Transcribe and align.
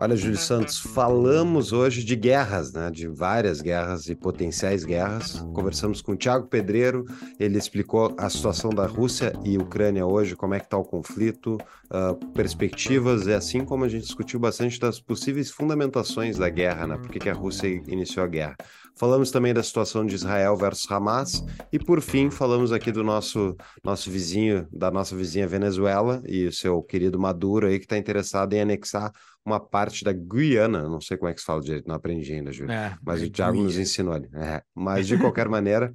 Olha, 0.00 0.14
Júlio 0.14 0.38
Santos, 0.38 0.78
falamos 0.78 1.72
hoje 1.72 2.04
de 2.04 2.14
guerras, 2.14 2.72
né? 2.72 2.88
De 2.88 3.08
várias 3.08 3.60
guerras 3.60 4.08
e 4.08 4.14
potenciais 4.14 4.84
guerras. 4.84 5.40
Conversamos 5.52 6.00
com 6.00 6.12
o 6.12 6.16
Tiago 6.16 6.46
Pedreiro, 6.46 7.04
ele 7.36 7.58
explicou 7.58 8.14
a 8.16 8.30
situação 8.30 8.70
da 8.70 8.86
Rússia 8.86 9.32
e 9.44 9.58
Ucrânia 9.58 10.06
hoje, 10.06 10.36
como 10.36 10.54
é 10.54 10.60
que 10.60 10.66
está 10.66 10.78
o 10.78 10.84
conflito, 10.84 11.58
uh, 11.90 12.14
perspectivas, 12.32 13.26
e 13.26 13.32
assim 13.32 13.64
como 13.64 13.84
a 13.84 13.88
gente 13.88 14.04
discutiu 14.04 14.38
bastante 14.38 14.78
das 14.78 15.00
possíveis 15.00 15.50
fundamentações 15.50 16.38
da 16.38 16.48
guerra, 16.48 16.86
né? 16.86 16.96
Por 16.96 17.10
que, 17.10 17.18
que 17.18 17.28
a 17.28 17.34
Rússia 17.34 17.66
iniciou 17.66 18.24
a 18.24 18.28
guerra. 18.28 18.56
Falamos 18.98 19.30
também 19.30 19.54
da 19.54 19.62
situação 19.62 20.04
de 20.04 20.16
Israel 20.16 20.56
versus 20.56 20.90
Hamas 20.90 21.44
e 21.72 21.78
por 21.78 22.00
fim 22.00 22.30
falamos 22.30 22.72
aqui 22.72 22.90
do 22.90 23.04
nosso 23.04 23.56
nosso 23.84 24.10
vizinho, 24.10 24.66
da 24.72 24.90
nossa 24.90 25.14
vizinha 25.14 25.46
Venezuela 25.46 26.20
e 26.26 26.46
o 26.46 26.52
seu 26.52 26.82
querido 26.82 27.16
Maduro 27.16 27.68
aí 27.68 27.78
que 27.78 27.84
está 27.84 27.96
interessado 27.96 28.54
em 28.54 28.60
anexar 28.60 29.12
uma 29.44 29.60
parte 29.60 30.04
da 30.04 30.12
Guiana, 30.12 30.88
não 30.88 31.00
sei 31.00 31.16
como 31.16 31.30
é 31.30 31.34
que 31.34 31.40
se 31.40 31.46
fala 31.46 31.60
direito, 31.60 31.88
não 31.88 31.94
aprendi 31.94 32.32
ainda, 32.32 32.52
Júlio, 32.52 32.72
é, 32.72 32.96
mas 33.02 33.22
é 33.22 33.26
o 33.26 33.30
Thiago 33.30 33.62
nos 33.62 33.78
ensinou 33.78 34.12
ali. 34.12 34.28
É, 34.34 34.62
mas 34.74 35.06
de 35.06 35.16
qualquer 35.18 35.48
maneira, 35.48 35.92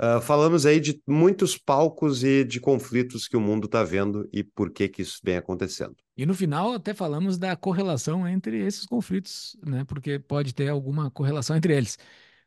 uh, 0.00 0.20
falamos 0.20 0.64
aí 0.66 0.78
de 0.78 1.00
muitos 1.06 1.58
palcos 1.58 2.22
e 2.22 2.44
de 2.44 2.60
conflitos 2.60 3.26
que 3.26 3.36
o 3.36 3.40
mundo 3.40 3.66
está 3.66 3.82
vendo 3.82 4.28
e 4.32 4.44
por 4.44 4.70
que 4.70 4.88
que 4.88 5.02
isso 5.02 5.18
vem 5.24 5.36
acontecendo. 5.36 5.96
E 6.16 6.24
no 6.24 6.34
final 6.34 6.72
até 6.72 6.94
falamos 6.94 7.38
da 7.38 7.56
correlação 7.56 8.28
entre 8.28 8.64
esses 8.64 8.86
conflitos, 8.86 9.56
né? 9.64 9.84
Porque 9.84 10.18
pode 10.18 10.54
ter 10.54 10.68
alguma 10.68 11.10
correlação 11.10 11.56
entre 11.56 11.76
eles. 11.76 11.98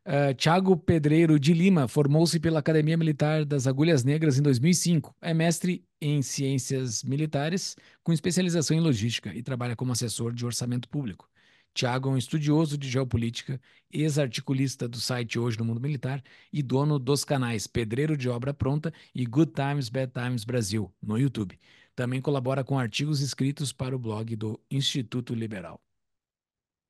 Uh, 0.08 0.36
Tiago 0.36 0.78
Pedreiro 0.78 1.40
de 1.40 1.52
Lima 1.52 1.88
formou-se 1.88 2.40
pela 2.40 2.60
Academia 2.60 2.96
Militar 2.96 3.44
das 3.44 3.66
Agulhas 3.66 4.04
Negras 4.04 4.38
em 4.38 4.42
2005. 4.44 5.16
É 5.20 5.34
mestre 5.34 5.84
em 6.00 6.22
ciências 6.22 7.04
militares, 7.04 7.76
com 8.04 8.14
especialização 8.14 8.78
em 8.78 8.80
logística 8.80 9.34
e 9.34 9.42
trabalha 9.42 9.76
como 9.76 9.92
assessor 9.92 10.32
de 10.32 10.46
orçamento 10.46 10.88
público. 10.88 11.28
Tiago 11.74 12.08
é 12.08 12.12
um 12.14 12.18
estudioso 12.18 12.78
de 12.78 12.88
geopolítica, 12.88 13.60
ex-articulista 13.92 14.88
do 14.88 14.98
site 14.98 15.40
Hoje 15.40 15.58
no 15.58 15.66
Mundo 15.66 15.82
Militar 15.82 16.24
e 16.54 16.62
dono 16.62 17.00
dos 17.00 17.26
canais 17.26 17.66
Pedreiro 17.66 18.16
de 18.16 18.30
Obra 18.30 18.54
Pronta 18.54 18.94
e 19.14 19.26
Good 19.26 19.54
Times, 19.54 19.90
Bad 19.90 20.14
Times 20.14 20.46
Brasil, 20.46 20.94
no 21.02 21.18
YouTube. 21.18 21.60
Também 21.96 22.22
colabora 22.22 22.64
com 22.64 22.78
artigos 22.78 23.22
escritos 23.22 23.74
para 23.74 23.96
o 23.96 24.00
blog 24.00 24.36
do 24.36 24.60
Instituto 24.70 25.34
Liberal. 25.34 25.82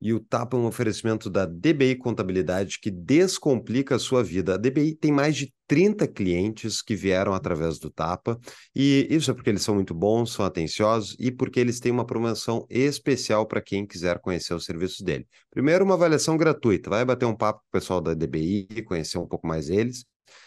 E 0.02 0.14
o 0.14 0.20
Tapa 0.20 0.58
é 0.58 0.60
um 0.60 0.66
oferecimento 0.66 1.30
da 1.30 1.46
DBI 1.46 1.96
Contabilidade 1.96 2.80
que 2.80 2.92
descomplica 2.92 3.96
a 3.96 4.00
sua 4.00 4.24
vida. 4.24 4.56
A 4.56 4.58
DBI 4.58 4.96
tem 4.96 5.12
mais 5.12 5.36
de 5.36 5.54
30 5.68 6.08
clientes 6.08 6.82
que 6.82 6.96
vieram 6.96 7.34
através 7.34 7.80
do 7.80 7.90
Tapa, 7.90 8.40
e 8.76 9.08
isso 9.10 9.32
é 9.32 9.34
porque 9.34 9.50
eles 9.50 9.64
são 9.64 9.76
muito 9.76 9.94
bons, 9.94 10.34
são 10.34 10.46
atenciosos 10.46 11.16
e 11.20 11.32
porque 11.32 11.60
eles 11.60 11.80
têm 11.80 11.92
uma 11.92 12.06
promoção 12.06 12.66
especial 12.70 13.48
para 13.48 13.62
quem 13.62 13.86
quiser 13.86 14.20
conhecer 14.20 14.54
os 14.54 14.66
serviços 14.66 15.02
dele. 15.02 15.28
Primeiro, 15.50 15.86
uma 15.86 15.96
avaliação 15.96 16.38
gratuita. 16.38 16.90
Vai 16.90 17.04
bater 17.04 17.26
um 17.26 17.36
papo 17.36 17.60
com 17.62 17.78
o 17.78 17.80
pessoal 17.80 18.02
da 18.02 18.14
DBI, 18.14 18.84
conhecer 18.86 19.18
um 19.18 19.28
pouco 19.28 19.48
mais 19.48 19.70
eles. 19.70 20.06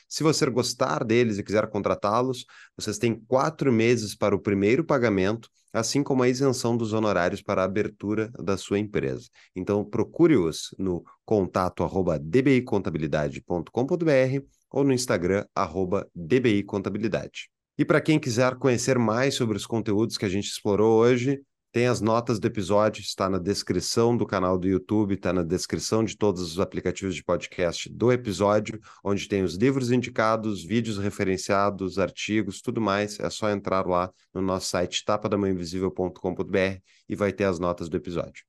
Se 0.08 0.22
você 0.22 0.48
gostar 0.48 1.04
deles 1.04 1.38
e 1.38 1.42
quiser 1.42 1.68
contratá-los, 1.68 2.44
vocês 2.76 2.98
têm 2.98 3.20
quatro 3.26 3.72
meses 3.72 4.14
para 4.14 4.34
o 4.34 4.40
primeiro 4.40 4.84
pagamento, 4.84 5.48
assim 5.72 6.02
como 6.02 6.22
a 6.22 6.28
isenção 6.28 6.76
dos 6.76 6.92
honorários 6.92 7.42
para 7.42 7.62
a 7.62 7.64
abertura 7.64 8.30
da 8.38 8.56
sua 8.56 8.78
empresa. 8.78 9.28
Então, 9.54 9.84
procure-os 9.84 10.74
no 10.78 11.04
contato 11.24 11.84
arroba 11.84 12.18
dbicontabilidade.com.br 12.18 14.44
ou 14.70 14.84
no 14.84 14.92
Instagram 14.92 15.46
arroba 15.54 16.08
dbicontabilidade. 16.14 17.48
E 17.78 17.84
para 17.84 18.00
quem 18.00 18.18
quiser 18.18 18.56
conhecer 18.56 18.98
mais 18.98 19.34
sobre 19.34 19.56
os 19.56 19.66
conteúdos 19.66 20.18
que 20.18 20.24
a 20.24 20.28
gente 20.28 20.48
explorou 20.48 21.00
hoje, 21.00 21.40
tem 21.78 21.86
as 21.86 22.00
notas 22.00 22.40
do 22.40 22.46
episódio, 22.48 23.00
está 23.00 23.30
na 23.30 23.38
descrição 23.38 24.16
do 24.16 24.26
canal 24.26 24.58
do 24.58 24.66
YouTube, 24.66 25.14
está 25.14 25.32
na 25.32 25.44
descrição 25.44 26.02
de 26.02 26.16
todos 26.16 26.42
os 26.42 26.58
aplicativos 26.58 27.14
de 27.14 27.22
podcast 27.22 27.88
do 27.88 28.10
episódio, 28.10 28.80
onde 29.04 29.28
tem 29.28 29.44
os 29.44 29.54
livros 29.54 29.92
indicados, 29.92 30.64
vídeos 30.64 30.98
referenciados, 30.98 31.96
artigos, 31.96 32.60
tudo 32.60 32.80
mais. 32.80 33.20
É 33.20 33.30
só 33.30 33.48
entrar 33.48 33.86
lá 33.86 34.12
no 34.34 34.42
nosso 34.42 34.66
site 34.66 35.04
tapadamãoinvisível.com.br 35.04 36.80
e 37.08 37.14
vai 37.14 37.32
ter 37.32 37.44
as 37.44 37.60
notas 37.60 37.88
do 37.88 37.96
episódio. 37.96 38.44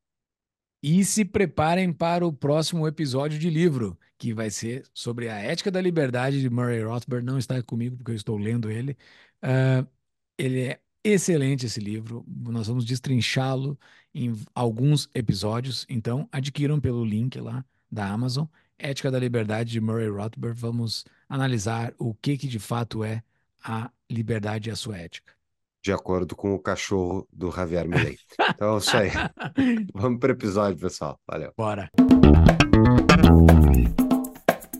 E 0.81 1.05
se 1.05 1.23
preparem 1.23 1.93
para 1.93 2.25
o 2.25 2.33
próximo 2.33 2.87
episódio 2.87 3.37
de 3.37 3.51
livro, 3.51 3.95
que 4.17 4.33
vai 4.33 4.49
ser 4.49 4.89
sobre 4.91 5.29
a 5.29 5.37
ética 5.37 5.69
da 5.69 5.79
liberdade 5.79 6.41
de 6.41 6.49
Murray 6.49 6.81
Rothbard. 6.81 7.23
Não 7.23 7.37
está 7.37 7.61
comigo 7.61 7.95
porque 7.95 8.09
eu 8.09 8.15
estou 8.15 8.39
lendo 8.39 8.71
ele. 8.71 8.97
Uh, 9.43 9.87
ele 10.35 10.61
é 10.61 10.81
excelente 11.03 11.65
esse 11.65 11.79
livro. 11.79 12.25
Nós 12.27 12.67
vamos 12.67 12.85
destrinchá-lo 12.85 13.77
em 14.13 14.35
alguns 14.53 15.09
episódios. 15.13 15.85
Então, 15.89 16.27
adquiram 16.31 16.79
pelo 16.79 17.05
link 17.05 17.39
lá 17.39 17.63
da 17.91 18.07
Amazon. 18.07 18.45
Ética 18.77 19.11
da 19.11 19.19
Liberdade 19.19 19.71
de 19.71 19.81
Murray 19.81 20.09
Rothbard. 20.09 20.59
Vamos 20.59 21.05
analisar 21.27 21.93
o 21.97 22.13
que, 22.13 22.37
que 22.37 22.47
de 22.47 22.59
fato 22.59 23.03
é 23.03 23.23
a 23.63 23.89
liberdade 24.09 24.69
e 24.69 24.71
a 24.71 24.75
sua 24.75 24.97
ética. 24.97 25.33
De 25.81 25.91
acordo 25.91 26.35
com 26.35 26.53
o 26.53 26.59
cachorro 26.59 27.27
do 27.31 27.51
Javier 27.51 27.87
Milei. 27.87 28.17
Então, 28.49 28.75
é 28.75 28.77
isso 28.77 28.97
aí. 28.97 29.09
Vamos 29.93 30.19
para 30.19 30.29
o 30.29 30.35
episódio, 30.35 30.79
pessoal. 30.79 31.19
Valeu. 31.27 31.53
Bora. 31.57 31.89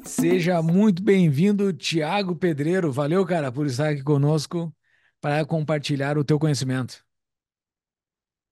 Seja 0.03 0.62
muito 0.62 1.01
bem-vindo, 1.01 1.72
Tiago 1.72 2.36
Pedreiro. 2.36 2.91
Valeu, 2.91 3.25
cara, 3.25 3.51
por 3.51 3.66
estar 3.66 3.90
aqui 3.90 4.03
conosco 4.03 4.74
para 5.22 5.46
compartilhar 5.46 6.18
o 6.18 6.24
teu 6.24 6.40
conhecimento. 6.40 7.03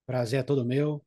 Prazer 0.06 0.40
é 0.40 0.42
todo 0.42 0.64
meu. 0.64 1.02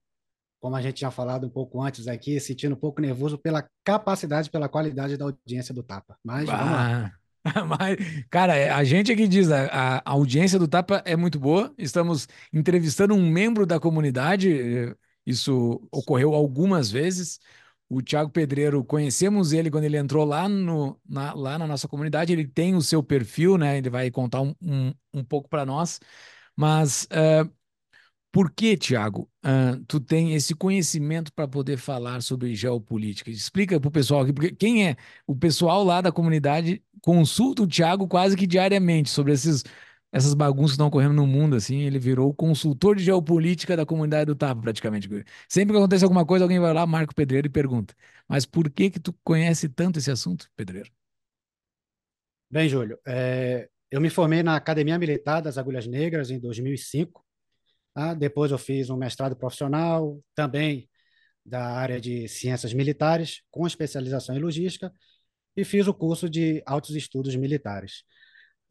Como 0.60 0.76
a 0.76 0.82
gente 0.82 0.98
tinha 0.98 1.10
falado 1.10 1.48
um 1.48 1.50
pouco 1.50 1.82
antes 1.82 2.08
aqui, 2.08 2.40
sentindo 2.40 2.76
um 2.76 2.80
pouco 2.80 3.02
nervoso 3.02 3.38
pela 3.38 3.68
capacidade, 3.84 4.50
pela 4.50 4.70
qualidade 4.70 5.18
da 5.18 5.26
audiência 5.26 5.74
do 5.74 5.82
Tapa. 5.82 6.16
Mas 6.24 6.48
ah, 6.50 6.56
vamos 6.56 6.72
lá. 6.72 7.12
Mas, 7.80 7.98
cara, 8.30 8.56
é, 8.56 8.70
a 8.70 8.84
gente 8.84 9.12
aqui 9.12 9.28
diz, 9.28 9.52
a, 9.52 9.98
a 10.06 10.12
audiência 10.12 10.60
do 10.60 10.68
Tapa 10.68 11.02
é 11.04 11.16
muito 11.16 11.40
boa. 11.40 11.74
Estamos 11.78 12.28
entrevistando 12.54 13.16
um 13.16 13.28
membro 13.28 13.66
da 13.66 13.80
comunidade. 13.80 14.96
Isso 15.26 15.82
ocorreu 15.92 16.36
algumas 16.36 16.92
vezes. 16.92 17.40
O 17.94 18.02
Thiago 18.02 18.32
Pedreiro, 18.32 18.86
conhecemos 18.86 19.52
ele 19.52 19.70
quando 19.70 19.84
ele 19.84 19.98
entrou 19.98 20.24
lá, 20.24 20.48
no, 20.48 20.98
na, 21.06 21.34
lá 21.34 21.60
na 21.60 21.68
nossa 21.68 21.90
comunidade. 21.90 22.32
Ele 22.32 22.48
tem 22.48 22.74
o 22.74 22.82
seu 22.82 23.04
perfil, 23.04 23.58
né? 23.58 23.78
Ele 23.78 23.90
vai 23.90 24.10
contar 24.10 24.40
um, 24.40 24.56
um, 24.62 24.94
um 25.14 25.24
pouco 25.26 25.50
para 25.50 25.66
nós. 25.66 26.00
Mas 26.56 27.04
uh, 27.12 27.52
por 28.32 28.50
que, 28.50 28.78
Thiago, 28.78 29.30
uh, 29.46 29.84
tu 29.90 30.00
tem 30.00 30.34
esse 30.34 30.56
conhecimento 30.56 31.34
para 31.34 31.50
poder 31.50 31.76
falar 31.76 32.22
sobre 32.22 32.56
geopolítica? 32.56 33.30
Explica 33.30 33.78
para 33.78 33.90
o 33.90 33.92
pessoal 33.92 34.22
aqui, 34.22 34.32
porque 34.32 34.56
quem 34.56 34.88
é 34.88 34.96
o 35.28 35.36
pessoal 35.36 35.84
lá 35.84 36.00
da 36.00 36.14
comunidade 36.14 36.82
consulta 37.02 37.64
o 37.64 37.68
Thiago 37.68 38.08
quase 38.08 38.38
que 38.38 38.48
diariamente 38.48 39.10
sobre 39.10 39.34
esses 39.34 39.66
essas 40.12 40.34
bagunças 40.34 40.72
que 40.72 40.74
estão 40.74 40.88
ocorrendo 40.88 41.14
no 41.14 41.26
mundo, 41.26 41.56
assim, 41.56 41.82
ele 41.82 41.98
virou 41.98 42.30
o 42.30 42.34
consultor 42.34 42.96
de 42.96 43.04
geopolítica 43.04 43.78
da 43.78 43.86
comunidade 43.86 44.26
do 44.26 44.36
TAP, 44.36 44.62
praticamente. 44.62 45.08
Sempre 45.48 45.74
que 45.74 45.80
acontece 45.80 46.04
alguma 46.04 46.26
coisa, 46.26 46.44
alguém 46.44 46.60
vai 46.60 46.74
lá, 46.74 46.86
marca 46.86 47.12
o 47.12 47.16
Pedreiro 47.16 47.48
e 47.48 47.50
pergunta. 47.50 47.96
Mas 48.28 48.46
por 48.46 48.70
que 48.70 48.90
que 48.90 49.00
tu 49.00 49.14
conhece 49.24 49.70
tanto 49.70 50.00
esse 50.00 50.12
assunto, 50.12 50.50
Pedreiro? 50.56 50.92
Bem, 52.50 52.68
Júlio, 52.68 53.00
é, 53.08 53.70
eu 53.90 54.02
me 54.02 54.10
formei 54.10 54.44
na 54.44 54.56
Academia 54.56 55.00
Militar 55.00 55.42
das 55.42 55.58
Agulhas 55.58 55.88
Negras 55.88 56.30
em 56.30 56.40
2005. 56.40 57.26
Tá? 57.94 58.14
Depois 58.14 58.52
eu 58.52 58.58
fiz 58.58 58.90
um 58.90 58.98
mestrado 58.98 59.36
profissional, 59.36 60.22
também 60.36 60.90
da 61.46 61.72
área 61.72 62.00
de 62.00 62.28
ciências 62.28 62.74
militares, 62.74 63.42
com 63.50 63.66
especialização 63.66 64.36
em 64.36 64.40
logística, 64.40 64.94
e 65.56 65.64
fiz 65.64 65.88
o 65.88 65.94
curso 65.94 66.30
de 66.30 66.62
altos 66.66 66.96
estudos 66.96 67.36
militares. 67.36 68.04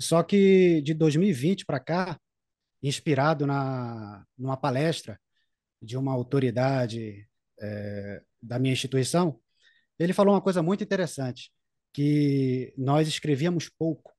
Só 0.00 0.23
que 0.23 0.81
de 0.82 0.94
2020 0.94 1.67
para 1.67 1.79
cá, 1.79 2.19
inspirado 2.82 3.47
na 3.47 4.25
numa 4.37 4.56
palestra 4.56 5.20
de 5.82 5.97
uma 5.97 6.12
autoridade 6.12 7.29
é, 7.61 8.23
da 8.43 8.58
minha 8.58 8.73
instituição, 8.73 9.38
ele 9.99 10.14
falou 10.14 10.35
uma 10.35 10.41
coisa 10.41 10.62
muito 10.62 10.82
interessante, 10.82 11.52
que 11.93 12.73
nós 12.79 13.06
escrevíamos 13.08 13.69
pouco, 13.69 14.12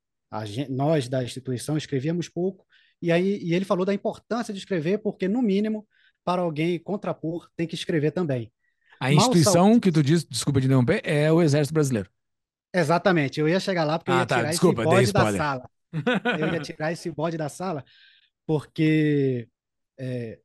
gente, 0.44 0.70
nós 0.70 1.08
da 1.08 1.24
instituição 1.24 1.76
escrevíamos 1.76 2.28
pouco, 2.28 2.64
e 3.00 3.10
aí 3.10 3.42
e 3.42 3.52
ele 3.52 3.64
falou 3.64 3.84
da 3.84 3.92
importância 3.92 4.54
de 4.54 4.60
escrever, 4.60 4.98
porque 4.98 5.26
no 5.26 5.42
mínimo 5.42 5.86
para 6.24 6.42
alguém 6.42 6.78
contrapor 6.78 7.48
tem 7.56 7.66
que 7.66 7.74
escrever 7.74 8.12
também. 8.12 8.52
A 9.00 9.12
instituição 9.12 9.80
que 9.80 9.90
tu 9.90 10.00
diz, 10.00 10.24
desculpa 10.24 10.60
de 10.60 10.66
interromper, 10.66 11.00
é 11.02 11.32
o 11.32 11.42
Exército 11.42 11.74
Brasileiro. 11.74 12.08
Exatamente, 12.74 13.38
eu 13.38 13.48
ia 13.48 13.60
chegar 13.60 13.84
lá 13.84 13.98
porque 13.98 14.10
ah, 14.10 14.14
eu 14.14 14.20
ia 14.20 14.26
tá, 14.26 14.36
tirar 14.36 14.50
desculpa, 14.50 14.82
esse 14.82 14.90
bode 14.90 15.12
da 15.12 15.36
sala. 15.36 15.70
Eu 16.40 16.54
ia 16.54 16.60
tirar 16.60 16.92
esse 16.92 17.10
bode 17.10 17.36
da 17.36 17.48
sala 17.50 17.84
porque 18.46 19.46
é, 20.00 20.38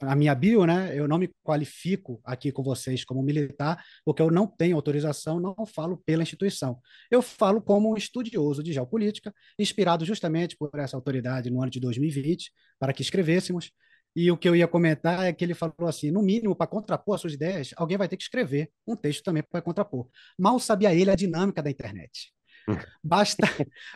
a 0.00 0.16
minha 0.16 0.34
bio, 0.34 0.64
né? 0.64 0.98
Eu 0.98 1.06
não 1.06 1.18
me 1.18 1.30
qualifico 1.44 2.20
aqui 2.24 2.50
com 2.50 2.62
vocês 2.62 3.04
como 3.04 3.22
militar, 3.22 3.82
porque 4.04 4.20
eu 4.20 4.30
não 4.30 4.46
tenho 4.46 4.74
autorização, 4.76 5.38
não 5.38 5.54
falo 5.66 6.02
pela 6.04 6.22
instituição. 6.22 6.78
Eu 7.10 7.22
falo 7.22 7.62
como 7.62 7.92
um 7.92 7.96
estudioso 7.96 8.62
de 8.62 8.72
geopolítica, 8.72 9.32
inspirado 9.58 10.04
justamente 10.04 10.56
por 10.56 10.70
essa 10.78 10.96
autoridade 10.96 11.50
no 11.50 11.60
ano 11.62 11.70
de 11.70 11.78
2020, 11.78 12.52
para 12.78 12.92
que 12.92 13.02
escrevêssemos. 13.02 13.70
E 14.14 14.30
o 14.30 14.36
que 14.36 14.48
eu 14.48 14.56
ia 14.56 14.66
comentar 14.66 15.24
é 15.24 15.32
que 15.32 15.44
ele 15.44 15.54
falou 15.54 15.88
assim: 15.88 16.10
no 16.10 16.22
mínimo, 16.22 16.54
para 16.54 16.66
contrapor 16.66 17.14
as 17.14 17.20
suas 17.20 17.34
ideias, 17.34 17.70
alguém 17.76 17.96
vai 17.96 18.08
ter 18.08 18.16
que 18.16 18.22
escrever 18.22 18.70
um 18.86 18.96
texto 18.96 19.22
também 19.22 19.42
para 19.42 19.62
contrapor. 19.62 20.08
Mal 20.38 20.58
sabia 20.58 20.94
ele 20.94 21.10
a 21.10 21.16
dinâmica 21.16 21.62
da 21.62 21.70
internet. 21.70 22.32
Basta, 23.02 23.48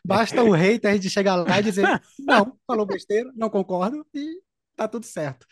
basta 0.05 0.43
o 0.43 0.50
hater 0.50 0.99
de 0.99 1.11
chegar 1.11 1.37
lá 1.37 1.61
e 1.61 1.62
dizer: 1.62 1.87
não, 2.19 2.58
falou 2.66 2.87
besteira, 2.87 3.31
não 3.37 3.50
concordo, 3.50 4.05
e 4.12 4.40
tá 4.75 4.88
tudo 4.88 5.05
certo. 5.05 5.46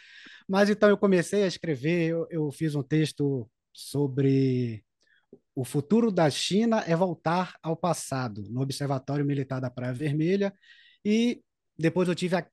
Mas 0.49 0.71
então 0.71 0.89
eu 0.89 0.97
comecei 0.97 1.45
a 1.45 1.47
escrever, 1.47 2.09
eu, 2.09 2.27
eu 2.31 2.51
fiz 2.51 2.75
um 2.75 2.83
texto 2.83 3.49
sobre 3.73 4.83
o 5.55 5.65
futuro 5.65 6.11
da 6.11 6.29
China 6.31 6.83
é 6.87 6.97
voltar 6.97 7.55
ao 7.63 7.77
passado, 7.77 8.43
no 8.49 8.63
Observatório 8.63 9.25
Militar 9.25 9.61
da 9.61 9.71
Praia 9.71 9.93
Vermelha, 9.93 10.53
e 11.05 11.43
depois 11.79 12.09
eu 12.09 12.15
tive 12.15 12.37
a, 12.37 12.47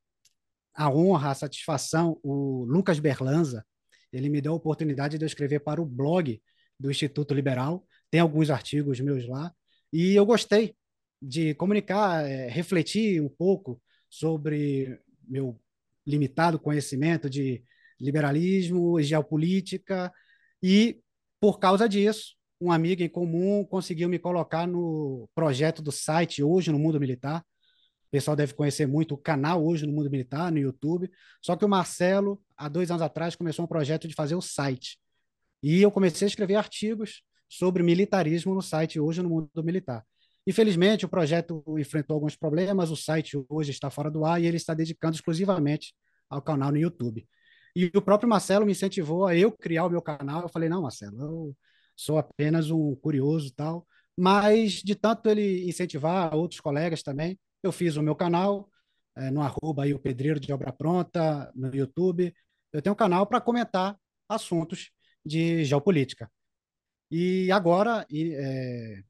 a 0.80 0.90
honra, 0.90 1.32
a 1.32 1.36
satisfação, 1.36 2.18
o 2.24 2.64
Lucas 2.64 3.00
Berlanza, 3.00 3.66
ele 4.14 4.30
me 4.30 4.40
deu 4.40 4.54
a 4.54 4.56
oportunidade 4.56 5.18
de 5.18 5.26
eu 5.26 5.28
escrever 5.28 5.60
para 5.60 5.82
o 5.82 5.86
blog 5.86 6.42
do 6.80 6.90
Instituto 6.90 7.34
Liberal, 7.34 7.86
tem 8.10 8.22
alguns 8.22 8.50
artigos 8.50 8.98
meus 9.02 9.28
lá, 9.28 9.54
e 9.92 10.16
eu 10.16 10.26
gostei 10.26 10.74
de 11.22 11.54
comunicar, 11.56 12.26
é, 12.26 12.48
refletir 12.48 13.22
um 13.22 13.28
pouco 13.28 13.82
sobre 14.10 14.98
meu 15.28 15.60
limitado 16.08 16.58
conhecimento 16.58 17.30
de 17.30 17.62
liberalismo, 18.00 19.02
geopolítica, 19.02 20.10
e 20.64 21.02
por 21.42 21.60
causa 21.60 21.90
disso, 21.90 22.36
um 22.62 22.72
amigo 22.72 23.04
em 23.04 23.10
comum 23.10 23.66
conseguiu 23.66 24.08
me 24.08 24.18
colocar 24.18 24.66
no 24.66 25.30
projeto 25.36 25.82
do 25.82 25.92
site 25.92 26.42
Hoje 26.42 26.72
no 26.72 26.80
Mundo 26.80 27.02
Militar. 27.02 27.44
O 28.10 28.12
pessoal 28.12 28.36
deve 28.36 28.56
conhecer 28.56 28.88
muito 28.88 29.14
o 29.14 29.18
canal 29.18 29.64
Hoje 29.64 29.86
no 29.86 29.94
Mundo 29.94 30.10
Militar, 30.10 30.52
no 30.52 30.58
YouTube. 30.58 31.12
Só 31.40 31.56
que 31.56 31.64
o 31.64 31.70
Marcelo, 31.70 32.42
há 32.58 32.68
dois 32.68 32.90
anos 32.90 33.04
atrás, 33.04 33.36
começou 33.36 33.66
um 33.66 33.68
projeto 33.68 34.08
de 34.08 34.16
fazer 34.16 34.34
o 34.34 34.42
site. 34.42 35.00
E 35.62 35.80
eu 35.80 35.92
comecei 35.92 36.26
a 36.26 36.30
escrever 36.30 36.56
artigos 36.56 37.22
sobre 37.48 37.84
militarismo 37.84 38.56
no 38.56 38.64
site 38.64 39.00
Hoje 39.00 39.22
no 39.22 39.30
Mundo 39.30 39.64
Militar. 39.64 40.04
Infelizmente, 40.48 41.06
o 41.06 41.10
projeto 41.10 41.64
enfrentou 41.78 42.16
alguns 42.16 42.36
problemas, 42.36 42.90
o 42.90 42.96
site 42.96 43.40
hoje 43.48 43.70
está 43.70 43.92
fora 43.92 44.10
do 44.10 44.26
ar 44.26 44.42
e 44.42 44.48
ele 44.48 44.58
está 44.58 44.74
dedicando 44.74 45.14
exclusivamente 45.14 45.94
ao 46.28 46.42
canal 46.42 46.72
no 46.72 46.78
YouTube. 46.78 47.28
E 47.76 47.92
o 47.96 48.02
próprio 48.02 48.28
Marcelo 48.28 48.66
me 48.66 48.72
incentivou 48.72 49.28
a 49.28 49.36
eu 49.36 49.52
criar 49.52 49.86
o 49.86 49.90
meu 49.90 50.02
canal. 50.02 50.42
Eu 50.42 50.50
falei, 50.50 50.68
não, 50.68 50.82
Marcelo, 50.82 51.22
eu 51.22 51.58
sou 51.96 52.18
apenas 52.18 52.72
um 52.72 52.96
curioso 52.96 53.54
tal. 53.54 53.86
Mas, 54.18 54.82
de 54.82 54.96
tanto 54.96 55.30
ele 55.30 55.70
incentivar 55.70 56.36
outros 56.36 56.60
colegas 56.60 57.04
também, 57.04 57.40
eu 57.64 57.72
fiz 57.72 57.96
o 57.98 58.04
meu 58.04 58.16
canal, 58.16 58.70
é, 59.16 59.30
no 59.32 59.42
arroba 59.42 59.84
aí 59.84 59.94
o 59.94 60.00
Pedreiro 60.00 60.40
de 60.40 60.52
Obra 60.54 60.72
Pronta, 60.72 61.52
no 61.56 61.74
YouTube. 61.76 62.34
Eu 62.72 62.82
tenho 62.82 62.94
um 62.94 62.98
canal 62.98 63.26
para 63.28 63.42
comentar 63.42 63.98
assuntos 64.28 64.92
de 65.26 65.64
geopolítica. 65.66 66.32
E 67.12 67.52
agora, 67.52 68.06
é, 68.14 69.02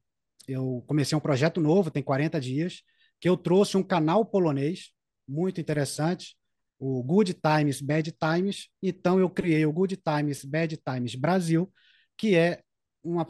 eu 0.48 0.82
comecei 0.86 1.16
um 1.16 1.20
projeto 1.20 1.60
novo, 1.60 1.90
tem 1.90 2.02
40 2.02 2.40
dias, 2.40 2.82
que 3.20 3.28
eu 3.28 3.36
trouxe 3.36 3.76
um 3.76 3.82
canal 3.82 4.24
polonês 4.24 4.90
muito 5.28 5.60
interessante, 5.60 6.36
o 6.78 7.02
Good 7.02 7.34
Times, 7.34 7.80
Bad 7.80 8.12
Times. 8.12 8.68
Então 8.82 9.20
eu 9.20 9.28
criei 9.28 9.66
o 9.66 9.72
Good 9.72 9.98
Times, 9.98 10.44
Bad 10.44 10.76
Times 10.78 11.14
Brasil, 11.14 11.70
que 12.16 12.34
é 12.34 12.62
uma 13.02 13.26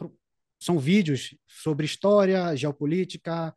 são 0.59 0.77
vídeos 0.77 1.35
sobre 1.47 1.85
história, 1.85 2.55
geopolítica, 2.55 3.53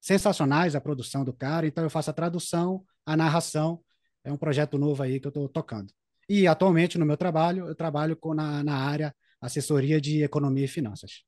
sensacionais 0.00 0.74
a 0.74 0.80
produção 0.80 1.24
do 1.24 1.32
cara. 1.32 1.66
Então 1.66 1.84
eu 1.84 1.90
faço 1.90 2.10
a 2.10 2.14
tradução, 2.14 2.84
a 3.04 3.16
narração. 3.16 3.82
É 4.24 4.32
um 4.32 4.36
projeto 4.36 4.78
novo 4.78 5.02
aí 5.02 5.20
que 5.20 5.26
eu 5.26 5.30
estou 5.30 5.48
tocando. 5.48 5.92
E 6.28 6.46
atualmente 6.46 6.98
no 6.98 7.06
meu 7.06 7.16
trabalho, 7.16 7.66
eu 7.66 7.74
trabalho 7.74 8.16
com, 8.16 8.34
na, 8.34 8.62
na 8.62 8.76
área 8.76 9.14
assessoria 9.40 10.00
de 10.00 10.22
economia 10.22 10.64
e 10.64 10.68
finanças. 10.68 11.24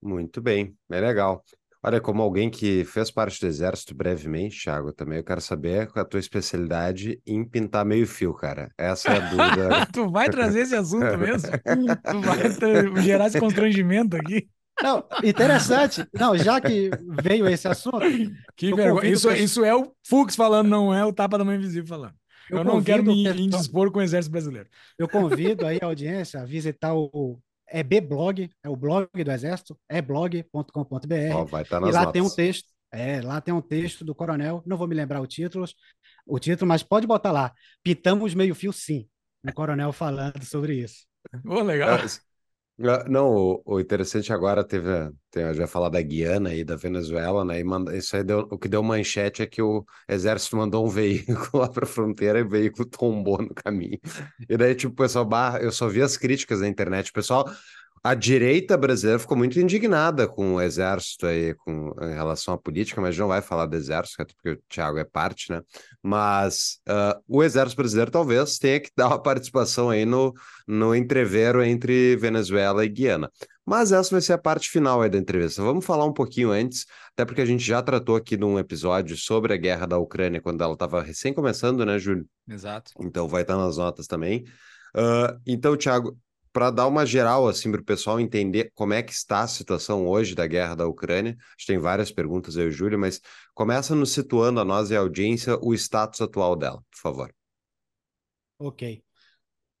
Muito 0.00 0.40
bem, 0.40 0.76
é 0.90 1.00
legal. 1.00 1.44
Olha, 1.82 2.00
como 2.00 2.22
alguém 2.22 2.50
que 2.50 2.84
fez 2.84 3.10
parte 3.10 3.40
do 3.40 3.46
exército 3.46 3.94
brevemente, 3.94 4.62
Thiago, 4.62 4.92
também 4.92 5.18
eu 5.18 5.24
quero 5.24 5.40
saber 5.40 5.86
qual 5.86 6.02
é 6.02 6.06
a 6.06 6.08
tua 6.08 6.18
especialidade 6.18 7.20
em 7.24 7.44
pintar 7.44 7.84
meio 7.84 8.06
fio, 8.06 8.34
cara. 8.34 8.72
Essa 8.76 9.12
é 9.12 9.16
a 9.16 9.20
dúvida. 9.20 9.86
tu 9.92 10.10
vai 10.10 10.28
trazer 10.28 10.60
esse 10.60 10.74
assunto 10.74 11.16
mesmo? 11.16 11.50
tu 12.10 12.20
vai 12.20 13.02
gerar 13.02 13.28
esse 13.28 13.38
constrangimento 13.38 14.16
aqui? 14.16 14.48
Não, 14.82 15.04
interessante. 15.24 16.06
Não, 16.12 16.36
já 16.36 16.60
que 16.60 16.90
veio 17.22 17.48
esse 17.48 17.66
assunto. 17.66 18.00
Que 18.56 18.74
vergonha. 18.74 19.10
Isso, 19.10 19.30
isso 19.32 19.64
é 19.64 19.74
o 19.74 19.92
Fux 20.06 20.36
falando, 20.36 20.68
não 20.68 20.94
é 20.94 21.04
o 21.04 21.12
Tapa 21.12 21.38
da 21.38 21.44
Mãe 21.44 21.56
Invisível 21.56 21.86
falando. 21.86 22.14
Eu, 22.50 22.58
eu 22.58 22.64
não 22.64 22.82
quero 22.82 23.04
me 23.04 23.28
indispor 23.28 23.90
com 23.90 23.98
o 23.98 24.02
Exército 24.02 24.32
Brasileiro. 24.32 24.68
Eu 24.98 25.08
convido 25.08 25.66
aí 25.66 25.78
a 25.82 25.86
audiência 25.86 26.40
a 26.40 26.44
visitar 26.44 26.94
o 26.94 27.38
é 27.70 27.82
B-blog, 27.82 28.50
é 28.62 28.68
o 28.68 28.76
blog 28.76 29.08
do 29.12 29.30
Exército, 29.30 29.78
é 29.88 30.00
blog.com.br. 30.00 31.36
Oh, 31.36 31.44
vai 31.44 31.62
estar 31.62 31.76
tá 31.76 31.80
nas 31.80 31.90
e 31.90 31.92
lá 31.92 32.00
notas. 32.00 32.12
tem 32.12 32.22
um 32.22 32.30
texto, 32.30 32.68
é, 32.90 33.20
lá 33.20 33.40
tem 33.40 33.52
um 33.52 33.60
texto 33.60 34.04
do 34.04 34.14
coronel, 34.14 34.62
não 34.66 34.76
vou 34.76 34.88
me 34.88 34.94
lembrar 34.94 35.20
o 35.20 35.26
título, 35.26 35.66
o 36.26 36.38
título, 36.38 36.66
mas 36.66 36.82
pode 36.82 37.06
botar 37.06 37.30
lá. 37.30 37.52
Pintamos 37.82 38.34
meio 38.34 38.54
fio 38.54 38.72
sim. 38.72 39.06
O 39.46 39.52
coronel 39.52 39.92
falando 39.92 40.42
sobre 40.44 40.76
isso. 40.76 41.06
Oh, 41.44 41.62
legal. 41.62 41.98
Ah, 42.80 43.04
não, 43.08 43.34
o, 43.34 43.62
o, 43.64 43.80
interessante 43.80 44.32
agora 44.32 44.62
teve, 44.62 44.88
tem, 45.32 45.52
já 45.52 45.66
falar 45.66 45.88
da 45.88 46.00
Guiana 46.00 46.54
e 46.54 46.62
da 46.62 46.76
Venezuela, 46.76 47.44
né? 47.44 47.58
E 47.58 47.64
manda, 47.64 47.96
isso 47.96 48.14
aí 48.16 48.22
deu, 48.22 48.46
o 48.50 48.56
que 48.56 48.68
deu 48.68 48.84
manchete 48.84 49.42
é 49.42 49.46
que 49.46 49.60
o 49.60 49.84
exército 50.08 50.56
mandou 50.56 50.86
um 50.86 50.88
veículo 50.88 51.48
lá 51.54 51.68
para 51.68 51.84
a 51.84 51.88
fronteira 51.88 52.38
e 52.38 52.42
o 52.42 52.48
veículo 52.48 52.88
tombou 52.88 53.42
no 53.42 53.52
caminho. 53.52 53.98
E 54.48 54.56
daí, 54.56 54.76
tipo, 54.76 54.94
pessoal, 54.94 55.28
eu 55.60 55.72
só 55.72 55.88
vi 55.88 56.00
as 56.02 56.16
críticas 56.16 56.60
na 56.60 56.68
internet, 56.68 57.10
o 57.10 57.12
pessoal 57.14 57.50
a 58.02 58.14
direita 58.14 58.76
brasileira 58.76 59.18
ficou 59.18 59.36
muito 59.36 59.58
indignada 59.58 60.26
com 60.26 60.54
o 60.54 60.60
exército 60.60 61.26
aí, 61.26 61.54
com, 61.54 61.92
em 62.02 62.14
relação 62.14 62.54
à 62.54 62.58
política, 62.58 63.00
mas 63.00 63.16
não 63.16 63.28
vai 63.28 63.42
falar 63.42 63.66
do 63.66 63.76
exército, 63.76 64.24
porque 64.34 64.50
o 64.50 64.62
Thiago 64.68 64.98
é 64.98 65.04
parte, 65.04 65.50
né? 65.50 65.60
Mas 66.02 66.80
uh, 66.88 67.20
o 67.26 67.42
exército 67.42 67.76
brasileiro 67.76 68.10
talvez 68.10 68.58
tenha 68.58 68.80
que 68.80 68.90
dar 68.96 69.08
uma 69.08 69.22
participação 69.22 69.90
aí 69.90 70.04
no, 70.04 70.32
no 70.66 70.94
entrevero 70.94 71.62
entre 71.62 72.16
Venezuela 72.16 72.84
e 72.84 72.88
Guiana. 72.88 73.30
Mas 73.64 73.92
essa 73.92 74.10
vai 74.10 74.22
ser 74.22 74.32
a 74.32 74.38
parte 74.38 74.70
final 74.70 75.02
aí 75.02 75.10
da 75.10 75.18
entrevista. 75.18 75.62
Vamos 75.62 75.84
falar 75.84 76.06
um 76.06 76.12
pouquinho 76.12 76.50
antes, 76.50 76.86
até 77.12 77.24
porque 77.24 77.42
a 77.42 77.46
gente 77.46 77.62
já 77.62 77.82
tratou 77.82 78.16
aqui 78.16 78.34
num 78.34 78.58
episódio 78.58 79.14
sobre 79.16 79.52
a 79.52 79.58
guerra 79.58 79.86
da 79.86 79.98
Ucrânia, 79.98 80.40
quando 80.40 80.62
ela 80.62 80.72
estava 80.72 81.02
recém 81.02 81.34
começando, 81.34 81.84
né, 81.84 81.98
Júlio? 81.98 82.26
Exato. 82.48 82.92
Então 83.00 83.28
vai 83.28 83.42
estar 83.42 83.58
nas 83.58 83.76
notas 83.76 84.06
também. 84.06 84.44
Uh, 84.96 85.38
então, 85.46 85.76
Thiago, 85.76 86.16
para 86.58 86.72
dar 86.72 86.88
uma 86.88 87.06
geral 87.06 87.46
assim 87.46 87.70
para 87.70 87.80
o 87.80 87.84
pessoal 87.84 88.18
entender 88.18 88.72
como 88.74 88.92
é 88.92 89.00
que 89.00 89.12
está 89.12 89.42
a 89.42 89.46
situação 89.46 90.08
hoje 90.08 90.34
da 90.34 90.44
guerra 90.44 90.74
da 90.74 90.88
Ucrânia. 90.88 91.36
A 91.38 91.52
gente 91.56 91.66
tem 91.68 91.78
várias 91.78 92.10
perguntas 92.10 92.56
aí, 92.56 92.68
Júlio, 92.68 92.98
mas 92.98 93.20
começa 93.54 93.94
nos 93.94 94.10
situando 94.10 94.58
a 94.58 94.64
nós 94.64 94.90
e 94.90 94.96
a 94.96 94.98
audiência 94.98 95.56
o 95.62 95.72
status 95.72 96.20
atual 96.20 96.56
dela, 96.56 96.82
por 96.90 96.98
favor. 96.98 97.34
Ok. 98.58 99.04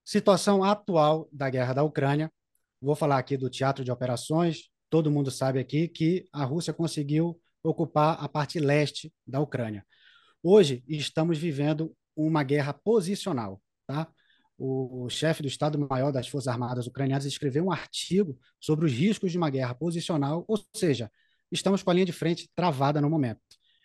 Situação 0.04 0.62
atual 0.62 1.28
da 1.32 1.50
guerra 1.50 1.72
da 1.72 1.82
Ucrânia. 1.82 2.30
Vou 2.80 2.94
falar 2.94 3.18
aqui 3.18 3.36
do 3.36 3.50
teatro 3.50 3.84
de 3.84 3.90
operações. 3.90 4.70
Todo 4.88 5.10
mundo 5.10 5.32
sabe 5.32 5.58
aqui 5.58 5.88
que 5.88 6.28
a 6.32 6.44
Rússia 6.44 6.72
conseguiu 6.72 7.40
ocupar 7.60 8.22
a 8.22 8.28
parte 8.28 8.60
leste 8.60 9.12
da 9.26 9.40
Ucrânia. 9.40 9.84
Hoje 10.40 10.84
estamos 10.86 11.38
vivendo 11.38 11.92
uma 12.14 12.44
guerra 12.44 12.72
posicional, 12.72 13.60
tá? 13.84 14.06
O 14.58 15.08
chefe 15.08 15.40
do 15.40 15.48
Estado-Maior 15.48 16.12
das 16.12 16.26
Forças 16.26 16.48
Armadas 16.48 16.86
Ucranianas 16.86 17.24
escreveu 17.24 17.64
um 17.64 17.70
artigo 17.70 18.36
sobre 18.60 18.86
os 18.86 18.92
riscos 18.92 19.30
de 19.30 19.38
uma 19.38 19.50
guerra 19.50 19.74
posicional, 19.74 20.44
ou 20.48 20.58
seja, 20.74 21.10
estamos 21.50 21.82
com 21.82 21.90
a 21.90 21.94
linha 21.94 22.06
de 22.06 22.12
frente 22.12 22.50
travada 22.56 23.00
no 23.00 23.08
momento. 23.08 23.40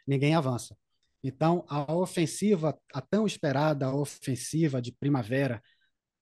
Ninguém 0.08 0.34
avança. 0.34 0.76
Então, 1.24 1.64
a 1.70 1.94
ofensiva, 1.94 2.78
a 2.94 3.00
tão 3.00 3.26
esperada 3.26 3.94
ofensiva 3.94 4.82
de 4.82 4.92
primavera, 4.92 5.62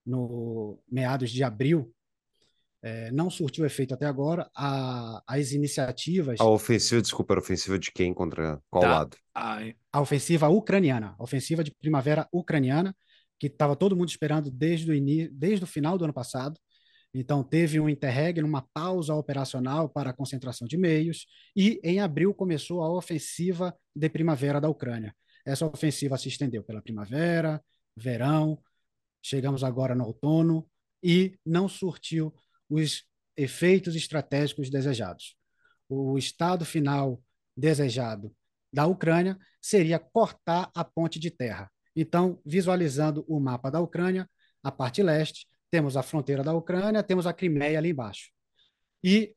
no 0.05 0.79
meados 0.91 1.31
de 1.31 1.43
abril, 1.43 1.93
é, 2.83 3.11
não 3.11 3.29
surtiu 3.29 3.65
efeito 3.65 3.93
até 3.93 4.05
agora. 4.05 4.49
A, 4.55 5.21
as 5.27 5.51
iniciativas. 5.53 6.39
A 6.39 6.45
ofensiva, 6.45 7.01
desculpa, 7.01 7.33
a 7.33 7.39
ofensiva 7.39 7.79
de 7.79 7.91
quem 7.91 8.13
contra 8.13 8.61
qual 8.69 8.83
tá. 8.83 8.89
lado? 8.89 9.17
A, 9.33 9.59
a 9.91 10.01
ofensiva 10.01 10.49
ucraniana, 10.49 11.15
a 11.17 11.23
ofensiva 11.23 11.63
de 11.63 11.71
primavera 11.71 12.27
ucraniana, 12.31 12.95
que 13.41 13.47
estava 13.47 13.75
todo 13.75 13.95
mundo 13.95 14.09
esperando 14.09 14.51
desde 14.51 14.91
o, 14.91 14.93
início, 14.93 15.33
desde 15.33 15.63
o 15.63 15.67
final 15.67 15.97
do 15.97 16.03
ano 16.03 16.13
passado. 16.13 16.59
Então, 17.11 17.43
teve 17.43 17.79
um 17.79 17.89
interregno, 17.89 18.47
uma 18.47 18.61
pausa 18.71 19.15
operacional 19.15 19.89
para 19.89 20.11
a 20.11 20.13
concentração 20.13 20.67
de 20.67 20.77
meios, 20.77 21.25
e 21.55 21.79
em 21.83 21.99
abril 21.99 22.35
começou 22.35 22.83
a 22.83 22.93
ofensiva 22.93 23.75
de 23.95 24.07
primavera 24.09 24.61
da 24.61 24.69
Ucrânia. 24.69 25.15
Essa 25.43 25.65
ofensiva 25.65 26.19
se 26.19 26.27
estendeu 26.27 26.63
pela 26.63 26.83
primavera, 26.83 27.59
verão, 27.97 28.61
chegamos 29.23 29.63
agora 29.63 29.95
no 29.95 30.05
outono 30.05 30.69
e 31.03 31.35
não 31.43 31.67
surtiu 31.67 32.31
os 32.69 33.03
efeitos 33.35 33.95
estratégicos 33.95 34.69
desejados. 34.69 35.35
O 35.89 36.15
estado 36.15 36.63
final 36.63 37.19
desejado 37.57 38.31
da 38.71 38.85
Ucrânia 38.85 39.35
seria 39.59 39.97
cortar 39.97 40.69
a 40.75 40.85
ponte 40.85 41.17
de 41.17 41.31
terra. 41.31 41.71
Então, 41.95 42.39
visualizando 42.45 43.25
o 43.27 43.39
mapa 43.39 43.69
da 43.69 43.79
Ucrânia, 43.79 44.29
a 44.63 44.71
parte 44.71 45.01
leste, 45.03 45.47
temos 45.69 45.97
a 45.97 46.03
fronteira 46.03 46.43
da 46.43 46.53
Ucrânia, 46.53 47.03
temos 47.03 47.25
a 47.25 47.33
Crimeia 47.33 47.77
ali 47.77 47.89
embaixo. 47.89 48.31
E 49.03 49.35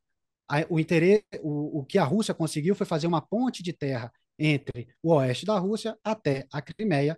a, 0.49 0.65
o, 0.69 0.79
interesse, 0.79 1.25
o, 1.43 1.81
o 1.81 1.85
que 1.85 1.99
a 1.99 2.05
Rússia 2.05 2.35
conseguiu 2.35 2.75
foi 2.75 2.87
fazer 2.87 3.07
uma 3.07 3.21
ponte 3.21 3.63
de 3.63 3.73
terra 3.73 4.13
entre 4.39 4.89
o 5.03 5.13
oeste 5.13 5.47
da 5.47 5.59
Rússia 5.59 5.97
até 6.03 6.47
a 6.53 6.61
Crimeia, 6.61 7.17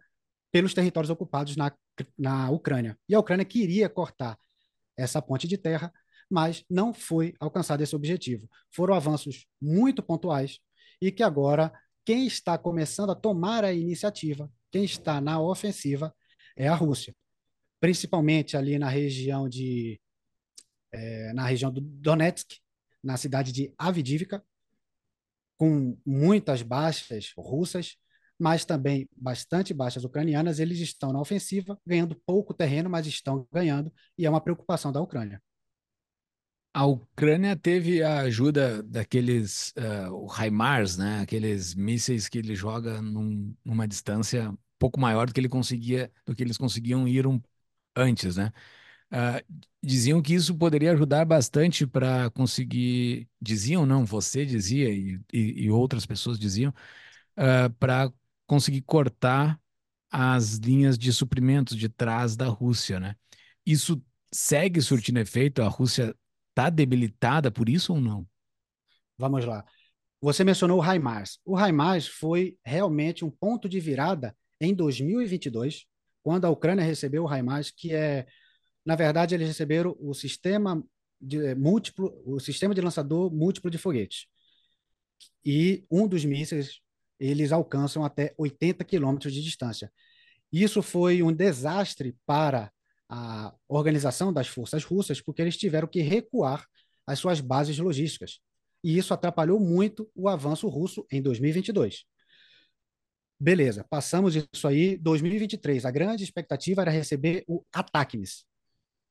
pelos 0.52 0.72
territórios 0.72 1.10
ocupados 1.10 1.56
na, 1.56 1.72
na 2.18 2.50
Ucrânia. 2.50 2.98
E 3.08 3.14
a 3.14 3.20
Ucrânia 3.20 3.44
queria 3.44 3.88
cortar 3.88 4.38
essa 4.96 5.20
ponte 5.20 5.46
de 5.46 5.58
terra, 5.58 5.92
mas 6.30 6.64
não 6.68 6.94
foi 6.94 7.34
alcançado 7.38 7.82
esse 7.82 7.94
objetivo. 7.94 8.48
Foram 8.70 8.94
avanços 8.94 9.46
muito 9.60 10.02
pontuais 10.02 10.58
e 11.00 11.12
que 11.12 11.22
agora 11.22 11.72
quem 12.04 12.26
está 12.26 12.56
começando 12.56 13.10
a 13.10 13.14
tomar 13.14 13.64
a 13.64 13.72
iniciativa, 13.72 14.50
quem 14.70 14.84
está 14.84 15.20
na 15.20 15.40
ofensiva, 15.40 16.14
é 16.56 16.68
a 16.68 16.74
Rússia, 16.74 17.14
principalmente 17.80 18.56
ali 18.56 18.78
na 18.78 18.88
região 18.88 19.48
de 19.48 20.00
é, 20.92 21.32
na 21.32 21.46
região 21.46 21.70
do 21.70 21.80
Donetsk, 21.80 22.58
na 23.02 23.16
cidade 23.16 23.52
de 23.52 23.72
Avdiivka, 23.78 24.42
com 25.58 25.96
muitas 26.04 26.62
baixas 26.62 27.32
russas, 27.36 27.96
mas 28.38 28.64
também 28.64 29.08
bastante 29.16 29.72
baixas 29.72 30.04
ucranianas. 30.04 30.58
Eles 30.58 30.78
estão 30.78 31.12
na 31.12 31.20
ofensiva, 31.20 31.78
ganhando 31.86 32.20
pouco 32.26 32.54
terreno, 32.54 32.90
mas 32.90 33.06
estão 33.06 33.46
ganhando, 33.52 33.92
e 34.18 34.26
é 34.26 34.30
uma 34.30 34.40
preocupação 34.40 34.92
da 34.92 35.00
Ucrânia. 35.00 35.42
A 36.76 36.84
Ucrânia 36.84 37.56
teve 37.56 38.02
a 38.02 38.18
ajuda 38.20 38.82
daqueles 38.82 39.72
uh, 39.78 40.26
HIMARS, 40.30 40.98
né? 40.98 41.20
Aqueles 41.20 41.74
mísseis 41.74 42.28
que 42.28 42.36
ele 42.36 42.54
joga 42.54 43.00
num, 43.00 43.56
numa 43.64 43.88
distância 43.88 44.50
um 44.50 44.58
pouco 44.78 45.00
maior 45.00 45.26
do 45.26 45.32
que 45.32 45.40
ele 45.40 45.48
conseguia, 45.48 46.12
do 46.26 46.34
que 46.34 46.42
eles 46.42 46.58
conseguiam 46.58 47.08
ir 47.08 47.26
um, 47.26 47.40
antes, 47.96 48.36
né? 48.36 48.52
Uh, 49.10 49.42
diziam 49.82 50.20
que 50.20 50.34
isso 50.34 50.54
poderia 50.54 50.92
ajudar 50.92 51.24
bastante 51.24 51.86
para 51.86 52.28
conseguir. 52.30 53.26
Diziam, 53.40 53.86
não, 53.86 54.04
você 54.04 54.44
dizia 54.44 54.90
e, 54.90 55.18
e, 55.32 55.64
e 55.64 55.70
outras 55.70 56.04
pessoas 56.04 56.38
diziam, 56.38 56.74
uh, 57.38 57.70
para 57.78 58.12
conseguir 58.46 58.82
cortar 58.82 59.58
as 60.10 60.56
linhas 60.56 60.98
de 60.98 61.12
suprimentos 61.12 61.76
de 61.76 61.88
trás 61.88 62.36
da 62.36 62.48
Rússia, 62.48 63.00
né? 63.00 63.16
Isso 63.64 64.02
segue 64.32 64.82
surtindo 64.82 65.18
efeito? 65.20 65.62
A 65.62 65.68
Rússia 65.68 66.14
está 66.56 66.70
debilitada 66.70 67.50
por 67.50 67.68
isso 67.68 67.92
ou 67.92 68.00
não? 68.00 68.26
Vamos 69.18 69.44
lá. 69.44 69.64
Você 70.20 70.42
mencionou 70.42 70.80
o 70.80 70.82
HIMARS. 70.82 71.38
O 71.44 71.58
HIMARS 71.58 72.08
foi 72.08 72.56
realmente 72.64 73.24
um 73.24 73.30
ponto 73.30 73.68
de 73.68 73.78
virada 73.78 74.34
em 74.60 74.74
2022, 74.74 75.84
quando 76.22 76.46
a 76.46 76.50
Ucrânia 76.50 76.82
recebeu 76.84 77.24
o 77.24 77.28
HIMARS, 77.28 77.70
que 77.70 77.94
é 77.94 78.26
na 78.86 78.94
verdade, 78.94 79.34
eles 79.34 79.48
receberam 79.48 79.96
o 79.98 80.14
sistema 80.14 80.80
de 81.20 81.44
eh, 81.44 81.54
múltiplo, 81.56 82.22
o 82.24 82.38
sistema 82.38 82.72
de 82.72 82.80
lançador 82.80 83.34
múltiplo 83.34 83.68
de 83.68 83.78
foguetes. 83.78 84.26
E 85.44 85.84
um 85.90 86.06
dos 86.06 86.24
mísseis 86.24 86.80
eles 87.18 87.50
alcançam 87.50 88.04
até 88.04 88.32
80 88.38 88.84
quilômetros 88.84 89.32
de 89.32 89.42
distância. 89.42 89.92
Isso 90.52 90.82
foi 90.82 91.20
um 91.20 91.32
desastre 91.32 92.16
para 92.24 92.70
a 93.08 93.54
organização 93.68 94.32
das 94.32 94.48
forças 94.48 94.84
russas, 94.84 95.20
porque 95.20 95.42
eles 95.42 95.56
tiveram 95.56 95.86
que 95.86 96.00
recuar 96.00 96.66
as 97.06 97.18
suas 97.18 97.40
bases 97.40 97.78
logísticas. 97.78 98.40
E 98.82 98.98
isso 98.98 99.14
atrapalhou 99.14 99.58
muito 99.60 100.10
o 100.14 100.28
avanço 100.28 100.68
russo 100.68 101.06
em 101.10 101.22
2022. 101.22 102.04
Beleza, 103.38 103.84
passamos 103.88 104.34
isso 104.34 104.66
aí. 104.66 104.96
2023, 104.96 105.84
a 105.84 105.90
grande 105.90 106.24
expectativa 106.24 106.82
era 106.82 106.90
receber 106.90 107.44
o 107.46 107.64
ATACMS, 107.72 108.44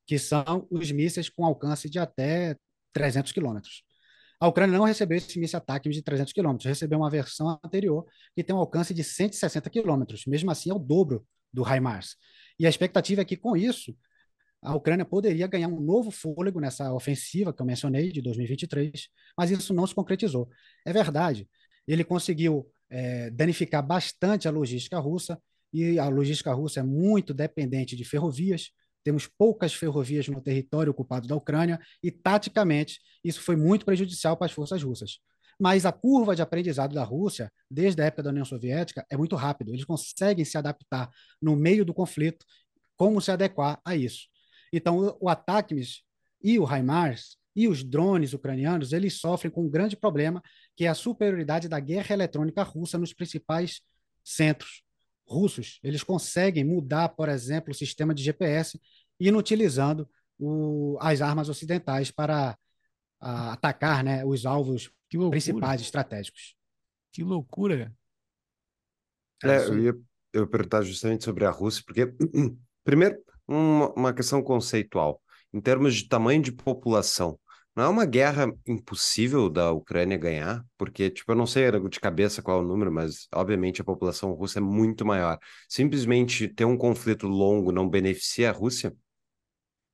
que 0.06 0.18
são 0.18 0.66
os 0.70 0.90
mísseis 0.90 1.28
com 1.28 1.44
alcance 1.44 1.88
de 1.88 1.98
até 1.98 2.56
300 2.92 3.32
quilômetros. 3.32 3.84
A 4.38 4.48
Ucrânia 4.48 4.76
não 4.76 4.84
recebeu 4.84 5.16
esse 5.16 5.38
míssil 5.38 5.58
ataque 5.58 5.88
de 5.88 6.02
300 6.02 6.32
quilômetros, 6.32 6.66
recebeu 6.66 6.98
uma 6.98 7.08
versão 7.08 7.58
anterior 7.64 8.04
que 8.34 8.44
tem 8.44 8.54
um 8.54 8.58
alcance 8.58 8.92
de 8.92 9.02
160 9.02 9.70
quilômetros. 9.70 10.26
Mesmo 10.26 10.50
assim, 10.50 10.70
é 10.70 10.74
o 10.74 10.78
dobro 10.78 11.26
do 11.52 11.62
HIMARS. 11.62 12.16
E 12.58 12.66
a 12.66 12.68
expectativa 12.68 13.22
é 13.22 13.24
que, 13.24 13.36
com 13.36 13.56
isso, 13.56 13.96
a 14.62 14.74
Ucrânia 14.74 15.04
poderia 15.04 15.46
ganhar 15.46 15.68
um 15.68 15.80
novo 15.80 16.10
fôlego 16.10 16.60
nessa 16.60 16.92
ofensiva 16.92 17.52
que 17.52 17.60
eu 17.60 17.66
mencionei, 17.66 18.10
de 18.10 18.20
2023, 18.20 19.08
mas 19.36 19.50
isso 19.50 19.72
não 19.74 19.86
se 19.86 19.94
concretizou. 19.94 20.48
É 20.84 20.92
verdade, 20.92 21.48
ele 21.86 22.02
conseguiu 22.02 22.68
é, 22.90 23.30
danificar 23.30 23.86
bastante 23.86 24.48
a 24.48 24.50
logística 24.50 24.98
russa, 24.98 25.40
e 25.72 25.98
a 25.98 26.08
logística 26.08 26.52
russa 26.52 26.80
é 26.80 26.82
muito 26.82 27.34
dependente 27.34 27.94
de 27.94 28.04
ferrovias, 28.04 28.70
temos 29.04 29.26
poucas 29.26 29.72
ferrovias 29.72 30.26
no 30.26 30.40
território 30.40 30.90
ocupado 30.90 31.28
da 31.28 31.36
Ucrânia 31.36 31.78
e, 32.02 32.10
taticamente, 32.10 32.98
isso 33.22 33.40
foi 33.40 33.54
muito 33.54 33.84
prejudicial 33.84 34.36
para 34.36 34.46
as 34.46 34.52
forças 34.52 34.82
russas. 34.82 35.20
Mas 35.58 35.86
a 35.86 35.92
curva 35.92 36.36
de 36.36 36.42
aprendizado 36.42 36.94
da 36.94 37.02
Rússia, 37.02 37.50
desde 37.70 38.02
a 38.02 38.06
época 38.06 38.22
da 38.24 38.30
União 38.30 38.44
Soviética, 38.44 39.06
é 39.10 39.16
muito 39.16 39.36
rápido. 39.36 39.72
Eles 39.72 39.84
conseguem 39.84 40.44
se 40.44 40.58
adaptar 40.58 41.10
no 41.40 41.56
meio 41.56 41.84
do 41.84 41.94
conflito, 41.94 42.44
como 42.96 43.20
se 43.20 43.30
adequar 43.30 43.80
a 43.84 43.96
isso. 43.96 44.28
Então, 44.72 45.16
o 45.20 45.28
ATACMS 45.28 46.02
e 46.42 46.58
o 46.58 46.64
HIMARS 46.64 47.36
e 47.54 47.66
os 47.68 47.82
drones 47.82 48.34
ucranianos, 48.34 48.92
eles 48.92 49.18
sofrem 49.18 49.50
com 49.50 49.64
um 49.64 49.70
grande 49.70 49.96
problema, 49.96 50.42
que 50.76 50.84
é 50.84 50.88
a 50.88 50.94
superioridade 50.94 51.68
da 51.68 51.80
guerra 51.80 52.12
eletrônica 52.12 52.62
russa 52.62 52.98
nos 52.98 53.14
principais 53.14 53.80
centros 54.22 54.82
russos, 55.26 55.80
eles 55.82 56.02
conseguem 56.02 56.64
mudar, 56.64 57.08
por 57.10 57.28
exemplo, 57.28 57.72
o 57.72 57.74
sistema 57.74 58.14
de 58.14 58.22
GPS, 58.22 58.80
inutilizando 59.18 60.08
o, 60.38 60.96
as 61.00 61.20
armas 61.20 61.48
ocidentais 61.48 62.10
para 62.10 62.56
a, 63.20 63.52
atacar 63.52 64.04
né, 64.04 64.24
os 64.24 64.46
alvos 64.46 64.90
principais 65.30 65.80
estratégicos. 65.80 66.54
Que 67.12 67.22
loucura! 67.22 67.94
É, 69.44 69.58
eu, 69.66 69.78
ia, 69.78 69.96
eu 70.32 70.42
ia 70.42 70.46
perguntar 70.46 70.82
justamente 70.82 71.24
sobre 71.24 71.44
a 71.44 71.50
Rússia, 71.50 71.82
porque, 71.86 72.06
primeiro, 72.84 73.16
uma, 73.46 73.92
uma 73.92 74.14
questão 74.14 74.42
conceitual. 74.42 75.22
Em 75.52 75.60
termos 75.60 75.94
de 75.94 76.08
tamanho 76.08 76.42
de 76.42 76.52
população, 76.52 77.38
não 77.74 77.84
é 77.84 77.88
uma 77.88 78.06
guerra 78.06 78.50
impossível 78.66 79.50
da 79.50 79.70
Ucrânia 79.70 80.16
ganhar, 80.16 80.64
porque, 80.78 81.10
tipo, 81.10 81.30
eu 81.30 81.36
não 81.36 81.46
sei 81.46 81.70
de 81.70 82.00
cabeça 82.00 82.42
qual 82.42 82.60
é 82.60 82.62
o 82.62 82.66
número, 82.66 82.90
mas 82.90 83.28
obviamente 83.34 83.82
a 83.82 83.84
população 83.84 84.32
russa 84.32 84.58
é 84.58 84.62
muito 84.62 85.04
maior. 85.04 85.38
Simplesmente 85.68 86.48
ter 86.48 86.64
um 86.64 86.76
conflito 86.76 87.26
longo 87.26 87.70
não 87.70 87.88
beneficia 87.88 88.48
a 88.48 88.52
Rússia? 88.52 88.94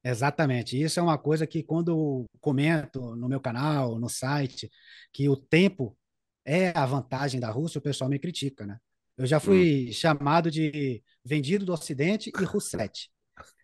Exatamente. 0.05 0.81
Isso 0.81 0.99
é 0.99 1.03
uma 1.03 1.19
coisa 1.19 1.47
que 1.47 1.63
quando 1.63 2.25
comento 2.41 3.15
no 3.17 3.29
meu 3.29 3.41
canal, 3.41 3.99
no 3.99 4.09
site, 4.09 4.71
que 5.13 5.29
o 5.29 5.37
tempo 5.37 5.97
é 6.45 6.71
a 6.77 6.85
vantagem 6.85 7.39
da 7.41 7.51
Rússia, 7.51 7.79
o 7.79 7.83
pessoal 7.83 8.11
me 8.11 8.19
critica, 8.19 8.67
né? 8.67 8.79
Eu 9.17 9.27
já 9.27 9.39
fui 9.39 9.89
hum. 9.89 9.93
chamado 9.93 10.51
de 10.51 11.03
vendido 11.25 11.65
do 11.65 11.73
Ocidente 11.73 12.33
e 12.37 12.45
Russete 12.45 13.11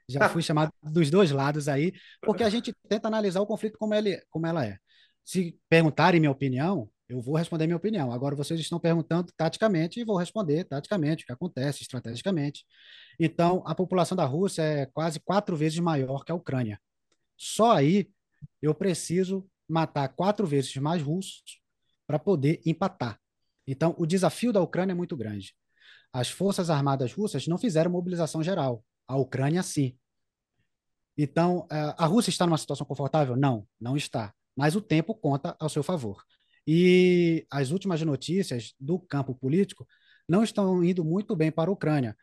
já 0.09 0.28
fui 0.28 0.42
chamado 0.42 0.73
dos 0.83 1.11
dois 1.11 1.30
lados 1.30 1.68
aí, 1.68 1.92
porque 2.23 2.42
a 2.42 2.50
gente 2.50 2.75
tenta 2.88 3.09
analisar 3.09 3.40
o 3.40 3.47
conflito 3.47 3.78
como, 3.78 3.95
ele, 3.95 4.21
como 4.30 4.47
ela 4.47 4.64
é. 4.64 4.78
Se 5.25 5.59
perguntarem 5.68 6.21
minha 6.21 6.33
opinião, 6.33 6.90
eu 7.09 7.21
vou 7.23 7.37
responder 7.37 7.67
minha 7.67 7.77
opinião. 7.77 8.12
Agora 8.12 8.37
vocês 8.37 8.61
estão 8.61 8.79
perguntando 8.79 9.33
taticamente 9.37 9.99
e 9.99 10.05
vou 10.05 10.17
responder 10.17 10.65
taticamente 10.65 11.25
o 11.25 11.27
que 11.27 11.33
acontece 11.33 11.83
estrategicamente. 11.83 12.65
Então, 13.19 13.62
a 13.67 13.75
população 13.75 14.15
da 14.17 14.25
Rússia 14.25 14.62
é 14.62 14.87
quase 14.87 15.19
quatro 15.19 15.57
vezes 15.57 15.79
maior 15.79 16.25
que 16.25 16.31
a 16.31 16.35
Ucrânia. 16.35 16.79
Só 17.37 17.73
aí 17.73 18.11
eu 18.61 18.75
preciso 18.75 19.49
matar 19.67 20.09
quatro 20.09 20.47
vezes 20.47 20.75
mais 20.77 21.03
russos 21.03 21.61
para 22.07 22.19
poder 22.19 22.61
empatar. 22.67 23.19
Então, 23.67 23.95
o 23.99 24.07
desafio 24.07 24.53
da 24.53 24.61
Ucrânia 24.61 24.93
é 24.93 24.97
muito 24.97 25.17
grande. 25.17 25.55
As 26.12 26.31
forças 26.31 26.71
armadas 26.71 27.12
russas 27.12 27.47
não 27.47 27.59
fizeram 27.59 27.91
mobilização 27.91 28.43
geral. 28.43 28.85
A 29.07 29.17
Ucrânia, 29.17 29.62
sim. 29.62 29.97
Então, 31.17 31.67
é, 31.71 31.95
a 31.99 32.07
Rússia 32.07 32.31
está 32.31 32.47
numa 32.47 32.59
situação 32.59 32.87
confortável? 32.87 33.37
Não, 33.37 33.67
não 33.81 33.97
está. 33.97 34.33
Mas 34.57 34.77
o 34.77 34.81
tempo 34.81 35.15
conta 35.15 35.57
ao 35.59 35.69
seu 35.69 35.83
favor. 35.83 36.23
E 36.71 37.47
as 37.51 37.71
últimas 37.71 38.03
notícias 38.03 38.75
do 38.79 38.99
campo 38.99 39.35
político 39.35 39.89
não 40.29 40.45
estão 40.45 40.85
indo 40.85 41.03
muito 41.03 41.35
bem 41.35 41.51
para 41.51 41.71
a 41.71 41.73
Ucrânia. 41.73 42.15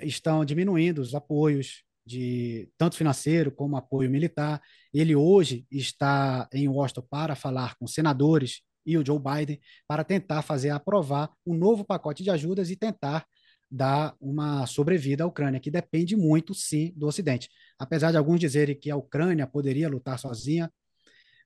Estão 0.00 0.42
diminuindo 0.42 1.02
os 1.02 1.14
apoios, 1.14 1.84
de 2.06 2.70
tanto 2.78 2.96
financeiro 2.96 3.52
como 3.52 3.76
apoio 3.76 4.10
militar. 4.10 4.62
Ele 4.92 5.14
hoje 5.14 5.66
está 5.70 6.48
em 6.50 6.66
Washington 6.66 7.02
para 7.10 7.34
falar 7.36 7.76
com 7.76 7.86
senadores 7.86 8.62
e 8.86 8.96
o 8.96 9.04
Joe 9.04 9.18
Biden 9.18 9.60
para 9.86 10.02
tentar 10.02 10.40
fazer 10.40 10.70
aprovar 10.70 11.30
um 11.46 11.54
novo 11.54 11.84
pacote 11.84 12.22
de 12.22 12.30
ajudas 12.30 12.70
e 12.70 12.76
tentar 12.76 13.26
dar 13.70 14.16
uma 14.18 14.66
sobrevida 14.66 15.24
à 15.24 15.26
Ucrânia, 15.26 15.60
que 15.60 15.70
depende 15.70 16.16
muito, 16.16 16.54
sim, 16.54 16.90
do 16.96 17.06
Ocidente. 17.06 17.50
Apesar 17.78 18.10
de 18.10 18.16
alguns 18.16 18.40
dizerem 18.40 18.74
que 18.74 18.90
a 18.90 18.96
Ucrânia 18.96 19.46
poderia 19.46 19.90
lutar 19.90 20.18
sozinha, 20.18 20.72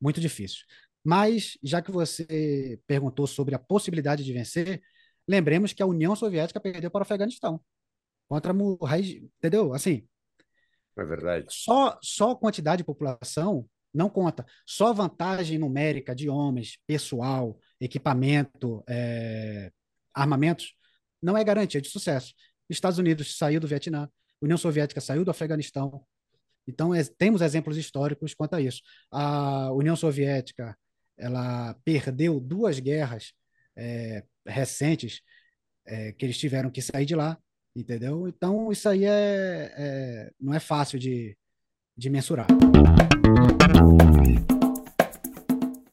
muito 0.01 0.21
difícil. 0.21 0.65
Mas, 1.05 1.59
já 1.63 1.83
que 1.83 1.91
você 1.91 2.81
perguntou 2.87 3.27
sobre 3.27 3.55
a 3.55 3.59
possibilidade 3.59 4.25
de 4.25 4.33
vencer, 4.33 4.81
lembremos 5.27 5.73
que 5.73 5.83
a 5.83 5.87
União 5.87 6.15
Soviética 6.15 6.61
perdeu 6.61 6.91
para 6.91 7.01
o 7.01 7.03
Afeganistão. 7.03 7.61
Contra 8.29 8.53
o 8.53 8.79
entendeu? 9.39 9.75
Assim. 9.75 10.07
É 10.97 11.05
verdade. 11.05 11.47
Só, 11.51 11.99
só 12.03 12.35
quantidade 12.35 12.79
de 12.79 12.85
população 12.85 13.69
não 13.93 14.09
conta. 14.09 14.47
Só 14.67 14.93
vantagem 14.93 15.59
numérica 15.59 16.15
de 16.15 16.29
homens, 16.29 16.79
pessoal, 16.87 17.59
equipamento, 17.81 18.83
é, 18.89 19.71
armamentos, 20.15 20.75
não 21.21 21.37
é 21.37 21.45
garantia 21.45 21.81
de 21.81 21.89
sucesso. 21.89 22.33
Estados 22.69 22.99
Unidos 22.99 23.37
saiu 23.37 23.61
do 23.61 23.67
Vietnã, 23.67 24.09
União 24.41 24.57
Soviética 24.57 25.01
saiu 25.01 25.25
do 25.25 25.31
Afeganistão. 25.31 26.05
Então, 26.67 26.95
é, 26.95 27.05
temos 27.05 27.43
exemplos 27.43 27.77
históricos 27.77 28.35
quanto 28.35 28.55
a 28.55 28.61
isso. 28.61 28.81
A 29.11 29.71
União 29.73 29.97
Soviética 29.97 30.77
ela 31.19 31.75
perdeu 31.85 32.41
duas 32.41 32.79
guerras 32.79 33.33
é, 33.77 34.25
recentes 34.47 35.21
é, 35.87 36.13
que 36.13 36.25
eles 36.25 36.39
tiveram 36.39 36.71
que 36.71 36.83
sair 36.83 37.05
de 37.05 37.15
lá, 37.15 37.39
entendeu? 37.75 38.29
Então, 38.29 38.71
isso 38.71 38.89
aí 38.89 39.05
é, 39.05 39.73
é 39.77 40.31
não 40.41 40.55
é 40.55 40.61
fácil 40.61 40.99
de, 40.99 41.37
de 41.97 42.11
mensurar. 42.11 42.47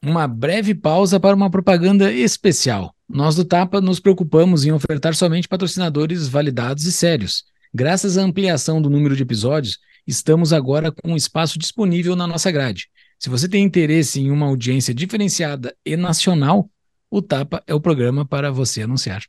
Uma 0.02 0.26
breve 0.26 0.74
pausa 0.74 1.20
para 1.20 1.36
uma 1.36 1.50
propaganda 1.50 2.10
especial. 2.10 2.94
Nós 3.08 3.34
do 3.34 3.44
Tapa 3.44 3.80
nos 3.80 4.00
preocupamos 4.00 4.64
em 4.64 4.72
ofertar 4.72 5.14
somente 5.14 5.48
patrocinadores 5.48 6.28
validados 6.28 6.84
e 6.84 6.92
sérios. 6.92 7.44
Graças 7.72 8.16
à 8.16 8.22
ampliação 8.22 8.80
do 8.80 8.90
número 8.90 9.14
de 9.14 9.22
episódios, 9.22 9.78
estamos 10.06 10.52
agora 10.52 10.90
com 10.90 11.12
um 11.12 11.16
espaço 11.16 11.58
disponível 11.58 12.16
na 12.16 12.26
nossa 12.26 12.50
grade. 12.50 12.88
Se 13.20 13.28
você 13.28 13.46
tem 13.46 13.62
interesse 13.62 14.18
em 14.18 14.30
uma 14.30 14.46
audiência 14.46 14.94
diferenciada 14.94 15.76
e 15.84 15.94
nacional, 15.94 16.70
o 17.10 17.20
Tapa 17.20 17.62
é 17.66 17.74
o 17.74 17.80
programa 17.80 18.24
para 18.24 18.50
você 18.50 18.80
anunciar. 18.82 19.22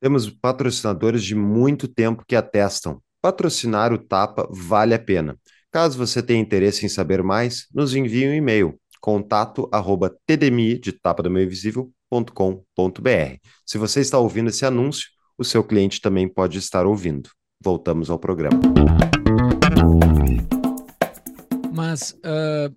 Temos 0.00 0.30
patrocinadores 0.30 1.24
de 1.24 1.34
muito 1.34 1.88
tempo 1.88 2.24
que 2.24 2.36
atestam. 2.36 3.02
Patrocinar 3.20 3.92
o 3.92 3.98
Tapa 3.98 4.48
vale 4.52 4.94
a 4.94 4.98
pena. 5.00 5.36
Caso 5.72 5.98
você 5.98 6.22
tenha 6.22 6.40
interesse 6.40 6.86
em 6.86 6.88
saber 6.88 7.24
mais, 7.24 7.66
nos 7.74 7.92
envie 7.92 8.28
um 8.28 8.34
e-mail 8.34 8.78
contato 9.00 9.68
arroba 9.70 10.12
tdmi 10.26 10.80
de 10.80 10.90
tapa 10.90 11.22
do 11.22 11.30
meio 11.30 11.48
visível.com.br. 11.48 13.36
Se 13.64 13.78
você 13.78 14.00
está 14.00 14.18
ouvindo 14.18 14.48
esse 14.48 14.64
anúncio, 14.64 15.06
o 15.38 15.44
seu 15.44 15.62
cliente 15.62 16.00
também 16.00 16.28
pode 16.28 16.58
estar 16.58 16.86
ouvindo. 16.86 17.30
Voltamos 17.62 18.10
ao 18.10 18.18
programa. 18.18 18.58
Mas 21.96 22.10
uh, 22.10 22.76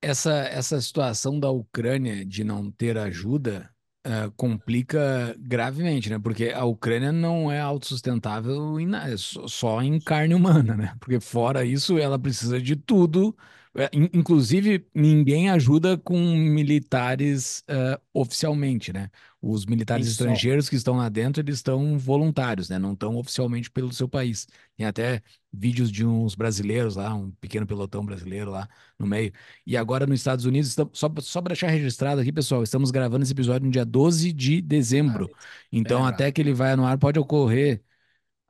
essa, 0.00 0.32
essa 0.32 0.80
situação 0.80 1.40
da 1.40 1.50
Ucrânia 1.50 2.24
de 2.24 2.44
não 2.44 2.70
ter 2.70 2.96
ajuda 2.96 3.68
uh, 4.06 4.30
complica 4.36 5.34
gravemente, 5.40 6.08
né? 6.08 6.20
Porque 6.20 6.50
a 6.50 6.64
Ucrânia 6.64 7.10
não 7.10 7.50
é 7.50 7.60
autossustentável 7.60 8.78
em, 8.78 8.88
só 9.16 9.82
em 9.82 9.98
carne 9.98 10.34
humana, 10.36 10.76
né? 10.76 10.96
Porque 11.00 11.18
fora 11.18 11.64
isso, 11.64 11.98
ela 11.98 12.16
precisa 12.16 12.62
de 12.62 12.76
tudo 12.76 13.36
é, 13.36 13.59
inclusive, 13.92 14.84
ninguém 14.92 15.48
ajuda 15.48 15.96
com 15.96 16.18
militares 16.18 17.62
uh, 17.68 18.00
oficialmente, 18.12 18.92
né? 18.92 19.10
Os 19.40 19.64
militares 19.64 20.06
Isso. 20.06 20.14
estrangeiros 20.22 20.68
que 20.68 20.74
estão 20.74 20.96
lá 20.96 21.08
dentro, 21.08 21.40
eles 21.40 21.56
estão 21.56 21.96
voluntários, 21.96 22.68
né? 22.68 22.78
Não 22.78 22.94
estão 22.94 23.16
oficialmente 23.16 23.70
pelo 23.70 23.92
seu 23.92 24.08
país. 24.08 24.46
Tem 24.76 24.86
até 24.86 25.22
vídeos 25.52 25.90
de 25.90 26.04
uns 26.04 26.34
brasileiros 26.34 26.96
lá, 26.96 27.14
um 27.14 27.30
pequeno 27.40 27.66
pelotão 27.66 28.04
brasileiro 28.04 28.50
lá 28.50 28.68
no 28.98 29.06
meio. 29.06 29.32
E 29.64 29.76
agora 29.76 30.04
nos 30.04 30.18
Estados 30.18 30.44
Unidos, 30.44 30.76
só, 30.92 31.10
só 31.20 31.40
para 31.40 31.52
deixar 31.52 31.68
registrado 31.68 32.20
aqui, 32.20 32.32
pessoal, 32.32 32.62
estamos 32.64 32.90
gravando 32.90 33.22
esse 33.22 33.32
episódio 33.32 33.66
no 33.66 33.72
dia 33.72 33.84
12 33.84 34.32
de 34.32 34.60
dezembro. 34.60 35.30
Então, 35.70 36.04
é 36.04 36.10
até 36.10 36.32
que 36.32 36.40
ele 36.40 36.52
vai 36.52 36.74
no 36.74 36.84
ar, 36.84 36.98
pode 36.98 37.18
ocorrer 37.20 37.82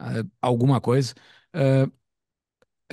uh, 0.00 0.28
alguma 0.40 0.80
coisa. 0.80 1.14
Uh, 1.54 1.99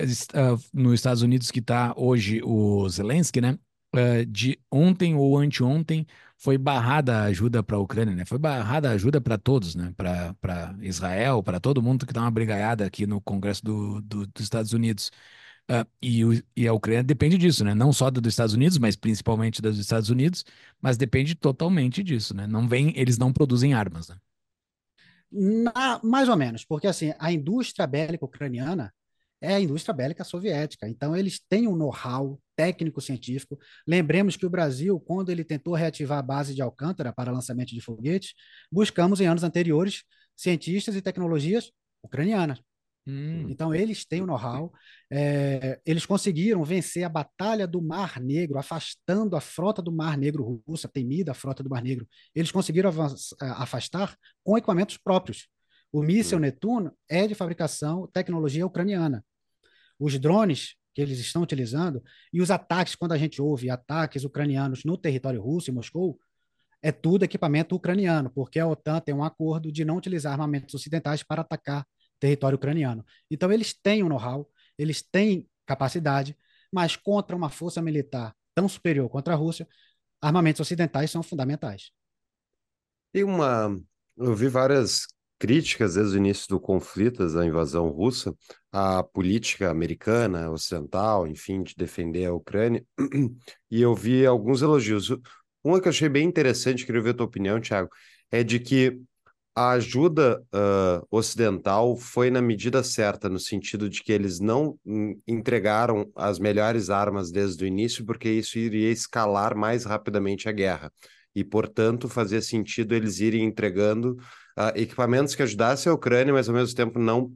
uh, 0.03 0.60
nos 0.73 0.93
Estados 0.95 1.21
Unidos 1.21 1.51
que 1.51 1.60
está 1.60 1.93
hoje 1.97 2.41
o 2.43 2.88
Zelensky, 2.89 3.41
né? 3.41 3.57
Uh, 3.95 4.25
de 4.25 4.60
ontem 4.71 5.15
ou 5.15 5.38
anteontem 5.38 6.05
foi 6.38 6.57
barrada 6.57 7.17
a 7.19 7.23
ajuda 7.23 7.63
para 7.63 7.77
a 7.77 7.79
Ucrânia, 7.79 8.15
né? 8.15 8.25
Foi 8.25 8.38
barrada 8.38 8.89
a 8.89 8.93
ajuda 8.93 9.19
para 9.19 9.38
todos, 9.38 9.75
né? 9.75 9.93
Para 9.97 10.75
Israel, 10.81 11.41
para 11.41 11.60
todo 11.60 11.81
mundo 11.81 12.05
que 12.05 12.12
está 12.12 12.21
uma 12.21 12.31
brigaiada 12.31 12.86
aqui 12.86 13.07
no 13.07 13.19
Congresso 13.21 13.63
do, 13.63 14.01
do, 14.01 14.27
dos 14.27 14.43
Estados 14.43 14.73
Unidos. 14.73 15.12
Uh, 15.69 15.86
e, 16.01 16.23
o, 16.23 16.43
e, 16.55 16.67
a 16.67 16.73
Ucrânia 16.73 17.03
depende 17.03 17.38
disso, 17.38 17.63
né? 17.65 17.73
Não 17.73 17.91
só 17.91 18.10
dos 18.10 18.31
Estados 18.31 18.53
Unidos, 18.53 18.77
mas 18.77 18.95
principalmente 18.95 19.62
dos 19.62 19.77
Estados 19.77 20.10
Unidos, 20.10 20.45
mas 20.81 20.95
depende 20.95 21.36
totalmente 21.36 22.03
disso, 22.03 22.33
né? 22.33 22.47
Não 22.47 22.67
vem, 22.67 22.93
eles 22.95 23.17
não 23.17 23.33
produzem 23.33 23.73
armas, 23.73 24.07
né? 24.07 24.15
Na, 25.29 25.99
mais 26.03 26.29
ou 26.29 26.38
menos, 26.38 26.63
porque 26.63 26.88
assim, 26.88 27.13
a 27.19 27.31
indústria 27.31 27.86
bélica 27.86 28.23
ucraniana 28.23 28.93
é 29.41 29.54
a 29.54 29.60
indústria 29.60 29.93
bélica 29.93 30.23
soviética. 30.23 30.88
Então, 30.88 31.15
eles 31.15 31.39
têm 31.50 31.67
um 31.67 31.76
know-how 31.76 32.39
técnico-científico. 32.56 33.58
Lembremos 33.88 34.36
que 34.36 34.45
o 34.45 34.50
Brasil, 34.50 35.00
quando 35.00 35.32
ele 35.32 35.43
tentou 35.43 35.76
reativar 35.76 36.17
a 36.17 36.23
base 36.23 36.56
de 36.56 36.62
Alcântara 36.62 37.13
para 37.13 37.32
lançamento 37.32 37.69
de 37.69 37.82
foguetes, 37.82 38.34
buscamos 38.71 39.21
em 39.21 39.28
anos 39.28 39.43
anteriores 39.43 40.04
cientistas 40.36 40.95
e 40.95 41.02
tecnologias 41.02 41.71
ucranianas. 42.04 42.60
Hum. 43.08 43.45
Então, 43.50 43.73
eles 43.73 44.06
têm 44.06 44.21
o 44.21 44.26
know-how, 44.26 44.71
é, 45.10 45.80
eles 45.86 46.06
conseguiram 46.06 46.63
vencer 46.65 47.04
a 47.06 47.10
Batalha 47.10 47.65
do 47.65 47.82
Mar 47.82 48.19
Negro, 48.19 48.60
afastando 48.60 49.36
a 49.38 49.39
frota 49.39 49.82
do 49.82 49.93
Mar 49.93 50.17
Negro 50.17 50.62
russa, 50.67 50.89
temida 50.89 51.34
frota 51.34 51.63
do 51.63 51.69
Mar 51.69 51.82
Negro. 51.82 52.06
Eles 52.36 52.52
conseguiram 52.52 52.91
afastar 53.39 54.17
com 54.43 54.58
equipamentos 54.58 54.97
próprios. 54.97 55.47
O 55.97 56.03
míssil 56.03 56.38
hum. 56.38 56.41
Netuno 56.41 56.95
é 57.10 57.25
de 57.25 57.33
fabricação 57.33 58.05
tecnologia 58.13 58.63
ucraniana. 58.63 59.25
Os 59.99 60.19
drones 60.19 60.75
que 60.93 61.01
eles 61.01 61.17
estão 61.17 61.41
utilizando 61.41 62.03
e 62.31 62.39
os 62.39 62.51
ataques, 62.51 62.93
quando 62.93 63.13
a 63.13 63.17
gente 63.17 63.41
ouve 63.41 63.67
ataques 63.67 64.23
ucranianos 64.23 64.83
no 64.86 64.95
território 64.95 65.41
russo, 65.41 65.71
em 65.71 65.73
Moscou, 65.73 66.19
é 66.83 66.91
tudo 66.91 67.25
equipamento 67.25 67.75
ucraniano, 67.75 68.29
porque 68.29 68.60
a 68.60 68.67
OTAN 68.67 68.99
tem 68.99 69.15
um 69.15 69.23
acordo 69.23 69.71
de 69.71 69.83
não 69.83 69.97
utilizar 69.97 70.33
armamentos 70.33 70.75
ocidentais 70.75 71.23
para 71.23 71.41
atacar 71.41 71.83
território 72.19 72.57
ucraniano. 72.57 73.03
Então, 73.31 73.51
eles 73.51 73.73
têm 73.73 74.03
o 74.03 74.05
um 74.05 74.10
know-how, 74.10 74.47
eles 74.77 75.01
têm 75.01 75.49
capacidade, 75.65 76.38
mas 76.71 76.95
contra 76.95 77.36
uma 77.36 77.49
força 77.49 77.81
militar 77.81 78.36
tão 78.53 78.69
superior 78.69 79.10
contra 79.10 79.33
a 79.33 79.38
Rússia, 79.38 79.67
armamentos 80.21 80.60
ocidentais 80.60 81.10
são 81.10 81.23
fundamentais. 81.23 81.89
Tem 83.12 83.23
uma. 83.23 83.75
Eu 84.15 84.36
vi 84.36 84.47
várias 84.47 85.07
críticas 85.39 85.95
desde 85.95 86.15
o 86.15 86.19
início 86.19 86.47
do 86.50 86.60
conflito, 86.60 87.28
da 87.28 87.45
invasão 87.45 87.89
russa, 87.89 88.34
à 88.71 89.04
política 89.04 89.69
americana, 89.69 90.50
ocidental, 90.50 91.28
enfim, 91.28 91.63
de 91.63 91.76
defender 91.76 92.26
a 92.26 92.34
Ucrânia, 92.34 92.84
e 93.69 93.82
eu 93.82 93.95
vi 93.95 94.26
alguns 94.26 94.62
elogios. 94.62 95.10
Uma 95.63 95.80
que 95.82 95.88
eu 95.88 95.91
achei 95.91 96.10
bem 96.10 96.28
interessante, 96.28 96.86
queria 96.86 97.02
ver 97.02 97.12
a 97.12 97.13
tua 97.13 97.26
opinião, 97.26 97.60
Thiago, 97.60 97.89
é 98.32 98.43
de 98.43 98.60
que 98.60 99.00
a 99.58 99.71
ajuda 99.71 100.39
uh, 100.54 101.08
ocidental 101.10 101.97
foi 101.97 102.30
na 102.30 102.39
medida 102.39 102.84
certa, 102.84 103.28
no 103.28 103.39
sentido 103.39 103.89
de 103.89 104.04
que 104.04 104.12
eles 104.12 104.39
não 104.39 104.78
hum, 104.86 105.19
entregaram 105.28 106.12
as 106.15 106.38
melhores 106.38 106.91
armas 106.91 107.32
desde 107.32 107.63
o 107.63 107.67
início, 107.67 108.06
porque 108.06 108.30
isso 108.30 108.60
iria 108.60 108.91
escalar 108.91 109.58
mais 109.58 109.84
rapidamente 109.84 110.47
a 110.47 110.52
guerra. 110.52 110.91
E, 111.34 111.43
portanto, 111.43 112.08
fazia 112.08 112.39
sentido 112.39 112.93
eles 112.93 113.19
irem 113.19 113.45
entregando 113.45 114.17
uh, 114.58 114.76
equipamentos 114.76 115.36
que 115.36 115.43
ajudassem 115.43 115.91
a 115.91 115.96
Ucrânia, 115.96 116.34
mas 116.34 116.50
ao 116.50 116.56
mesmo 116.56 116.76
tempo 116.76 116.98
não 116.98 117.34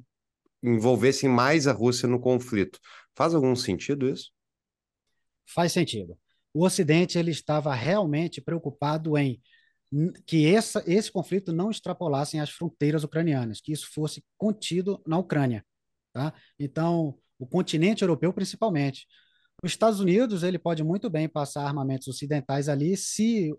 envolvessem 0.63 1.29
mais 1.29 1.67
a 1.67 1.71
Rússia 1.71 2.07
no 2.07 2.19
conflito. 2.19 2.79
Faz 3.15 3.33
algum 3.33 3.55
sentido 3.55 4.09
isso? 4.09 4.31
Faz 5.45 5.71
sentido. 5.71 6.17
O 6.53 6.65
Ocidente 6.65 7.17
ele 7.17 7.31
estava 7.31 7.73
realmente 7.73 8.41
preocupado 8.41 9.17
em 9.17 9.41
que 10.25 10.45
essa, 10.45 10.83
esse 10.87 11.11
conflito 11.11 11.51
não 11.51 11.69
extrapolasse 11.69 12.39
as 12.39 12.49
fronteiras 12.49 13.03
ucranianas, 13.03 13.59
que 13.59 13.73
isso 13.73 13.91
fosse 13.93 14.23
contido 14.37 15.01
na 15.05 15.17
Ucrânia. 15.17 15.65
Tá? 16.13 16.33
Então, 16.59 17.17
o 17.37 17.45
continente 17.45 18.01
europeu 18.01 18.31
principalmente. 18.31 19.05
Os 19.63 19.71
Estados 19.71 19.99
Unidos 19.99 20.43
ele 20.43 20.57
pode 20.57 20.83
muito 20.83 21.09
bem 21.09 21.27
passar 21.27 21.65
armamentos 21.65 22.07
ocidentais 22.07 22.69
ali 22.69 22.95
se 22.95 23.53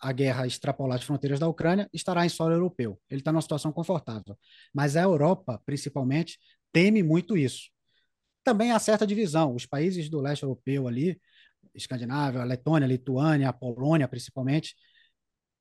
a 0.00 0.12
guerra 0.12 0.46
extrapolar 0.46 0.98
as 0.98 1.04
fronteiras 1.04 1.38
da 1.38 1.46
Ucrânia, 1.46 1.88
estará 1.92 2.24
em 2.24 2.28
solo 2.28 2.54
europeu. 2.54 2.98
Ele 3.10 3.20
está 3.20 3.30
numa 3.30 3.42
situação 3.42 3.72
confortável. 3.72 4.36
Mas 4.72 4.96
a 4.96 5.02
Europa, 5.02 5.60
principalmente, 5.66 6.38
teme 6.72 7.02
muito 7.02 7.36
isso. 7.36 7.70
Também 8.42 8.72
há 8.72 8.78
certa 8.78 9.06
divisão. 9.06 9.54
Os 9.54 9.66
países 9.66 10.08
do 10.08 10.20
leste 10.20 10.42
europeu 10.42 10.88
ali, 10.88 11.20
Escandinávia, 11.74 12.42
Letônia, 12.44 12.86
Lituânia, 12.86 13.48
a 13.48 13.52
Polônia, 13.52 14.08
principalmente, 14.08 14.74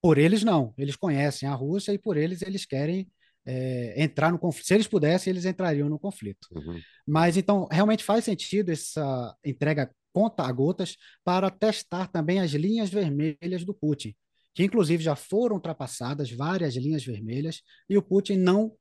por 0.01 0.17
eles 0.17 0.43
não. 0.43 0.73
Eles 0.77 0.95
conhecem 0.95 1.47
a 1.47 1.53
Rússia 1.53 1.91
e 1.91 1.97
por 1.97 2.15
eles 2.15 2.41
eles 2.41 2.65
querem 2.65 3.09
é, 3.45 4.01
entrar 4.01 4.31
no 4.31 4.39
conflito. 4.39 4.67
Se 4.67 4.73
eles 4.73 4.87
pudessem, 4.87 5.31
eles 5.31 5.45
entrariam 5.45 5.89
no 5.89 5.99
conflito. 5.99 6.47
Uhum. 6.51 6.79
Mas 7.05 7.35
então, 7.35 7.67
realmente 7.69 8.03
faz 8.03 8.23
sentido 8.23 8.71
essa 8.71 9.35
entrega 9.43 9.91
conta 10.13 10.43
a 10.43 10.51
gotas 10.51 10.95
para 11.23 11.49
testar 11.49 12.07
também 12.07 12.39
as 12.39 12.51
linhas 12.51 12.89
vermelhas 12.89 13.63
do 13.63 13.73
Putin, 13.73 14.15
que 14.53 14.63
inclusive 14.63 15.03
já 15.03 15.15
foram 15.15 15.55
ultrapassadas 15.55 16.31
várias 16.31 16.75
linhas 16.75 17.03
vermelhas 17.03 17.61
e 17.89 17.97
o 17.97 18.01
Putin 18.01 18.37
não 18.37 18.75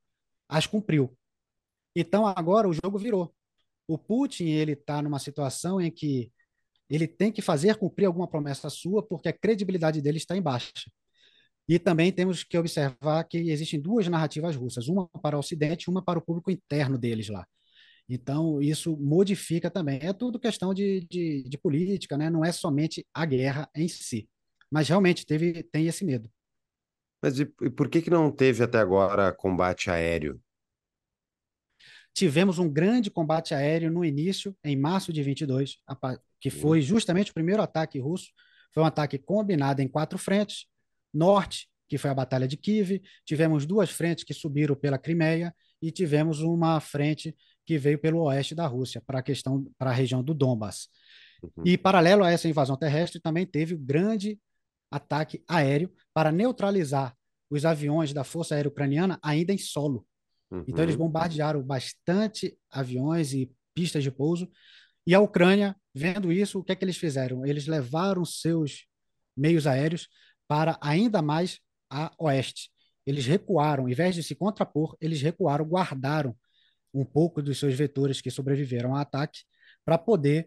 as 0.47 0.67
cumpriu. 0.67 1.15
Então 1.95 2.25
agora 2.25 2.67
o 2.67 2.73
jogo 2.73 2.97
virou. 2.97 3.33
O 3.87 3.97
Putin 3.97 4.45
ele 4.45 4.73
está 4.73 5.01
numa 5.01 5.19
situação 5.19 5.81
em 5.81 5.91
que 5.91 6.31
ele 6.89 7.07
tem 7.07 7.31
que 7.31 7.41
fazer 7.41 7.75
cumprir 7.75 8.05
alguma 8.05 8.27
promessa 8.27 8.69
sua 8.69 9.05
porque 9.05 9.29
a 9.29 9.33
credibilidade 9.33 10.01
dele 10.01 10.17
está 10.17 10.35
em 10.35 10.41
baixa. 10.41 10.91
E 11.67 11.77
também 11.77 12.11
temos 12.11 12.43
que 12.43 12.57
observar 12.57 13.23
que 13.25 13.37
existem 13.37 13.79
duas 13.79 14.07
narrativas 14.07 14.55
russas, 14.55 14.87
uma 14.87 15.07
para 15.21 15.35
o 15.35 15.39
Ocidente 15.39 15.83
e 15.83 15.91
uma 15.91 16.03
para 16.03 16.17
o 16.17 16.21
público 16.21 16.49
interno 16.49 16.97
deles 16.97 17.29
lá. 17.29 17.45
Então, 18.09 18.59
isso 18.59 18.97
modifica 18.97 19.69
também. 19.69 19.99
É 20.01 20.11
tudo 20.11 20.39
questão 20.39 20.73
de, 20.73 21.05
de, 21.07 21.43
de, 21.43 21.57
política, 21.59 22.17
né? 22.17 22.27
não 22.27 22.43
é 22.43 22.51
somente 22.51 23.05
a 23.13 23.23
guerra 23.23 23.69
em 23.75 23.87
si. 23.87 24.27
Mas 24.71 24.87
realmente 24.87 25.25
teve, 25.25 25.63
tem 25.63 25.87
esse 25.87 26.05
medo. 26.05 26.29
Mas 27.21 27.39
e, 27.39 27.43
e 27.61 27.69
por 27.69 27.89
que, 27.89 28.01
que 28.01 28.09
não 28.09 28.31
teve 28.31 28.63
até 28.63 28.77
agora 28.77 29.33
combate 29.33 29.89
aéreo? 29.89 30.41
Tivemos 32.13 32.59
um 32.59 32.69
grande 32.69 33.09
combate 33.09 33.53
aéreo 33.53 33.91
no 33.91 34.03
início, 34.03 34.55
em 34.63 34.75
março 34.75 35.13
de 35.13 35.21
22, 35.21 35.77
que 36.39 36.49
foi 36.49 36.81
justamente 36.81 37.31
o 37.31 37.33
primeiro 37.33 37.61
ataque 37.61 37.99
russo. 37.99 38.31
Foi 38.73 38.83
um 38.83 38.85
ataque 38.85 39.17
combinado 39.17 39.81
em 39.81 39.87
quatro 39.87 40.17
frentes. 40.17 40.65
Norte, 41.13 41.69
que 41.87 41.97
foi 41.97 42.09
a 42.09 42.13
Batalha 42.13 42.47
de 42.47 42.57
Kiev, 42.57 43.01
tivemos 43.25 43.65
duas 43.65 43.89
frentes 43.89 44.23
que 44.23 44.33
subiram 44.33 44.75
pela 44.75 44.97
Crimeia 44.97 45.53
e 45.81 45.91
tivemos 45.91 46.41
uma 46.41 46.79
frente 46.79 47.35
que 47.65 47.77
veio 47.77 47.99
pelo 47.99 48.21
oeste 48.23 48.53
da 48.53 48.67
Rússia, 48.67 49.01
para 49.05 49.19
a 49.19 49.23
questão, 49.23 49.65
para 49.77 49.91
a 49.91 49.93
região 49.93 50.23
do 50.23 50.33
Donbas. 50.33 50.89
Uhum. 51.41 51.63
E 51.65 51.77
paralelo 51.77 52.23
a 52.23 52.31
essa 52.31 52.47
invasão 52.47 52.75
terrestre, 52.75 53.19
também 53.19 53.45
teve 53.45 53.73
o 53.73 53.79
grande 53.79 54.39
ataque 54.91 55.43
aéreo 55.47 55.91
para 56.13 56.31
neutralizar 56.31 57.15
os 57.49 57.65
aviões 57.65 58.13
da 58.13 58.23
Força 58.23 58.55
Aérea 58.55 58.69
Ucraniana 58.69 59.19
ainda 59.21 59.51
em 59.53 59.57
solo. 59.57 60.05
Uhum. 60.51 60.63
Então 60.67 60.83
eles 60.83 60.95
bombardearam 60.95 61.61
bastante 61.61 62.57
aviões 62.69 63.33
e 63.33 63.51
pistas 63.73 64.03
de 64.03 64.11
pouso. 64.11 64.49
E 65.05 65.15
a 65.15 65.19
Ucrânia, 65.19 65.75
vendo 65.93 66.31
isso, 66.31 66.59
o 66.59 66.63
que 66.63 66.71
é 66.71 66.75
que 66.75 66.85
eles 66.85 66.97
fizeram? 66.97 67.45
Eles 67.45 67.65
levaram 67.65 68.23
seus 68.25 68.85
meios 69.35 69.65
aéreos 69.65 70.07
para 70.47 70.77
ainda 70.81 71.21
mais 71.21 71.59
a 71.89 72.11
oeste. 72.19 72.71
Eles 73.05 73.25
recuaram, 73.25 73.89
em 73.89 73.93
vez 73.93 74.13
de 74.13 74.21
se 74.21 74.35
contrapor, 74.35 74.95
eles 75.01 75.21
recuaram, 75.21 75.65
guardaram 75.65 76.35
um 76.93 77.05
pouco 77.05 77.41
dos 77.41 77.57
seus 77.57 77.73
vetores 77.73 78.21
que 78.21 78.29
sobreviveram 78.29 78.91
ao 78.91 79.01
ataque 79.01 79.41
para 79.85 79.97
poder 79.97 80.45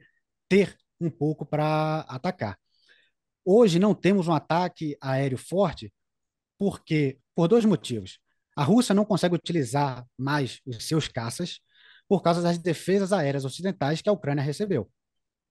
ter 0.48 0.76
um 1.00 1.11
pouco 1.11 1.44
para 1.44 2.00
atacar. 2.09 2.59
Hoje 3.44 3.78
não 3.78 3.94
temos 3.94 4.28
um 4.28 4.33
ataque 4.33 4.96
aéreo 5.00 5.38
forte 5.38 5.92
porque 6.59 7.18
por 7.35 7.48
dois 7.48 7.64
motivos. 7.64 8.18
A 8.57 8.62
Rússia 8.62 8.94
não 8.94 9.05
consegue 9.05 9.35
utilizar 9.35 10.07
mais 10.16 10.61
os 10.66 10.85
seus 10.87 11.09
caças 11.09 11.61
por 12.07 12.22
causa 12.22 12.42
das 12.42 12.59
defesas 12.59 13.12
aéreas 13.12 13.44
ocidentais 13.44 14.02
que 14.02 14.09
a 14.09 14.12
Ucrânia 14.12 14.44
recebeu. 14.44 14.90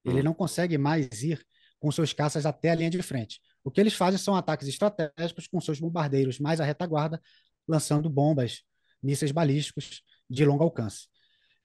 Ele 0.06 0.21
hum. 0.21 0.23
não 0.23 0.34
consegue 0.34 0.77
mais 0.77 1.23
ir 1.23 1.43
com 1.80 1.91
seus 1.91 2.13
caças 2.13 2.45
até 2.45 2.69
a 2.69 2.75
linha 2.75 2.89
de 2.89 3.01
frente. 3.01 3.41
O 3.63 3.71
que 3.71 3.82
eles 3.82 3.93
fazem 3.93 4.17
são 4.17 4.36
ataques 4.36 4.67
estratégicos 4.67 5.47
com 5.47 5.60
seus 5.60 5.80
bombardeiros 5.80 6.39
mais 6.39 6.62
à 6.62 6.63
retaguarda, 6.63 7.19
lançando 7.67 8.10
bombas, 8.10 8.62
mísseis 9.01 9.32
balísticos 9.32 10.04
de 10.30 10.45
longo 10.45 10.63
alcance. 10.63 11.08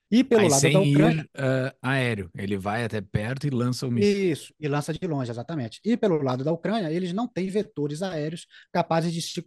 E 0.09 0.23
pelo 0.23 0.41
Aí, 0.43 0.49
lado 0.49 0.59
sem 0.61 0.73
da 0.73 0.79
Ucrânia. 0.79 1.29
Ir, 1.35 1.41
uh, 1.41 1.77
aéreo. 1.81 2.31
Ele 2.37 2.57
vai 2.57 2.85
até 2.85 3.01
perto 3.01 3.45
e 3.45 3.49
lança 3.49 3.85
o 3.85 3.91
míssil. 3.91 4.31
Isso, 4.31 4.53
e 4.59 4.67
lança 4.67 4.93
de 4.93 5.05
longe, 5.05 5.29
exatamente. 5.29 5.81
E 5.83 5.97
pelo 5.97 6.21
lado 6.21 6.43
da 6.43 6.51
Ucrânia, 6.51 6.91
eles 6.91 7.11
não 7.11 7.27
têm 7.27 7.49
vetores 7.49 8.01
aéreos 8.01 8.47
capazes 8.71 9.11
de 9.11 9.21
se, 9.21 9.43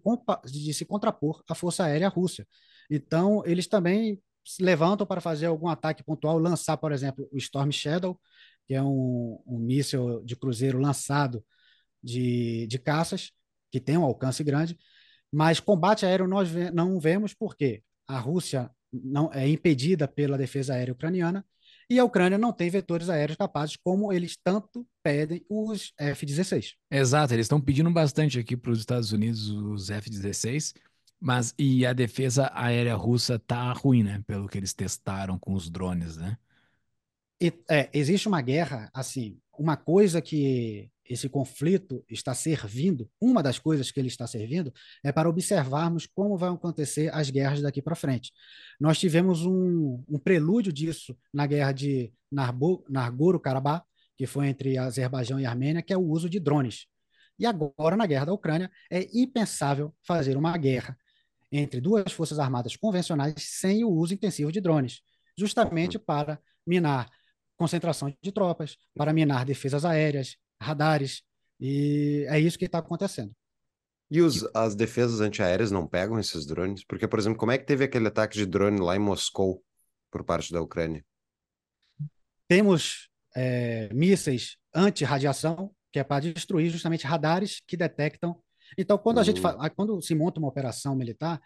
de 0.47 0.75
se 0.75 0.85
contrapor 0.85 1.43
à 1.49 1.55
Força 1.55 1.85
Aérea 1.85 2.09
Russa. 2.09 2.47
Então, 2.91 3.43
eles 3.47 3.67
também 3.67 4.21
se 4.45 4.63
levantam 4.63 5.07
para 5.07 5.21
fazer 5.21 5.47
algum 5.47 5.69
ataque 5.69 6.03
pontual, 6.03 6.39
lançar, 6.39 6.77
por 6.77 6.93
exemplo, 6.93 7.27
o 7.33 7.39
Storm 7.39 7.71
Shadow, 7.71 8.21
que 8.67 8.75
é 8.75 8.83
um, 8.83 9.41
um 9.47 9.59
míssil 9.59 10.23
de 10.25 10.37
cruzeiro 10.37 10.79
lançado 10.79 11.43
de, 12.03 12.67
de 12.67 12.79
caças, 12.79 13.33
que 13.71 13.81
tem 13.81 13.97
um 13.97 14.05
alcance 14.05 14.45
grande. 14.45 14.77
Mas 15.33 15.61
combate 15.61 16.05
aéreo 16.05 16.27
nós 16.27 16.51
não 16.75 16.99
vemos 16.99 17.33
porque 17.33 17.83
a 18.07 18.19
Rússia 18.19 18.71
não 18.93 19.31
é 19.33 19.49
impedida 19.49 20.07
pela 20.09 20.39
defesa 20.39 20.75
aérea 20.75 20.93
ucraniana 20.93 21.45
e 21.91 21.99
a 21.99 22.05
Ucrânia 22.05 22.39
não 22.39 22.53
tem 22.53 22.71
vetores 22.71 23.09
aéreos 23.09 23.37
capazes 23.37 23.77
como 23.77 24.13
eles 24.13 24.37
tanto 24.43 24.87
pedem 25.03 25.45
os 25.49 25.93
F-16. 25.99 26.75
Exato, 26.89 27.35
eles 27.35 27.47
estão 27.47 27.61
pedindo 27.61 27.91
bastante 27.91 28.39
aqui 28.39 28.57
para 28.57 28.71
os 28.71 28.79
Estados 28.79 29.11
Unidos 29.13 29.51
os 29.51 29.91
F-16, 29.91 30.73
mas 31.19 31.53
e 31.59 31.85
a 31.85 31.93
defesa 31.93 32.49
aérea 32.55 32.95
russa 32.95 33.41
tá 33.41 33.73
ruim, 33.73 34.05
né? 34.05 34.23
Pelo 34.25 34.49
que 34.49 34.57
eles 34.57 34.73
testaram 34.73 35.37
com 35.37 35.53
os 35.53 35.69
drones, 35.69 36.17
né? 36.17 36.39
E, 37.43 37.53
é, 37.69 37.91
existe 37.93 38.29
uma 38.29 38.41
guerra, 38.41 38.89
assim, 38.95 39.37
uma 39.59 39.77
coisa 39.77 40.23
que 40.23 40.89
esse 41.11 41.29
conflito 41.29 42.05
está 42.09 42.33
servindo, 42.35 43.11
uma 43.21 43.43
das 43.43 43.59
coisas 43.59 43.91
que 43.91 43.99
ele 43.99 44.07
está 44.07 44.29
servindo 44.29 44.73
é 45.03 45.11
para 45.11 45.29
observarmos 45.29 46.07
como 46.07 46.39
vão 46.39 46.55
acontecer 46.55 47.13
as 47.13 47.29
guerras 47.31 47.61
daqui 47.61 47.83
para 47.83 47.97
frente. 47.97 48.33
Nós 48.79 48.97
tivemos 48.97 49.45
um, 49.45 50.05
um, 50.09 50.19
prelúdio 50.21 50.73
disso 50.73 51.19
na 51.35 51.49
guerra 51.49 51.73
de 51.73 52.13
Nagorno-Karabakh, 52.31 53.85
que 54.17 54.25
foi 54.25 54.47
entre 54.47 54.79
Azerbaijão 54.79 55.41
e 55.41 55.45
Armênia, 55.45 55.83
que 55.83 55.93
é 55.93 55.97
o 55.97 56.07
uso 56.07 56.31
de 56.31 56.39
drones. 56.39 56.87
E 57.37 57.45
agora, 57.45 57.97
na 57.97 58.07
guerra 58.07 58.27
da 58.27 58.33
Ucrânia, 58.33 58.71
é 58.89 59.09
impensável 59.13 59.93
fazer 60.05 60.37
uma 60.37 60.57
guerra 60.57 60.97
entre 61.51 61.81
duas 61.81 62.13
forças 62.13 62.39
armadas 62.39 62.77
convencionais 62.77 63.35
sem 63.39 63.83
o 63.83 63.91
uso 63.91 64.15
intensivo 64.15 64.53
de 64.53 64.61
drones, 64.61 65.01
justamente 65.37 65.99
para 65.99 66.39
minar 66.65 67.11
concentração 67.57 68.15
de 68.23 68.31
tropas, 68.31 68.77
para 68.95 69.13
minar 69.13 69.45
defesas 69.45 69.85
aéreas, 69.85 70.37
radares, 70.61 71.23
e 71.59 72.25
é 72.29 72.39
isso 72.39 72.59
que 72.59 72.65
está 72.65 72.79
acontecendo. 72.79 73.33
E 74.11 74.21
os, 74.21 74.45
as 74.55 74.75
defesas 74.75 75.21
antiaéreas 75.21 75.71
não 75.71 75.87
pegam 75.87 76.19
esses 76.19 76.45
drones? 76.45 76.85
Porque, 76.85 77.07
por 77.07 77.19
exemplo, 77.19 77.39
como 77.39 77.53
é 77.53 77.59
que 77.59 77.65
teve 77.65 77.85
aquele 77.85 78.09
ataque 78.09 78.37
de 78.37 78.45
drone 78.45 78.81
lá 78.81 78.97
em 78.97 78.99
Moscou 78.99 79.63
por 80.11 80.25
parte 80.25 80.53
da 80.53 80.61
Ucrânia? 80.61 81.05
Temos 82.49 83.09
é, 83.37 83.89
mísseis 83.95 84.57
anti-radiação, 84.75 85.73
que 85.93 86.01
é 86.01 86.05
para 86.05 86.33
destruir 86.33 86.71
justamente 86.71 87.07
radares 87.07 87.63
que 87.67 87.77
detectam. 87.77 88.41
Então, 88.77 88.99
quando 88.99 89.21
a 89.21 89.23
gente 89.23 89.41
hum. 89.41 89.71
quando 89.77 90.01
se 90.03 90.15
monta 90.15 90.41
uma 90.41 90.49
operação 90.49 90.97
militar, 90.97 91.41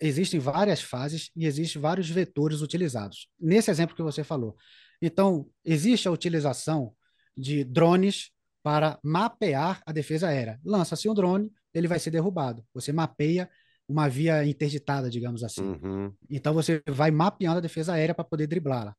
existem 0.00 0.38
várias 0.38 0.80
fases 0.80 1.30
e 1.34 1.46
existem 1.46 1.82
vários 1.82 2.08
vetores 2.08 2.60
utilizados. 2.60 3.28
Nesse 3.38 3.70
exemplo 3.70 3.96
que 3.96 4.02
você 4.02 4.22
falou. 4.22 4.56
Então, 5.02 5.48
existe 5.64 6.06
a 6.06 6.12
utilização 6.12 6.94
de 7.36 7.64
drones 7.64 8.30
para 8.62 8.98
mapear 9.02 9.82
a 9.86 9.92
defesa 9.92 10.28
aérea. 10.28 10.58
Lança-se 10.64 11.08
um 11.08 11.14
drone, 11.14 11.52
ele 11.72 11.88
vai 11.88 11.98
ser 11.98 12.10
derrubado. 12.10 12.64
Você 12.72 12.92
mapeia 12.92 13.48
uma 13.88 14.08
via 14.08 14.44
interditada, 14.46 15.10
digamos 15.10 15.44
assim. 15.44 15.62
Uhum. 15.62 16.12
Então 16.30 16.54
você 16.54 16.82
vai 16.88 17.10
mapeando 17.10 17.58
a 17.58 17.60
defesa 17.60 17.92
aérea 17.92 18.14
para 18.14 18.24
poder 18.24 18.46
driblá-la. 18.46 18.96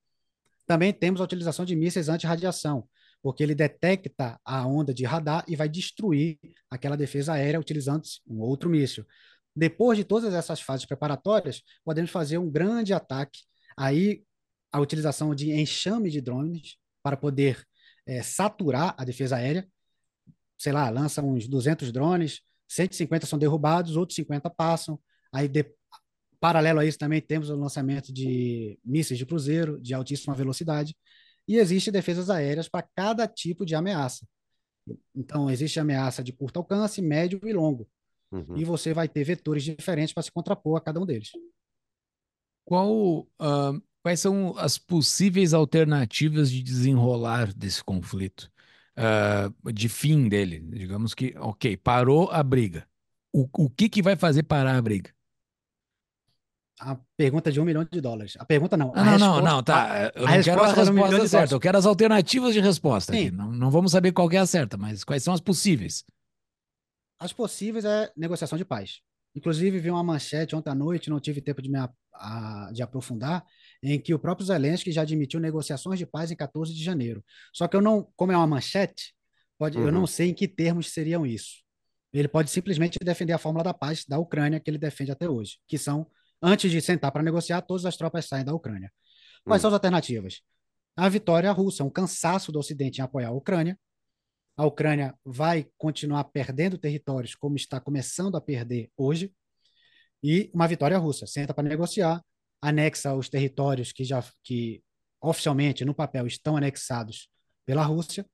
Também 0.67 0.93
temos 0.93 1.21
a 1.21 1.23
utilização 1.23 1.65
de 1.65 1.75
mísseis 1.75 2.09
anti-radiação, 2.09 2.87
porque 3.21 3.41
ele 3.41 3.55
detecta 3.55 4.39
a 4.43 4.65
onda 4.67 4.93
de 4.93 5.03
radar 5.05 5.43
e 5.47 5.55
vai 5.55 5.69
destruir 5.69 6.37
aquela 6.69 6.95
defesa 6.95 7.33
aérea 7.33 7.59
utilizando 7.59 8.03
um 8.27 8.39
outro 8.39 8.69
míssil. 8.69 9.05
Depois 9.55 9.97
de 9.97 10.03
todas 10.03 10.33
essas 10.33 10.61
fases 10.61 10.85
preparatórias, 10.85 11.61
podemos 11.83 12.11
fazer 12.11 12.37
um 12.37 12.49
grande 12.49 12.93
ataque. 12.93 13.39
Aí 13.77 14.23
a 14.71 14.79
utilização 14.79 15.33
de 15.33 15.51
enxame 15.51 16.09
de 16.09 16.19
drones 16.19 16.77
para 17.01 17.15
poder 17.15 17.65
é, 18.05 18.21
saturar 18.21 18.95
a 18.97 19.03
defesa 19.03 19.37
aérea. 19.37 19.67
Sei 20.57 20.71
lá, 20.71 20.89
lança 20.89 21.21
uns 21.21 21.47
200 21.47 21.91
drones, 21.91 22.41
150 22.67 23.25
são 23.25 23.37
derrubados, 23.37 23.95
outros 23.95 24.15
50 24.15 24.49
passam. 24.49 24.99
Aí, 25.31 25.47
de, 25.47 25.65
paralelo 26.39 26.79
a 26.79 26.85
isso, 26.85 26.97
também 26.97 27.21
temos 27.21 27.49
o 27.49 27.55
lançamento 27.55 28.13
de 28.13 28.79
mísseis 28.83 29.17
de 29.17 29.25
cruzeiro 29.25 29.79
de 29.81 29.93
altíssima 29.93 30.33
velocidade. 30.33 30.95
E 31.47 31.57
existem 31.57 31.91
defesas 31.91 32.29
aéreas 32.29 32.67
para 32.67 32.87
cada 32.95 33.27
tipo 33.27 33.65
de 33.65 33.75
ameaça. 33.75 34.27
Então, 35.15 35.49
existe 35.49 35.79
ameaça 35.79 36.23
de 36.23 36.31
curto 36.31 36.57
alcance, 36.57 37.01
médio 37.01 37.39
e 37.43 37.53
longo. 37.53 37.87
Uhum. 38.31 38.57
E 38.57 38.63
você 38.63 38.93
vai 38.93 39.07
ter 39.07 39.23
vetores 39.23 39.63
diferentes 39.63 40.13
para 40.13 40.23
se 40.23 40.31
contrapor 40.31 40.77
a 40.77 40.81
cada 40.81 40.99
um 40.99 41.05
deles. 41.05 41.31
Qual, 42.63 43.19
uh, 43.19 43.83
Quais 44.05 44.19
são 44.19 44.55
as 44.59 44.77
possíveis 44.77 45.51
alternativas 45.51 46.51
de 46.51 46.61
desenrolar 46.61 47.51
desse 47.51 47.83
conflito? 47.83 48.51
Uh, 48.95 49.73
de 49.73 49.89
fim 49.89 50.29
dele? 50.29 50.59
Digamos 50.59 51.15
que, 51.15 51.33
ok, 51.39 51.75
parou 51.75 52.29
a 52.29 52.43
briga. 52.43 52.87
O, 53.33 53.49
o 53.57 53.67
que, 53.67 53.89
que 53.89 54.03
vai 54.03 54.15
fazer 54.15 54.43
parar 54.43 54.75
a 54.75 54.81
briga? 54.83 55.09
a 56.79 56.95
pergunta 57.17 57.51
de 57.51 57.59
um 57.59 57.65
milhão 57.65 57.83
de 57.83 57.99
dólares. 57.99 58.37
A 58.37 58.45
pergunta 58.45 58.77
não. 58.77 58.91
Ah, 58.93 59.03
não, 59.03 59.11
resposta, 59.13 59.41
não, 59.41 59.41
não, 59.41 59.63
tá. 59.63 60.11
Eu 60.13 60.27
não 60.27 60.43
quero 60.43 60.61
a 60.61 60.67
resposta 60.67 60.91
um 60.91 61.27
certa, 61.27 61.55
eu 61.55 61.59
quero 61.59 61.77
as 61.79 61.85
alternativas 61.87 62.53
de 62.53 62.59
resposta. 62.59 63.11
Não, 63.31 63.51
não 63.51 63.71
vamos 63.71 63.91
saber 63.91 64.11
qual 64.11 64.31
é 64.31 64.37
a 64.37 64.45
certa, 64.45 64.77
mas 64.77 65.03
quais 65.03 65.23
são 65.23 65.33
as 65.33 65.41
possíveis? 65.41 66.05
As 67.17 67.33
possíveis 67.33 67.83
é 67.83 68.11
negociação 68.15 68.55
de 68.55 68.65
paz. 68.65 69.01
Inclusive, 69.35 69.79
vi 69.79 69.91
uma 69.91 70.03
manchete 70.03 70.55
ontem 70.55 70.69
à 70.69 70.75
noite, 70.75 71.09
não 71.09 71.19
tive 71.19 71.41
tempo 71.41 71.61
de 71.61 71.69
me 71.69 71.77
a, 71.77 71.89
a, 72.13 72.71
de 72.73 72.81
aprofundar, 72.81 73.45
em 73.83 73.99
que 73.99 74.13
o 74.13 74.19
próprio 74.19 74.47
Zelensky 74.47 74.91
já 74.91 75.01
admitiu 75.01 75.39
negociações 75.39 75.99
de 75.99 76.05
paz 76.05 76.31
em 76.31 76.35
14 76.35 76.73
de 76.73 76.83
janeiro. 76.83 77.23
Só 77.53 77.67
que 77.67 77.75
eu 77.75 77.81
não, 77.81 78.07
como 78.15 78.31
é 78.31 78.37
uma 78.37 78.47
manchete, 78.47 79.13
pode, 79.57 79.77
uhum. 79.77 79.85
eu 79.85 79.91
não 79.91 80.01
uhum. 80.01 80.07
sei 80.07 80.29
em 80.29 80.33
que 80.33 80.47
termos 80.47 80.91
seriam 80.91 81.25
isso. 81.25 81.63
Ele 82.13 82.29
pode 82.29 82.49
simplesmente 82.49 82.97
defender 83.03 83.33
a 83.33 83.37
fórmula 83.37 83.63
da 83.63 83.73
paz 83.73 84.05
da 84.07 84.17
Ucrânia 84.17 84.59
que 84.59 84.69
ele 84.69 84.77
defende 84.77 85.11
até 85.11 85.29
hoje, 85.29 85.57
que 85.67 85.77
são 85.77 86.07
Antes 86.41 86.69
de 86.69 86.81
sentar 86.81 87.11
para 87.11 87.23
negociar, 87.23 87.61
todas 87.61 87.85
as 87.85 87.97
tropas 87.97 88.27
saem 88.27 88.45
da 88.45 88.53
Ucrânia. 88.53 88.91
Quais 89.43 89.59
hum. 89.59 89.63
são 89.63 89.69
as 89.69 89.73
alternativas? 89.73 90.41
A 90.95 91.09
vitória 91.09 91.51
russa, 91.51 91.83
um 91.83 91.89
cansaço 91.89 92.51
do 92.51 92.59
Ocidente 92.59 92.99
em 92.99 93.03
apoiar 93.03 93.29
a 93.29 93.31
Ucrânia. 93.31 93.77
A 94.57 94.65
Ucrânia 94.65 95.13
vai 95.23 95.67
continuar 95.77 96.23
perdendo 96.25 96.77
territórios, 96.77 97.35
como 97.35 97.55
está 97.55 97.79
começando 97.79 98.35
a 98.35 98.41
perder 98.41 98.89
hoje. 98.97 99.31
E 100.23 100.49
uma 100.53 100.67
vitória 100.67 100.97
russa. 100.97 101.27
Senta 101.27 101.53
para 101.53 101.67
negociar, 101.67 102.21
anexa 102.61 103.13
os 103.13 103.29
territórios 103.29 103.91
que 103.91 104.03
já 104.03 104.23
que 104.43 104.81
oficialmente 105.21 105.83
no 105.83 105.93
papel 105.93 106.25
estão 106.25 106.55
anexados 106.55 107.27
pela 107.65 107.83
Rússia. 107.83 108.25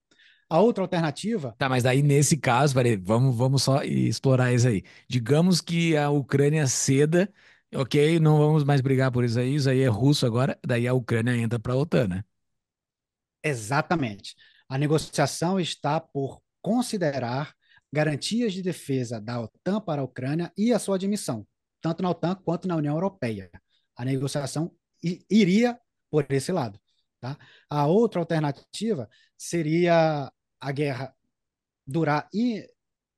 A 0.50 0.60
outra 0.60 0.84
alternativa. 0.84 1.56
Tá, 1.58 1.70
mas 1.70 1.84
daí 1.84 2.04
nesse 2.04 2.36
caso, 2.38 2.74
peraí, 2.76 2.98
vamos, 2.98 3.36
vamos 3.36 3.64
só 3.64 3.84
explorar 3.84 4.54
isso 4.54 4.68
aí. 4.68 4.84
Digamos 5.08 5.62
que 5.62 5.96
a 5.96 6.10
Ucrânia 6.10 6.68
ceda 6.68 7.32
ok, 7.76 8.20
não 8.20 8.38
vamos 8.38 8.64
mais 8.64 8.82
brigar 8.82 9.12
por 9.12 9.24
isso 9.24 9.40
aí, 9.40 9.56
isso 9.56 9.70
aí 9.70 9.82
é 9.82 9.88
russo 9.88 10.26
agora, 10.26 10.60
daí 10.66 10.88
a 10.88 10.94
Ucrânia 10.94 11.36
entra 11.36 11.60
para 11.60 11.74
a 11.74 11.78
OTAN, 11.78 12.08
né? 12.08 12.24
Exatamente. 13.44 14.36
A 14.72 14.78
negociação 14.78 15.60
está 15.60 16.00
por 16.00 16.42
considerar 16.62 17.54
garantias 17.92 18.54
de 18.54 18.62
defesa 18.62 19.20
da 19.20 19.42
OTAN 19.42 19.82
para 19.82 20.00
a 20.00 20.06
Ucrânia 20.06 20.50
e 20.58 20.72
a 20.72 20.80
sua 20.80 20.96
admissão, 20.96 21.46
tanto 21.82 22.02
na 22.02 22.10
OTAN 22.10 22.36
quanto 22.36 22.70
na 22.70 22.78
União 22.78 22.94
Europeia. 22.94 23.52
A 23.98 24.06
negociação 24.06 24.74
iria 25.30 25.78
por 26.10 26.26
esse 26.30 26.54
lado. 26.54 26.80
Tá? 27.20 27.38
A 27.70 27.86
outra 27.86 28.22
alternativa 28.22 29.10
seria 29.38 30.32
a 30.62 30.72
guerra 30.72 31.14
durar 31.86 32.30
e, 32.34 32.66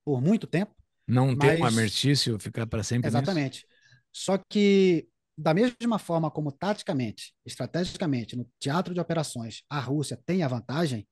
por 0.04 0.20
muito 0.20 0.48
tempo. 0.48 0.76
Não 1.08 1.38
ter 1.38 1.62
um 1.62 1.66
armistício, 1.66 2.39
ficar 2.39 2.66
para 2.66 2.82
sempre. 2.82 3.08
Exatamente. 3.08 3.58
Nisso. 3.58 3.66
Só 4.12 4.39
que, 4.50 5.08
da 5.38 5.54
mesma 5.54 6.00
forma 6.00 6.32
como 6.32 6.52
taticamente, 6.52 7.32
estrategicamente, 7.46 8.36
no 8.36 8.50
teatro 8.60 8.92
de 8.92 9.00
operações, 9.00 9.62
a 9.70 9.80
Rússia 9.80 10.20
tem 10.26 10.42
a 10.42 10.48
vantagem, 10.48 11.08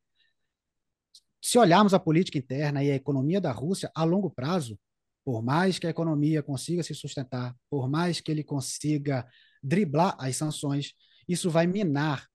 se 1.42 1.58
olharmos 1.58 1.94
a 1.94 2.00
política 2.00 2.38
interna 2.38 2.84
e 2.84 2.92
a 2.92 2.96
economia 2.96 3.42
da 3.42 3.52
Rússia 3.52 3.92
a 3.96 4.04
longo 4.04 4.30
prazo, 4.30 4.80
por 5.24 5.42
mais 5.42 5.80
que 5.80 5.88
a 5.88 5.90
economia 5.90 6.44
consiga 6.44 6.84
se 6.84 6.94
sustentar, 6.94 7.56
por 7.70 7.90
mais 7.90 8.20
que 8.20 8.32
ele 8.32 8.44
consiga 8.44 9.28
driblar 9.62 10.16
as 10.20 10.36
sanções, 10.36 10.94
isso 11.28 11.50
vai 11.50 11.68
minar 11.68 12.28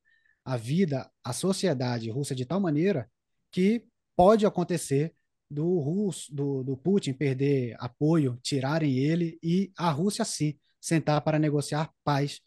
a 0.44 0.56
vida, 0.56 1.10
a 1.24 1.32
sociedade 1.32 2.10
russa 2.10 2.34
de 2.34 2.44
tal 2.44 2.60
maneira 2.60 3.10
que 3.50 3.84
pode 4.14 4.46
acontecer 4.46 5.14
do, 5.50 5.78
Russo, 5.78 6.34
do, 6.34 6.62
do 6.62 6.76
Putin 6.76 7.12
perder 7.12 7.76
apoio, 7.78 8.38
tirarem 8.42 8.98
ele 8.98 9.38
e 9.42 9.72
a 9.76 9.90
Rússia 9.90 10.24
sim 10.24 10.58
sentar 10.80 11.20
para 11.20 11.38
negociar 11.38 11.92
paz, 12.04 12.40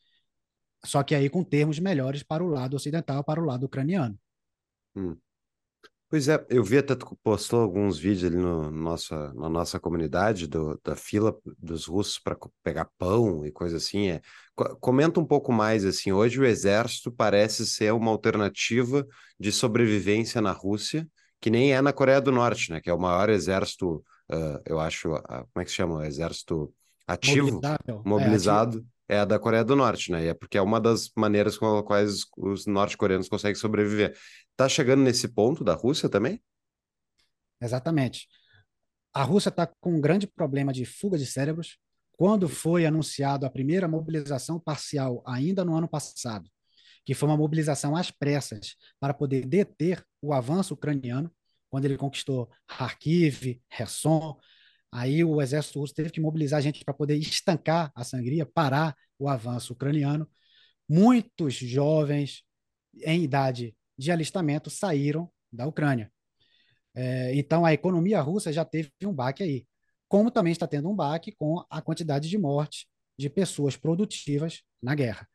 só 0.86 1.04
que 1.04 1.14
aí 1.14 1.30
com 1.30 1.44
termos 1.44 1.78
melhores 1.78 2.24
para 2.24 2.44
o 2.44 2.48
lado 2.48 2.76
ocidental, 2.76 3.24
para 3.24 3.42
o 3.42 3.46
lado 3.46 3.66
ucraniano. 3.66 4.18
Hum. 4.96 5.18
Pois 6.10 6.28
é, 6.28 6.44
eu 6.50 6.64
vi 6.64 6.80
até 6.80 6.96
tu 6.96 7.16
postou 7.24 7.62
alguns 7.62 8.00
vídeos 8.00 8.24
ali 8.24 8.36
no 8.36 8.72
nossa, 8.72 9.32
na 9.34 9.48
nossa 9.48 9.80
comunidade 9.80 10.48
do, 10.48 10.80
da 10.84 10.96
fila 10.96 11.38
dos 11.58 11.86
russos 11.86 12.18
para 12.18 12.36
pegar 12.64 12.90
pão 12.98 13.46
e 13.46 13.52
coisa 13.52 13.78
assim. 13.78 14.10
É. 14.10 14.22
Comenta 14.80 15.20
um 15.20 15.26
pouco 15.26 15.54
mais 15.54 15.86
assim. 15.86 16.12
Hoje 16.12 16.40
o 16.40 16.46
exército 16.46 17.12
parece 17.12 17.66
ser 17.68 17.94
uma 17.94 18.10
alternativa 18.10 19.06
de 19.40 19.52
sobrevivência 19.52 20.42
na 20.42 20.52
Rússia 20.52 21.08
que 21.42 21.50
nem 21.50 21.74
é 21.74 21.82
na 21.82 21.94
Coreia 21.94 22.20
do 22.20 22.32
Norte, 22.32 22.72
né? 22.72 22.82
Que 22.82 22.90
é 22.90 22.94
o 22.94 23.00
maior 23.00 23.30
exército, 23.30 24.04
uh, 24.32 24.62
eu 24.66 24.80
acho, 24.80 25.14
uh, 25.14 25.22
como 25.24 25.62
é 25.62 25.64
que 25.64 25.72
se 25.72 25.78
chama? 25.78 26.06
Exército 26.06 26.74
ativo, 27.08 27.62
mobilizado, 28.06 28.80
é, 28.80 28.82
é, 29.10 29.18
a 29.18 29.26
da 29.26 29.40
Coreia 29.40 29.64
do 29.64 29.76
Norte, 29.76 30.12
né? 30.12 30.26
E 30.26 30.28
é 30.28 30.34
porque 30.34 30.58
é 30.58 30.62
uma 30.62 30.80
das 30.80 31.10
maneiras 31.18 31.58
com 31.58 31.80
as 31.80 31.84
quais 31.84 32.26
os 32.38 32.68
norte-coreanos 32.68 33.28
conseguem 33.28 33.56
sobreviver. 33.56 34.16
Tá 34.56 34.70
chegando 34.70 35.02
nesse 35.02 35.28
ponto 35.28 35.64
da 35.64 35.74
Rússia 35.74 36.08
também? 36.08 36.42
Exatamente. 37.60 38.28
A 39.12 39.24
Rússia 39.24 39.50
está 39.50 39.66
com 39.66 39.96
um 39.96 40.00
grande 40.00 40.28
problema 40.28 40.72
de 40.72 40.86
fuga 40.86 41.18
de 41.18 41.26
cérebros. 41.26 41.78
Quando 42.12 42.48
foi 42.48 42.86
anunciado 42.86 43.46
a 43.46 43.50
primeira 43.50 43.88
mobilização 43.88 44.60
parcial, 44.60 45.24
ainda 45.26 45.66
no 45.66 45.76
ano 45.76 45.88
passado, 45.88 46.48
que 47.04 47.16
foi 47.16 47.28
uma 47.28 47.38
mobilização 47.38 47.96
às 47.96 48.12
pressas 48.12 48.76
para 49.00 49.14
poder 49.14 49.46
deter 49.46 50.06
o 50.22 50.34
avanço 50.34 50.76
ucraniano, 50.76 51.32
quando 51.70 51.86
ele 51.86 51.98
conquistou 51.98 52.50
Kharkiv, 52.68 53.60
Kherson. 53.70 54.38
Aí 54.92 55.24
o 55.24 55.42
exército 55.42 55.80
russo 55.80 55.94
teve 55.94 56.10
que 56.10 56.20
mobilizar 56.20 56.62
gente 56.62 56.84
para 56.84 56.94
poder 56.94 57.16
estancar 57.18 57.92
a 57.96 58.04
sangria, 58.04 58.46
parar 58.46 58.96
o 59.18 59.30
avanço 59.30 59.74
ucraniano. 59.74 60.28
Muitos 60.88 61.54
jovens 61.56 62.44
em 63.04 63.24
idade 63.24 63.76
de 63.98 64.12
alistamento 64.12 64.70
saíram 64.70 65.30
da 65.52 65.68
Ucrânia. 65.68 66.12
É, 66.96 67.36
então 67.36 67.66
a 67.66 67.74
economia 67.74 68.22
russa 68.22 68.52
já 68.52 68.66
teve 68.66 68.92
um 69.04 69.14
baque 69.14 69.44
aí, 69.44 69.68
como 70.08 70.32
também 70.32 70.52
está 70.52 70.68
tendo 70.68 70.90
um 70.90 70.96
baque 70.96 71.32
com 71.32 71.64
a 71.70 71.82
quantidade 71.82 72.28
de 72.28 72.38
morte 72.38 72.88
de 73.18 73.30
pessoas 73.30 73.78
produtivas 73.78 74.64
na 74.82 74.96
guerra. 74.96 75.28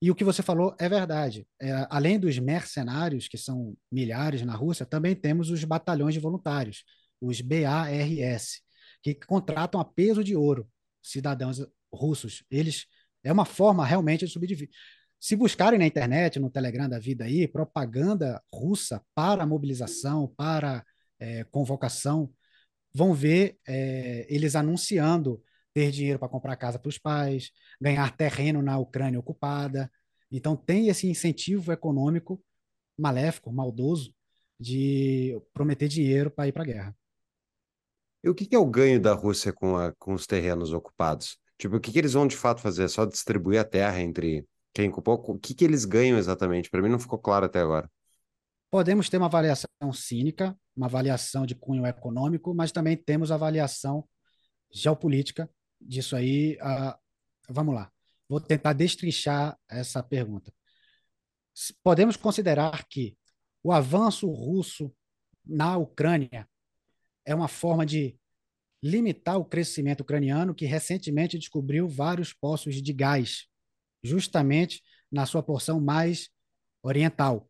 E 0.00 0.10
o 0.10 0.14
que 0.14 0.24
você 0.24 0.42
falou 0.42 0.74
é 0.78 0.88
verdade. 0.88 1.46
É, 1.60 1.86
além 1.90 2.18
dos 2.18 2.38
mercenários, 2.38 3.28
que 3.28 3.38
são 3.38 3.76
milhares 3.90 4.42
na 4.42 4.54
Rússia, 4.54 4.86
também 4.86 5.14
temos 5.14 5.50
os 5.50 5.62
batalhões 5.64 6.14
de 6.14 6.20
voluntários, 6.20 6.84
os 7.20 7.40
BARS, 7.40 8.60
que 9.04 9.14
contratam 9.14 9.78
a 9.80 9.84
peso 9.84 10.24
de 10.24 10.34
ouro 10.34 10.66
cidadãos 11.02 11.64
russos. 11.92 12.42
Eles 12.50 12.86
é 13.22 13.30
uma 13.30 13.44
forma 13.44 13.84
realmente 13.84 14.24
de 14.24 14.32
subdividir. 14.32 14.70
Se 15.20 15.36
buscarem 15.36 15.78
na 15.78 15.86
internet, 15.86 16.40
no 16.40 16.50
Telegram 16.50 16.88
da 16.88 16.98
vida 16.98 17.24
aí, 17.24 17.46
propaganda 17.46 18.42
russa 18.52 19.02
para 19.14 19.46
mobilização, 19.46 20.32
para 20.36 20.84
é, 21.18 21.44
convocação, 21.44 22.32
vão 22.94 23.12
ver 23.14 23.58
é, 23.66 24.26
eles 24.28 24.56
anunciando 24.56 25.42
ter 25.74 25.90
dinheiro 25.90 26.18
para 26.18 26.28
comprar 26.28 26.56
casa 26.56 26.78
para 26.78 26.88
os 26.88 26.98
pais, 26.98 27.50
ganhar 27.80 28.16
terreno 28.16 28.62
na 28.62 28.78
Ucrânia 28.78 29.18
ocupada. 29.18 29.90
Então, 30.30 30.56
tem 30.56 30.88
esse 30.88 31.08
incentivo 31.08 31.72
econômico 31.72 32.42
maléfico, 32.98 33.52
maldoso, 33.52 34.14
de 34.58 35.38
prometer 35.52 35.88
dinheiro 35.88 36.30
para 36.30 36.48
ir 36.48 36.52
para 36.52 36.62
a 36.62 36.66
guerra. 36.66 36.96
E 38.24 38.28
o 38.30 38.34
que, 38.34 38.54
é 38.54 38.58
o 38.58 38.64
ganho 38.64 38.98
da 38.98 39.12
Rússia 39.12 39.52
com, 39.52 39.76
a, 39.76 39.92
com 39.98 40.14
os 40.14 40.26
terrenos 40.26 40.72
ocupados? 40.72 41.36
Tipo, 41.58 41.76
o 41.76 41.80
que, 41.80 41.92
que, 41.92 41.98
eles 41.98 42.14
vão 42.14 42.26
de 42.26 42.34
fato 42.34 42.62
fazer? 42.62 42.88
Só 42.88 43.04
distribuir 43.04 43.60
a 43.60 43.64
terra 43.64 44.00
entre 44.00 44.48
quem 44.72 44.88
ocupou? 44.88 45.22
O 45.28 45.38
que, 45.38 45.52
que 45.52 45.62
eles 45.62 45.84
ganham 45.84 46.16
exatamente? 46.16 46.70
Para 46.70 46.80
mim 46.80 46.88
não 46.88 46.98
ficou 46.98 47.18
claro 47.18 47.44
até 47.44 47.60
agora. 47.60 47.90
Podemos 48.70 49.10
ter 49.10 49.18
uma 49.18 49.26
avaliação 49.26 49.68
cínica, 49.92 50.56
uma 50.74 50.86
avaliação 50.86 51.44
de 51.44 51.54
cunho 51.54 51.86
econômico, 51.86 52.54
mas 52.54 52.72
também 52.72 52.96
temos 52.96 53.30
avaliação 53.30 54.08
geopolítica 54.72 55.48
disso 55.78 56.16
aí. 56.16 56.56
Uh, 56.62 56.98
vamos 57.50 57.74
lá, 57.74 57.92
vou 58.26 58.40
tentar 58.40 58.72
destrinchar 58.72 59.54
essa 59.68 60.02
pergunta. 60.02 60.50
Podemos 61.82 62.16
considerar 62.16 62.86
que 62.88 63.18
o 63.62 63.70
avanço 63.70 64.26
russo 64.28 64.90
na 65.44 65.76
Ucrânia 65.76 66.48
é 67.24 67.34
uma 67.34 67.48
forma 67.48 67.84
de 67.84 68.16
limitar 68.82 69.38
o 69.38 69.44
crescimento 69.44 70.02
ucraniano, 70.02 70.54
que 70.54 70.66
recentemente 70.66 71.38
descobriu 71.38 71.88
vários 71.88 72.32
poços 72.32 72.82
de 72.82 72.92
gás, 72.92 73.46
justamente 74.02 74.82
na 75.10 75.24
sua 75.24 75.42
porção 75.42 75.80
mais 75.80 76.28
oriental. 76.82 77.48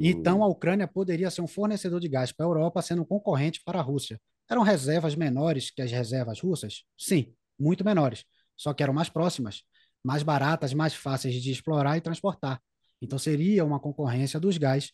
Então, 0.00 0.42
a 0.42 0.48
Ucrânia 0.48 0.88
poderia 0.88 1.30
ser 1.30 1.40
um 1.40 1.46
fornecedor 1.46 2.00
de 2.00 2.08
gás 2.08 2.32
para 2.32 2.46
a 2.46 2.48
Europa, 2.48 2.82
sendo 2.82 3.02
um 3.02 3.04
concorrente 3.04 3.62
para 3.64 3.78
a 3.78 3.82
Rússia. 3.82 4.20
Eram 4.50 4.62
reservas 4.62 5.14
menores 5.14 5.70
que 5.70 5.82
as 5.82 5.92
reservas 5.92 6.40
russas? 6.40 6.84
Sim, 6.96 7.32
muito 7.58 7.84
menores, 7.84 8.24
só 8.56 8.72
que 8.72 8.82
eram 8.82 8.94
mais 8.94 9.08
próximas, 9.08 9.62
mais 10.02 10.22
baratas, 10.22 10.72
mais 10.72 10.94
fáceis 10.94 11.40
de 11.40 11.52
explorar 11.52 11.96
e 11.96 12.00
transportar. 12.00 12.60
Então 13.00 13.18
seria 13.18 13.64
uma 13.64 13.78
concorrência 13.78 14.40
dos 14.40 14.58
gás, 14.58 14.92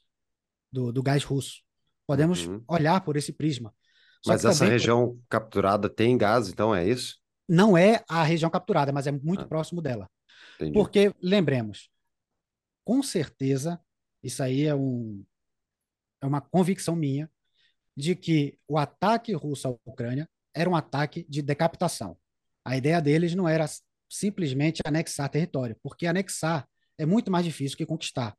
do, 0.70 0.92
do 0.92 1.02
gás 1.02 1.24
russo. 1.24 1.62
Podemos 2.06 2.46
uhum. 2.46 2.62
olhar 2.68 3.00
por 3.02 3.16
esse 3.16 3.32
prisma. 3.32 3.72
Mas 4.26 4.44
essa 4.44 4.60
também... 4.60 4.72
região 4.72 5.18
capturada 5.28 5.88
tem 5.88 6.16
gás, 6.16 6.48
então 6.48 6.74
é 6.74 6.86
isso? 6.86 7.22
não 7.48 7.76
é 7.76 8.02
a 8.08 8.22
região 8.22 8.50
capturada, 8.50 8.92
mas 8.92 9.06
é 9.06 9.12
muito 9.12 9.42
ah. 9.42 9.48
próximo 9.48 9.80
dela. 9.80 10.10
Entendi. 10.56 10.72
Porque, 10.72 11.12
lembremos, 11.20 11.90
com 12.84 13.02
certeza, 13.02 13.80
isso 14.22 14.42
aí 14.42 14.66
é, 14.66 14.74
um, 14.74 15.24
é 16.22 16.26
uma 16.26 16.40
convicção 16.40 16.96
minha, 16.96 17.30
de 17.96 18.16
que 18.16 18.58
o 18.66 18.76
ataque 18.76 19.32
russo 19.34 19.68
à 19.68 19.70
Ucrânia 19.84 20.28
era 20.52 20.68
um 20.68 20.74
ataque 20.74 21.24
de 21.28 21.42
decapitação. 21.42 22.16
A 22.64 22.76
ideia 22.76 23.00
deles 23.00 23.34
não 23.34 23.48
era 23.48 23.66
simplesmente 24.08 24.80
anexar 24.84 25.28
território, 25.28 25.76
porque 25.82 26.06
anexar 26.06 26.66
é 26.98 27.06
muito 27.06 27.30
mais 27.30 27.44
difícil 27.44 27.76
que 27.76 27.86
conquistar. 27.86 28.36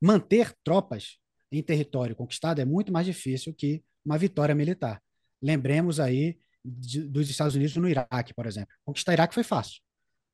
Manter 0.00 0.54
tropas 0.62 1.18
em 1.50 1.62
território 1.62 2.14
conquistado 2.14 2.60
é 2.60 2.64
muito 2.64 2.92
mais 2.92 3.06
difícil 3.06 3.54
que 3.54 3.82
uma 4.04 4.18
vitória 4.18 4.54
militar. 4.54 5.00
Lembremos 5.44 6.00
aí 6.00 6.38
de, 6.64 7.02
dos 7.02 7.28
Estados 7.28 7.54
Unidos 7.54 7.76
no 7.76 7.88
Iraque, 7.88 8.32
por 8.34 8.46
exemplo. 8.46 8.74
Conquistar 8.84 9.12
o 9.12 9.14
Iraque 9.14 9.34
foi 9.34 9.44
fácil. 9.44 9.82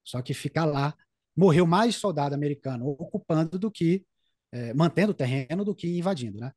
Só 0.05 0.23
que 0.23 0.33
ficar 0.33 0.65
lá, 0.65 0.97
morreu 1.37 1.67
mais 1.67 1.97
soldado 1.97 2.35
americano 2.35 2.89
ocupando 2.89 3.59
do 3.59 3.71
que 3.71 4.07
é, 4.53 4.73
mantendo 4.75 5.13
o 5.13 5.15
terreno 5.15 5.65
do 5.65 5.75
que 5.75 5.99
invadindo, 5.99 6.39
né? 6.39 6.53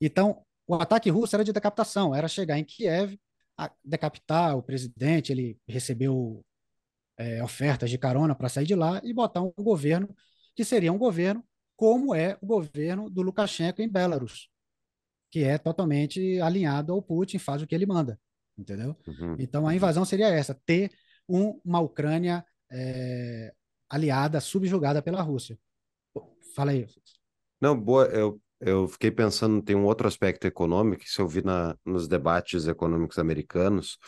Então, 0.00 0.44
o 0.66 0.74
ataque 0.74 1.10
russo 1.10 1.36
era 1.36 1.44
de 1.44 1.52
decapitação, 1.52 2.14
era 2.14 2.28
chegar 2.28 2.58
em 2.58 2.64
Kiev, 2.64 3.18
decapitar 3.84 4.56
o 4.56 4.62
presidente, 4.62 5.32
ele 5.32 5.58
recebeu 5.68 6.44
é, 7.18 7.42
ofertas 7.42 7.90
de 7.90 7.98
carona 7.98 8.34
para 8.34 8.48
sair 8.48 8.66
de 8.66 8.74
lá 8.74 9.00
e 9.04 9.12
botar 9.12 9.42
um 9.42 9.52
governo 9.58 10.08
que 10.54 10.64
seria 10.64 10.92
um 10.92 10.98
governo 10.98 11.44
como 11.76 12.14
é 12.14 12.38
o 12.40 12.46
governo 12.46 13.10
do 13.10 13.22
Lukashenko 13.22 13.82
em 13.82 13.88
Belarus, 13.88 14.48
que 15.30 15.44
é 15.44 15.56
totalmente 15.58 16.40
alinhado 16.40 16.92
ao 16.92 17.02
Putin, 17.02 17.38
faz 17.38 17.62
o 17.62 17.66
que 17.66 17.74
ele 17.74 17.86
manda, 17.86 18.18
entendeu? 18.58 18.96
Uhum. 19.06 19.36
Então 19.38 19.66
a 19.66 19.74
invasão 19.74 20.04
seria 20.04 20.28
essa, 20.28 20.54
ter 20.66 20.90
um, 21.28 21.60
uma 21.64 21.80
Ucrânia 21.80 22.44
é, 22.70 23.52
aliada, 23.88 24.40
subjugada 24.40 25.00
pela 25.00 25.22
Rússia. 25.22 25.58
Fala 26.54 26.72
aí. 26.72 26.86
Não, 27.60 27.78
boa, 27.78 28.06
eu, 28.06 28.40
eu 28.60 28.88
fiquei 28.88 29.10
pensando, 29.10 29.62
tem 29.62 29.76
um 29.76 29.84
outro 29.84 30.08
aspecto 30.08 30.46
econômico, 30.46 31.02
que 31.02 31.10
se 31.10 31.20
eu 31.20 31.28
vi 31.28 31.42
na, 31.42 31.76
nos 31.84 32.08
debates 32.08 32.66
econômicos 32.66 33.18
americanos, 33.18 33.98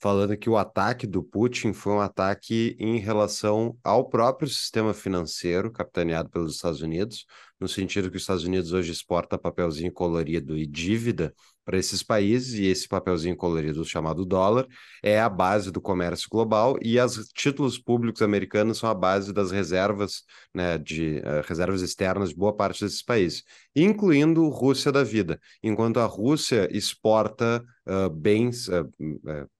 falando 0.00 0.36
que 0.36 0.48
o 0.48 0.56
ataque 0.56 1.06
do 1.06 1.22
Putin 1.22 1.72
foi 1.74 1.92
um 1.92 2.00
ataque 2.00 2.76
em 2.78 2.98
relação 2.98 3.76
ao 3.84 4.08
próprio 4.08 4.48
sistema 4.48 4.94
financeiro 4.94 5.70
capitaneado 5.70 6.30
pelos 6.30 6.54
Estados 6.54 6.80
Unidos, 6.80 7.26
no 7.60 7.68
sentido 7.68 8.10
que 8.10 8.16
os 8.16 8.22
Estados 8.22 8.44
Unidos 8.44 8.72
hoje 8.72 8.90
exporta 8.90 9.36
papelzinho 9.38 9.92
colorido 9.92 10.56
e 10.56 10.66
dívida 10.66 11.34
para 11.64 11.78
esses 11.78 12.02
países, 12.02 12.54
e 12.54 12.64
esse 12.64 12.88
papelzinho 12.88 13.36
colorido 13.36 13.84
chamado 13.84 14.24
dólar 14.24 14.66
é 15.02 15.20
a 15.20 15.28
base 15.28 15.70
do 15.70 15.80
comércio 15.80 16.26
global, 16.28 16.76
e 16.82 16.98
os 16.98 17.28
títulos 17.28 17.78
públicos 17.78 18.22
americanos 18.22 18.78
são 18.78 18.88
a 18.88 18.94
base 18.94 19.32
das 19.32 19.50
reservas, 19.50 20.24
né, 20.54 20.78
de 20.78 21.18
uh, 21.18 21.46
reservas 21.46 21.82
externas 21.82 22.30
de 22.30 22.34
boa 22.34 22.52
parte 22.56 22.82
desses 22.82 23.02
países, 23.02 23.44
incluindo 23.76 24.48
Rússia 24.48 24.90
da 24.90 25.04
vida, 25.04 25.38
enquanto 25.62 26.00
a 26.00 26.06
Rússia 26.06 26.68
exporta 26.76 27.62
uh, 27.86 28.10
bens, 28.10 28.66
uh, 28.68 28.90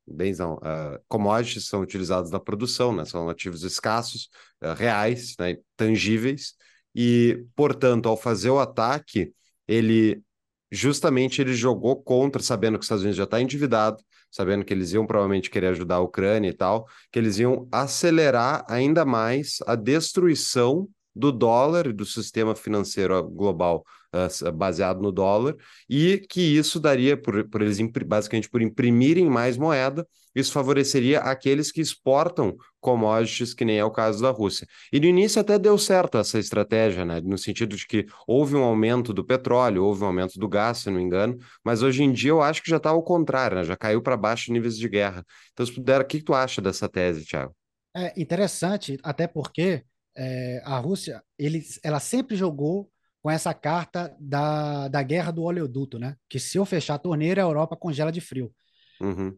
bens 0.04 0.38
não, 0.38 0.58
commodities 1.06 1.68
são 1.68 1.80
utilizados 1.80 2.30
na 2.30 2.40
produção, 2.40 2.92
né, 2.92 3.04
são 3.04 3.28
ativos 3.28 3.62
escassos, 3.62 4.28
reais, 4.76 5.36
né, 5.38 5.56
tangíveis, 5.76 6.54
e, 6.94 7.44
portanto, 7.55 8.09
ao 8.09 8.16
fazer 8.16 8.50
o 8.50 8.59
ataque, 8.59 9.33
ele 9.66 10.22
justamente 10.70 11.40
ele 11.40 11.55
jogou 11.55 12.00
contra, 12.03 12.42
sabendo 12.42 12.74
que 12.79 12.81
os 12.81 12.87
Estados 12.87 13.03
Unidos 13.03 13.16
já 13.16 13.24
está 13.24 13.40
endividado, 13.40 14.03
sabendo 14.31 14.64
que 14.64 14.72
eles 14.72 14.92
iam 14.92 15.07
provavelmente 15.07 15.50
querer 15.50 15.68
ajudar 15.68 15.96
a 15.96 16.00
Ucrânia 16.00 16.48
e 16.48 16.53
tal, 16.53 16.87
que 17.11 17.18
eles 17.18 17.38
iam 17.38 17.68
acelerar 17.72 18.64
ainda 18.68 19.05
mais 19.05 19.59
a 19.66 19.74
destruição 19.74 20.88
do 21.14 21.33
dólar 21.33 21.88
e 21.88 21.92
do 21.92 22.07
sistema 22.07 22.55
financeiro 22.55 23.22
global 23.29 23.85
uh, 24.14 24.53
baseado 24.53 25.01
no 25.01 25.12
dólar, 25.12 25.57
e 25.88 26.18
que 26.29 26.40
isso 26.40 26.79
daria, 26.81 27.16
por, 27.16 27.49
por 27.49 27.62
eles 27.62 27.79
basicamente 28.07 28.49
por 28.49 28.62
imprimirem 28.62 29.29
mais 29.29 29.57
moeda, 29.57 30.07
isso 30.35 30.53
favoreceria 30.53 31.20
aqueles 31.20 31.73
que 31.73 31.81
exportam 31.81 32.57
commodities, 32.81 33.53
que 33.53 33.64
nem 33.64 33.79
é 33.79 33.85
o 33.85 33.90
caso 33.90 34.23
da 34.23 34.31
Rússia. 34.31 34.66
E 34.92 35.01
no 35.01 35.07
início 35.07 35.40
até 35.40 35.59
deu 35.59 35.77
certo 35.77 36.18
essa 36.18 36.38
estratégia, 36.38 37.05
né? 37.05 37.20
no 37.20 37.37
sentido 37.37 37.77
de 37.77 37.87
que 37.87 38.07
houve 38.27 38.55
um 38.55 38.62
aumento 38.62 39.12
do 39.12 39.25
petróleo, 39.25 39.85
houve 39.85 40.05
um 40.05 40.07
aumento 40.07 40.38
do 40.38 40.49
gás, 40.49 40.79
se 40.79 40.87
não 40.90 40.96
me 40.96 41.03
engano, 41.03 41.37
mas 41.64 41.83
hoje 41.83 42.03
em 42.03 42.12
dia 42.12 42.31
eu 42.31 42.40
acho 42.40 42.62
que 42.62 42.70
já 42.70 42.77
está 42.77 42.90
ao 42.90 43.03
contrário, 43.03 43.57
né? 43.57 43.64
já 43.64 43.77
caiu 43.77 44.01
para 44.01 44.16
baixo 44.16 44.53
níveis 44.53 44.79
de 44.79 44.88
guerra. 44.88 45.25
Então, 45.53 45.66
se 45.66 45.75
puder, 45.75 46.01
o 46.01 46.05
que, 46.05 46.23
tu 46.23 46.33
acha 46.33 46.61
dessa 46.61 46.88
tese, 46.88 47.25
Thiago? 47.25 47.55
É 47.96 48.12
interessante, 48.20 48.99
até 49.03 49.27
porque 49.27 49.83
é, 50.16 50.62
a 50.64 50.79
Rússia 50.79 51.23
ele, 51.37 51.61
ela 51.83 51.99
sempre 51.99 52.37
jogou 52.37 52.88
com 53.22 53.30
essa 53.30 53.52
carta 53.52 54.16
da, 54.18 54.88
da 54.88 55.02
guerra 55.02 55.30
do 55.30 55.42
oleoduto, 55.42 55.98
né? 55.98 56.16
Que 56.28 56.38
se 56.38 56.59
eu 56.59 56.64
fechar 56.64 56.94
a 56.94 56.98
torneira, 56.98 57.42
a 57.42 57.44
Europa 57.44 57.76
congela 57.76 58.11
de 58.11 58.20
frio. 58.20 58.52
Uhum. 59.00 59.37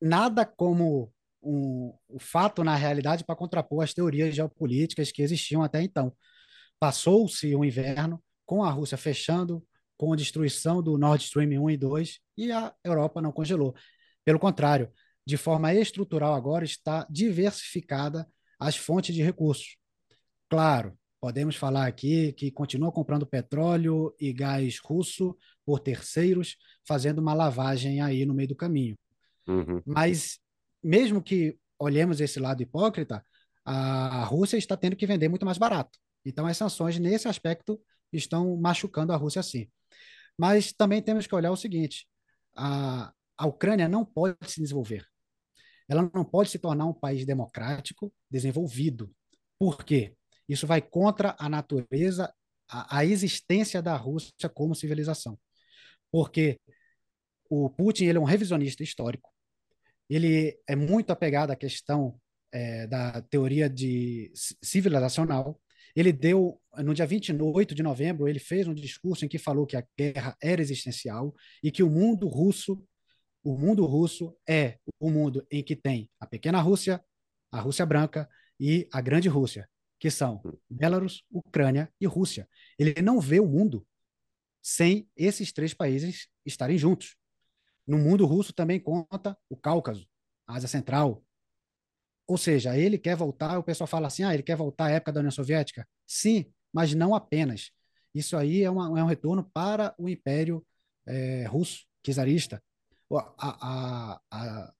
Nada 0.00 0.44
como 0.44 1.12
um, 1.42 1.94
o 2.08 2.18
fato 2.18 2.62
na 2.62 2.74
realidade 2.74 3.24
para 3.24 3.36
contrapor 3.36 3.82
as 3.82 3.94
teorias 3.94 4.34
geopolíticas 4.34 5.10
que 5.10 5.22
existiam 5.22 5.62
até 5.62 5.82
então. 5.82 6.12
Passou-se 6.78 7.54
o 7.54 7.60
um 7.60 7.64
inverno 7.64 8.22
com 8.44 8.62
a 8.62 8.70
Rússia 8.70 8.98
fechando, 8.98 9.64
com 9.96 10.12
a 10.12 10.16
destruição 10.16 10.82
do 10.82 10.98
Nord 10.98 11.24
Stream 11.24 11.62
1 11.62 11.70
e 11.70 11.76
2, 11.76 12.18
e 12.36 12.52
a 12.52 12.74
Europa 12.84 13.22
não 13.22 13.32
congelou. 13.32 13.74
Pelo 14.24 14.38
contrário, 14.38 14.92
de 15.26 15.36
forma 15.36 15.72
estrutural 15.74 16.34
agora 16.34 16.64
está 16.64 17.06
diversificada 17.08 18.28
as 18.60 18.76
fontes 18.76 19.14
de 19.14 19.22
recursos. 19.22 19.76
Claro, 20.48 20.96
podemos 21.20 21.56
falar 21.56 21.86
aqui 21.86 22.32
que 22.32 22.50
continua 22.50 22.92
comprando 22.92 23.26
petróleo 23.26 24.14
e 24.20 24.32
gás 24.32 24.78
russo 24.78 25.36
por 25.64 25.80
terceiros, 25.80 26.56
fazendo 26.86 27.18
uma 27.18 27.34
lavagem 27.34 28.00
aí 28.00 28.24
no 28.24 28.34
meio 28.34 28.48
do 28.48 28.56
caminho. 28.56 28.96
Uhum. 29.48 29.82
Mas, 29.84 30.38
mesmo 30.82 31.22
que 31.22 31.58
olhemos 31.78 32.20
esse 32.20 32.38
lado 32.38 32.62
hipócrita, 32.62 33.24
a 33.64 34.24
Rússia 34.24 34.56
está 34.56 34.76
tendo 34.76 34.96
que 34.96 35.06
vender 35.06 35.28
muito 35.28 35.44
mais 35.44 35.58
barato. 35.58 35.98
Então, 36.24 36.46
as 36.46 36.56
sanções, 36.56 36.98
nesse 36.98 37.28
aspecto, 37.28 37.80
estão 38.12 38.56
machucando 38.56 39.12
a 39.12 39.16
Rússia 39.16 39.42
sim. 39.42 39.68
Mas 40.38 40.72
também 40.72 41.02
temos 41.02 41.26
que 41.26 41.34
olhar 41.34 41.50
o 41.50 41.56
seguinte: 41.56 42.06
a, 42.54 43.12
a 43.36 43.46
Ucrânia 43.46 43.88
não 43.88 44.04
pode 44.04 44.36
se 44.50 44.60
desenvolver. 44.60 45.06
Ela 45.88 46.10
não 46.12 46.24
pode 46.24 46.50
se 46.50 46.58
tornar 46.58 46.86
um 46.86 46.92
país 46.92 47.24
democrático, 47.24 48.12
desenvolvido. 48.30 49.12
Por 49.58 49.84
quê? 49.84 50.16
Isso 50.48 50.66
vai 50.66 50.80
contra 50.80 51.34
a 51.38 51.48
natureza, 51.48 52.32
a, 52.68 52.98
a 52.98 53.04
existência 53.04 53.82
da 53.82 53.96
Rússia 53.96 54.48
como 54.48 54.74
civilização. 54.74 55.38
Porque 56.10 56.58
o 57.48 57.70
Putin 57.70 58.06
ele 58.06 58.18
é 58.18 58.20
um 58.20 58.24
revisionista 58.24 58.82
histórico. 58.82 59.30
Ele 60.08 60.58
é 60.68 60.76
muito 60.76 61.10
apegado 61.10 61.50
à 61.50 61.56
questão 61.56 62.20
é, 62.52 62.86
da 62.86 63.20
teoria 63.22 63.68
de 63.68 64.32
civilizacional. 64.62 65.60
Ele 65.94 66.12
deu, 66.12 66.60
no 66.78 66.94
dia 66.94 67.06
28 67.06 67.74
de 67.74 67.82
novembro, 67.82 68.28
ele 68.28 68.38
fez 68.38 68.68
um 68.68 68.74
discurso 68.74 69.24
em 69.24 69.28
que 69.28 69.38
falou 69.38 69.66
que 69.66 69.76
a 69.76 69.84
guerra 69.98 70.36
era 70.42 70.60
existencial 70.60 71.34
e 71.62 71.70
que 71.70 71.82
o 71.82 71.90
mundo 71.90 72.28
russo, 72.28 72.84
o 73.42 73.56
mundo 73.56 73.84
russo 73.84 74.36
é 74.48 74.78
o 75.00 75.10
mundo 75.10 75.46
em 75.50 75.62
que 75.62 75.74
tem 75.74 76.10
a 76.20 76.26
pequena 76.26 76.60
Rússia, 76.60 77.02
a 77.50 77.60
Rússia 77.60 77.86
branca 77.86 78.28
e 78.60 78.88
a 78.92 79.00
grande 79.00 79.28
Rússia, 79.28 79.68
que 80.06 80.10
são 80.12 80.40
Belarus, 80.70 81.24
Ucrânia 81.28 81.92
e 82.00 82.06
Rússia. 82.06 82.48
Ele 82.78 83.02
não 83.02 83.20
vê 83.20 83.40
o 83.40 83.46
mundo 83.46 83.84
sem 84.62 85.10
esses 85.16 85.52
três 85.52 85.74
países 85.74 86.28
estarem 86.44 86.78
juntos. 86.78 87.16
No 87.84 87.98
mundo 87.98 88.24
russo 88.24 88.52
também 88.52 88.78
conta 88.78 89.36
o 89.50 89.56
Cáucaso, 89.56 90.06
a 90.46 90.54
Ásia 90.54 90.68
Central. 90.68 91.24
Ou 92.24 92.38
seja, 92.38 92.78
ele 92.78 92.98
quer 92.98 93.16
voltar, 93.16 93.58
o 93.58 93.64
pessoal 93.64 93.88
fala 93.88 94.06
assim, 94.06 94.22
ah, 94.22 94.32
ele 94.32 94.44
quer 94.44 94.54
voltar 94.54 94.86
à 94.86 94.90
época 94.90 95.10
da 95.10 95.18
União 95.18 95.32
Soviética? 95.32 95.84
Sim, 96.06 96.52
mas 96.72 96.94
não 96.94 97.12
apenas. 97.12 97.72
Isso 98.14 98.36
aí 98.36 98.62
é, 98.62 98.70
uma, 98.70 99.00
é 99.00 99.02
um 99.02 99.08
retorno 99.08 99.42
para 99.52 99.92
o 99.98 100.08
Império 100.08 100.64
é, 101.04 101.46
Russo, 101.48 101.84
czarista. 102.04 102.62
A, 103.12 103.34
a, 103.40 104.20
a, 104.30 104.74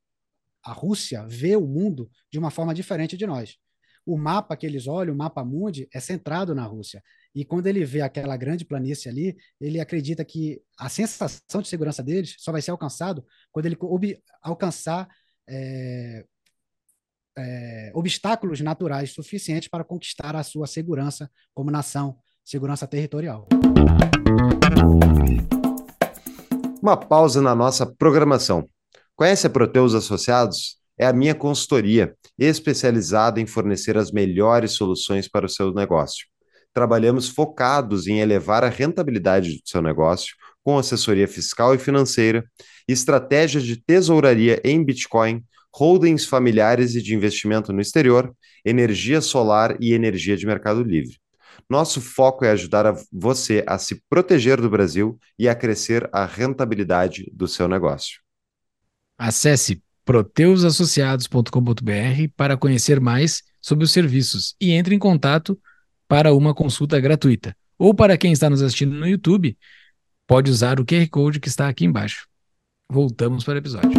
a 0.66 0.72
Rússia 0.72 1.27
vê 1.27 1.57
o 1.57 1.66
mundo 1.66 2.09
de 2.31 2.39
uma 2.39 2.53
forma 2.53 2.72
diferente 2.72 3.16
de 3.16 3.27
nós 3.27 3.59
o 4.07 4.16
mapa 4.16 4.57
que 4.57 4.64
eles 4.64 4.86
olham, 4.86 5.12
o 5.12 5.18
mapa 5.18 5.44
mundi, 5.44 5.88
é 5.92 5.98
centrado 5.98 6.54
na 6.54 6.64
Rússia. 6.64 7.02
E 7.34 7.44
quando 7.44 7.66
ele 7.66 7.84
vê 7.84 8.00
aquela 8.00 8.36
grande 8.36 8.64
planície 8.64 9.11
ali, 9.11 9.36
ele 9.61 9.80
acredita 9.80 10.24
que 10.24 10.62
a 10.78 10.88
sensação 10.88 11.61
de 11.61 11.68
segurança 11.68 12.02
deles 12.02 12.36
só 12.38 12.52
vai 12.52 12.62
ser 12.62 12.70
alcançado 12.70 13.26
quando 13.50 13.66
ele 13.66 13.76
alcançar 14.40 15.09
é, 15.48 16.24
é, 17.36 17.90
obstáculos 17.94 18.61
naturais 18.61 19.11
suficientes 19.11 19.68
para 19.68 19.84
conquistar 19.84 20.36
a 20.36 20.42
sua 20.44 20.68
segurança 20.68 21.28
como 21.52 21.70
nação, 21.70 22.16
segurança 22.44 22.86
territorial. 22.86 23.48
Uma 26.80 26.96
pausa 26.96 27.42
na 27.42 27.57
nossa 27.57 27.84
programação. 27.84 28.68
Conhece 29.16 29.48
a 29.48 29.50
Proteus 29.50 29.94
Associados? 29.94 30.78
É 30.99 31.07
a 31.07 31.12
minha 31.12 31.34
consultoria, 31.34 32.14
especializada 32.38 33.40
em 33.40 33.47
fornecer 33.47 33.97
as 33.97 34.11
melhores 34.11 34.72
soluções 34.72 35.28
para 35.28 35.47
o 35.47 35.49
seu 35.49 35.72
negócio. 35.72 36.26
Trabalhamos 36.72 37.28
focados 37.28 38.07
em 38.07 38.20
elevar 38.20 38.62
a 38.62 38.68
rentabilidade 38.68 39.57
do 39.57 39.62
seu 39.64 39.80
negócio 39.80 40.34
com 40.62 40.78
assessoria 40.78 41.28
fiscal 41.28 41.74
e 41.74 41.78
financeira, 41.78 42.44
estratégias 42.88 43.64
de 43.64 43.76
tesouraria 43.76 44.61
em 44.64 44.84
Bitcoin, 44.84 45.42
holdings 45.72 46.26
familiares 46.26 46.94
e 46.94 47.03
de 47.03 47.14
investimento 47.14 47.72
no 47.72 47.80
exterior, 47.80 48.34
energia 48.64 49.20
solar 49.20 49.76
e 49.80 49.92
energia 49.92 50.36
de 50.36 50.47
mercado 50.47 50.82
livre. 50.82 51.18
Nosso 51.68 52.01
foco 52.01 52.44
é 52.44 52.51
ajudar 52.51 52.86
a 52.86 52.97
você 53.12 53.64
a 53.66 53.78
se 53.78 54.03
proteger 54.09 54.61
do 54.61 54.70
Brasil 54.70 55.18
e 55.38 55.49
a 55.49 55.55
crescer 55.55 56.09
a 56.12 56.24
rentabilidade 56.24 57.30
do 57.32 57.47
seu 57.47 57.68
negócio. 57.68 58.20
Acesse 59.18 59.82
proteusassociados.com.br 60.07 62.28
para 62.36 62.57
conhecer 62.57 63.00
mais 63.00 63.42
sobre 63.61 63.84
os 63.84 63.90
serviços 63.90 64.54
e 64.61 64.70
entre 64.70 64.94
em 64.94 64.98
contato 64.98 65.59
para 66.09 66.32
uma 66.32 66.54
consulta 66.54 66.98
gratuita. 67.00 67.57
Ou 67.76 67.92
para 67.92 68.16
quem 68.16 68.32
está 68.32 68.48
nos 68.48 68.62
assistindo 68.62 68.94
no 68.94 69.07
YouTube, 69.07 69.59
pode 70.26 70.50
usar 70.50 70.80
o 70.80 70.86
QR 70.86 71.07
Code 71.11 71.40
que 71.40 71.48
está 71.48 71.68
aqui 71.68 71.84
embaixo. 71.84 72.26
Voltamos 72.88 73.44
para 73.44 73.54
o 73.54 73.59
episódio. 73.59 73.90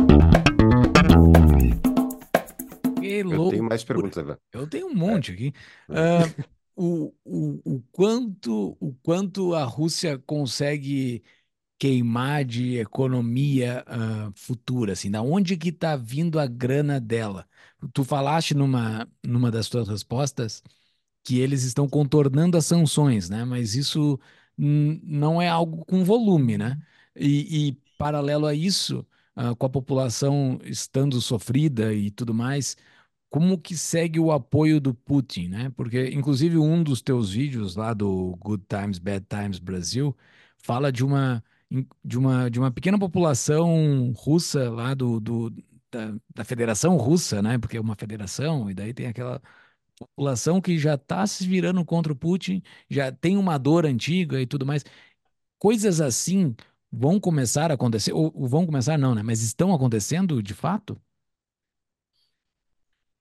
Eu 3.04 3.50
tenho 3.50 3.64
mais 3.64 3.84
perguntas, 3.84 4.18
Evan. 4.18 4.38
Eu 4.54 4.66
tenho 4.66 4.88
um 4.88 4.96
monte 4.96 5.34
aqui. 5.34 5.54
Uh, 5.90 6.46
o, 6.74 7.14
o, 7.26 7.60
o, 7.66 7.84
quanto, 7.92 8.78
o 8.80 8.94
quanto 9.04 9.54
a 9.54 9.66
Rússia 9.66 10.18
consegue 10.26 11.22
queimar 11.78 12.44
de 12.46 12.78
economia 12.78 13.86
uh, 13.88 14.32
futura, 14.36 14.94
assim, 14.94 15.12
da 15.12 15.22
onde 15.22 15.58
que 15.58 15.70
está 15.70 15.96
vindo 15.96 16.40
a 16.40 16.48
grana 16.48 17.00
dela? 17.00 17.48
Tu 17.94 18.04
falaste 18.04 18.54
numa, 18.56 19.08
numa 19.24 19.52
das 19.52 19.70
tuas 19.70 19.88
respostas 19.88 20.64
que 21.24 21.40
eles 21.40 21.64
estão 21.64 21.88
contornando 21.90 22.58
as 22.58 22.66
sanções, 22.66 23.30
né? 23.30 23.46
Mas 23.46 23.76
isso 23.76 24.20
não 24.58 25.42
é 25.42 25.48
algo 25.50 25.86
com 25.86 26.04
volume, 26.04 26.58
né? 26.58 26.82
E, 27.16 27.70
e 27.70 27.74
paralelo 27.98 28.46
a 28.48 28.54
isso, 28.54 29.06
uh, 29.36 29.56
com 29.56 29.66
a 29.66 29.70
população 29.70 30.60
estando 30.64 31.22
sofrida 31.22 31.94
e 31.94 32.10
tudo 32.12 32.34
mais, 32.34 32.76
como 33.30 33.58
que 33.60 33.76
segue 33.78 34.20
o 34.20 34.32
apoio 34.32 34.80
do 34.80 34.94
Putin, 34.94 35.50
né? 35.50 35.70
Porque, 35.76 36.10
inclusive, 36.12 36.58
um 36.58 36.82
dos 36.84 37.02
teus 37.02 37.32
vídeos 37.32 37.76
lá 37.76 37.94
do 37.94 38.36
Good 38.38 38.66
Times, 38.68 39.00
Bad 39.00 39.26
Times 39.30 39.60
Brasil 39.60 40.16
fala 40.58 40.92
de 40.92 41.04
uma, 41.04 41.44
de 42.04 42.18
uma, 42.18 42.50
de 42.50 42.60
uma 42.60 42.72
pequena 42.72 42.98
população 43.00 44.12
russa 44.14 44.70
lá 44.70 44.94
do, 44.94 45.20
do 45.20 45.50
da, 45.92 46.14
da 46.36 46.44
Federação 46.46 46.98
Russa, 46.98 47.42
né? 47.42 47.58
Porque 47.58 47.78
é 47.78 47.82
uma 47.82 47.96
federação, 47.96 48.70
e 48.70 48.74
daí 48.74 48.94
tem 48.94 49.08
aquela 49.08 49.42
população 49.98 50.62
que 50.62 50.78
já 50.80 50.96
está 50.96 51.26
se 51.28 51.48
virando 51.48 51.84
contra 51.86 52.14
o 52.14 52.16
Putin, 52.16 52.62
já 52.90 53.12
tem 53.12 53.38
uma 53.38 53.58
dor 53.58 53.86
antiga 53.86 54.42
e 54.42 54.48
tudo 54.48 54.66
mais. 54.66 54.84
Coisas 55.60 56.02
assim 56.02 56.56
vão 56.92 57.20
começar 57.20 57.72
a 57.72 57.76
acontecer, 57.76 58.14
ou, 58.14 58.32
ou 58.36 58.48
vão 58.48 58.66
começar 58.66 58.98
não, 58.98 59.16
né? 59.16 59.24
Mas 59.24 59.42
estão 59.44 59.74
acontecendo 59.74 60.42
de 60.44 60.54
fato? 60.54 61.02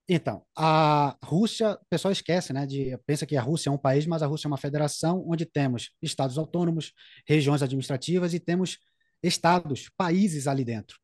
Então, 0.09 0.45
a 0.57 1.17
Rússia, 1.25 1.73
o 1.73 1.87
pessoal 1.91 2.13
esquece, 2.13 2.53
né? 2.53 2.65
De, 2.65 2.97
pensa 3.07 3.27
que 3.27 3.37
a 3.37 3.43
Rússia 3.43 3.69
é 3.69 3.73
um 3.73 3.79
país, 3.79 4.07
mas 4.07 4.23
a 4.23 4.27
Rússia 4.27 4.47
é 4.47 4.51
uma 4.51 4.57
federação 4.57 5.25
onde 5.27 5.45
temos 5.45 5.91
estados 6.01 6.39
autônomos, 6.39 6.93
regiões 7.27 7.61
administrativas 7.63 8.33
e 8.33 8.39
temos 8.39 8.79
estados, 9.23 9.91
países 9.97 10.47
ali 10.47 10.65
dentro. 10.65 10.97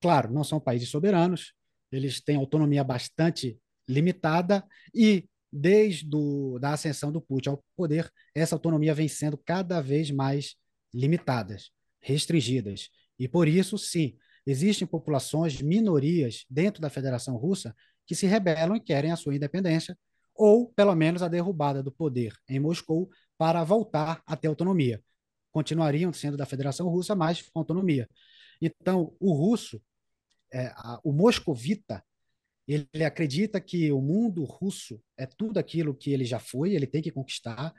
Claro, 0.00 0.32
não 0.32 0.42
são 0.42 0.58
países 0.58 0.88
soberanos, 0.88 1.52
eles 1.92 2.20
têm 2.20 2.36
autonomia 2.36 2.82
bastante 2.82 3.58
limitada 3.88 4.64
e 4.94 5.28
desde 5.52 6.06
do, 6.06 6.58
da 6.58 6.72
ascensão 6.72 7.10
do 7.12 7.20
Putin 7.20 7.50
ao 7.50 7.64
poder, 7.76 8.10
essa 8.34 8.54
autonomia 8.54 8.94
vem 8.94 9.08
sendo 9.08 9.36
cada 9.36 9.80
vez 9.80 10.10
mais 10.10 10.54
limitadas, 10.94 11.70
restringidas. 12.00 12.88
E 13.18 13.28
por 13.28 13.48
isso, 13.48 13.76
sim, 13.76 14.16
existem 14.46 14.86
populações, 14.86 15.60
minorias 15.60 16.44
dentro 16.48 16.80
da 16.80 16.88
Federação 16.88 17.36
Russa 17.36 17.74
que 18.10 18.14
se 18.16 18.26
rebelam 18.26 18.74
e 18.74 18.80
querem 18.80 19.12
a 19.12 19.16
sua 19.16 19.36
independência, 19.36 19.96
ou 20.34 20.68
pelo 20.72 20.96
menos 20.96 21.22
a 21.22 21.28
derrubada 21.28 21.80
do 21.80 21.92
poder 21.92 22.36
em 22.48 22.58
Moscou 22.58 23.08
para 23.38 23.62
voltar 23.62 24.20
a 24.26 24.36
ter 24.36 24.48
autonomia. 24.48 25.00
Continuariam 25.52 26.12
sendo 26.12 26.36
da 26.36 26.44
Federação 26.44 26.88
Russa, 26.88 27.14
mas 27.14 27.40
com 27.40 27.60
autonomia. 27.60 28.08
Então, 28.60 29.14
o 29.20 29.32
russo, 29.32 29.80
é, 30.52 30.72
a, 30.74 30.98
o 31.04 31.12
moscovita, 31.12 32.02
ele 32.66 33.04
acredita 33.04 33.60
que 33.60 33.92
o 33.92 34.00
mundo 34.00 34.42
russo 34.42 35.00
é 35.16 35.24
tudo 35.24 35.58
aquilo 35.58 35.94
que 35.94 36.10
ele 36.10 36.24
já 36.24 36.40
foi, 36.40 36.74
ele 36.74 36.88
tem 36.88 37.00
que 37.00 37.12
conquistar, 37.12 37.72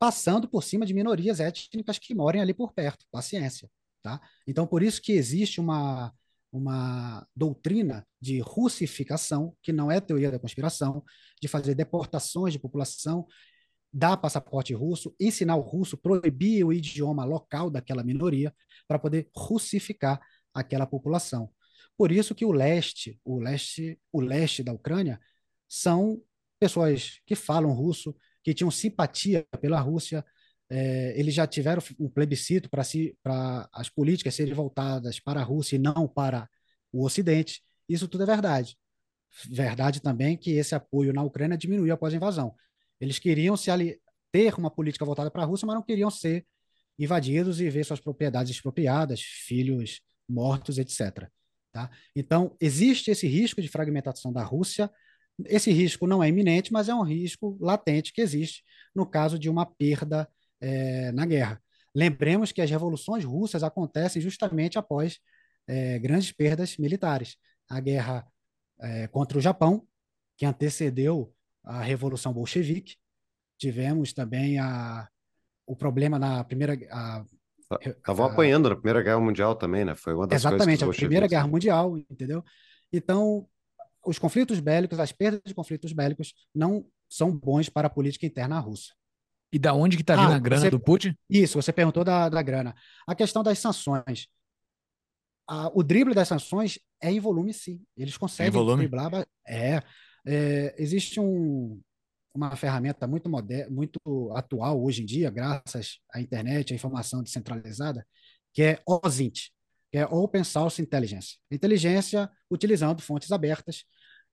passando 0.00 0.48
por 0.48 0.64
cima 0.64 0.84
de 0.84 0.92
minorias 0.92 1.38
étnicas 1.38 1.96
que 1.96 2.12
moram 2.12 2.40
ali 2.40 2.52
por 2.52 2.72
perto. 2.72 3.06
Paciência. 3.12 3.70
Tá? 4.02 4.20
Então, 4.48 4.66
por 4.66 4.82
isso 4.82 5.00
que 5.00 5.12
existe 5.12 5.60
uma, 5.60 6.12
uma 6.56 7.26
doutrina 7.34 8.06
de 8.20 8.40
russificação, 8.40 9.56
que 9.62 9.72
não 9.72 9.90
é 9.90 10.00
teoria 10.00 10.30
da 10.30 10.38
conspiração, 10.38 11.04
de 11.40 11.48
fazer 11.48 11.74
deportações 11.74 12.52
de 12.52 12.58
população, 12.58 13.26
dar 13.92 14.16
passaporte 14.16 14.74
russo, 14.74 15.14
ensinar 15.18 15.56
o 15.56 15.60
russo, 15.60 15.96
proibir 15.96 16.64
o 16.64 16.72
idioma 16.72 17.24
local 17.24 17.70
daquela 17.70 18.02
minoria 18.02 18.54
para 18.86 18.98
poder 18.98 19.30
russificar 19.34 20.20
aquela 20.52 20.86
população. 20.86 21.50
Por 21.96 22.12
isso 22.12 22.34
que 22.34 22.44
o 22.44 22.52
leste, 22.52 23.18
o 23.24 23.38
leste, 23.38 23.98
o 24.12 24.20
leste 24.20 24.62
da 24.62 24.72
Ucrânia 24.72 25.18
são 25.68 26.20
pessoas 26.58 27.20
que 27.26 27.34
falam 27.34 27.72
russo, 27.72 28.14
que 28.42 28.54
tinham 28.54 28.70
simpatia 28.70 29.46
pela 29.60 29.80
Rússia, 29.80 30.24
é, 30.68 31.18
eles 31.18 31.34
já 31.34 31.46
tiveram 31.46 31.82
um 31.98 32.08
plebiscito 32.08 32.68
para 32.68 32.82
si, 32.82 33.16
as 33.72 33.88
políticas 33.88 34.34
serem 34.34 34.54
voltadas 34.54 35.20
para 35.20 35.40
a 35.40 35.44
Rússia 35.44 35.76
e 35.76 35.78
não 35.78 36.08
para 36.08 36.48
o 36.92 37.04
Ocidente. 37.04 37.62
Isso 37.88 38.08
tudo 38.08 38.24
é 38.24 38.26
verdade. 38.26 38.76
Verdade 39.48 40.00
também 40.00 40.36
que 40.36 40.52
esse 40.52 40.74
apoio 40.74 41.12
na 41.12 41.22
Ucrânia 41.22 41.56
diminuiu 41.56 41.94
após 41.94 42.12
a 42.12 42.16
invasão. 42.16 42.54
Eles 43.00 43.18
queriam 43.18 43.56
se 43.56 43.70
ali, 43.70 44.00
ter 44.32 44.54
uma 44.54 44.70
política 44.70 45.04
voltada 45.04 45.30
para 45.30 45.42
a 45.42 45.46
Rússia, 45.46 45.66
mas 45.66 45.76
não 45.76 45.82
queriam 45.82 46.10
ser 46.10 46.44
invadidos 46.98 47.60
e 47.60 47.68
ver 47.68 47.84
suas 47.84 48.00
propriedades 48.00 48.50
expropriadas, 48.50 49.20
filhos 49.20 50.00
mortos, 50.28 50.78
etc. 50.78 51.28
Tá? 51.72 51.90
Então, 52.14 52.56
existe 52.60 53.10
esse 53.10 53.26
risco 53.26 53.60
de 53.60 53.68
fragmentação 53.68 54.32
da 54.32 54.42
Rússia. 54.42 54.90
Esse 55.44 55.70
risco 55.70 56.06
não 56.06 56.24
é 56.24 56.28
iminente, 56.28 56.72
mas 56.72 56.88
é 56.88 56.94
um 56.94 57.02
risco 57.02 57.56
latente 57.60 58.12
que 58.12 58.22
existe 58.22 58.64
no 58.94 59.06
caso 59.06 59.38
de 59.38 59.50
uma 59.50 59.66
perda 59.66 60.26
é, 60.60 61.12
na 61.12 61.26
guerra. 61.26 61.60
Lembremos 61.94 62.52
que 62.52 62.60
as 62.60 62.70
revoluções 62.70 63.24
russas 63.24 63.62
acontecem 63.62 64.20
justamente 64.20 64.78
após 64.78 65.18
é, 65.66 65.98
grandes 65.98 66.32
perdas 66.32 66.76
militares. 66.76 67.36
A 67.68 67.80
guerra 67.80 68.26
é, 68.80 69.06
contra 69.08 69.38
o 69.38 69.40
Japão, 69.40 69.86
que 70.36 70.44
antecedeu 70.44 71.32
a 71.64 71.82
Revolução 71.82 72.32
Bolchevique. 72.32 72.96
Tivemos 73.58 74.12
também 74.12 74.58
a, 74.58 75.08
o 75.66 75.74
problema 75.74 76.18
na 76.18 76.44
primeira. 76.44 76.78
Estavam 77.84 78.26
apanhando 78.26 78.68
na 78.68 78.76
Primeira 78.76 79.02
Guerra 79.02 79.18
Mundial 79.18 79.56
também, 79.56 79.84
né? 79.84 79.96
Foi 79.96 80.14
uma 80.14 80.26
das 80.26 80.40
Exatamente, 80.42 80.84
a 80.84 80.88
Primeira 80.88 81.26
Guerra 81.26 81.48
Mundial, 81.48 81.98
entendeu? 81.98 82.44
Então, 82.92 83.48
os 84.06 84.18
conflitos 84.18 84.60
bélicos, 84.60 85.00
as 85.00 85.10
perdas 85.10 85.40
de 85.44 85.54
conflitos 85.54 85.92
bélicos 85.92 86.32
não 86.54 86.86
são 87.08 87.36
bons 87.36 87.68
para 87.68 87.88
a 87.88 87.90
política 87.90 88.26
interna 88.26 88.60
russa. 88.60 88.92
E 89.52 89.58
da 89.58 89.72
onde 89.72 89.96
que 89.96 90.02
está 90.02 90.16
vindo 90.16 90.32
ah, 90.32 90.36
a 90.36 90.38
grana 90.38 90.62
você, 90.62 90.70
do 90.70 90.80
Putin? 90.80 91.14
Isso, 91.30 91.60
você 91.60 91.72
perguntou 91.72 92.04
da, 92.04 92.28
da 92.28 92.42
grana. 92.42 92.74
A 93.06 93.14
questão 93.14 93.42
das 93.42 93.58
sanções. 93.58 94.28
A, 95.48 95.70
o 95.72 95.82
drible 95.82 96.14
das 96.14 96.28
sanções 96.28 96.78
é 97.00 97.10
em 97.10 97.20
volume, 97.20 97.52
sim. 97.54 97.80
Eles 97.96 98.16
conseguem 98.16 98.76
driblar. 98.76 99.26
É, 99.46 99.80
é, 100.26 100.74
existe 100.76 101.20
um, 101.20 101.80
uma 102.34 102.54
ferramenta 102.56 103.06
muito 103.06 103.28
moderna, 103.28 103.70
muito 103.70 104.00
atual 104.34 104.82
hoje 104.82 105.02
em 105.02 105.06
dia, 105.06 105.30
graças 105.30 106.00
à 106.12 106.20
internet, 106.20 106.72
à 106.72 106.76
informação 106.76 107.22
descentralizada, 107.22 108.06
que 108.52 108.62
é 108.62 108.82
OSINT, 108.86 109.50
que 109.90 109.98
é 109.98 110.06
Open 110.06 110.42
Source 110.42 110.82
Intelligence. 110.82 111.38
Inteligência 111.50 112.28
utilizando 112.50 113.00
fontes 113.00 113.30
abertas. 113.30 113.84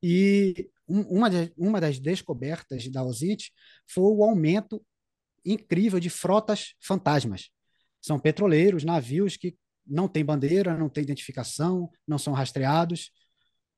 E 0.02 0.70
um, 0.88 1.02
uma, 1.02 1.30
de, 1.30 1.54
uma 1.58 1.80
das 1.80 2.00
descobertas 2.00 2.90
da 2.90 3.04
OSINT 3.04 3.50
foi 3.88 4.04
o 4.04 4.24
aumento 4.24 4.84
incrível 5.46 6.00
de 6.00 6.10
frotas 6.10 6.74
fantasmas. 6.82 7.50
São 8.02 8.20
petroleiros, 8.20 8.84
navios 8.84 9.38
que 9.38 9.56
não 9.86 10.08
têm 10.08 10.24
bandeira, 10.24 10.78
não 10.78 10.90
têm 10.90 11.04
identificação, 11.04 11.90
não 12.08 12.18
são 12.18 12.34
rastreados. 12.34 13.12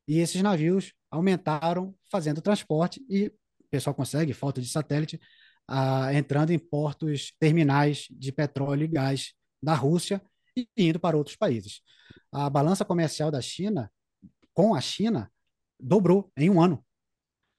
E 0.07 0.19
esses 0.19 0.41
navios 0.41 0.93
aumentaram 1.09 1.95
fazendo 2.11 2.41
transporte 2.41 3.03
e 3.09 3.27
o 3.27 3.67
pessoal 3.69 3.95
consegue, 3.95 4.33
foto 4.33 4.61
de 4.61 4.67
satélite, 4.67 5.19
entrando 6.13 6.51
em 6.51 6.59
portos 6.59 7.33
terminais 7.39 8.07
de 8.11 8.31
petróleo 8.31 8.83
e 8.83 8.87
gás 8.87 9.33
da 9.61 9.73
Rússia 9.73 10.21
e 10.55 10.67
indo 10.77 10.99
para 10.99 11.17
outros 11.17 11.35
países. 11.35 11.81
A 12.31 12.49
balança 12.49 12.85
comercial 12.85 13.31
da 13.31 13.41
China 13.41 13.91
com 14.53 14.75
a 14.75 14.81
China 14.81 15.31
dobrou 15.79 16.31
em 16.37 16.49
um 16.49 16.61
ano. 16.61 16.85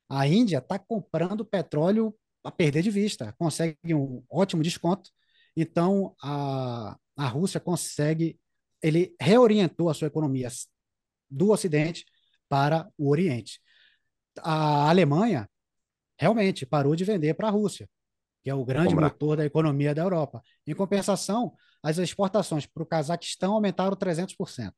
A 0.08 0.26
Índia 0.26 0.58
está 0.58 0.78
comprando 0.78 1.44
petróleo 1.44 2.16
a 2.46 2.50
perder 2.50 2.82
de 2.82 2.90
vista, 2.90 3.34
consegue 3.38 3.76
um 3.94 4.22
ótimo 4.30 4.62
desconto. 4.62 5.10
Então, 5.56 6.14
a, 6.22 6.96
a 7.16 7.26
Rússia 7.26 7.58
consegue, 7.58 8.38
ele 8.82 9.14
reorientou 9.20 9.88
a 9.88 9.94
sua 9.94 10.06
economia 10.06 10.48
do 11.30 11.50
Ocidente 11.50 12.04
para 12.48 12.88
o 12.96 13.10
Oriente. 13.10 13.60
A 14.40 14.88
Alemanha 14.88 15.48
realmente 16.18 16.64
parou 16.64 16.94
de 16.94 17.04
vender 17.04 17.34
para 17.34 17.48
a 17.48 17.50
Rússia, 17.50 17.88
que 18.44 18.50
é 18.50 18.54
o 18.54 18.64
grande 18.64 18.90
Comprar. 18.90 19.10
motor 19.10 19.36
da 19.36 19.44
economia 19.44 19.94
da 19.94 20.02
Europa. 20.02 20.42
Em 20.66 20.74
compensação, 20.74 21.54
as 21.82 21.98
exportações 21.98 22.66
para 22.66 22.82
o 22.82 22.86
Cazaquistão 22.86 23.54
aumentaram 23.54 23.96
300%. 23.96 24.72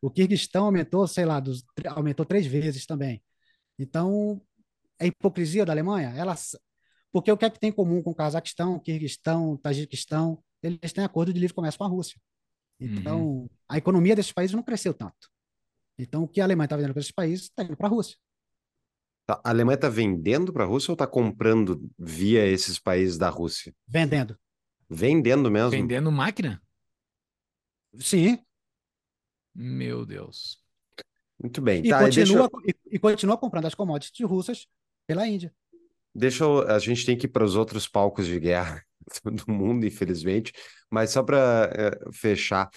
O 0.00 0.10
Kirguistão 0.10 0.66
aumentou, 0.66 1.06
sei 1.06 1.24
lá, 1.24 1.38
dos, 1.38 1.64
aumentou 1.90 2.24
três 2.24 2.46
vezes 2.46 2.86
também. 2.86 3.22
Então, 3.78 4.40
é 4.98 5.06
hipocrisia 5.06 5.64
da 5.64 5.72
Alemanha? 5.72 6.12
Ela, 6.16 6.34
porque 7.12 7.30
o 7.30 7.36
que 7.36 7.44
é 7.44 7.50
que 7.50 7.60
tem 7.60 7.70
em 7.70 7.72
comum 7.72 8.02
com 8.02 8.10
o 8.10 8.14
Cazaquistão, 8.14 8.78
Kirguistão, 8.78 9.56
Tajiquistão? 9.58 10.42
Eles 10.62 10.92
têm 10.92 11.04
acordo 11.04 11.32
de 11.32 11.38
livre 11.38 11.54
comércio 11.54 11.78
com 11.78 11.84
a 11.84 11.88
Rússia. 11.88 12.18
Então, 12.80 13.20
uhum. 13.20 13.50
a 13.68 13.78
economia 13.78 14.16
desses 14.16 14.32
países 14.32 14.54
não 14.54 14.62
cresceu 14.62 14.94
tanto. 14.94 15.30
Então, 15.98 16.24
o 16.24 16.28
que 16.28 16.40
a 16.40 16.44
Alemanha 16.44 16.66
está 16.66 16.76
vendendo 16.76 16.94
para 16.94 17.00
esses 17.00 17.12
países 17.12 17.44
está 17.44 17.62
indo 17.62 17.76
para 17.76 17.86
a 17.86 17.90
Rússia. 17.90 18.16
Tá, 19.26 19.40
a 19.44 19.50
Alemanha 19.50 19.76
está 19.76 19.88
vendendo 19.88 20.52
para 20.52 20.64
a 20.64 20.66
Rússia 20.66 20.90
ou 20.90 20.94
está 20.94 21.06
comprando 21.06 21.88
via 21.98 22.44
esses 22.46 22.78
países 22.78 23.18
da 23.18 23.28
Rússia? 23.28 23.74
Vendendo. 23.86 24.36
Vendendo 24.88 25.50
mesmo? 25.50 25.70
Vendendo 25.70 26.10
máquina? 26.10 26.60
Sim. 27.98 28.38
Meu 29.54 30.04
Deus. 30.06 30.60
Muito 31.38 31.60
bem. 31.60 31.84
E, 31.84 31.90
tá, 31.90 32.00
continua, 32.00 32.48
deixa... 32.48 32.78
e, 32.90 32.96
e, 32.96 32.98
continua 32.98 33.36
comprando 33.36 33.66
as 33.66 33.74
commodities 33.74 34.28
russas 34.28 34.66
pela 35.06 35.26
Índia. 35.26 35.54
Deixa 36.14 36.44
eu, 36.44 36.68
a 36.68 36.78
gente 36.78 37.06
tem 37.06 37.16
que 37.16 37.26
ir 37.26 37.30
para 37.30 37.44
os 37.44 37.56
outros 37.56 37.88
palcos 37.88 38.26
de 38.26 38.38
guerra 38.38 38.82
do 39.24 39.50
mundo, 39.52 39.86
infelizmente, 39.86 40.52
mas 40.90 41.10
só 41.10 41.22
para 41.22 41.70
é, 41.74 42.12
fechar. 42.12 42.68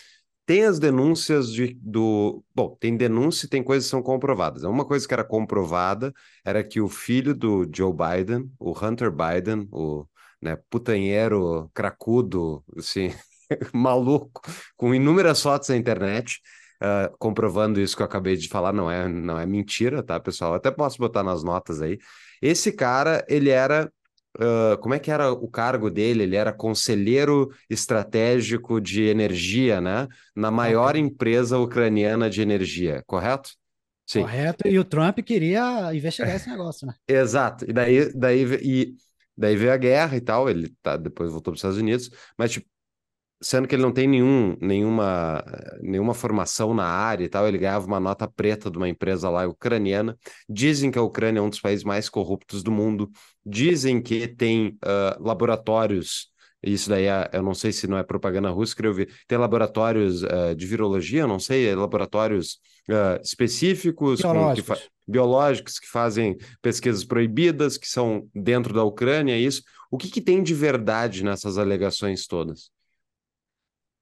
Tem 0.45 0.63
as 0.63 0.79
denúncias 0.79 1.51
de, 1.51 1.73
do. 1.81 2.43
Bom, 2.53 2.77
tem 2.79 2.95
denúncia 2.95 3.47
e 3.47 3.49
tem 3.49 3.63
coisas 3.63 3.85
que 3.87 3.91
são 3.91 4.03
comprovadas. 4.03 4.63
Uma 4.63 4.85
coisa 4.85 5.07
que 5.07 5.13
era 5.13 5.23
comprovada 5.23 6.13
era 6.45 6.63
que 6.63 6.79
o 6.79 6.87
filho 6.87 7.33
do 7.33 7.67
Joe 7.73 7.91
Biden, 7.93 8.51
o 8.59 8.71
Hunter 8.71 9.11
Biden, 9.11 9.67
o 9.71 10.05
né, 10.41 10.57
putanheiro, 10.69 11.69
cracudo, 11.73 12.63
assim, 12.77 13.11
maluco, 13.73 14.41
com 14.77 14.93
inúmeras 14.93 15.41
fotos 15.41 15.69
na 15.69 15.77
internet, 15.77 16.39
uh, 16.81 17.15
comprovando 17.17 17.79
isso 17.81 17.95
que 17.95 18.01
eu 18.03 18.05
acabei 18.05 18.35
de 18.37 18.47
falar, 18.47 18.71
não 18.73 18.89
é, 18.89 19.07
não 19.07 19.39
é 19.39 19.45
mentira, 19.45 20.03
tá, 20.03 20.19
pessoal? 20.19 20.51
Eu 20.51 20.57
até 20.57 20.69
posso 20.71 20.97
botar 20.99 21.23
nas 21.23 21.43
notas 21.43 21.81
aí. 21.81 21.97
Esse 22.47 22.71
cara, 22.71 23.25
ele 23.27 23.49
era 23.49 23.91
Uh, 24.37 24.77
como 24.79 24.93
é 24.93 24.99
que 24.99 25.09
era 25.09 25.31
o 25.31 25.47
cargo 25.47 25.89
dele? 25.89 26.23
Ele 26.23 26.35
era 26.35 26.51
conselheiro 26.51 27.49
estratégico 27.69 28.81
de 28.81 29.03
energia, 29.03 29.79
né? 29.79 30.09
Na 30.35 30.51
maior 30.51 30.97
empresa 30.97 31.57
ucraniana 31.57 32.29
de 32.29 32.41
energia, 32.41 33.01
correto? 33.07 33.51
Sim. 34.05 34.23
Correto, 34.23 34.67
e 34.67 34.77
o 34.77 34.83
Trump 34.83 35.19
queria 35.19 35.89
investigar 35.95 36.35
esse 36.35 36.49
negócio, 36.49 36.85
né? 36.85 36.93
Exato, 37.07 37.63
e 37.65 37.71
daí, 37.71 38.13
daí, 38.13 38.43
e, 38.61 38.95
daí 39.37 39.55
veio 39.55 39.71
a 39.71 39.77
guerra 39.77 40.17
e 40.17 40.21
tal, 40.21 40.49
ele 40.49 40.67
tá, 40.81 40.97
depois 40.97 41.31
voltou 41.31 41.53
para 41.53 41.55
os 41.55 41.59
Estados 41.59 41.77
Unidos, 41.77 42.09
mas 42.37 42.51
tipo, 42.51 42.67
sendo 43.41 43.67
que 43.67 43.75
ele 43.75 43.81
não 43.81 43.91
tem 43.91 44.07
nenhum, 44.07 44.55
nenhuma, 44.61 45.43
nenhuma 45.81 46.13
formação 46.13 46.73
na 46.73 46.85
área 46.85 47.23
e 47.23 47.29
tal, 47.29 47.47
ele 47.47 47.57
ganhava 47.57 47.85
uma 47.85 47.99
nota 47.99 48.27
preta 48.27 48.71
de 48.71 48.77
uma 48.77 48.89
empresa 48.89 49.29
lá 49.29 49.45
ucraniana. 49.45 50.17
Dizem 50.49 50.89
que 50.89 50.97
a 50.97 51.01
Ucrânia 51.01 51.39
é 51.39 51.41
um 51.41 51.49
dos 51.49 51.59
países 51.59 51.83
mais 51.83 52.09
corruptos 52.09 52.63
do 52.63 52.71
mundo, 52.71 53.09
dizem 53.45 54.01
que 54.01 54.27
tem 54.27 54.77
uh, 54.83 55.23
laboratórios. 55.23 56.33
Isso 56.63 56.89
daí, 56.89 57.05
é, 57.05 57.29
eu 57.33 57.43
não 57.43 57.53
sei 57.53 57.71
se 57.71 57.85
não 57.85 57.97
é 57.97 58.03
propaganda 58.03 58.49
russa, 58.49 58.75
que 58.75 58.85
eu 58.85 58.93
vi. 58.93 59.07
Tem 59.27 59.37
laboratórios 59.37 60.23
uh, 60.23 60.55
de 60.55 60.65
virologia, 60.65 61.21
eu 61.21 61.27
não 61.27 61.39
sei, 61.39 61.67
é 61.67 61.75
laboratórios 61.75 62.59
uh, 62.89 63.21
específicos, 63.23 64.21
biológicos. 64.21 64.79
Que 64.79 64.95
biológicos 65.07 65.77
que 65.77 65.87
fazem 65.87 66.35
pesquisas 66.61 67.03
proibidas, 67.03 67.77
que 67.77 67.87
são 67.87 68.27
dentro 68.33 68.73
da 68.73 68.83
Ucrânia, 68.83 69.33
é 69.33 69.39
isso. 69.39 69.61
O 69.91 69.97
que, 69.97 70.09
que 70.09 70.21
tem 70.21 70.41
de 70.41 70.53
verdade 70.53 71.23
nessas 71.23 71.57
alegações 71.59 72.25
todas? 72.25 72.71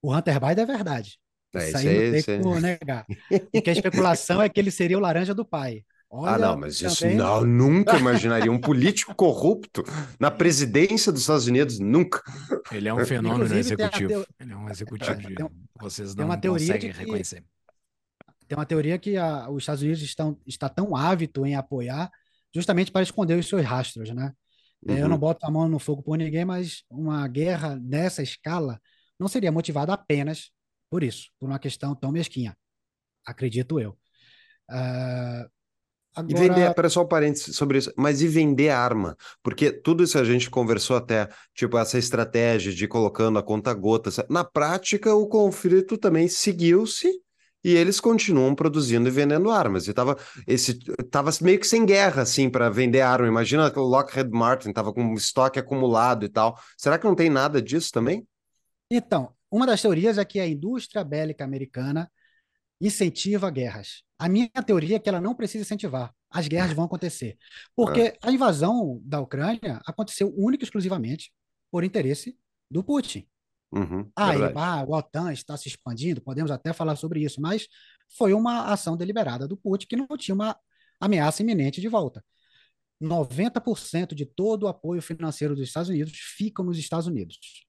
O 0.04 0.14
Hunter 0.14 0.38
Biden 0.38 0.64
é 0.64 0.66
verdade. 0.66 1.18
É, 1.54 1.68
isso, 1.68 1.76
aí, 1.78 2.12
não 2.12 2.22
tem 2.22 2.42
como 2.42 2.60
negar. 2.60 3.06
Porque 3.50 3.70
a 3.70 3.72
especulação 3.72 4.42
é 4.42 4.48
que 4.50 4.60
ele 4.60 4.70
seria 4.70 4.98
o 4.98 5.00
laranja 5.00 5.34
do 5.34 5.46
pai. 5.46 5.82
Ah, 6.12 6.16
Olha, 6.16 6.34
ah, 6.34 6.38
não, 6.38 6.56
mas 6.58 6.80
isso 6.80 7.00
também... 7.00 7.16
não, 7.16 7.44
nunca 7.44 7.96
imaginaria. 7.96 8.52
Um 8.52 8.60
político 8.60 9.14
corrupto 9.14 9.82
na 10.20 10.30
presidência 10.30 11.10
dos 11.10 11.22
Estados 11.22 11.46
Unidos, 11.46 11.78
nunca. 11.78 12.22
Ele 12.70 12.88
é 12.88 12.94
um 12.94 13.04
fenômeno 13.04 13.54
executivo. 13.54 14.08
Teo... 14.08 14.26
Ele 14.38 14.52
é 14.52 14.56
um 14.56 14.68
executivo 14.68 15.16
de... 15.16 15.34
Tem, 15.34 15.48
vocês 15.80 16.14
não 16.14 16.28
conseguem 16.28 16.92
que... 16.92 16.98
reconhecer. 16.98 17.42
Tem 18.46 18.58
uma 18.58 18.66
teoria 18.66 18.98
que 18.98 19.16
a, 19.16 19.48
os 19.48 19.62
Estados 19.62 19.82
Unidos 19.82 20.02
estão 20.02 20.38
está 20.46 20.68
tão 20.68 20.94
ávido 20.94 21.46
em 21.46 21.56
apoiar 21.56 22.10
justamente 22.54 22.92
para 22.92 23.02
esconder 23.02 23.38
os 23.38 23.48
seus 23.48 23.64
rastros, 23.64 24.10
né? 24.10 24.32
Uhum. 24.86 24.96
Eu 24.98 25.08
não 25.08 25.16
boto 25.16 25.46
a 25.46 25.50
mão 25.50 25.66
no 25.66 25.78
fogo 25.78 26.02
por 26.02 26.18
ninguém, 26.18 26.44
mas 26.44 26.84
uma 26.90 27.26
guerra 27.26 27.78
dessa 27.80 28.22
escala 28.22 28.78
não 29.24 29.28
seria 29.28 29.50
motivado 29.50 29.90
apenas 29.90 30.50
por 30.90 31.02
isso, 31.02 31.30
por 31.40 31.48
uma 31.48 31.58
questão 31.58 31.94
tão 31.94 32.12
mesquinha, 32.12 32.54
acredito 33.26 33.80
eu. 33.80 33.96
Uh, 34.70 35.48
agora... 36.14 36.28
E 36.28 36.34
vender, 36.34 36.74
para 36.74 36.90
só 36.90 37.02
um 37.02 37.08
parênteses 37.08 37.56
sobre 37.56 37.78
isso, 37.78 37.90
mas 37.96 38.20
e 38.20 38.28
vender 38.28 38.68
arma? 38.68 39.16
Porque 39.42 39.72
tudo 39.72 40.04
isso 40.04 40.18
a 40.18 40.24
gente 40.24 40.50
conversou 40.50 40.96
até, 40.96 41.28
tipo, 41.54 41.78
essa 41.78 41.98
estratégia 41.98 42.72
de 42.72 42.86
colocando 42.86 43.38
a 43.38 43.42
conta 43.42 43.72
gotas. 43.72 44.20
Na 44.28 44.44
prática, 44.44 45.14
o 45.14 45.26
conflito 45.26 45.96
também 45.96 46.28
seguiu-se 46.28 47.10
e 47.64 47.74
eles 47.74 47.98
continuam 47.98 48.54
produzindo 48.54 49.08
e 49.08 49.10
vendendo 49.10 49.50
armas. 49.50 49.88
E 49.88 49.94
tava, 49.94 50.18
esse, 50.46 50.78
tava 51.10 51.30
meio 51.40 51.58
que 51.58 51.66
sem 51.66 51.86
guerra, 51.86 52.20
assim, 52.22 52.50
para 52.50 52.68
vender 52.68 53.00
arma. 53.00 53.26
Imagina 53.26 53.70
que 53.70 53.78
o 53.78 53.82
Lockheed 53.82 54.30
Martin 54.30 54.70
tava 54.70 54.92
com 54.92 55.14
estoque 55.14 55.58
acumulado 55.58 56.26
e 56.26 56.28
tal. 56.28 56.58
Será 56.76 56.98
que 56.98 57.06
não 57.06 57.14
tem 57.14 57.30
nada 57.30 57.62
disso 57.62 57.90
também? 57.90 58.24
Então, 58.90 59.34
uma 59.50 59.66
das 59.66 59.80
teorias 59.80 60.18
é 60.18 60.24
que 60.24 60.40
a 60.40 60.46
indústria 60.46 61.04
bélica 61.04 61.44
americana 61.44 62.10
incentiva 62.80 63.50
guerras. 63.50 64.02
A 64.18 64.28
minha 64.28 64.50
teoria 64.66 64.96
é 64.96 64.98
que 64.98 65.08
ela 65.08 65.20
não 65.20 65.34
precisa 65.34 65.62
incentivar. 65.62 66.12
As 66.30 66.48
guerras 66.48 66.72
vão 66.72 66.84
acontecer. 66.84 67.38
Porque 67.74 68.00
é. 68.00 68.18
a 68.22 68.32
invasão 68.32 69.00
da 69.04 69.20
Ucrânia 69.20 69.80
aconteceu 69.86 70.32
única 70.36 70.64
e 70.64 70.66
exclusivamente 70.66 71.32
por 71.70 71.84
interesse 71.84 72.36
do 72.70 72.82
Putin. 72.82 73.26
Uhum, 73.72 74.08
ah, 74.14 74.34
ele, 74.34 74.52
ah, 74.54 74.84
o 74.86 74.92
OTAN 74.92 75.32
está 75.32 75.56
se 75.56 75.68
expandindo, 75.68 76.20
podemos 76.20 76.52
até 76.52 76.72
falar 76.72 76.94
sobre 76.94 77.24
isso, 77.24 77.40
mas 77.40 77.66
foi 78.16 78.32
uma 78.32 78.72
ação 78.72 78.96
deliberada 78.96 79.48
do 79.48 79.56
Putin 79.56 79.86
que 79.88 79.96
não 79.96 80.06
tinha 80.16 80.34
uma 80.34 80.56
ameaça 81.00 81.42
iminente 81.42 81.80
de 81.80 81.88
volta. 81.88 82.24
90% 83.02 84.14
de 84.14 84.24
todo 84.24 84.62
o 84.62 84.68
apoio 84.68 85.02
financeiro 85.02 85.56
dos 85.56 85.64
Estados 85.64 85.88
Unidos 85.88 86.12
fica 86.36 86.62
nos 86.62 86.78
Estados 86.78 87.08
Unidos. 87.08 87.63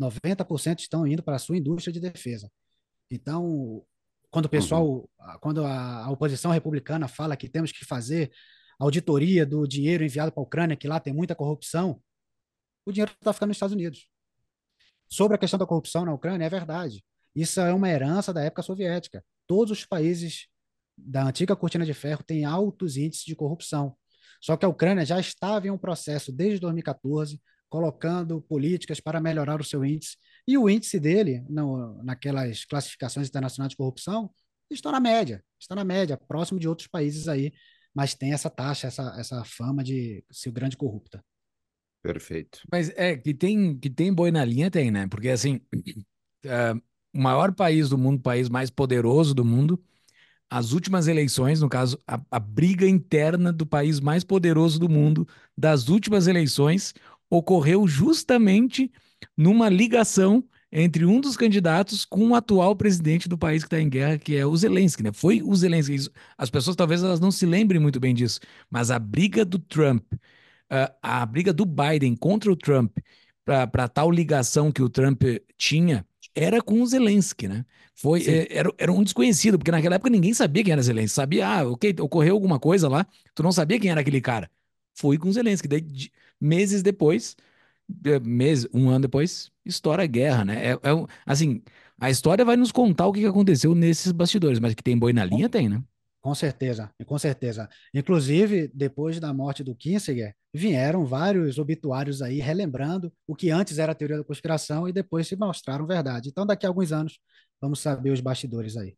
90% 0.00 0.80
estão 0.80 1.06
indo 1.06 1.22
para 1.22 1.36
a 1.36 1.38
sua 1.38 1.56
indústria 1.56 1.92
de 1.92 2.00
defesa. 2.00 2.50
Então, 3.10 3.84
quando 4.30 4.46
o 4.46 4.48
pessoal, 4.48 4.86
uhum. 4.86 5.06
quando 5.40 5.64
a, 5.64 6.04
a, 6.04 6.10
oposição 6.10 6.50
republicana 6.50 7.06
fala 7.06 7.36
que 7.36 7.48
temos 7.48 7.70
que 7.70 7.84
fazer 7.84 8.32
auditoria 8.78 9.44
do 9.44 9.66
dinheiro 9.66 10.02
enviado 10.02 10.32
para 10.32 10.40
a 10.40 10.44
Ucrânia, 10.44 10.76
que 10.76 10.88
lá 10.88 10.98
tem 10.98 11.12
muita 11.12 11.34
corrupção, 11.34 12.02
o 12.84 12.90
dinheiro 12.90 13.12
está 13.12 13.32
ficando 13.32 13.48
nos 13.48 13.56
Estados 13.56 13.74
Unidos. 13.74 14.08
Sobre 15.08 15.34
a 15.34 15.38
questão 15.38 15.58
da 15.58 15.66
corrupção 15.66 16.04
na 16.04 16.14
Ucrânia, 16.14 16.46
é 16.46 16.48
verdade. 16.48 17.04
Isso 17.34 17.60
é 17.60 17.72
uma 17.72 17.88
herança 17.88 18.32
da 18.32 18.42
época 18.42 18.62
soviética. 18.62 19.24
Todos 19.46 19.70
os 19.70 19.84
países 19.84 20.48
da 20.96 21.24
antiga 21.24 21.54
cortina 21.54 21.84
de 21.84 21.94
ferro 21.94 22.22
têm 22.22 22.44
altos 22.44 22.96
índices 22.96 23.24
de 23.24 23.36
corrupção. 23.36 23.96
Só 24.40 24.56
que 24.56 24.64
a 24.64 24.68
Ucrânia 24.68 25.04
já 25.04 25.20
estava 25.20 25.66
em 25.66 25.70
um 25.70 25.78
processo 25.78 26.32
desde 26.32 26.58
2014 26.58 27.40
colocando 27.72 28.38
políticas 28.42 29.00
para 29.00 29.18
melhorar 29.18 29.58
o 29.58 29.64
seu 29.64 29.82
índice. 29.82 30.18
E 30.46 30.58
o 30.58 30.68
índice 30.68 31.00
dele, 31.00 31.42
no, 31.48 32.02
naquelas 32.04 32.66
classificações 32.66 33.28
internacionais 33.28 33.70
de 33.70 33.78
corrupção, 33.78 34.30
está 34.70 34.92
na 34.92 35.00
média, 35.00 35.42
está 35.58 35.74
na 35.74 35.82
média, 35.82 36.18
próximo 36.28 36.60
de 36.60 36.68
outros 36.68 36.86
países 36.86 37.28
aí, 37.28 37.50
mas 37.94 38.14
tem 38.14 38.34
essa 38.34 38.50
taxa, 38.50 38.88
essa, 38.88 39.14
essa 39.18 39.42
fama 39.44 39.82
de 39.82 40.22
ser 40.30 40.50
o 40.50 40.52
grande 40.52 40.76
corrupta. 40.76 41.24
Perfeito. 42.02 42.60
Mas 42.70 42.90
é 42.90 43.16
que 43.16 43.32
tem 43.32 43.78
que 43.78 43.88
tem 43.88 44.12
boi 44.12 44.30
na 44.30 44.44
linha, 44.44 44.70
tem, 44.70 44.90
né? 44.90 45.06
Porque 45.08 45.30
assim, 45.30 45.58
uh, 46.44 46.78
o 47.14 47.22
maior 47.22 47.54
país 47.54 47.88
do 47.88 47.96
mundo, 47.96 48.18
o 48.18 48.22
país 48.22 48.50
mais 48.50 48.68
poderoso 48.68 49.34
do 49.34 49.46
mundo, 49.46 49.82
as 50.52 50.72
últimas 50.72 51.08
eleições, 51.08 51.62
no 51.62 51.68
caso, 51.70 51.98
a, 52.06 52.20
a 52.30 52.38
briga 52.38 52.86
interna 52.86 53.50
do 53.50 53.64
país 53.64 54.00
mais 54.00 54.22
poderoso 54.22 54.78
do 54.78 54.86
mundo, 54.86 55.26
das 55.56 55.88
últimas 55.88 56.26
eleições, 56.26 56.92
ocorreu 57.32 57.88
justamente 57.88 58.92
numa 59.34 59.70
ligação 59.70 60.44
entre 60.70 61.06
um 61.06 61.18
dos 61.18 61.34
candidatos 61.34 62.04
com 62.04 62.28
o 62.28 62.34
atual 62.34 62.76
presidente 62.76 63.28
do 63.28 63.38
país 63.38 63.62
que 63.62 63.68
está 63.68 63.80
em 63.80 63.88
guerra, 63.88 64.18
que 64.18 64.36
é 64.36 64.44
o 64.44 64.54
Zelensky, 64.54 65.02
né? 65.02 65.12
Foi 65.12 65.42
o 65.42 65.54
Zelensky. 65.54 66.10
As 66.36 66.50
pessoas 66.50 66.76
talvez 66.76 67.02
elas 67.02 67.20
não 67.20 67.30
se 67.30 67.46
lembrem 67.46 67.80
muito 67.80 67.98
bem 67.98 68.14
disso, 68.14 68.38
mas 68.70 68.90
a 68.90 68.98
briga 68.98 69.44
do 69.44 69.58
Trump, 69.58 70.04
a, 70.68 71.20
a 71.22 71.26
briga 71.26 71.52
do 71.52 71.64
Biden 71.64 72.14
contra 72.14 72.52
o 72.52 72.56
Trump, 72.56 72.98
para 73.44 73.88
tal 73.88 74.10
ligação 74.10 74.70
que 74.70 74.82
o 74.82 74.88
Trump 74.88 75.22
tinha, 75.56 76.06
era 76.34 76.60
com 76.62 76.82
o 76.82 76.86
Zelensky, 76.86 77.48
né? 77.48 77.64
Foi, 77.94 78.22
é, 78.26 78.58
era, 78.58 78.70
era 78.78 78.92
um 78.92 79.02
desconhecido, 79.02 79.58
porque 79.58 79.70
naquela 79.70 79.96
época 79.96 80.10
ninguém 80.10 80.34
sabia 80.34 80.64
quem 80.64 80.72
era 80.72 80.82
Zelensky. 80.82 81.14
Sabia, 81.14 81.46
ah, 81.48 81.68
ok, 81.70 81.94
ocorreu 82.00 82.34
alguma 82.34 82.58
coisa 82.58 82.88
lá, 82.88 83.06
tu 83.34 83.42
não 83.42 83.52
sabia 83.52 83.78
quem 83.80 83.90
era 83.90 84.00
aquele 84.00 84.20
cara. 84.20 84.50
Foi 84.94 85.18
com 85.18 85.28
o 85.28 85.32
Zelensky. 85.32 85.68
Daí, 85.68 85.80
de, 85.80 86.12
meses 86.40 86.82
depois, 86.82 87.36
mês, 88.22 88.66
um 88.72 88.88
ano 88.88 89.00
depois, 89.00 89.50
estoura 89.64 90.04
a 90.04 90.06
guerra, 90.06 90.44
né? 90.44 90.66
É, 90.66 90.72
é, 90.72 91.06
assim, 91.26 91.62
a 92.00 92.10
história 92.10 92.44
vai 92.44 92.56
nos 92.56 92.72
contar 92.72 93.06
o 93.06 93.12
que 93.12 93.24
aconteceu 93.26 93.74
nesses 93.74 94.12
bastidores, 94.12 94.58
mas 94.58 94.74
que 94.74 94.82
tem 94.82 94.98
boi 94.98 95.12
na 95.12 95.24
linha, 95.24 95.48
tem, 95.48 95.68
né? 95.68 95.82
Com 96.20 96.34
certeza, 96.36 96.88
com 97.04 97.18
certeza. 97.18 97.68
Inclusive, 97.92 98.70
depois 98.72 99.18
da 99.18 99.34
morte 99.34 99.64
do 99.64 99.74
Kinsinger, 99.74 100.34
vieram 100.54 101.04
vários 101.04 101.58
obituários 101.58 102.22
aí 102.22 102.38
relembrando 102.38 103.12
o 103.26 103.34
que 103.34 103.50
antes 103.50 103.78
era 103.78 103.94
teoria 103.94 104.18
da 104.18 104.24
conspiração 104.24 104.86
e 104.88 104.92
depois 104.92 105.26
se 105.26 105.34
mostraram 105.34 105.84
verdade. 105.84 106.28
Então, 106.28 106.46
daqui 106.46 106.64
a 106.64 106.68
alguns 106.68 106.92
anos, 106.92 107.18
vamos 107.60 107.80
saber 107.80 108.10
os 108.10 108.20
bastidores 108.20 108.76
aí. 108.76 108.96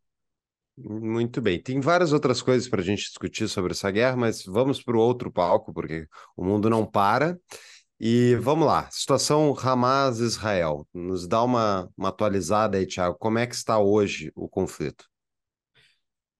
Muito 0.77 1.41
bem. 1.41 1.61
Tem 1.61 1.79
várias 1.79 2.11
outras 2.11 2.41
coisas 2.41 2.67
para 2.67 2.81
a 2.81 2.83
gente 2.83 3.03
discutir 3.03 3.47
sobre 3.47 3.71
essa 3.71 3.89
guerra, 3.89 4.17
mas 4.17 4.43
vamos 4.43 4.83
para 4.83 4.97
o 4.97 4.99
outro 4.99 5.31
palco, 5.31 5.73
porque 5.73 6.07
o 6.35 6.43
mundo 6.43 6.69
não 6.69 6.85
para. 6.85 7.39
E 7.97 8.35
vamos 8.35 8.67
lá, 8.67 8.89
situação 8.91 9.55
Hamas-Israel. 9.57 10.85
Nos 10.93 11.27
dá 11.27 11.41
uma, 11.41 11.89
uma 11.97 12.09
atualizada 12.09 12.77
aí, 12.77 12.85
Thiago. 12.85 13.17
Como 13.17 13.39
é 13.39 13.47
que 13.47 13.55
está 13.55 13.79
hoje 13.79 14.33
o 14.35 14.49
conflito? 14.49 15.05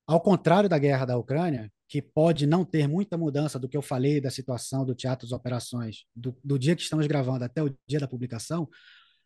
Ao 0.06 0.20
contrário 0.20 0.68
da 0.68 0.78
guerra 0.78 1.06
da 1.06 1.18
Ucrânia, 1.18 1.72
que 1.88 2.02
pode 2.02 2.46
não 2.46 2.66
ter 2.66 2.88
muita 2.88 3.18
mudança 3.18 3.58
do 3.58 3.70
que 3.70 3.78
eu 3.78 3.82
falei 3.82 4.20
da 4.20 4.30
situação 4.30 4.84
do 4.84 4.94
Teatro 4.94 5.26
das 5.26 5.32
Operações, 5.32 6.04
do, 6.14 6.36
do 6.44 6.60
dia 6.60 6.76
que 6.76 6.82
estamos 6.82 7.08
gravando 7.08 7.46
até 7.46 7.64
o 7.64 7.74
dia 7.88 8.00
da 8.00 8.08
publicação, 8.08 8.68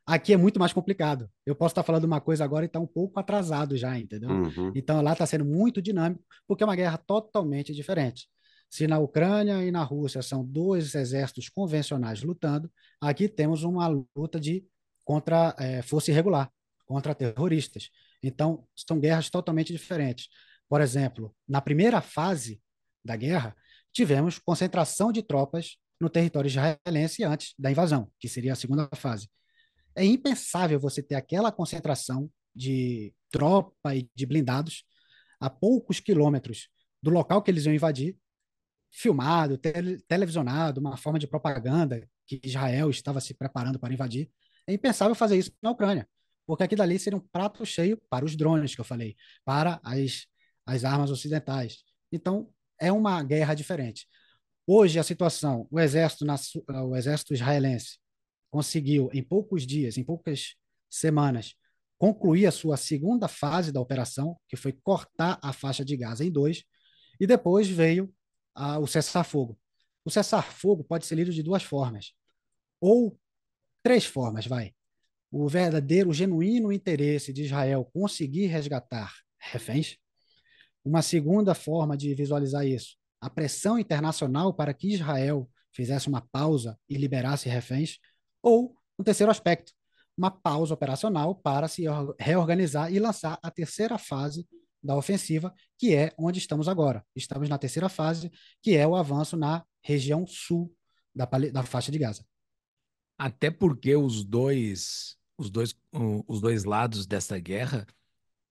aqui 0.10 0.34
é 0.34 0.38
muito 0.38 0.60
mais 0.60 0.74
complicado. 0.74 1.30
Eu 1.46 1.56
posso 1.56 1.74
estar 1.74 1.84
falando 1.84 2.06
uma 2.06 2.20
coisa 2.20 2.44
agora 2.44 2.66
e 2.66 2.68
estar 2.68 2.80
tá 2.80 2.84
um 2.84 2.88
pouco 2.88 3.20
atrasado 3.20 3.78
já, 3.78 3.98
entendeu? 3.98 4.30
Uhum. 4.30 4.72
Então 4.76 5.02
lá 5.02 5.14
está 5.14 5.26
sendo 5.26 5.46
muito 5.46 5.82
dinâmico, 5.82 6.24
porque 6.48 6.64
é 6.64 6.66
uma 6.66 6.76
guerra 6.76 6.98
totalmente 6.98 7.74
diferente. 7.74 8.28
Se 8.70 8.88
na 8.88 9.00
Ucrânia 9.00 9.64
e 9.64 9.72
na 9.72 9.84
Rússia 9.84 10.22
são 10.22 10.44
dois 10.44 10.94
exércitos 10.96 11.48
convencionais 11.50 12.24
lutando, 12.24 12.72
aqui 13.00 13.28
temos 13.28 13.64
uma 13.64 13.88
luta 14.16 14.40
de 14.40 14.66
contra 15.04 15.56
é, 15.58 15.82
força 15.82 16.12
irregular, 16.12 16.52
contra 16.86 17.16
terroristas. 17.16 17.90
Então, 18.22 18.66
são 18.76 19.00
guerras 19.00 19.30
totalmente 19.30 19.72
diferentes. 19.72 20.28
Por 20.68 20.82
exemplo, 20.82 21.36
na 21.48 21.62
primeira 21.62 22.00
fase 22.00 22.62
da 23.04 23.16
guerra, 23.16 23.56
tivemos 23.92 24.38
concentração 24.38 25.12
de 25.12 25.24
tropas 25.24 25.78
no 26.00 26.10
território 26.10 26.48
israelense 26.48 27.24
antes 27.24 27.56
da 27.58 27.72
invasão, 27.72 28.12
que 28.20 28.28
seria 28.28 28.54
a 28.54 28.56
segunda 28.56 28.88
fase. 28.94 29.28
É 29.96 30.04
impensável 30.06 30.80
você 30.80 31.02
ter 31.04 31.16
aquela 31.16 31.52
concentração 31.52 32.30
de 32.56 33.14
tropa 33.32 33.96
e 33.96 34.10
de 34.16 34.26
blindados 34.26 34.84
a 35.40 35.50
poucos 35.50 36.00
quilômetros 36.00 36.70
do 37.02 37.10
local 37.10 37.42
que 37.42 37.52
eles 37.52 37.66
iam 37.66 37.74
invadir 37.74 38.18
filmado, 38.92 39.58
tele, 39.58 40.00
televisionado, 40.08 40.80
uma 40.80 40.98
forma 40.98 41.20
de 41.20 41.28
propaganda 41.28 42.08
que 42.26 42.40
Israel 42.44 42.90
estava 42.90 43.22
se 43.22 43.34
preparando 43.34 43.80
para 43.80 43.94
invadir. 43.94 44.32
É 44.68 44.74
impensável 44.74 45.16
fazer 45.16 45.38
isso 45.38 45.52
na 45.62 45.72
Ucrânia, 45.72 46.08
porque 46.46 46.64
aqui 46.64 46.76
dali 46.76 46.98
seria 47.00 47.18
um 47.18 47.28
prato 47.32 47.66
cheio 47.66 48.02
para 48.10 48.26
os 48.26 48.36
drones 48.36 48.76
que 48.76 48.82
eu 48.82 48.86
falei, 48.86 49.16
para 49.46 49.80
as, 49.84 50.26
as 50.66 50.84
armas 50.84 51.12
ocidentais. 51.12 51.84
Então, 52.12 52.52
é 52.80 52.92
uma 52.92 53.22
guerra 53.24 53.54
diferente. 53.54 54.08
Hoje, 54.66 55.00
a 55.00 55.04
situação, 55.04 55.68
o 55.72 55.80
exército, 55.80 56.26
na, 56.26 56.36
o 56.84 56.96
exército 56.96 57.34
israelense 57.34 57.98
conseguiu, 58.50 59.10
em 59.14 59.24
poucos 59.24 59.66
dias, 59.66 59.98
em 59.98 60.04
poucas 60.04 60.56
semanas, 60.90 61.56
concluir 61.98 62.46
a 62.46 62.52
sua 62.52 62.78
segunda 62.78 63.28
fase 63.28 63.72
da 63.72 63.82
operação, 63.82 64.38
que 64.48 64.56
foi 64.56 64.72
cortar 64.72 65.38
a 65.42 65.52
faixa 65.52 65.84
de 65.84 65.98
Gaza 65.98 66.24
em 66.24 66.32
dois, 66.32 66.64
e 67.20 67.28
depois 67.28 67.68
veio 67.68 68.14
o 68.82 68.88
cessar-fogo. 68.88 69.60
O 70.06 70.10
cessar-fogo 70.10 70.84
pode 70.84 71.06
ser 71.06 71.16
lido 71.16 71.32
de 71.32 71.44
duas 71.44 71.62
formas, 71.62 72.14
ou 72.80 73.20
três 73.84 74.06
formas, 74.06 74.48
vai. 74.48 74.74
O 75.32 75.48
verdadeiro, 75.48 76.12
genuíno 76.12 76.72
interesse 76.72 77.32
de 77.32 77.44
Israel 77.44 77.86
conseguir 77.94 78.48
resgatar 78.48 79.14
reféns. 79.38 79.98
Uma 80.84 81.02
segunda 81.02 81.54
forma 81.54 81.96
de 81.96 82.16
visualizar 82.16 82.66
isso, 82.66 82.96
a 83.22 83.30
pressão 83.30 83.78
internacional 83.78 84.54
para 84.54 84.74
que 84.74 84.94
Israel 84.94 85.50
fizesse 85.72 86.08
uma 86.08 86.22
pausa 86.32 86.80
e 86.90 86.98
liberasse 86.98 87.48
reféns. 87.50 88.00
Ou 88.42 88.76
um 88.98 89.04
terceiro 89.04 89.32
aspecto, 89.32 89.72
uma 90.18 90.30
pausa 90.30 90.74
operacional 90.74 91.36
para 91.36 91.68
se 91.68 91.84
reorganizar 92.20 92.92
e 92.94 93.00
lançar 93.00 93.40
a 93.42 93.50
terceira 93.50 93.98
fase 93.98 94.48
da 94.84 94.96
ofensiva, 94.96 95.54
que 95.78 95.96
é 95.96 96.14
onde 96.18 96.40
estamos 96.40 96.68
agora. 96.68 97.06
Estamos 97.16 97.48
na 97.50 97.58
terceira 97.58 97.90
fase, 97.90 98.32
que 98.62 98.76
é 98.76 98.88
o 98.88 98.96
avanço 98.96 99.38
na 99.38 99.64
região 99.82 100.26
sul 100.28 100.74
da, 101.16 101.26
da 101.26 101.64
faixa 101.64 101.92
de 101.92 102.00
Gaza. 102.00 102.26
Até 103.18 103.52
porque 103.52 103.96
os 103.96 104.24
dois, 104.24 105.18
os 105.38 105.50
dois, 105.50 105.76
os 106.28 106.40
dois 106.42 106.64
lados 106.64 107.06
dessa 107.06 107.38
guerra, 107.38 107.86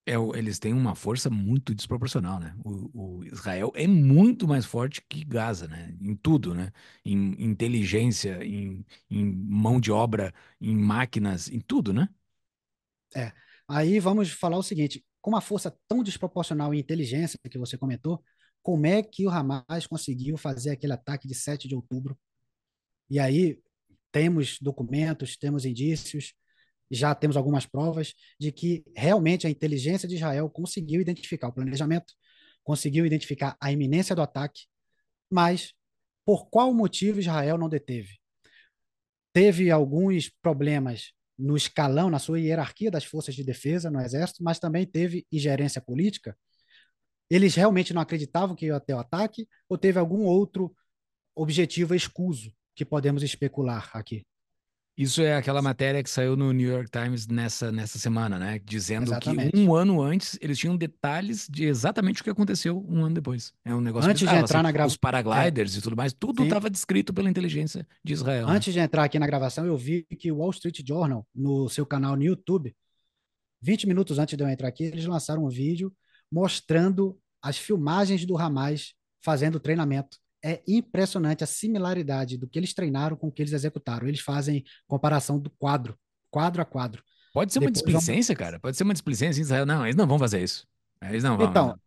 é, 0.08 0.38
eles 0.38 0.58
têm 0.58 0.72
uma 0.72 0.94
força 0.94 1.28
muito 1.28 1.74
desproporcional, 1.74 2.40
né? 2.40 2.54
O, 2.64 3.18
o, 3.18 3.24
Israel 3.24 3.70
é 3.74 3.86
muito 3.86 4.48
mais 4.48 4.64
forte 4.64 5.02
que 5.06 5.22
Gaza, 5.22 5.68
né? 5.68 5.94
Em 6.00 6.16
tudo, 6.16 6.54
né? 6.54 6.72
Em 7.04 7.34
inteligência, 7.44 8.42
em, 8.42 8.84
em 9.10 9.24
mão 9.24 9.78
de 9.78 9.92
obra, 9.92 10.32
em 10.60 10.74
máquinas, 10.74 11.48
em 11.50 11.60
tudo, 11.60 11.92
né? 11.92 12.08
É. 13.14 13.32
Aí 13.68 14.00
vamos 14.00 14.30
falar 14.30 14.56
o 14.56 14.62
seguinte: 14.62 15.04
com 15.20 15.30
uma 15.30 15.42
força 15.42 15.76
tão 15.86 16.02
desproporcional 16.02 16.72
em 16.72 16.78
inteligência 16.78 17.38
que 17.50 17.58
você 17.58 17.76
comentou, 17.76 18.24
como 18.62 18.86
é 18.86 19.02
que 19.02 19.26
o 19.26 19.30
Hamas 19.30 19.86
conseguiu 19.86 20.38
fazer 20.38 20.70
aquele 20.70 20.94
ataque 20.94 21.28
de 21.28 21.34
7 21.34 21.68
de 21.68 21.74
outubro? 21.74 22.18
E 23.10 23.18
aí 23.18 23.60
temos 24.10 24.58
documentos, 24.60 25.36
temos 25.36 25.66
indícios, 25.66 26.34
já 26.90 27.14
temos 27.14 27.36
algumas 27.36 27.66
provas 27.66 28.14
de 28.38 28.50
que 28.52 28.84
realmente 28.96 29.46
a 29.46 29.50
inteligência 29.50 30.08
de 30.08 30.16
Israel 30.16 30.48
conseguiu 30.48 31.00
identificar 31.00 31.48
o 31.48 31.52
planejamento, 31.52 32.14
conseguiu 32.62 33.04
identificar 33.06 33.56
a 33.60 33.72
iminência 33.72 34.14
do 34.14 34.22
ataque, 34.22 34.66
mas 35.30 35.74
por 36.24 36.48
qual 36.50 36.72
motivo 36.74 37.20
Israel 37.20 37.58
não 37.58 37.68
deteve? 37.68 38.18
Teve 39.32 39.70
alguns 39.70 40.30
problemas 40.42 41.12
no 41.38 41.56
escalão, 41.56 42.10
na 42.10 42.18
sua 42.18 42.40
hierarquia 42.40 42.90
das 42.90 43.04
forças 43.04 43.34
de 43.34 43.44
defesa 43.44 43.90
no 43.90 44.00
Exército, 44.00 44.42
mas 44.42 44.58
também 44.58 44.84
teve 44.84 45.26
ingerência 45.30 45.80
política. 45.80 46.36
Eles 47.30 47.54
realmente 47.54 47.94
não 47.94 48.02
acreditavam 48.02 48.56
que 48.56 48.66
ia 48.66 48.80
ter 48.80 48.94
o 48.94 48.98
ataque 48.98 49.46
ou 49.68 49.78
teve 49.78 49.98
algum 49.98 50.24
outro 50.24 50.74
objetivo 51.34 51.94
escuso 51.94 52.52
que 52.74 52.84
podemos 52.84 53.22
especular 53.22 53.90
aqui? 53.92 54.26
Isso 54.98 55.22
é 55.22 55.36
aquela 55.36 55.62
matéria 55.62 56.02
que 56.02 56.10
saiu 56.10 56.36
no 56.36 56.52
New 56.52 56.68
York 56.68 56.90
Times 56.90 57.28
nessa, 57.28 57.70
nessa 57.70 58.00
semana, 58.00 58.36
né? 58.36 58.58
Dizendo 58.64 59.04
exatamente. 59.04 59.52
que 59.52 59.56
um 59.56 59.72
ano 59.72 60.02
antes 60.02 60.36
eles 60.42 60.58
tinham 60.58 60.76
detalhes 60.76 61.46
de 61.48 61.66
exatamente 61.66 62.20
o 62.20 62.24
que 62.24 62.30
aconteceu 62.30 62.84
um 62.88 63.04
ano 63.04 63.14
depois. 63.14 63.52
É 63.64 63.72
um 63.72 63.80
negócio 63.80 64.10
antes 64.10 64.28
de 64.28 64.34
entrar 64.34 64.58
assim, 64.58 64.62
na 64.64 64.72
gravação. 64.72 64.94
Os 64.94 64.96
paragliders 64.96 65.76
é. 65.76 65.78
e 65.78 65.82
tudo 65.82 65.96
mais, 65.96 66.12
tudo 66.12 66.42
estava 66.42 66.68
descrito 66.68 67.14
pela 67.14 67.30
inteligência 67.30 67.86
de 68.02 68.12
Israel. 68.12 68.48
Né? 68.48 68.52
Antes 68.56 68.74
né? 68.74 68.80
de 68.80 68.84
entrar 68.84 69.04
aqui 69.04 69.20
na 69.20 69.26
gravação, 69.28 69.64
eu 69.64 69.76
vi 69.76 70.04
que 70.18 70.32
o 70.32 70.38
Wall 70.38 70.50
Street 70.50 70.80
Journal, 70.84 71.24
no 71.32 71.68
seu 71.68 71.86
canal 71.86 72.16
no 72.16 72.24
YouTube, 72.24 72.74
20 73.62 73.86
minutos 73.86 74.18
antes 74.18 74.36
de 74.36 74.42
eu 74.42 74.48
entrar 74.48 74.66
aqui, 74.66 74.82
eles 74.82 75.06
lançaram 75.06 75.44
um 75.44 75.48
vídeo 75.48 75.92
mostrando 76.28 77.16
as 77.40 77.56
filmagens 77.56 78.26
do 78.26 78.36
Hamas 78.36 78.94
fazendo 79.20 79.60
treinamento 79.60 80.18
é 80.44 80.62
impressionante 80.66 81.42
a 81.42 81.46
similaridade 81.46 82.36
do 82.36 82.48
que 82.48 82.58
eles 82.58 82.72
treinaram 82.72 83.16
com 83.16 83.28
o 83.28 83.32
que 83.32 83.42
eles 83.42 83.52
executaram. 83.52 84.06
Eles 84.06 84.20
fazem 84.20 84.64
comparação 84.86 85.38
do 85.38 85.50
quadro, 85.50 85.98
quadro 86.30 86.62
a 86.62 86.64
quadro. 86.64 87.02
Pode 87.32 87.52
ser 87.52 87.58
uma 87.58 87.70
Depois 87.70 87.84
displicência, 87.84 88.34
vão... 88.34 88.44
cara. 88.44 88.60
Pode 88.60 88.76
ser 88.76 88.84
uma 88.84 88.94
displicência 88.94 89.40
em 89.40 89.42
Israel. 89.42 89.66
Não, 89.66 89.84
eles 89.84 89.96
não 89.96 90.06
vão 90.06 90.18
fazer 90.18 90.42
isso. 90.42 90.66
Eles 91.02 91.22
não 91.22 91.36
vão. 91.36 91.50
Então, 91.50 91.78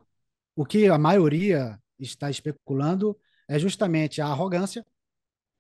o 0.56 0.66
que 0.66 0.88
a 0.88 0.98
maioria 0.98 1.80
está 2.00 2.30
especulando 2.30 3.18
é 3.48 3.58
justamente 3.58 4.22
a 4.22 4.28
arrogância. 4.28 4.86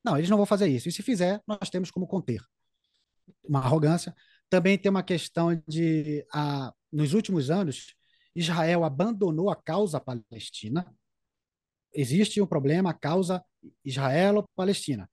Não, 0.03 0.17
eles 0.17 0.29
não 0.29 0.37
vão 0.37 0.45
fazer 0.45 0.67
isso. 0.67 0.89
E 0.89 0.91
se 0.91 1.01
fizer, 1.01 1.41
nós 1.47 1.69
temos 1.69 1.91
como 1.91 2.07
conter. 2.07 2.41
Uma 3.43 3.59
arrogância. 3.59 4.15
Também 4.49 4.77
tem 4.77 4.89
uma 4.89 5.03
questão 5.03 5.61
de, 5.67 6.25
a, 6.33 6.73
nos 6.91 7.13
últimos 7.13 7.49
anos, 7.49 7.95
Israel 8.35 8.83
abandonou 8.83 9.49
a 9.49 9.55
causa 9.55 9.99
palestina 9.99 10.85
existe 11.93 12.41
um 12.41 12.47
problema, 12.47 12.91
a 12.91 12.93
causa 12.93 13.43
Israelo-Palestina. 13.83 15.09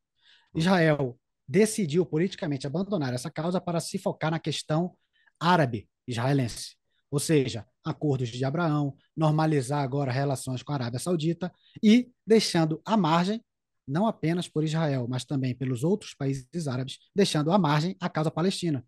Israel 0.55 1.19
decidiu 1.47 2.05
politicamente 2.05 2.67
abandonar 2.67 3.15
essa 3.15 3.31
causa 3.31 3.61
para 3.61 3.81
se 3.81 3.99
focar 3.99 4.31
na 4.31 4.39
questão 4.39 4.95
árabe-israelense. 5.41 6.77
Ou 7.11 7.19
seja, 7.19 7.67
acordos 7.83 8.29
de 8.29 8.45
Abraão, 8.45 8.95
normalizar 9.17 9.83
agora 9.83 10.13
relações 10.13 10.63
com 10.63 10.73
a 10.73 10.75
Arábia 10.75 11.01
Saudita 11.01 11.53
e 11.83 12.11
deixando 12.27 12.83
à 12.85 12.97
margem, 12.97 13.43
não 13.87 14.07
apenas 14.07 14.47
por 14.47 14.63
Israel, 14.63 15.07
mas 15.09 15.25
também 15.25 15.55
pelos 15.55 15.83
outros 15.83 16.13
países 16.13 16.69
árabes, 16.69 16.99
deixando 17.15 17.51
à 17.51 17.59
margem 17.59 17.97
a 17.99 18.11
causa 18.11 18.31
palestina. 18.31 18.85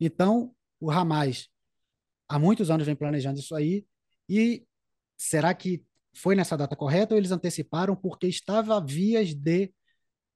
Então, 0.00 0.54
o 0.78 0.90
Hamas 0.90 1.48
há 2.28 2.38
muitos 2.38 2.70
anos 2.70 2.86
vem 2.86 2.94
planejando 2.94 3.40
isso 3.40 3.54
aí 3.54 3.84
e 4.28 4.64
será 5.16 5.52
que 5.54 5.84
foi 6.16 6.34
nessa 6.34 6.56
data 6.56 6.74
correta 6.74 7.14
ou 7.14 7.18
eles 7.18 7.30
anteciparam 7.30 7.94
porque 7.94 8.26
estava 8.26 8.76
a 8.76 8.80
vias 8.80 9.34
de 9.34 9.72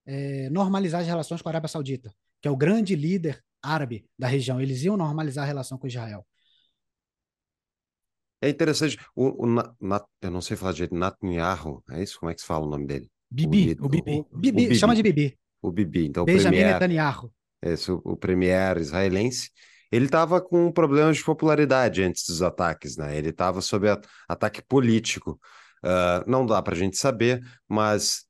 é, 0.06 0.50
normalizar 0.50 1.00
as 1.00 1.06
relações 1.06 1.42
com 1.42 1.48
a 1.48 1.52
Arábia 1.52 1.68
Saudita, 1.68 2.12
que 2.40 2.48
é 2.48 2.50
o 2.50 2.56
grande 2.56 2.94
líder 2.94 3.42
árabe 3.62 4.04
da 4.18 4.26
região. 4.26 4.60
Eles 4.60 4.82
iam 4.82 4.96
normalizar 4.96 5.44
a 5.44 5.46
relação 5.46 5.78
com 5.78 5.86
Israel. 5.86 6.26
É 8.42 8.48
interessante, 8.48 8.98
o, 9.14 9.44
o 9.44 9.46
na, 9.46 9.74
eu 10.22 10.30
não 10.30 10.40
sei 10.40 10.56
falar 10.56 10.72
de 10.72 10.78
jeito, 10.78 10.94
Netanyahu, 10.94 11.82
é 11.90 12.02
isso? 12.02 12.18
Como 12.18 12.30
é 12.30 12.34
que 12.34 12.40
se 12.40 12.46
fala 12.46 12.66
o 12.66 12.70
nome 12.70 12.86
dele? 12.86 13.10
Bibi, 13.30 13.76
o, 13.78 13.84
o 13.84 13.88
Bibi. 13.88 14.10
O, 14.12 14.36
o 14.36 14.38
Bibi, 14.38 14.74
chama 14.74 14.94
de 14.94 15.02
Bibi. 15.02 15.38
O 15.62 15.70
Bibi, 15.70 16.06
então 16.06 16.24
Benjamin 16.24 16.56
o 16.56 16.60
premier, 16.60 16.72
Netanyahu. 16.72 17.32
Esse, 17.62 17.92
o, 17.92 18.00
o 18.02 18.16
premier 18.16 18.78
israelense, 18.78 19.50
ele 19.92 20.06
estava 20.06 20.40
com 20.40 20.72
problemas 20.72 21.18
de 21.18 21.24
popularidade 21.24 22.02
antes 22.02 22.24
dos 22.26 22.40
ataques, 22.40 22.96
né? 22.96 23.16
Ele 23.16 23.28
estava 23.28 23.60
sob 23.60 23.90
a, 23.90 24.00
ataque 24.26 24.62
político. 24.62 25.38
Uh, 25.84 26.28
não 26.30 26.44
dá 26.44 26.60
para 26.62 26.74
a 26.74 26.78
gente 26.78 26.96
saber, 26.96 27.40
mas 27.68 28.26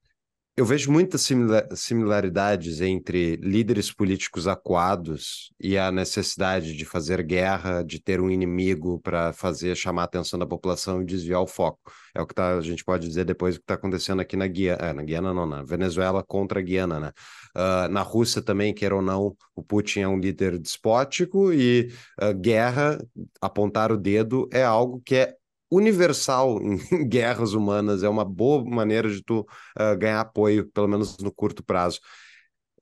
eu 0.60 0.66
vejo 0.66 0.92
muitas 0.92 1.26
similaridades 1.74 2.82
entre 2.82 3.36
líderes 3.36 3.90
políticos 3.90 4.46
acuados 4.46 5.50
e 5.58 5.78
a 5.78 5.90
necessidade 5.90 6.76
de 6.76 6.84
fazer 6.84 7.22
guerra, 7.22 7.82
de 7.82 7.98
ter 7.98 8.20
um 8.20 8.28
inimigo 8.28 9.00
para 9.00 9.32
fazer 9.32 9.74
chamar 9.74 10.02
a 10.02 10.04
atenção 10.04 10.38
da 10.38 10.46
população 10.46 11.00
e 11.00 11.06
desviar 11.06 11.40
o 11.40 11.46
foco. 11.46 11.90
É 12.14 12.20
o 12.20 12.26
que 12.26 12.34
tá, 12.34 12.58
a 12.58 12.60
gente 12.60 12.84
pode 12.84 13.08
dizer 13.08 13.24
depois 13.24 13.54
do 13.54 13.60
que 13.60 13.64
está 13.64 13.72
acontecendo 13.72 14.20
aqui 14.20 14.36
na 14.36 14.46
Guiana, 14.46 14.82
é, 14.82 14.92
na 14.92 15.02
Guiana 15.02 15.32
não, 15.32 15.46
na 15.46 15.62
Venezuela 15.62 16.22
contra 16.22 16.60
a 16.60 16.62
Guiana, 16.62 17.00
né? 17.00 17.12
Uh, 17.56 17.88
na 17.88 18.02
Rússia 18.02 18.42
também, 18.42 18.74
queira 18.74 18.96
ou 18.96 19.00
não, 19.00 19.34
o 19.54 19.62
Putin 19.62 20.00
é 20.00 20.08
um 20.08 20.18
líder 20.18 20.58
despótico 20.58 21.54
e 21.54 21.90
uh, 22.20 22.34
guerra, 22.34 22.98
apontar 23.40 23.90
o 23.90 23.96
dedo 23.96 24.46
é 24.52 24.62
algo 24.62 25.00
que 25.04 25.14
é 25.14 25.39
universal 25.70 26.60
em 26.60 26.76
guerras 27.08 27.52
humanas, 27.52 28.02
é 28.02 28.08
uma 28.08 28.24
boa 28.24 28.64
maneira 28.64 29.08
de 29.08 29.22
tu 29.22 29.40
uh, 29.40 29.96
ganhar 29.98 30.20
apoio, 30.20 30.68
pelo 30.70 30.88
menos 30.88 31.16
no 31.18 31.32
curto 31.32 31.62
prazo. 31.62 32.00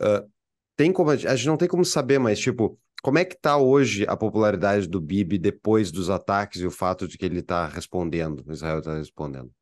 Uh, 0.01 0.29
tem 0.77 0.93
como, 0.93 1.11
a 1.11 1.17
gente 1.17 1.47
não 1.47 1.57
tem 1.57 1.69
como 1.69 1.85
saber, 1.85 2.19
mas 2.19 2.39
tipo, 2.39 2.79
como 3.03 3.19
é 3.19 3.25
que 3.25 3.35
está 3.35 3.57
hoje 3.57 4.05
a 4.09 4.17
popularidade 4.17 4.89
do 4.89 5.01
Bibi 5.01 5.39
depois 5.39 5.91
dos 5.91 6.09
ataques 6.09 6.61
e 6.61 6.67
o 6.67 6.71
fato 6.71 7.07
de 7.07 7.19
que 7.19 7.25
ele 7.25 7.41
está 7.41 7.67
respondendo, 7.67 8.45
Israel 8.51 8.79
está 8.79 8.95
respondendo? 8.95 9.53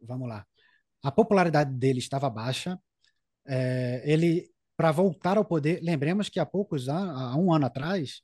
Vamos 0.00 0.28
lá. 0.28 0.46
A 1.02 1.12
popularidade 1.12 1.72
dele 1.74 1.98
estava 1.98 2.28
baixa. 2.28 2.78
É, 3.46 4.02
ele, 4.04 4.50
para 4.76 4.92
voltar 4.92 5.36
ao 5.36 5.44
poder, 5.44 5.80
lembremos 5.82 6.28
que 6.28 6.40
há 6.40 6.46
poucos 6.46 6.88
anos, 6.88 7.20
há 7.20 7.36
um 7.36 7.52
ano 7.52 7.66
atrás, 7.66 8.22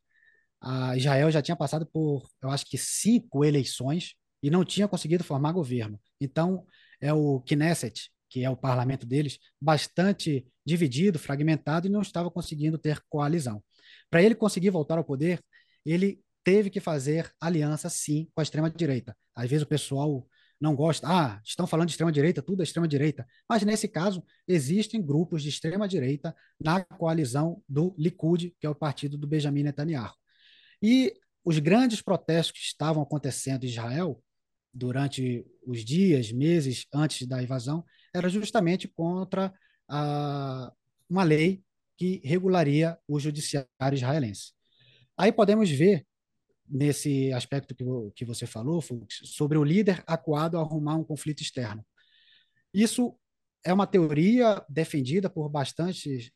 a 0.61 0.97
Israel 0.97 1.31
já 1.31 1.43
tinha 1.43 1.57
passado 1.57 1.87
por, 1.87 2.29
eu 2.43 2.51
acho 2.51 2.65
que 2.67 2.79
cinco 2.79 3.45
eleições 3.45 4.15
e 4.43 4.51
não 4.51 4.65
tinha 4.65 4.89
conseguido 4.89 5.25
formar 5.25 5.53
governo. 5.53 6.01
Então, 6.21 6.65
é 7.01 7.13
o 7.13 7.41
Knesset, 7.41 8.11
que 8.29 8.45
é 8.45 8.51
o 8.51 8.57
parlamento 8.57 9.07
deles, 9.07 9.39
bastante 9.61 10.47
dividido, 10.65 11.19
fragmentado 11.19 11.87
e 11.87 11.91
não 11.91 12.03
estava 12.03 12.31
conseguindo 12.31 12.79
ter 12.79 13.01
coalizão. 13.09 13.63
Para 14.11 14.23
ele 14.23 14.35
conseguir 14.35 14.71
voltar 14.71 14.99
ao 14.99 15.05
poder, 15.05 15.41
ele 15.85 16.21
teve 16.43 16.71
que 16.71 16.81
fazer 16.81 17.33
aliança, 17.41 17.89
sim, 17.89 18.29
com 18.35 18.41
a 18.41 18.43
extrema-direita. 18.43 19.17
Às 19.35 19.51
vezes 19.51 19.65
o 19.65 19.69
pessoal 19.69 20.27
não 20.61 20.75
gosta, 20.75 21.07
ah, 21.07 21.41
estão 21.45 21.67
falando 21.67 21.89
de 21.89 21.93
extrema-direita, 21.93 22.43
tudo 22.43 22.63
é 22.63 22.65
extrema-direita. 22.65 23.27
Mas 23.49 23.63
nesse 23.63 23.87
caso, 23.89 24.25
existem 24.49 25.05
grupos 25.05 25.43
de 25.43 25.49
extrema-direita 25.49 26.35
na 26.59 26.83
coalizão 26.85 27.63
do 27.69 27.95
Likud, 27.99 28.55
que 28.59 28.67
é 28.67 28.71
o 28.71 28.75
partido 28.75 29.19
do 29.19 29.27
Benjamin 29.27 29.65
Netanyahu. 29.65 30.15
E 30.83 31.15
os 31.45 31.59
grandes 31.59 32.03
protestos 32.03 32.59
que 32.59 32.67
estavam 32.67 33.03
acontecendo 33.03 33.65
em 33.65 33.69
Israel 33.69 34.23
durante 34.73 35.47
os 35.67 35.85
dias, 35.85 36.31
meses 36.33 36.87
antes 36.93 37.27
da 37.27 37.43
invasão, 37.43 37.85
era 38.15 38.29
justamente 38.29 38.87
contra 38.89 39.53
a, 39.89 40.73
uma 41.09 41.23
lei 41.23 41.63
que 41.97 42.21
regularia 42.25 42.99
o 43.09 43.19
judiciário 43.19 43.69
israelense. 43.95 44.53
Aí 45.17 45.33
podemos 45.33 45.71
ver, 45.71 46.07
nesse 46.69 47.33
aspecto 47.33 47.75
que, 47.75 47.85
que 48.15 48.25
você 48.25 48.47
falou, 48.47 48.81
Fux, 48.81 49.21
sobre 49.25 49.57
o 49.57 49.65
líder 49.65 50.03
acuado 50.07 50.59
a 50.59 50.61
arrumar 50.61 50.97
um 50.97 51.05
conflito 51.05 51.43
externo. 51.43 51.85
Isso 52.75 53.17
é 53.65 53.73
uma 53.73 53.87
teoria 53.87 54.63
defendida 54.69 55.31
por 55.31 55.49
bastantes 55.49 56.31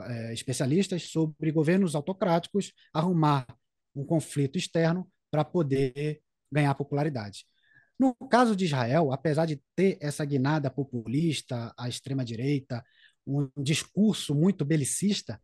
é, 0.00 0.32
especialistas 0.32 1.10
sobre 1.10 1.52
governos 1.52 1.94
autocráticos 1.94 2.72
arrumar 2.94 3.46
um 3.94 4.04
conflito 4.04 4.58
externo 4.58 5.08
para 5.30 5.44
poder 5.44 6.20
ganhar 6.50 6.74
popularidade. 6.74 7.46
No 7.98 8.14
caso 8.14 8.56
de 8.56 8.64
Israel, 8.64 9.12
apesar 9.12 9.46
de 9.46 9.62
ter 9.76 9.96
essa 10.00 10.24
guinada 10.24 10.70
populista, 10.70 11.72
à 11.78 11.88
extrema-direita, 11.88 12.82
um 13.26 13.48
discurso 13.56 14.34
muito 14.34 14.64
belicista, 14.64 15.40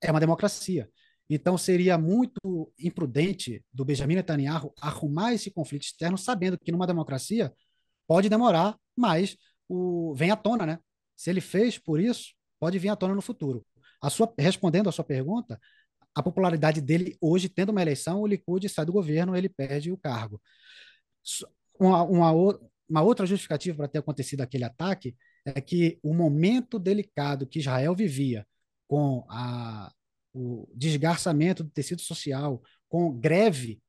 é 0.00 0.10
uma 0.10 0.20
democracia. 0.20 0.88
Então, 1.28 1.56
seria 1.56 1.96
muito 1.96 2.72
imprudente 2.78 3.64
do 3.72 3.84
Benjamin 3.84 4.16
Netanyahu 4.16 4.72
arrumar 4.80 5.32
esse 5.32 5.50
conflito 5.50 5.82
externo, 5.82 6.18
sabendo 6.18 6.58
que 6.58 6.72
numa 6.72 6.86
democracia 6.86 7.52
pode 8.06 8.28
demorar, 8.28 8.76
mas 8.96 9.36
o... 9.68 10.14
vem 10.14 10.30
à 10.30 10.36
tona, 10.36 10.66
né? 10.66 10.78
Se 11.16 11.30
ele 11.30 11.40
fez 11.40 11.78
por 11.78 12.00
isso, 12.00 12.34
pode 12.58 12.78
vir 12.78 12.88
à 12.88 12.96
tona 12.96 13.14
no 13.14 13.22
futuro. 13.22 13.64
A 14.00 14.10
sua... 14.10 14.32
Respondendo 14.38 14.88
à 14.88 14.92
sua 14.92 15.04
pergunta, 15.04 15.58
a 16.14 16.22
popularidade 16.22 16.80
dele 16.80 17.16
hoje, 17.20 17.48
tendo 17.48 17.70
uma 17.70 17.82
eleição, 17.82 18.20
o 18.20 18.26
Likud 18.26 18.68
sai 18.68 18.84
do 18.84 18.92
governo, 18.92 19.36
ele 19.36 19.48
perde 19.48 19.90
o 19.90 19.96
cargo. 19.96 20.40
Uma, 21.78 22.02
uma, 22.02 22.32
uma 22.88 23.02
outra 23.02 23.24
justificativa 23.26 23.76
para 23.76 23.88
ter 23.88 23.98
acontecido 23.98 24.42
aquele 24.42 24.64
ataque 24.64 25.16
é 25.44 25.60
que 25.60 25.98
o 26.02 26.14
momento 26.14 26.78
delicado 26.78 27.46
que 27.46 27.58
Israel 27.58 27.94
vivia 27.94 28.46
com 28.86 29.24
a, 29.28 29.90
o 30.34 30.68
desgarçamento 30.74 31.64
do 31.64 31.70
tecido 31.70 32.02
social, 32.02 32.62
com 32.88 33.18
greve 33.18 33.80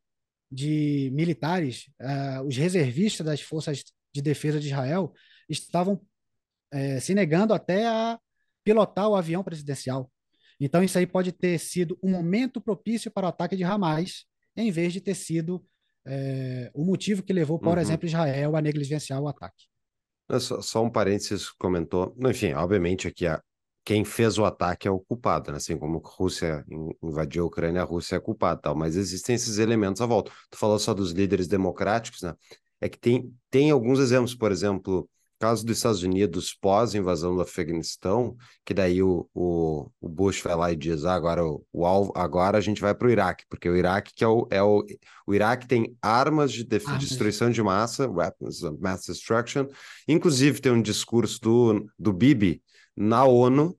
de 0.50 1.10
militares, 1.14 1.90
uh, 2.00 2.44
os 2.48 2.56
reservistas 2.56 3.26
das 3.26 3.42
forças 3.42 3.84
de 4.14 4.22
defesa 4.22 4.60
de 4.60 4.68
Israel 4.68 5.14
estavam 5.50 5.96
uh, 5.96 7.02
se 7.02 7.14
negando 7.14 7.54
até 7.54 7.88
a 7.88 8.20
pilotar 8.64 9.10
o 9.10 9.16
avião 9.16 9.44
presidencial. 9.44 10.10
Então, 10.66 10.82
isso 10.82 10.98
aí 10.98 11.06
pode 11.06 11.34
ter 11.34 11.60
sido 11.60 11.98
um 12.02 12.10
momento 12.10 12.62
propício 12.62 13.12
para 13.12 13.26
o 13.26 13.30
ataque 13.30 13.56
de 13.56 13.64
Hamas, 13.64 14.26
em 14.56 14.72
vez 14.72 14.94
de 14.94 15.02
ter 15.02 15.14
sido 15.14 15.62
é, 16.06 16.72
o 16.74 16.86
motivo 16.86 17.22
que 17.22 17.34
levou, 17.34 17.60
por 17.60 17.76
uhum. 17.76 17.82
exemplo, 17.82 18.08
Israel 18.08 18.56
a 18.56 18.62
negligenciar 18.62 19.22
o 19.22 19.28
ataque. 19.28 19.66
Só, 20.40 20.62
só, 20.62 20.84
um 20.84 20.90
parênteses 20.90 21.50
comentou. 21.50 22.16
Enfim, 22.26 22.54
obviamente 22.54 23.10
aqui 23.10 23.28
a, 23.28 23.42
quem 23.84 24.06
fez 24.06 24.38
o 24.38 24.46
ataque 24.46 24.88
é 24.88 24.92
o 24.92 25.02
culpado, 25.02 25.52
né? 25.52 25.58
Assim 25.58 25.78
como 25.78 26.02
a 26.04 26.10
Rússia 26.10 26.66
invadiu 27.04 27.44
a 27.44 27.48
Ucrânia, 27.48 27.82
a 27.82 27.86
Rússia 27.86 28.16
é 28.16 28.20
culpada, 28.20 28.62
tal. 28.62 28.76
Mas 28.76 28.96
existem 28.96 29.36
esses 29.36 29.58
elementos 29.58 30.02
à 30.02 30.06
volta. 30.06 30.32
Tu 30.50 30.58
falou 30.58 30.80
só 30.80 30.94
dos 30.94 31.12
líderes 31.12 31.48
democráticos, 31.48 32.22
né? 32.22 32.34
É 32.80 32.88
que 32.88 32.98
tem, 32.98 33.34
tem 33.50 33.70
alguns 33.70 34.00
exemplos, 34.00 34.34
por 34.34 34.52
exemplo, 34.52 35.10
caso 35.44 35.66
dos 35.66 35.76
Estados 35.76 36.04
Unidos 36.04 36.54
pós-invasão 36.54 37.36
do 37.36 37.42
Afeganistão, 37.42 38.34
que 38.64 38.74
daí 38.74 39.04
o, 39.04 39.30
o, 39.34 39.92
o, 40.00 40.08
Bush 40.08 40.42
vai 40.42 40.56
lá 40.56 40.72
e 40.72 40.76
diz, 40.78 41.04
ah, 41.04 41.14
agora 41.14 41.46
o, 41.46 41.62
o 41.74 41.86
alvo, 41.86 42.14
agora 42.16 42.58
a 42.58 42.62
gente 42.62 42.80
vai 42.80 42.96
para 42.96 43.10
o 43.10 43.12
Iraque, 43.12 43.44
porque 43.50 43.68
o 43.68 43.76
Iraque 43.76 44.14
que 44.16 44.24
é 44.24 44.28
o, 44.28 44.48
é 44.50 44.64
o, 44.64 44.86
o 45.28 45.36
Iraque 45.36 45.68
tem 45.68 45.98
armas 46.02 46.54
de 46.54 46.64
armas. 46.64 46.98
destruição 46.98 47.52
de 47.52 47.62
massa, 47.62 48.10
weapons 48.10 48.64
of 48.64 48.80
mass 48.80 49.06
destruction, 49.06 49.68
inclusive 50.08 50.62
tem 50.62 50.72
um 50.72 50.82
discurso 50.82 51.42
do, 51.42 51.86
do 52.00 52.14
Bibi 52.14 52.64
na 52.96 53.26
ONU, 53.26 53.78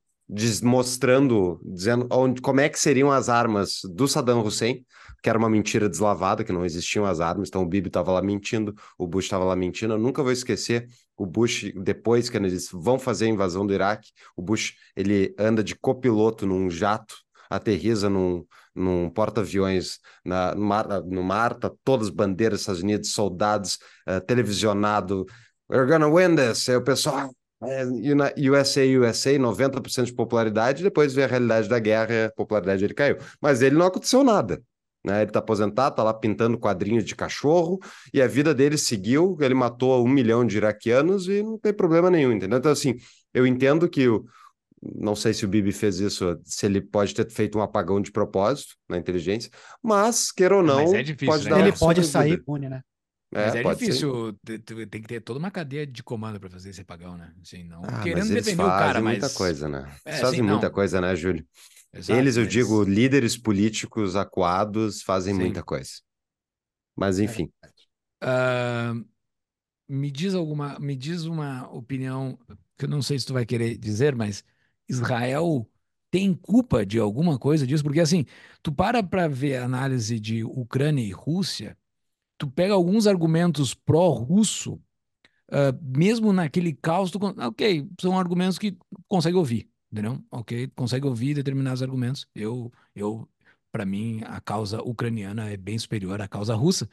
mostrando, 0.62 1.60
dizendo 1.64 2.06
onde, 2.10 2.40
como 2.40 2.60
é 2.60 2.68
que 2.68 2.78
seriam 2.78 3.10
as 3.10 3.28
armas 3.28 3.80
do 3.84 4.08
Saddam 4.08 4.40
Hussein, 4.42 4.84
que 5.22 5.28
era 5.28 5.38
uma 5.38 5.48
mentira 5.48 5.88
deslavada, 5.88 6.44
que 6.44 6.52
não 6.52 6.64
existiam 6.64 7.04
as 7.04 7.20
armas, 7.20 7.48
então 7.48 7.62
o 7.62 7.66
Bibi 7.66 7.88
estava 7.88 8.12
lá 8.12 8.20
mentindo, 8.20 8.74
o 8.98 9.06
Bush 9.06 9.24
estava 9.24 9.44
lá 9.44 9.56
mentindo, 9.56 9.94
eu 9.94 9.98
nunca 9.98 10.22
vou 10.22 10.32
esquecer 10.32 10.86
o 11.16 11.24
Bush, 11.24 11.72
depois 11.82 12.28
que 12.28 12.36
ele 12.36 12.50
disse, 12.50 12.70
vão 12.72 12.98
fazer 12.98 13.26
a 13.26 13.28
invasão 13.28 13.66
do 13.66 13.72
Iraque, 13.72 14.10
o 14.36 14.42
Bush, 14.42 14.74
ele 14.94 15.34
anda 15.38 15.62
de 15.62 15.74
copiloto 15.74 16.46
num 16.46 16.68
jato, 16.68 17.16
aterriza 17.48 18.10
num, 18.10 18.44
num 18.74 19.08
porta-aviões 19.08 19.98
no 20.24 20.60
mar, 20.60 20.86
no 21.04 21.22
mar, 21.22 21.54
tá 21.54 21.70
todas 21.84 22.08
as 22.08 22.14
bandeiras 22.14 22.58
dos 22.58 22.62
Estados 22.62 22.82
Unidos, 22.82 23.12
soldados, 23.12 23.78
uh, 24.08 24.20
televisionado, 24.26 25.24
we're 25.70 25.86
gonna 25.86 26.08
win 26.08 26.34
this, 26.36 26.68
aí 26.68 26.76
o 26.76 26.82
pessoal, 26.82 27.30
USA, 28.50 28.80
USA, 28.82 29.38
90% 29.38 30.04
de 30.04 30.12
popularidade, 30.12 30.82
depois 30.82 31.14
vê 31.14 31.24
a 31.24 31.26
realidade 31.26 31.68
da 31.68 31.78
guerra 31.78 32.14
e 32.14 32.24
a 32.24 32.30
popularidade 32.30 32.80
dele 32.80 32.94
caiu. 32.94 33.16
Mas 33.40 33.62
ele 33.62 33.76
não 33.76 33.86
aconteceu 33.86 34.22
nada. 34.22 34.62
Né? 35.04 35.20
Ele 35.20 35.30
está 35.30 35.38
aposentado, 35.38 35.92
está 35.92 36.02
lá 36.02 36.14
pintando 36.14 36.58
quadrinhos 36.58 37.04
de 37.04 37.14
cachorro 37.14 37.78
e 38.12 38.22
a 38.22 38.26
vida 38.26 38.54
dele 38.54 38.78
seguiu. 38.78 39.36
Ele 39.40 39.54
matou 39.54 40.02
um 40.04 40.08
milhão 40.08 40.46
de 40.46 40.56
iraquianos 40.56 41.28
e 41.28 41.42
não 41.42 41.58
tem 41.58 41.74
problema 41.74 42.10
nenhum, 42.10 42.32
entendeu? 42.32 42.58
Então, 42.58 42.72
assim, 42.72 42.94
eu 43.34 43.46
entendo 43.46 43.88
que 43.88 44.08
o, 44.08 44.24
não 44.82 45.14
sei 45.14 45.32
se 45.34 45.44
o 45.44 45.48
Bibi 45.48 45.72
fez 45.72 46.00
isso, 46.00 46.38
se 46.44 46.66
ele 46.66 46.80
pode 46.80 47.14
ter 47.14 47.30
feito 47.30 47.58
um 47.58 47.62
apagão 47.62 48.00
de 48.00 48.10
propósito 48.12 48.74
na 48.88 48.96
inteligência, 48.96 49.50
mas, 49.82 50.30
queira 50.30 50.56
ou 50.56 50.62
não, 50.62 50.94
é 50.94 51.02
difícil, 51.02 51.26
pode 51.26 51.44
né? 51.44 51.50
dar 51.50 51.60
Ele 51.60 51.72
pode 51.72 52.04
sair 52.04 52.34
impune, 52.34 52.68
né? 52.68 52.80
É, 53.34 53.46
Mas 53.46 53.54
é 53.56 53.62
difícil, 53.74 54.38
ser. 54.46 54.58
tem 54.86 55.02
que 55.02 55.08
ter 55.08 55.20
toda 55.20 55.40
uma 55.40 55.50
cadeia 55.50 55.84
de 55.84 56.04
comando 56.04 56.38
para 56.38 56.48
fazer 56.48 56.70
esse 56.70 56.82
apagão, 56.82 57.18
né? 57.18 57.34
Assim, 57.42 57.64
não 57.64 57.82
ah, 57.82 58.00
querendo 58.00 58.32
defender 58.32 58.62
o 58.62 58.66
cara, 58.66 59.00
mas 59.00 59.18
muita 59.18 59.34
coisa, 59.34 59.68
né? 59.68 59.92
É, 60.04 60.12
fazem 60.18 60.40
assim, 60.40 60.42
muita 60.42 60.70
coisa, 60.70 61.00
né, 61.00 61.16
Júlio? 61.16 61.44
Exato, 61.92 62.20
eles, 62.20 62.36
eu 62.36 62.46
digo, 62.46 62.84
líderes 62.84 63.36
políticos 63.36 64.14
acuados 64.14 65.02
fazem 65.02 65.34
Sim. 65.34 65.40
muita 65.40 65.64
coisa. 65.64 65.90
Mas 66.94 67.18
enfim. 67.18 67.50
Uh, 68.22 69.04
me 69.88 70.12
diz 70.12 70.32
alguma, 70.32 70.78
me 70.78 70.94
diz 70.94 71.24
uma 71.24 71.68
opinião 71.72 72.38
que 72.78 72.84
eu 72.84 72.88
não 72.88 73.02
sei 73.02 73.18
se 73.18 73.26
tu 73.26 73.32
vai 73.32 73.44
querer 73.44 73.76
dizer, 73.76 74.14
mas 74.14 74.44
Israel 74.88 75.68
tem 76.08 76.32
culpa 76.32 76.86
de 76.86 77.00
alguma 77.00 77.36
coisa 77.36 77.66
disso? 77.66 77.82
Porque 77.82 77.98
assim, 77.98 78.24
tu 78.62 78.70
para 78.70 79.02
para 79.02 79.26
ver 79.26 79.56
a 79.56 79.64
análise 79.64 80.20
de 80.20 80.44
Ucrânia 80.44 81.02
e 81.02 81.10
Rússia, 81.10 81.76
tu 82.44 82.50
pega 82.50 82.74
alguns 82.74 83.06
argumentos 83.06 83.74
pró-russo, 83.74 84.74
uh, 85.50 85.72
mesmo 85.82 86.32
naquele 86.32 86.74
caos, 86.74 87.10
tu, 87.10 87.18
ok, 87.22 87.88
são 88.00 88.18
argumentos 88.18 88.58
que 88.58 88.76
consegue 89.08 89.36
ouvir, 89.36 89.68
entendeu? 89.90 90.22
Ok, 90.30 90.68
consegue 90.76 91.06
ouvir 91.06 91.34
determinados 91.34 91.82
argumentos. 91.82 92.26
Eu, 92.34 92.70
eu, 92.94 93.26
para 93.72 93.86
mim, 93.86 94.20
a 94.26 94.40
causa 94.40 94.82
ucraniana 94.82 95.50
é 95.50 95.56
bem 95.56 95.78
superior 95.78 96.20
à 96.20 96.28
causa 96.28 96.54
russa, 96.54 96.88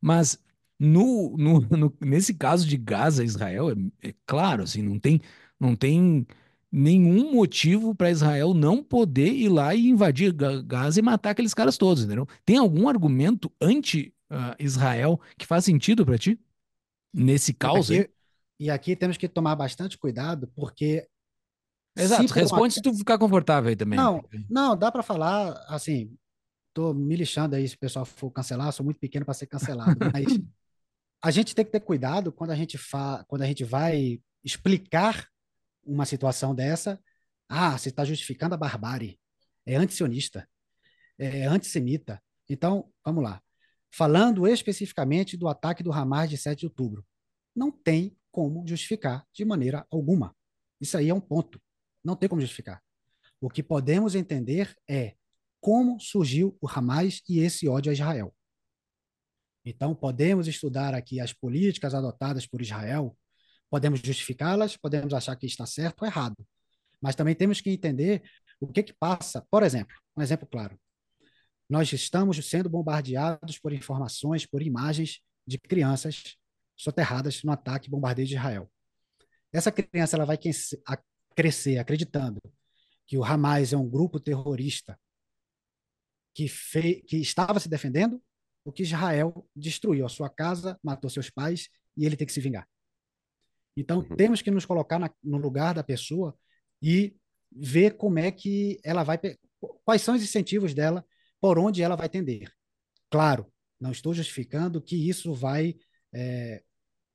mas 0.00 0.38
no, 0.78 1.36
no, 1.36 1.60
no 1.76 1.96
nesse 2.00 2.34
caso 2.34 2.66
de 2.66 2.76
Gaza, 2.76 3.24
Israel, 3.24 3.70
é, 3.70 4.08
é 4.10 4.14
claro, 4.26 4.62
assim, 4.62 4.82
não 4.82 4.98
tem, 4.98 5.20
não 5.58 5.74
tem 5.76 6.26
nenhum 6.70 7.32
motivo 7.34 7.94
para 7.94 8.10
Israel 8.10 8.54
não 8.54 8.82
poder 8.82 9.32
ir 9.32 9.48
lá 9.48 9.74
e 9.74 9.88
invadir 9.88 10.32
Gaza 10.32 11.00
e 11.00 11.02
matar 11.02 11.30
aqueles 11.30 11.54
caras 11.54 11.76
todos, 11.76 12.04
entendeu? 12.04 12.26
Tem 12.44 12.56
algum 12.56 12.88
argumento 12.88 13.52
anti 13.60 14.14
uh, 14.32 14.56
Israel 14.58 15.20
que 15.36 15.46
faz 15.46 15.64
sentido 15.64 16.04
para 16.04 16.18
ti? 16.18 16.40
Nesse 17.12 17.52
caos 17.52 17.90
e 17.90 18.00
aqui, 18.00 18.12
e 18.58 18.70
aqui 18.70 18.96
temos 18.96 19.16
que 19.18 19.28
tomar 19.28 19.54
bastante 19.54 19.98
cuidado, 19.98 20.50
porque. 20.54 21.06
Exato, 21.94 22.26
se 22.26 22.34
responde 22.34 22.62
uma... 22.62 22.70
se 22.70 22.80
tu 22.80 22.94
ficar 22.94 23.18
confortável 23.18 23.68
aí 23.68 23.76
também. 23.76 23.98
Não, 23.98 24.24
não, 24.48 24.76
dá 24.76 24.90
para 24.90 25.02
falar 25.02 25.52
assim. 25.68 26.16
Tô 26.72 26.94
me 26.94 27.14
lixando 27.14 27.54
aí 27.54 27.68
se 27.68 27.74
o 27.74 27.78
pessoal 27.78 28.06
for 28.06 28.30
cancelar, 28.30 28.72
sou 28.72 28.82
muito 28.82 28.98
pequeno 28.98 29.26
para 29.26 29.34
ser 29.34 29.46
cancelado, 29.46 29.94
mas 30.10 30.40
a 31.22 31.30
gente 31.30 31.54
tem 31.54 31.66
que 31.66 31.70
ter 31.70 31.80
cuidado 31.80 32.32
quando 32.32 32.50
a 32.50 32.56
gente 32.56 32.78
fa... 32.78 33.22
quando 33.28 33.42
a 33.42 33.46
gente 33.46 33.62
vai 33.62 34.18
explicar 34.42 35.28
uma 35.84 36.06
situação 36.06 36.54
dessa. 36.54 36.98
Ah, 37.46 37.76
você 37.76 37.90
está 37.90 38.06
justificando 38.06 38.54
a 38.54 38.58
barbárie. 38.58 39.20
É 39.66 39.76
antisionista. 39.76 40.48
É 41.18 41.44
antissemita. 41.44 42.22
Então, 42.48 42.90
vamos 43.04 43.22
lá 43.22 43.42
falando 43.92 44.46
especificamente 44.48 45.36
do 45.36 45.48
ataque 45.48 45.82
do 45.82 45.92
Hamas 45.92 46.30
de 46.30 46.38
7 46.38 46.60
de 46.60 46.66
outubro. 46.66 47.04
Não 47.54 47.70
tem 47.70 48.16
como 48.30 48.66
justificar 48.66 49.26
de 49.32 49.44
maneira 49.44 49.86
alguma. 49.90 50.34
Isso 50.80 50.96
aí 50.96 51.10
é 51.10 51.14
um 51.14 51.20
ponto. 51.20 51.60
Não 52.02 52.16
tem 52.16 52.28
como 52.28 52.40
justificar. 52.40 52.82
O 53.40 53.50
que 53.50 53.62
podemos 53.62 54.14
entender 54.14 54.74
é 54.88 55.14
como 55.60 56.00
surgiu 56.00 56.56
o 56.60 56.68
Hamas 56.68 57.22
e 57.28 57.40
esse 57.40 57.68
ódio 57.68 57.90
a 57.90 57.92
Israel. 57.92 58.34
Então, 59.64 59.94
podemos 59.94 60.48
estudar 60.48 60.94
aqui 60.94 61.20
as 61.20 61.32
políticas 61.32 61.94
adotadas 61.94 62.46
por 62.46 62.60
Israel, 62.60 63.16
podemos 63.70 64.00
justificá-las, 64.00 64.76
podemos 64.76 65.14
achar 65.14 65.36
que 65.36 65.46
está 65.46 65.66
certo 65.66 66.02
ou 66.02 66.08
errado. 66.08 66.36
Mas 67.00 67.14
também 67.14 67.34
temos 67.34 67.60
que 67.60 67.70
entender 67.70 68.22
o 68.60 68.66
que, 68.66 68.82
que 68.82 68.92
passa. 68.92 69.46
Por 69.50 69.62
exemplo, 69.62 69.94
um 70.16 70.22
exemplo 70.22 70.48
claro. 70.48 70.78
Nós 71.68 71.92
estamos 71.92 72.36
sendo 72.48 72.68
bombardeados 72.68 73.58
por 73.58 73.72
informações, 73.72 74.46
por 74.46 74.62
imagens 74.62 75.20
de 75.46 75.58
crianças 75.58 76.36
soterradas 76.76 77.42
no 77.42 77.52
ataque 77.52 77.90
bombardeio 77.90 78.28
de 78.28 78.34
Israel. 78.34 78.70
Essa 79.52 79.70
criança 79.70 80.16
ela 80.16 80.24
vai 80.24 80.38
crescer 81.34 81.78
acreditando 81.78 82.40
que 83.06 83.18
o 83.18 83.24
Hamas 83.24 83.72
é 83.72 83.76
um 83.76 83.88
grupo 83.88 84.18
terrorista 84.18 84.98
que, 86.34 86.48
que 87.06 87.16
estava 87.18 87.60
se 87.60 87.68
defendendo, 87.68 88.22
o 88.64 88.72
que 88.72 88.82
Israel 88.82 89.46
destruiu 89.54 90.06
a 90.06 90.08
sua 90.08 90.30
casa, 90.30 90.78
matou 90.82 91.10
seus 91.10 91.28
pais 91.28 91.68
e 91.96 92.06
ele 92.06 92.16
tem 92.16 92.26
que 92.26 92.32
se 92.32 92.40
vingar. 92.40 92.66
Então, 93.76 94.00
uhum. 94.00 94.16
temos 94.16 94.42
que 94.42 94.50
nos 94.50 94.64
colocar 94.64 94.98
na, 94.98 95.10
no 95.22 95.38
lugar 95.38 95.74
da 95.74 95.82
pessoa 95.82 96.36
e 96.80 97.16
ver 97.50 97.96
como 97.96 98.18
é 98.18 98.30
que 98.30 98.78
ela 98.84 99.02
vai. 99.02 99.18
Quais 99.84 100.02
são 100.02 100.14
os 100.14 100.22
incentivos 100.22 100.74
dela 100.74 101.04
por 101.42 101.58
onde 101.58 101.82
ela 101.82 101.96
vai 101.96 102.08
tender. 102.08 102.52
Claro, 103.10 103.52
não 103.80 103.90
estou 103.90 104.14
justificando 104.14 104.80
que 104.80 105.08
isso 105.08 105.34
vai 105.34 105.74
é, 106.14 106.62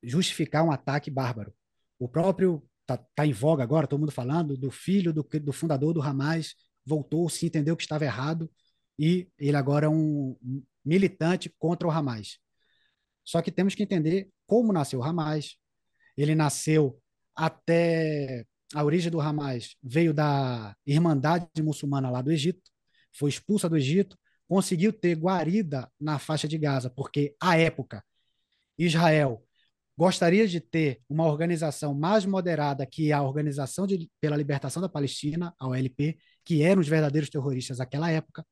justificar 0.03 0.65
um 0.65 0.71
ataque 0.71 1.09
bárbaro. 1.09 1.53
O 1.97 2.09
próprio 2.09 2.61
está 2.81 2.97
tá 3.15 3.25
em 3.25 3.31
voga 3.31 3.63
agora, 3.63 3.87
todo 3.87 4.01
mundo 4.01 4.11
falando 4.11 4.57
do 4.57 4.69
filho 4.69 5.13
do, 5.13 5.23
do 5.23 5.53
fundador 5.53 5.93
do 5.93 6.01
Hamas 6.01 6.55
voltou, 6.85 7.29
se 7.29 7.45
entendeu 7.45 7.77
que 7.77 7.83
estava 7.83 8.03
errado 8.03 8.51
e 8.99 9.29
ele 9.39 9.55
agora 9.55 9.85
é 9.85 9.89
um 9.89 10.35
militante 10.83 11.49
contra 11.57 11.87
o 11.87 11.91
Hamas. 11.91 12.37
Só 13.23 13.41
que 13.41 13.51
temos 13.51 13.75
que 13.75 13.83
entender 13.83 14.29
como 14.45 14.73
nasceu 14.73 14.99
o 14.99 15.03
Hamas. 15.03 15.55
Ele 16.17 16.35
nasceu 16.35 17.01
até 17.33 18.45
a 18.73 18.83
origem 18.83 19.09
do 19.09 19.21
Hamas 19.21 19.77
veio 19.81 20.13
da 20.13 20.75
Irmandade 20.85 21.47
Muçulmana 21.61 22.09
lá 22.09 22.21
do 22.21 22.31
Egito, 22.31 22.61
foi 23.17 23.29
expulsa 23.29 23.69
do 23.69 23.77
Egito, 23.77 24.17
conseguiu 24.47 24.93
ter 24.93 25.15
guarida 25.15 25.91
na 25.99 26.19
faixa 26.19 26.47
de 26.47 26.57
Gaza, 26.57 26.89
porque, 26.89 27.35
à 27.41 27.57
época, 27.57 28.03
Israel 28.77 29.43
gostaria 29.97 30.47
de 30.47 30.61
ter 30.61 31.01
uma 31.09 31.25
organização 31.25 31.93
mais 31.93 32.25
moderada 32.25 32.85
que 32.85 33.11
a 33.11 33.21
Organização 33.21 33.87
de, 33.87 34.09
pela 34.21 34.37
Libertação 34.37 34.81
da 34.81 34.87
Palestina, 34.87 35.53
a 35.59 35.67
OLP, 35.67 36.17
que 36.45 36.61
eram 36.61 36.81
os 36.81 36.87
verdadeiros 36.87 37.29
terroristas 37.29 37.79
naquela 37.79 38.11
época. 38.11 38.45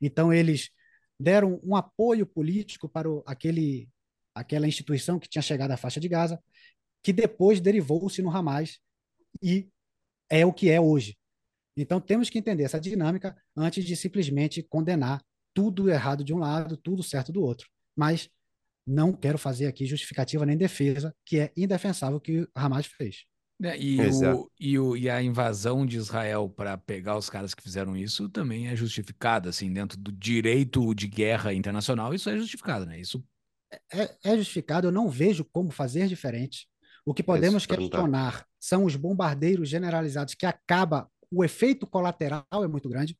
Então, 0.00 0.32
eles 0.32 0.70
deram 1.18 1.60
um 1.62 1.76
apoio 1.76 2.26
político 2.26 2.88
para 2.88 3.08
o, 3.08 3.22
aquele, 3.26 3.88
aquela 4.34 4.66
instituição 4.66 5.18
que 5.18 5.28
tinha 5.28 5.42
chegado 5.42 5.70
à 5.70 5.76
faixa 5.76 6.00
de 6.00 6.08
Gaza, 6.08 6.42
que 7.02 7.12
depois 7.12 7.60
derivou-se 7.60 8.20
no 8.20 8.30
Hamas 8.30 8.80
e 9.42 9.68
é 10.28 10.44
o 10.44 10.52
que 10.52 10.70
é 10.70 10.80
hoje. 10.80 11.16
Então, 11.82 12.00
temos 12.00 12.30
que 12.30 12.38
entender 12.38 12.64
essa 12.64 12.80
dinâmica 12.80 13.36
antes 13.56 13.84
de 13.84 13.96
simplesmente 13.96 14.62
condenar 14.62 15.22
tudo 15.54 15.90
errado 15.90 16.24
de 16.24 16.32
um 16.32 16.38
lado, 16.38 16.76
tudo 16.76 17.02
certo 17.02 17.32
do 17.32 17.42
outro. 17.42 17.68
Mas 17.96 18.28
não 18.86 19.12
quero 19.12 19.38
fazer 19.38 19.66
aqui 19.66 19.86
justificativa 19.86 20.46
nem 20.46 20.56
defesa, 20.56 21.14
que 21.24 21.38
é 21.38 21.52
indefensável 21.56 22.16
o 22.16 22.20
que 22.20 22.48
Hamas 22.54 22.86
fez. 22.86 23.24
É, 23.62 23.78
e, 23.78 24.00
o, 24.00 24.50
e, 24.58 24.78
o, 24.78 24.96
e, 24.96 25.10
a 25.10 25.22
invasão 25.22 25.84
de 25.84 25.98
Israel 25.98 26.48
para 26.48 26.78
pegar 26.78 27.18
os 27.18 27.28
caras 27.28 27.52
que 27.52 27.62
fizeram 27.62 27.94
isso 27.94 28.26
também 28.30 28.68
é 28.68 28.76
justificada, 28.76 29.50
assim, 29.50 29.70
dentro 29.70 29.98
do 29.98 30.10
direito 30.10 30.94
de 30.94 31.06
guerra 31.06 31.52
internacional, 31.52 32.14
isso 32.14 32.30
é 32.30 32.38
justificado, 32.38 32.86
né? 32.86 32.98
Isso 32.98 33.22
é, 33.92 34.16
é 34.24 34.36
justificado, 34.36 34.88
eu 34.88 34.92
não 34.92 35.10
vejo 35.10 35.44
como 35.44 35.70
fazer 35.70 36.08
diferente. 36.08 36.66
O 37.04 37.12
que 37.12 37.22
podemos 37.22 37.66
questionar 37.66 38.46
são 38.58 38.84
os 38.84 38.96
bombardeiros 38.96 39.68
generalizados 39.68 40.34
que 40.34 40.46
acaba 40.46 41.08
o 41.30 41.44
efeito 41.44 41.86
colateral 41.86 42.44
é 42.52 42.68
muito 42.68 42.88
grande. 42.88 43.18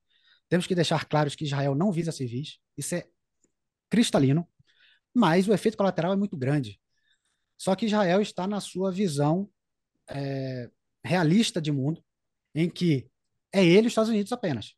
Temos 0.49 0.67
que 0.67 0.75
deixar 0.75 1.05
claros 1.07 1.35
que 1.35 1.45
Israel 1.45 1.75
não 1.75 1.93
visa 1.93 2.13
civis, 2.13 2.59
isso 2.77 2.95
é 2.95 3.07
cristalino, 3.89 4.47
mas 5.15 5.49
o 5.49 5.53
efeito 5.53 5.77
colateral 5.77 6.13
é 6.13 6.17
muito 6.17 6.37
grande. 6.37 6.81
Só 7.57 7.75
que 7.77 7.87
Israel 7.87 8.21
está 8.21 8.47
na 8.47 8.61
sua 8.61 8.91
visão 8.91 9.49
é, 10.09 10.71
realista 11.05 11.61
de 11.61 11.71
mundo, 11.71 12.03
em 12.55 12.69
que 12.69 13.09
é 13.53 13.65
ele 13.65 13.85
e 13.85 13.87
os 13.87 13.93
Estados 13.93 14.11
Unidos 14.11 14.33
apenas. 14.33 14.75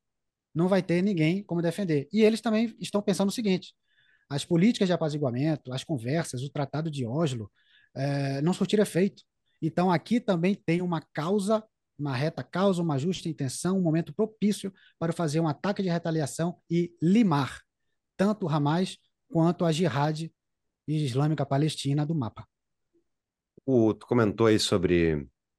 Não 0.55 0.69
vai 0.69 0.83
ter 0.83 1.03
ninguém 1.03 1.43
como 1.43 1.63
defender. 1.63 2.09
E 2.13 2.23
eles 2.23 2.41
também 2.41 2.75
estão 2.81 3.01
pensando 3.01 3.29
o 3.29 3.33
seguinte: 3.33 3.75
as 4.29 4.45
políticas 4.45 4.89
de 4.89 4.93
apaziguamento, 4.93 5.73
as 5.73 5.85
conversas, 5.85 6.43
o 6.43 6.51
Tratado 6.51 6.91
de 6.91 7.07
Oslo 7.07 7.51
é, 7.95 8.43
não 8.43 8.53
surtiram 8.53 8.83
efeito. 8.83 9.23
Então 9.61 9.91
aqui 9.91 10.21
também 10.21 10.55
tem 10.55 10.83
uma 10.83 11.01
causa 11.13 11.65
uma 12.03 12.17
reta 12.17 12.43
causa, 12.43 12.83
uma 12.83 12.99
justa 12.99 13.29
intenção, 13.29 13.79
um 13.79 13.83
momento 13.83 14.13
propício 14.13 14.73
para 14.99 15.13
fazer 15.13 15.39
um 15.39 15.47
ataque 15.47 15.83
de 15.83 15.89
retaliação 15.89 16.59
e 16.69 16.93
limar 17.01 17.63
tanto 18.17 18.47
o 18.47 18.49
Hamas 18.49 18.99
quanto 19.31 19.65
a 19.65 19.71
Jihad 19.71 20.31
Islâmica 20.87 21.47
Palestina 21.47 22.05
do 22.05 22.15
mapa. 22.15 22.47
O, 23.65 23.95
tu 23.95 24.07
comentou 24.07 24.49
aí 24.49 24.59
sobre 24.59 25.15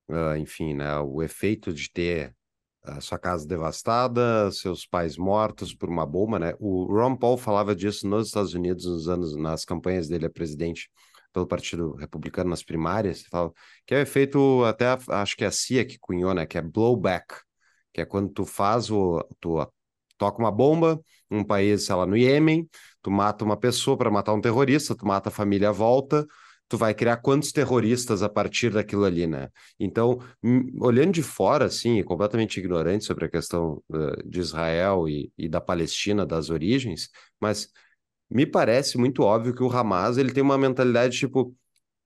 uh, 0.09 0.35
enfim, 0.37 0.73
né, 0.73 0.99
o 0.99 1.23
efeito 1.23 1.71
de 1.73 1.89
ter 1.89 2.35
a 2.83 2.99
sua 2.99 3.17
casa 3.17 3.47
devastada, 3.47 4.51
seus 4.51 4.85
pais 4.85 5.15
mortos 5.15 5.73
por 5.73 5.87
uma 5.87 6.05
bomba, 6.05 6.37
né? 6.37 6.53
O 6.59 6.83
Ron 6.83 7.15
Paul 7.15 7.37
falava 7.37 7.73
disso 7.73 8.05
nos 8.05 8.27
Estados 8.27 8.53
Unidos 8.53 8.83
nos 8.85 9.07
anos, 9.07 9.37
nas 9.37 9.63
campanhas 9.63 10.09
dele 10.09 10.25
a 10.25 10.29
presidente 10.29 10.89
pelo 11.33 11.47
Partido 11.47 11.95
Republicano 11.95 12.49
nas 12.51 12.63
primárias, 12.63 13.23
fala 13.23 13.51
que 13.85 13.95
é 13.95 13.97
o 13.99 14.01
efeito 14.01 14.63
até 14.65 14.85
acho 15.09 15.35
que 15.35 15.43
é 15.43 15.47
a 15.47 15.51
CIA 15.51 15.85
que 15.85 15.97
cunhou, 15.99 16.33
né? 16.33 16.45
Que 16.45 16.57
é 16.57 16.61
blowback, 16.61 17.35
que 17.93 18.01
é 18.01 18.05
quando 18.05 18.29
tu 18.29 18.45
faz 18.45 18.91
o 18.91 19.21
tu 19.39 19.59
toca 20.17 20.39
uma 20.39 20.51
bomba, 20.51 21.01
um 21.29 21.43
país, 21.43 21.85
sei 21.85 21.95
lá, 21.95 22.05
no 22.05 22.15
Iêmen, 22.15 22.69
tu 23.01 23.11
mata 23.11 23.43
uma 23.43 23.57
pessoa 23.57 23.97
para 23.97 24.11
matar 24.11 24.33
um 24.33 24.41
terrorista, 24.41 24.95
tu 24.95 25.05
mata 25.05 25.29
a 25.29 25.31
família 25.31 25.69
à 25.69 25.71
volta, 25.71 26.25
tu 26.69 26.77
vai 26.77 26.93
criar 26.93 27.17
quantos 27.17 27.51
terroristas 27.51 28.23
a 28.23 28.29
partir 28.29 28.71
daquilo 28.71 29.03
ali, 29.05 29.27
né? 29.27 29.49
Então, 29.79 30.19
olhando 30.79 31.11
de 31.11 31.21
fora, 31.21 31.65
assim, 31.65 32.01
completamente 32.03 32.59
ignorante 32.59 33.05
sobre 33.05 33.25
a 33.25 33.29
questão 33.29 33.83
uh, 33.89 34.27
de 34.27 34.39
Israel 34.39 35.07
e, 35.07 35.31
e, 35.37 35.49
da 35.49 35.61
Palestina, 35.61 36.25
das 36.25 36.49
origens, 36.49 37.09
mas 37.39 37.69
me 38.33 38.45
parece 38.45 38.97
muito 38.97 39.21
óbvio 39.21 39.53
que 39.53 39.63
o 39.63 39.71
Hamas 39.71 40.17
ele 40.17 40.33
tem 40.33 40.41
uma 40.41 40.57
mentalidade 40.57 41.19
tipo 41.19 41.55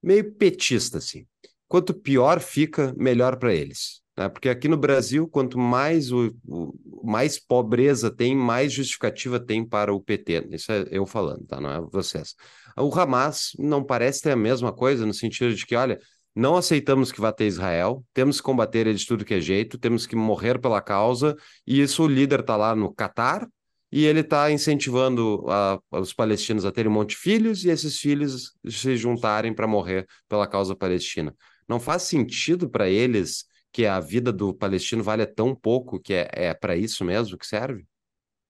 meio 0.02 0.32
petista, 0.34 0.98
assim. 0.98 1.26
Quanto 1.66 1.94
pior 1.94 2.38
fica, 2.40 2.94
melhor 2.96 3.36
para 3.36 3.54
eles. 3.54 4.02
Né? 4.16 4.28
Porque 4.28 4.48
aqui 4.48 4.68
no 4.68 4.76
Brasil, 4.76 5.26
quanto 5.26 5.58
mais 5.58 6.12
o, 6.12 6.34
o, 6.46 6.74
mais 7.02 7.38
pobreza 7.38 8.10
tem, 8.10 8.36
mais 8.36 8.72
justificativa 8.72 9.40
tem 9.40 9.64
para 9.64 9.92
o 9.92 10.00
PT. 10.00 10.48
Isso 10.50 10.70
é 10.70 10.86
eu 10.90 11.06
falando, 11.06 11.46
tá? 11.46 11.60
Não 11.60 11.70
é 11.70 11.80
vocês. 11.90 12.34
O 12.76 12.94
Hamas 12.94 13.52
não 13.58 13.82
parece 13.82 14.22
ter 14.22 14.32
a 14.32 14.36
mesma 14.36 14.72
coisa, 14.72 15.06
no 15.06 15.14
sentido 15.14 15.54
de 15.54 15.64
que, 15.64 15.74
olha, 15.74 15.98
não 16.34 16.56
aceitamos 16.56 17.10
que 17.10 17.20
vá 17.20 17.32
ter 17.32 17.46
Israel, 17.46 18.04
temos 18.12 18.36
que 18.36 18.42
combater 18.44 18.86
ele 18.86 18.98
de 18.98 19.06
tudo 19.06 19.24
que 19.24 19.34
é 19.34 19.40
jeito, 19.40 19.78
temos 19.78 20.06
que 20.06 20.14
morrer 20.14 20.60
pela 20.60 20.80
causa, 20.80 21.34
e 21.66 21.80
isso 21.80 22.04
o 22.04 22.06
líder 22.06 22.40
está 22.40 22.56
lá 22.56 22.76
no 22.76 22.92
Catar, 22.94 23.48
e 23.90 24.04
ele 24.04 24.20
está 24.20 24.50
incentivando 24.50 25.44
a, 25.48 25.80
os 25.92 26.12
palestinos 26.12 26.64
a 26.64 26.72
terem 26.72 26.90
um 26.90 26.94
monte 26.94 27.10
de 27.10 27.16
filhos, 27.16 27.64
e 27.64 27.70
esses 27.70 27.98
filhos 27.98 28.52
se 28.68 28.96
juntarem 28.96 29.54
para 29.54 29.66
morrer 29.66 30.06
pela 30.28 30.46
causa 30.46 30.76
palestina. 30.76 31.34
Não 31.68 31.80
faz 31.80 32.02
sentido 32.02 32.68
para 32.68 32.88
eles 32.88 33.44
que 33.72 33.86
a 33.86 34.00
vida 34.00 34.32
do 34.32 34.54
palestino 34.54 35.02
vale 35.02 35.26
tão 35.26 35.54
pouco 35.54 36.00
que 36.00 36.14
é, 36.14 36.28
é 36.32 36.54
para 36.54 36.76
isso 36.76 37.04
mesmo 37.04 37.36
que 37.36 37.46
serve? 37.46 37.86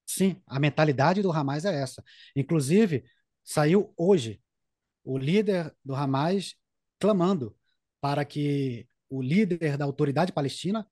Sim, 0.07 0.41
a 0.47 0.59
mentalidade 0.59 1.20
do 1.20 1.30
Hamas 1.30 1.64
é 1.64 1.82
essa. 1.82 2.03
Inclusive, 2.34 3.05
Saiu 3.51 3.95
hoje 3.97 4.43
o 5.03 5.16
líder 5.16 5.74
do 5.82 5.95
Hamas 5.95 6.55
clamando 7.01 7.57
para 7.99 8.22
que 8.22 8.86
o 9.09 9.22
líder 9.22 9.78
da 9.78 9.86
autoridade 9.86 10.34
palestina, 10.34 10.86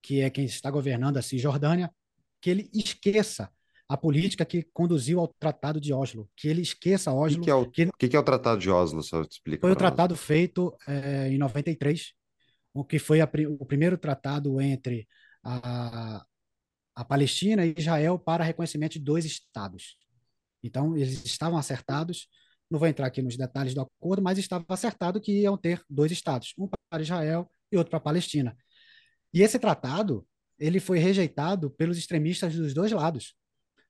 que 0.00 0.20
é 0.20 0.30
quem 0.30 0.44
está 0.44 0.70
governando 0.70 1.16
a 1.16 1.22
Cisjordânia, 1.22 1.92
que 2.40 2.48
ele 2.48 2.70
esqueça 2.72 3.52
a 3.88 3.96
política 3.96 4.44
que 4.44 4.64
conduziu 4.72 5.20
ao 5.20 5.28
Tratado 5.28 5.80
de 5.80 5.92
Oslo, 5.92 6.28
que 6.36 6.48
ele 6.48 6.60
esqueça 6.60 7.12
Oslo. 7.12 7.40
O 7.40 7.44
que, 7.44 7.50
é 7.50 7.54
o, 7.54 7.70
que, 7.70 7.90
que, 7.98 8.08
que 8.08 8.16
é 8.16 8.18
o 8.18 8.22
Tratado 8.22 8.60
de 8.60 8.70
Oslo, 8.70 9.02
só 9.02 9.24
te 9.24 9.32
explica? 9.32 9.60
Foi 9.60 9.70
o 9.70 9.76
tratado 9.76 10.14
nós. 10.14 10.20
feito 10.20 10.76
é, 10.86 11.28
em 11.28 11.38
93, 11.38 12.12
o 12.74 12.84
que 12.84 12.98
foi 12.98 13.20
a, 13.20 13.30
o 13.58 13.64
primeiro 13.64 13.96
tratado 13.96 14.60
entre 14.60 15.06
a, 15.42 16.24
a 16.96 17.04
Palestina 17.04 17.64
e 17.64 17.74
Israel 17.76 18.18
para 18.18 18.42
reconhecimento 18.42 18.94
de 18.94 19.00
dois 19.00 19.24
estados. 19.24 19.96
Então, 20.62 20.96
eles 20.96 21.24
estavam 21.24 21.58
acertados, 21.58 22.28
não 22.68 22.80
vou 22.80 22.88
entrar 22.88 23.06
aqui 23.06 23.22
nos 23.22 23.36
detalhes 23.36 23.72
do 23.72 23.82
acordo, 23.82 24.22
mas 24.22 24.36
estava 24.36 24.64
acertado 24.68 25.20
que 25.20 25.42
iam 25.42 25.56
ter 25.56 25.80
dois 25.88 26.10
estados, 26.10 26.54
um 26.58 26.68
para 26.90 27.02
Israel 27.02 27.48
e 27.70 27.76
outro 27.76 27.90
para 27.90 27.98
a 27.98 28.02
Palestina. 28.02 28.56
E 29.32 29.42
esse 29.42 29.58
tratado, 29.58 30.26
ele 30.58 30.80
foi 30.80 30.98
rejeitado 30.98 31.70
pelos 31.70 31.98
extremistas 31.98 32.56
dos 32.56 32.74
dois 32.74 32.90
lados. 32.90 33.36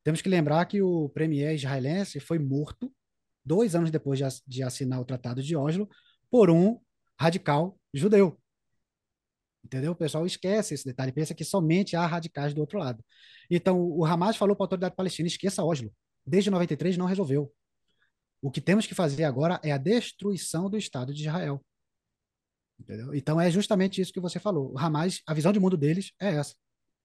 Temos 0.07 0.23
que 0.23 0.29
lembrar 0.29 0.65
que 0.67 0.81
o 0.81 1.09
premier 1.09 1.57
israelense 1.57 2.21
foi 2.21 2.39
morto 2.39 2.95
dois 3.45 3.75
anos 3.75 3.91
depois 3.91 4.21
de 4.47 4.63
assinar 4.63 5.01
o 5.01 5.05
Tratado 5.05 5.43
de 5.43 5.57
Oslo 5.57 5.91
por 6.31 6.49
um 6.49 6.81
radical 7.19 7.77
judeu. 7.93 8.41
Entendeu? 9.65 9.91
O 9.91 9.97
pessoal 9.97 10.25
esquece 10.25 10.75
esse 10.75 10.85
detalhe, 10.85 11.11
pensa 11.11 11.35
que 11.35 11.45
somente 11.45 11.97
há 11.97 12.07
radicais 12.07 12.55
do 12.55 12.61
outro 12.61 12.79
lado. 12.79 13.05
Então, 13.51 13.81
o 13.81 14.05
Hamas 14.05 14.37
falou 14.37 14.55
para 14.55 14.63
a 14.63 14.67
autoridade 14.67 14.95
palestina: 14.95 15.27
esqueça 15.27 15.65
Oslo 15.65 15.93
desde 16.25 16.53
93 16.53 16.97
não 16.97 17.07
resolveu. 17.07 17.53
O 18.41 18.49
que 18.49 18.61
temos 18.61 18.87
que 18.87 18.95
fazer 18.95 19.25
agora 19.25 19.59
é 19.65 19.73
a 19.73 19.77
destruição 19.77 20.71
do 20.71 20.79
Estado 20.79 21.13
de 21.13 21.23
Israel. 21.23 21.61
Entendeu? 22.79 23.13
Então 23.13 23.41
é 23.41 23.51
justamente 23.51 24.01
isso 24.01 24.13
que 24.13 24.21
você 24.21 24.39
falou. 24.39 24.73
O 24.73 24.79
Hamas, 24.79 25.21
a 25.27 25.35
visão 25.35 25.51
de 25.51 25.59
mundo 25.59 25.77
deles 25.77 26.13
é 26.21 26.29
essa. 26.29 26.55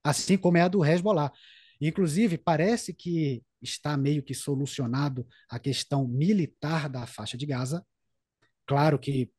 Assim 0.04 0.38
como 0.38 0.58
é 0.58 0.62
a 0.62 0.68
do 0.68 0.86
Hezbollah. 0.86 1.32
Inclusive, 1.82 2.38
parece 2.38 2.93
que 2.93 3.43
está 3.61 3.97
meio 3.97 4.21
que 4.21 4.36
solucionado 4.36 5.27
a 5.49 5.59
questão 5.59 6.07
militar 6.07 6.88
da 6.88 7.07
faixa 7.07 7.36
de 7.36 7.45
Gaza. 7.45 7.86
Claro 8.67 8.99
que 8.99 9.32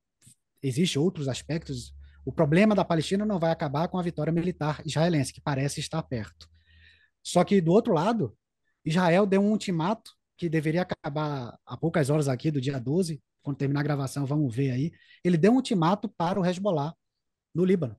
existem 0.60 1.00
outros 1.00 1.28
aspectos. 1.28 1.94
O 2.24 2.32
problema 2.32 2.74
da 2.74 2.84
Palestina 2.84 3.24
não 3.24 3.38
vai 3.38 3.52
acabar 3.52 3.86
com 3.88 3.98
a 3.98 4.02
vitória 4.02 4.32
militar 4.32 4.82
israelense, 4.84 5.32
que 5.32 5.40
parece 5.40 5.80
estar 5.80 6.02
perto. 6.02 6.48
Só 7.22 7.44
que, 7.44 7.60
do 7.60 7.72
outro 7.72 7.94
lado, 7.94 8.36
Israel 8.84 9.24
deu 9.24 9.40
um 9.40 9.50
ultimato 9.50 10.10
que 10.36 10.48
deveria 10.48 10.82
acabar 10.82 11.56
há 11.64 11.76
poucas 11.76 12.10
horas 12.10 12.26
aqui 12.26 12.50
do 12.50 12.60
dia 12.60 12.80
12, 12.80 13.22
quando 13.42 13.56
terminar 13.56 13.80
a 13.80 13.84
gravação, 13.84 14.26
vamos 14.26 14.54
ver 14.54 14.72
aí. 14.72 14.92
Ele 15.22 15.36
deu 15.36 15.52
um 15.52 15.56
ultimato 15.56 16.08
para 16.08 16.40
o 16.40 16.44
Hezbollah 16.44 16.94
no 17.54 17.64
Líbano, 17.64 17.96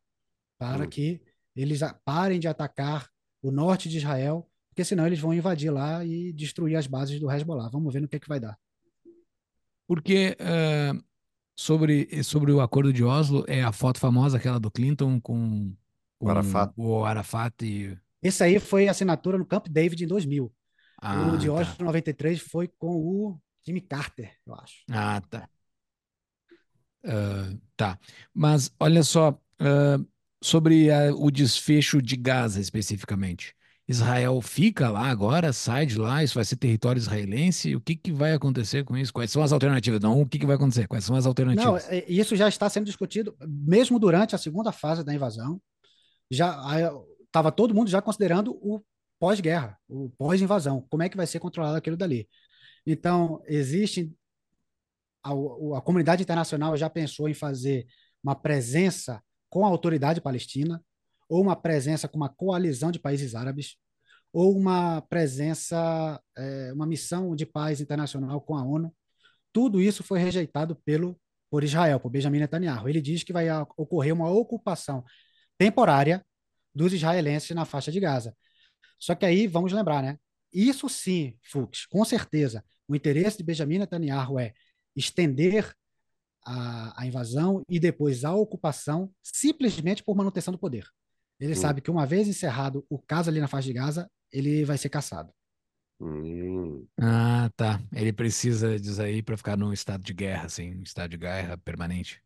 para 0.57 0.83
hum. 0.83 0.89
que 0.89 1.21
eles 1.55 1.79
parem 2.03 2.39
de 2.39 2.47
atacar 2.47 3.09
o 3.43 3.51
norte 3.51 3.89
de 3.89 3.97
Israel, 3.97 4.49
porque 4.69 4.85
senão 4.85 5.05
eles 5.05 5.19
vão 5.19 5.33
invadir 5.33 5.69
lá 5.69 6.03
e 6.03 6.31
destruir 6.33 6.77
as 6.77 6.87
bases 6.87 7.19
do 7.19 7.29
Hezbollah. 7.29 7.69
Vamos 7.69 7.93
ver 7.93 7.99
no 7.99 8.07
que, 8.07 8.19
que 8.19 8.27
vai 8.27 8.39
dar. 8.39 8.57
Porque 9.85 10.35
uh, 10.39 11.03
sobre, 11.55 12.23
sobre 12.23 12.51
o 12.51 12.61
acordo 12.61 12.91
de 12.91 13.03
Oslo, 13.03 13.43
é 13.47 13.61
a 13.61 13.71
foto 13.71 13.99
famosa, 13.99 14.37
aquela 14.37 14.59
do 14.59 14.71
Clinton 14.71 15.19
com, 15.19 15.75
com 16.17 16.25
o 16.25 16.29
Arafat, 16.29 16.73
o 16.77 17.03
Arafat 17.03 17.53
e... 17.63 17.97
Esse 18.21 18.41
aí 18.41 18.57
foi 18.57 18.87
a 18.87 18.91
assinatura 18.91 19.37
no 19.37 19.45
Camp 19.45 19.67
David 19.67 20.05
em 20.05 20.07
2000. 20.07 20.51
Ah, 21.01 21.27
o 21.27 21.37
de 21.37 21.47
tá. 21.47 21.53
Washington 21.53 21.83
93 21.83 22.39
foi 22.39 22.69
com 22.69 22.95
o 22.95 23.37
Jimmy 23.65 23.81
Carter, 23.81 24.33
eu 24.47 24.55
acho. 24.55 24.85
Ah, 24.89 25.21
tá. 25.29 25.49
Uh, 27.03 27.61
tá. 27.75 27.99
Mas 28.33 28.73
olha 28.79 29.03
só, 29.03 29.31
uh, 29.31 30.07
sobre 30.43 30.91
a, 30.91 31.13
o 31.15 31.31
desfecho 31.31 32.01
de 32.01 32.17
Gaza 32.17 32.59
especificamente. 32.59 33.55
Israel 33.87 34.41
fica 34.41 34.89
lá 34.89 35.07
agora, 35.07 35.51
sai 35.51 35.85
de 35.85 35.97
lá, 35.97 36.23
isso 36.23 36.35
vai 36.35 36.45
ser 36.45 36.55
território 36.55 36.99
israelense. 36.99 37.75
O 37.75 37.81
que, 37.81 37.95
que 37.95 38.11
vai 38.11 38.33
acontecer 38.33 38.83
com 38.83 38.95
isso? 38.95 39.11
Quais 39.11 39.31
são 39.31 39.41
as 39.41 39.51
alternativas? 39.51 39.99
Não, 39.99 40.21
o 40.21 40.27
que, 40.27 40.39
que 40.39 40.45
vai 40.45 40.55
acontecer? 40.55 40.87
Quais 40.87 41.03
são 41.03 41.15
as 41.15 41.25
alternativas? 41.25 41.85
Não, 41.85 41.91
é, 41.91 42.05
isso 42.07 42.35
já 42.35 42.47
está 42.47 42.69
sendo 42.69 42.85
discutido, 42.85 43.35
mesmo 43.45 43.99
durante 43.99 44.35
a 44.35 44.37
segunda 44.37 44.71
fase 44.71 45.03
da 45.03 45.13
invasão. 45.13 45.61
Já 46.29 46.91
estava 47.25 47.51
todo 47.51 47.73
mundo 47.73 47.89
já 47.89 48.01
considerando 48.01 48.51
o 48.61 48.81
pós-guerra, 49.19 49.77
o 49.87 50.09
pós-invasão. 50.17 50.85
Como 50.89 51.03
é 51.03 51.09
que 51.09 51.17
vai 51.17 51.27
ser 51.27 51.39
controlado 51.39 51.77
aquilo 51.77 51.97
dali? 51.97 52.27
Então, 52.85 53.41
existe. 53.47 54.13
A, 55.23 55.31
a 55.77 55.81
comunidade 55.81 56.21
internacional 56.21 56.75
já 56.75 56.89
pensou 56.89 57.29
em 57.29 57.33
fazer 57.33 57.85
uma 58.21 58.35
presença 58.35 59.21
com 59.53 59.67
a 59.67 59.69
autoridade 59.69 60.19
palestina, 60.19 60.83
ou 61.29 61.39
uma 61.39 61.55
presença 61.55 62.07
com 62.07 62.17
uma 62.17 62.27
coalizão 62.27 62.91
de 62.91 62.97
países 62.97 63.35
árabes, 63.35 63.77
ou 64.33 64.57
uma 64.57 64.99
presença, 65.03 66.19
é, 66.35 66.73
uma 66.73 66.87
missão 66.87 67.35
de 67.35 67.45
paz 67.45 67.79
internacional 67.79 68.41
com 68.41 68.55
a 68.57 68.63
ONU. 68.63 68.91
Tudo 69.51 69.79
isso 69.79 70.03
foi 70.03 70.17
rejeitado 70.17 70.75
pelo 70.83 71.15
por 71.51 71.63
Israel, 71.63 71.99
por 71.99 72.09
Benjamin 72.09 72.39
Netanyahu. 72.39 72.89
Ele 72.89 72.99
diz 72.99 73.21
que 73.21 73.31
vai 73.31 73.45
ocorrer 73.77 74.11
uma 74.11 74.27
ocupação 74.27 75.05
temporária 75.55 76.25
dos 76.73 76.91
israelenses 76.91 77.51
na 77.51 77.63
faixa 77.63 77.91
de 77.91 77.99
Gaza. 77.99 78.35
Só 78.97 79.13
que 79.13 79.23
aí 79.23 79.45
vamos 79.45 79.71
lembrar, 79.71 80.01
né? 80.01 80.17
Isso 80.51 80.89
sim, 80.89 81.37
Fux, 81.43 81.85
com 81.85 82.03
certeza. 82.03 82.65
O 82.87 82.95
interesse 82.95 83.37
de 83.37 83.43
Benjamin 83.43 83.77
Netanyahu 83.77 84.39
é 84.39 84.51
estender 84.95 85.75
a, 86.45 87.01
a 87.01 87.05
invasão 87.05 87.63
e 87.67 87.79
depois 87.79 88.23
a 88.23 88.33
ocupação 88.33 89.11
simplesmente 89.21 90.03
por 90.03 90.15
manutenção 90.15 90.51
do 90.51 90.57
poder. 90.57 90.85
Ele 91.39 91.53
hum. 91.53 91.55
sabe 91.55 91.81
que 91.81 91.91
uma 91.91 92.05
vez 92.05 92.27
encerrado 92.27 92.85
o 92.89 92.99
caso 92.99 93.29
ali 93.29 93.39
na 93.39 93.47
faixa 93.47 93.67
de 93.67 93.73
Gaza, 93.73 94.09
ele 94.31 94.63
vai 94.65 94.77
ser 94.77 94.89
caçado. 94.89 95.31
Hum. 95.99 96.85
Ah, 96.99 97.49
tá. 97.55 97.81
Ele 97.93 98.11
precisa 98.11 98.79
disso 98.79 99.01
aí 99.01 99.21
para 99.21 99.37
ficar 99.37 99.57
num 99.57 99.71
estado 99.71 100.03
de 100.03 100.13
guerra, 100.13 100.45
assim, 100.45 100.75
um 100.75 100.83
estado 100.83 101.11
de 101.11 101.17
guerra 101.17 101.57
permanente. 101.57 102.21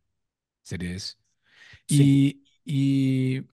Seria 0.64 0.94
isso. 0.94 1.16
E, 1.90 2.42
e 2.66 3.44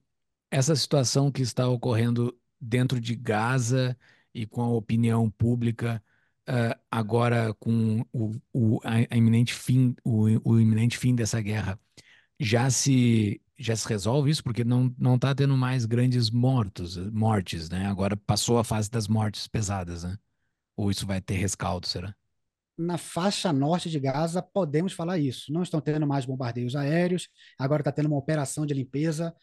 essa 0.49 0.75
situação 0.75 1.31
que 1.31 1.41
está 1.41 1.67
ocorrendo 1.67 2.37
dentro 2.59 2.99
de 2.99 3.15
Gaza 3.15 3.97
e 4.33 4.45
com 4.45 4.61
a 4.61 4.69
opinião 4.69 5.29
pública, 5.29 6.03
uh, 6.49 6.79
agora 6.89 7.53
com 7.55 8.05
o, 8.11 8.31
o, 8.53 8.79
a, 8.83 9.15
iminente 9.15 9.53
fim, 9.53 9.95
o, 10.03 10.25
o 10.43 10.59
iminente 10.59 10.97
fim 10.97 11.15
dessa 11.15 11.41
guerra, 11.41 11.79
já 12.39 12.69
se 12.69 13.41
já 13.57 13.73
se 13.73 13.87
resolve 13.87 14.29
isso 14.29 14.43
porque 14.43 14.65
não 14.65 14.93
não 14.97 15.15
está 15.15 15.33
tendo 15.33 15.55
mais 15.55 15.85
grandes 15.85 16.29
mortos, 16.29 16.97
mortes, 17.11 17.69
né? 17.69 17.85
Agora 17.85 18.17
passou 18.17 18.57
a 18.57 18.63
fase 18.63 18.89
das 18.89 19.07
mortes 19.07 19.47
pesadas, 19.47 20.03
né? 20.03 20.17
Ou 20.75 20.91
isso 20.91 21.05
vai 21.05 21.21
ter 21.21 21.35
rescaldo, 21.35 21.87
será? 21.87 22.13
Na 22.77 22.97
faixa 22.97 23.53
norte 23.53 23.89
de 23.89 23.97
Gaza, 23.99 24.41
podemos 24.41 24.91
falar 24.91 25.17
isso. 25.17 25.51
Não 25.53 25.63
estão 25.63 25.79
tendo 25.79 26.05
mais 26.05 26.25
bombardeios 26.25 26.75
aéreos, 26.75 27.29
agora 27.57 27.79
está 27.81 27.91
tendo 27.91 28.07
uma 28.07 28.17
operação 28.17 28.65
de 28.65 28.73
limpeza 28.73 29.33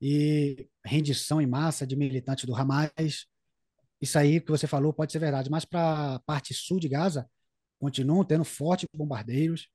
e 0.00 0.66
rendição 0.82 1.40
em 1.40 1.46
massa 1.46 1.86
de 1.86 1.94
militantes 1.94 2.46
do 2.46 2.54
Hamas. 2.54 3.26
Isso 4.00 4.18
aí 4.18 4.40
que 4.40 4.50
você 4.50 4.66
falou 4.66 4.92
pode 4.92 5.12
ser 5.12 5.18
verdade, 5.18 5.50
mas 5.50 5.64
para 5.64 6.14
a 6.14 6.18
parte 6.20 6.54
sul 6.54 6.78
de 6.78 6.88
Gaza, 6.88 7.28
continuam 7.78 8.24
tendo 8.24 8.44
fortes 8.44 8.88
bombardeiros 8.94 9.68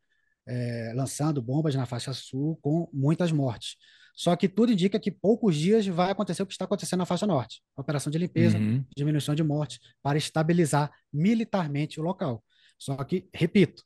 é, 0.46 0.92
lançando 0.96 1.42
bombas 1.42 1.76
na 1.76 1.86
faixa 1.86 2.14
sul 2.14 2.58
com 2.62 2.90
muitas 2.94 3.32
mortes. 3.32 3.78
Só 4.16 4.36
que 4.36 4.48
tudo 4.48 4.72
indica 4.72 5.00
que 5.00 5.10
poucos 5.12 5.56
dias 5.56 5.88
vai 5.88 6.12
acontecer 6.12 6.44
o 6.44 6.46
que 6.46 6.54
está 6.54 6.66
acontecendo 6.66 7.00
na 7.00 7.06
faixa 7.06 7.26
norte. 7.26 7.64
Operação 7.76 8.12
de 8.12 8.18
limpeza, 8.18 8.58
uhum. 8.58 8.86
diminuição 8.96 9.34
de 9.34 9.44
mortes, 9.44 9.80
para 10.04 10.18
estabilizar 10.18 10.92
militarmente 11.12 12.00
o 12.00 12.04
local. 12.04 12.44
Só 12.78 12.96
que, 13.04 13.28
repito, 13.34 13.84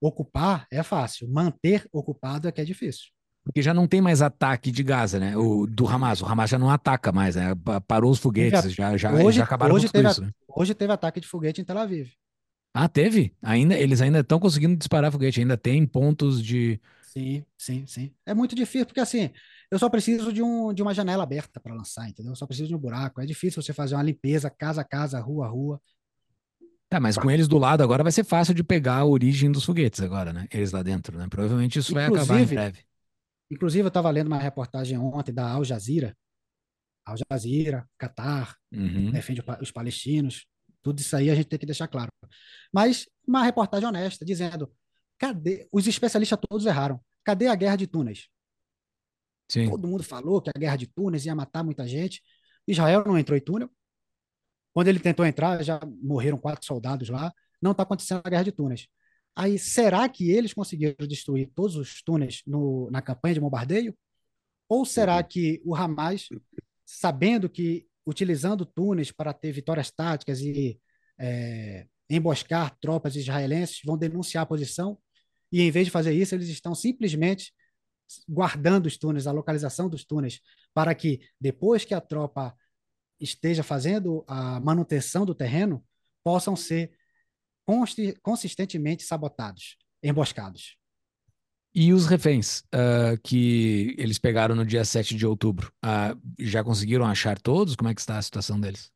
ocupar 0.00 0.66
é 0.72 0.82
fácil, 0.82 1.28
manter 1.28 1.86
ocupado 1.92 2.48
é 2.48 2.52
que 2.52 2.60
é 2.60 2.64
difícil. 2.64 3.13
Porque 3.44 3.60
já 3.60 3.74
não 3.74 3.86
tem 3.86 4.00
mais 4.00 4.22
ataque 4.22 4.70
de 4.70 4.82
Gaza, 4.82 5.20
né? 5.20 5.36
O, 5.36 5.66
do 5.66 5.86
Hamas. 5.86 6.22
O 6.22 6.26
Hamas 6.26 6.48
já 6.48 6.58
não 6.58 6.70
ataca 6.70 7.12
mais, 7.12 7.36
né? 7.36 7.54
Parou 7.86 8.10
os 8.10 8.18
foguetes, 8.18 8.72
já, 8.72 8.96
já, 8.96 9.12
hoje, 9.12 9.38
já 9.38 9.44
acabaram 9.44 9.74
hoje 9.74 9.86
com 9.86 9.92
teve, 9.92 10.08
isso. 10.08 10.22
Né? 10.22 10.30
Hoje 10.48 10.74
teve 10.74 10.92
ataque 10.92 11.20
de 11.20 11.28
foguete 11.28 11.60
em 11.60 11.64
Tel 11.64 11.76
Aviv. 11.76 12.10
Ah, 12.72 12.88
teve? 12.88 13.36
Ainda, 13.42 13.78
eles 13.78 14.00
ainda 14.00 14.20
estão 14.20 14.40
conseguindo 14.40 14.74
disparar 14.74 15.12
foguete, 15.12 15.40
ainda 15.40 15.58
tem 15.58 15.86
pontos 15.86 16.42
de. 16.42 16.80
Sim, 17.02 17.44
sim, 17.56 17.86
sim. 17.86 18.10
É 18.24 18.32
muito 18.32 18.56
difícil, 18.56 18.86
porque 18.86 18.98
assim, 18.98 19.30
eu 19.70 19.78
só 19.78 19.90
preciso 19.90 20.32
de, 20.32 20.42
um, 20.42 20.72
de 20.72 20.82
uma 20.82 20.94
janela 20.94 21.22
aberta 21.22 21.60
para 21.60 21.74
lançar, 21.74 22.08
entendeu? 22.08 22.32
Eu 22.32 22.36
só 22.36 22.46
preciso 22.46 22.68
de 22.68 22.74
um 22.74 22.78
buraco. 22.78 23.20
É 23.20 23.26
difícil 23.26 23.62
você 23.62 23.74
fazer 23.74 23.94
uma 23.94 24.02
limpeza 24.02 24.48
casa 24.48 24.80
a 24.80 24.84
casa, 24.84 25.20
rua 25.20 25.46
a 25.46 25.48
rua. 25.50 25.80
Tá, 26.88 26.98
mas 26.98 27.18
com 27.18 27.30
eles 27.30 27.46
do 27.46 27.58
lado 27.58 27.82
agora 27.82 28.02
vai 28.02 28.12
ser 28.12 28.24
fácil 28.24 28.54
de 28.54 28.64
pegar 28.64 28.98
a 28.98 29.04
origem 29.04 29.50
dos 29.52 29.64
foguetes 29.64 30.00
agora, 30.00 30.32
né? 30.32 30.46
Eles 30.50 30.72
lá 30.72 30.82
dentro, 30.82 31.18
né? 31.18 31.26
Provavelmente 31.28 31.78
isso 31.78 31.92
vai 31.92 32.06
acabar 32.06 32.40
em 32.40 32.46
breve. 32.46 32.78
Inclusive, 33.54 33.84
eu 33.84 33.88
estava 33.88 34.10
lendo 34.10 34.26
uma 34.26 34.38
reportagem 34.38 34.98
ontem 34.98 35.32
da 35.32 35.48
Al 35.48 35.64
Jazeera. 35.64 36.16
Al 37.06 37.14
Jazeera, 37.30 37.88
Qatar, 37.96 38.56
uhum. 38.72 39.12
defende 39.12 39.42
os 39.60 39.70
palestinos. 39.70 40.44
Tudo 40.82 40.98
isso 40.98 41.14
aí 41.14 41.30
a 41.30 41.34
gente 41.36 41.46
tem 41.46 41.58
que 41.58 41.64
deixar 41.64 41.86
claro. 41.86 42.10
Mas 42.72 43.08
uma 43.26 43.44
reportagem 43.44 43.86
honesta, 43.88 44.24
dizendo: 44.24 44.74
cadê? 45.16 45.68
Os 45.70 45.86
especialistas 45.86 46.38
todos 46.48 46.66
erraram. 46.66 47.00
Cadê 47.22 47.46
a 47.46 47.54
guerra 47.54 47.76
de 47.76 47.86
Túnez? 47.86 48.28
Sim. 49.48 49.70
Todo 49.70 49.86
mundo 49.86 50.02
falou 50.02 50.42
que 50.42 50.50
a 50.50 50.58
guerra 50.58 50.76
de 50.76 50.88
Túnez 50.88 51.24
ia 51.24 51.34
matar 51.34 51.62
muita 51.62 51.86
gente. 51.86 52.22
Israel 52.66 53.04
não 53.06 53.16
entrou 53.16 53.38
em 53.38 53.40
túnel. 53.40 53.70
Quando 54.72 54.88
ele 54.88 54.98
tentou 54.98 55.24
entrar, 55.24 55.62
já 55.62 55.78
morreram 56.02 56.38
quatro 56.38 56.66
soldados 56.66 57.08
lá. 57.08 57.32
Não 57.62 57.70
está 57.70 57.84
acontecendo 57.84 58.22
a 58.24 58.30
guerra 58.30 58.42
de 58.42 58.52
Túnez. 58.52 58.88
Aí, 59.36 59.58
será 59.58 60.08
que 60.08 60.30
eles 60.30 60.54
conseguiram 60.54 61.06
destruir 61.06 61.50
todos 61.54 61.76
os 61.76 62.02
túneis 62.02 62.42
no, 62.46 62.88
na 62.90 63.02
campanha 63.02 63.34
de 63.34 63.40
bombardeio? 63.40 63.96
Ou 64.68 64.84
será 64.84 65.16
uhum. 65.16 65.24
que 65.24 65.60
o 65.64 65.74
Hamas, 65.74 66.28
sabendo 66.84 67.48
que 67.48 67.86
utilizando 68.06 68.64
túneis 68.64 69.10
para 69.10 69.32
ter 69.32 69.52
vitórias 69.52 69.90
táticas 69.90 70.40
e 70.40 70.78
é, 71.18 71.86
emboscar 72.08 72.76
tropas 72.80 73.16
israelenses, 73.16 73.80
vão 73.84 73.96
denunciar 73.96 74.42
a 74.42 74.46
posição 74.46 74.98
e, 75.54 75.62
em 75.62 75.70
vez 75.70 75.86
de 75.86 75.90
fazer 75.90 76.12
isso, 76.12 76.34
eles 76.34 76.48
estão 76.48 76.74
simplesmente 76.74 77.52
guardando 78.28 78.86
os 78.86 78.98
túneis, 78.98 79.26
a 79.26 79.32
localização 79.32 79.88
dos 79.88 80.04
túneis, 80.04 80.40
para 80.72 80.94
que 80.94 81.20
depois 81.40 81.84
que 81.84 81.94
a 81.94 82.00
tropa 82.00 82.54
esteja 83.20 83.62
fazendo 83.62 84.24
a 84.26 84.60
manutenção 84.60 85.24
do 85.24 85.34
terreno, 85.34 85.84
possam 86.22 86.56
ser 86.56 86.92
consistentemente 88.22 89.02
sabotados, 89.02 89.76
emboscados. 90.02 90.76
E 91.74 91.92
os 91.92 92.06
reféns 92.06 92.60
uh, 92.72 93.20
que 93.24 93.96
eles 93.98 94.16
pegaram 94.16 94.54
no 94.54 94.64
dia 94.64 94.84
7 94.84 95.16
de 95.16 95.26
outubro, 95.26 95.72
uh, 95.84 96.18
já 96.38 96.62
conseguiram 96.62 97.04
achar 97.04 97.36
todos? 97.38 97.74
Como 97.74 97.90
é 97.90 97.94
que 97.94 98.00
está 98.00 98.16
a 98.16 98.22
situação 98.22 98.60
deles? 98.60 98.92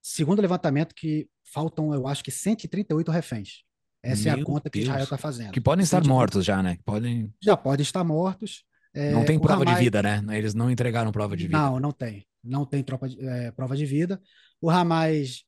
Segundo 0.00 0.38
o 0.38 0.42
levantamento, 0.42 0.94
que 0.94 1.28
faltam, 1.44 1.92
eu 1.92 2.06
acho 2.06 2.24
que 2.24 2.30
138 2.30 3.10
reféns. 3.10 3.64
Essa 4.02 4.30
Meu 4.30 4.38
é 4.38 4.40
a 4.40 4.44
conta 4.44 4.70
que 4.70 4.78
Israel 4.78 5.04
está 5.04 5.18
fazendo. 5.18 5.52
Que 5.52 5.60
podem 5.60 5.82
estar 5.82 5.98
130. 5.98 6.14
mortos 6.14 6.44
já, 6.44 6.62
né? 6.62 6.78
Podem... 6.84 7.30
Já 7.42 7.56
podem 7.56 7.82
estar 7.82 8.04
mortos. 8.04 8.64
É, 8.94 9.10
não 9.12 9.24
tem 9.24 9.38
prova 9.38 9.62
Hamas... 9.62 9.74
de 9.74 9.84
vida, 9.84 10.02
né? 10.02 10.22
Eles 10.30 10.54
não 10.54 10.70
entregaram 10.70 11.12
prova 11.12 11.36
de 11.36 11.46
vida. 11.46 11.58
Não, 11.58 11.78
não 11.78 11.92
tem. 11.92 12.26
Não 12.42 12.64
tem 12.64 12.82
tropa 12.82 13.08
de, 13.08 13.20
é, 13.20 13.50
prova 13.50 13.76
de 13.76 13.84
vida. 13.84 14.22
O 14.60 14.70
Hamas, 14.70 15.44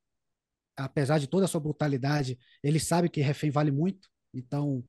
apesar 0.79 1.19
de 1.19 1.27
toda 1.27 1.45
a 1.45 1.49
sua 1.49 1.61
brutalidade, 1.61 2.39
ele 2.63 2.79
sabe 2.79 3.09
que 3.09 3.21
refém 3.21 3.51
vale 3.51 3.71
muito. 3.71 4.09
Então, 4.33 4.85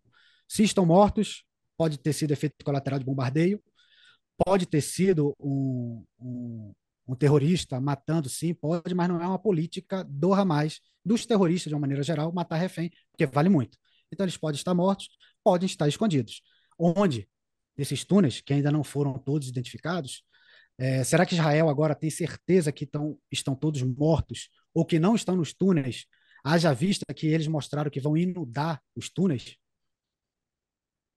se 0.48 0.64
estão 0.64 0.86
mortos, 0.86 1.44
pode 1.78 1.98
ter 1.98 2.14
sido 2.14 2.32
efeito 2.32 2.64
colateral 2.64 3.00
de 3.00 3.06
bombardeio, 3.06 3.62
pode 4.46 4.66
ter 4.66 4.82
sido 4.82 5.36
um, 5.40 6.04
um, 6.20 6.74
um 7.08 7.16
terrorista 7.16 7.80
matando, 7.82 8.30
sim, 8.30 8.54
pode, 8.54 8.94
mas 8.94 9.10
não 9.10 9.22
é 9.22 9.28
uma 9.28 9.40
política 9.40 10.04
do 10.04 10.34
Hamas, 10.34 10.80
dos 11.04 11.26
terroristas 11.26 11.70
de 11.70 11.74
uma 11.76 11.82
maneira 11.82 12.04
geral, 12.04 12.32
matar 12.32 12.58
refém, 12.58 12.92
porque 13.12 13.26
vale 13.26 13.50
muito. 13.50 13.78
Então 14.12 14.24
eles 14.24 14.38
podem 14.38 14.58
estar 14.58 14.74
mortos, 14.74 15.10
podem 15.44 15.66
estar 15.66 15.88
escondidos. 15.88 16.42
Onde? 16.78 17.28
Esses 17.78 18.04
túneis, 18.04 18.42
que 18.42 18.54
ainda 18.54 18.72
não 18.72 18.84
foram 18.84 19.18
todos 19.18 19.48
identificados, 19.48 20.24
é, 20.80 21.04
será 21.04 21.26
que 21.26 21.36
Israel 21.36 21.68
agora 21.68 21.94
tem 21.94 22.10
certeza 22.10 22.72
que 22.72 22.86
tão, 22.86 23.20
estão 23.30 23.54
todos 23.54 23.84
mortos 23.84 24.50
ou 24.74 24.86
que 24.86 24.98
não 24.98 25.14
estão 25.14 25.36
nos 25.36 25.54
túneis, 25.54 26.06
haja 26.42 26.74
vista 26.74 27.04
que 27.14 27.28
eles 27.28 27.48
mostraram 27.48 27.92
que 27.92 28.00
vão 28.00 28.16
inundar 28.16 28.82
os 28.96 29.10
túneis? 29.10 29.58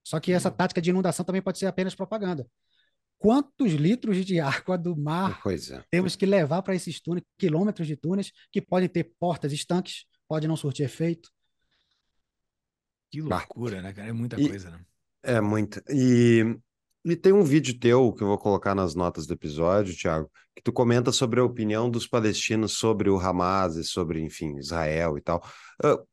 Só 0.05 0.19
que 0.19 0.33
essa 0.33 0.51
tática 0.51 0.83
de 0.83 0.91
inundação 0.91 1.25
também 1.25 1.41
pode 1.41 1.61
ser 1.61 1.67
apenas 1.67 1.95
propaganda. 1.95 2.45
Quantos 3.19 3.75
litros 3.75 4.27
de 4.27 4.41
água 4.41 4.77
do 4.77 4.97
mar 4.97 5.41
é. 5.47 5.85
temos 5.89 6.17
que 6.17 6.27
levar 6.27 6.61
para 6.63 6.75
esses 6.75 7.01
túneis, 7.01 7.25
quilômetros 7.39 7.87
de 7.87 7.95
túneis, 7.95 8.33
que 8.51 8.61
podem 8.61 8.89
ter 8.89 9.15
portas 9.17 9.53
estanques, 9.53 10.07
pode 10.27 10.49
não 10.49 10.57
surtir 10.57 10.87
efeito? 10.87 11.31
Que 13.13 13.21
loucura, 13.21 13.77
bah. 13.77 13.83
né, 13.83 13.93
cara? 13.93 14.09
É 14.09 14.13
muita 14.13 14.41
e, 14.41 14.49
coisa, 14.49 14.71
né? 14.71 14.85
É 15.23 15.41
muita. 15.41 15.85
E, 15.89 16.59
e 17.05 17.17
tem 17.17 17.33
um 17.33 17.43
vídeo 17.43 17.79
teu 17.79 18.13
que 18.13 18.23
eu 18.23 18.29
vou 18.29 18.39
colocar 18.39 18.75
nas 18.75 18.95
notas 18.95 19.27
do 19.27 19.35
episódio, 19.35 19.97
Thiago, 19.97 20.31
que 20.55 20.63
tu 20.63 20.73
comenta 20.73 21.11
sobre 21.11 21.41
a 21.41 21.45
opinião 21.45 21.91
dos 21.91 22.07
palestinos 22.07 22.73
sobre 22.79 23.11
o 23.11 23.19
Hamas 23.19 23.77
e 23.77 23.85
sobre, 23.85 24.21
enfim, 24.21 24.57
Israel 24.57 25.19
e 25.19 25.21
tal. 25.21 25.45
Uh, 25.85 26.07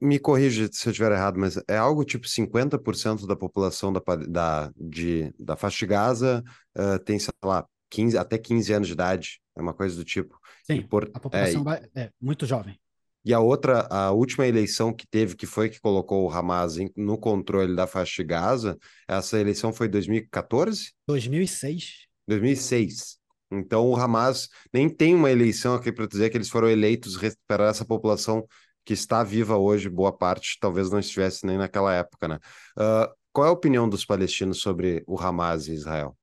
me 0.00 0.18
corrija 0.18 0.68
se 0.72 0.88
eu 0.88 0.90
estiver 0.90 1.12
errado, 1.12 1.38
mas 1.38 1.58
é 1.68 1.76
algo 1.76 2.04
tipo 2.04 2.26
50% 2.26 3.26
da 3.26 3.36
população 3.36 3.92
da, 3.92 4.00
da, 4.28 4.72
de, 4.76 5.32
da 5.38 5.56
faixa 5.56 5.78
de 5.78 5.86
Gaza 5.86 6.44
uh, 6.76 6.98
tem, 6.98 7.18
sei 7.18 7.32
lá, 7.44 7.66
15, 7.90 8.16
até 8.16 8.38
15 8.38 8.72
anos 8.72 8.88
de 8.88 8.94
idade, 8.94 9.40
é 9.56 9.60
uma 9.60 9.74
coisa 9.74 9.96
do 9.96 10.04
tipo. 10.04 10.38
Sim, 10.64 10.82
por, 10.82 11.10
a 11.12 11.20
população 11.20 11.64
é, 11.72 11.88
é, 11.94 12.10
muito 12.20 12.46
jovem. 12.46 12.78
E 13.24 13.34
a 13.34 13.40
outra, 13.40 13.86
a 13.90 14.10
última 14.12 14.46
eleição 14.46 14.92
que 14.94 15.06
teve, 15.06 15.36
que 15.36 15.46
foi 15.46 15.68
que 15.68 15.80
colocou 15.80 16.24
o 16.24 16.30
Hamas 16.30 16.78
em, 16.78 16.90
no 16.96 17.18
controle 17.18 17.76
da 17.76 17.86
faixa 17.86 18.22
de 18.22 18.28
Gaza, 18.28 18.78
essa 19.06 19.38
eleição 19.38 19.72
foi 19.72 19.88
2014? 19.88 20.92
2006. 21.06 22.06
2006. 22.26 23.18
Então 23.52 23.88
o 23.88 23.96
Hamas 23.96 24.48
nem 24.72 24.88
tem 24.88 25.14
uma 25.14 25.30
eleição 25.30 25.74
aqui 25.74 25.92
para 25.92 26.06
dizer 26.06 26.30
que 26.30 26.36
eles 26.36 26.48
foram 26.48 26.68
eleitos 26.68 27.18
para 27.46 27.68
essa 27.68 27.84
população 27.84 28.46
que 28.84 28.94
está 28.94 29.22
viva 29.22 29.56
hoje, 29.56 29.88
boa 29.88 30.16
parte 30.16 30.56
talvez 30.60 30.90
não 30.90 30.98
estivesse 30.98 31.44
nem 31.46 31.58
naquela 31.58 31.94
época, 31.94 32.26
né? 32.26 32.38
Uh, 32.78 33.12
qual 33.32 33.46
é 33.46 33.50
a 33.50 33.52
opinião 33.52 33.88
dos 33.88 34.04
palestinos 34.04 34.60
sobre 34.60 35.04
o 35.06 35.20
Hamas 35.20 35.68
e 35.68 35.72
Israel? 35.72 36.16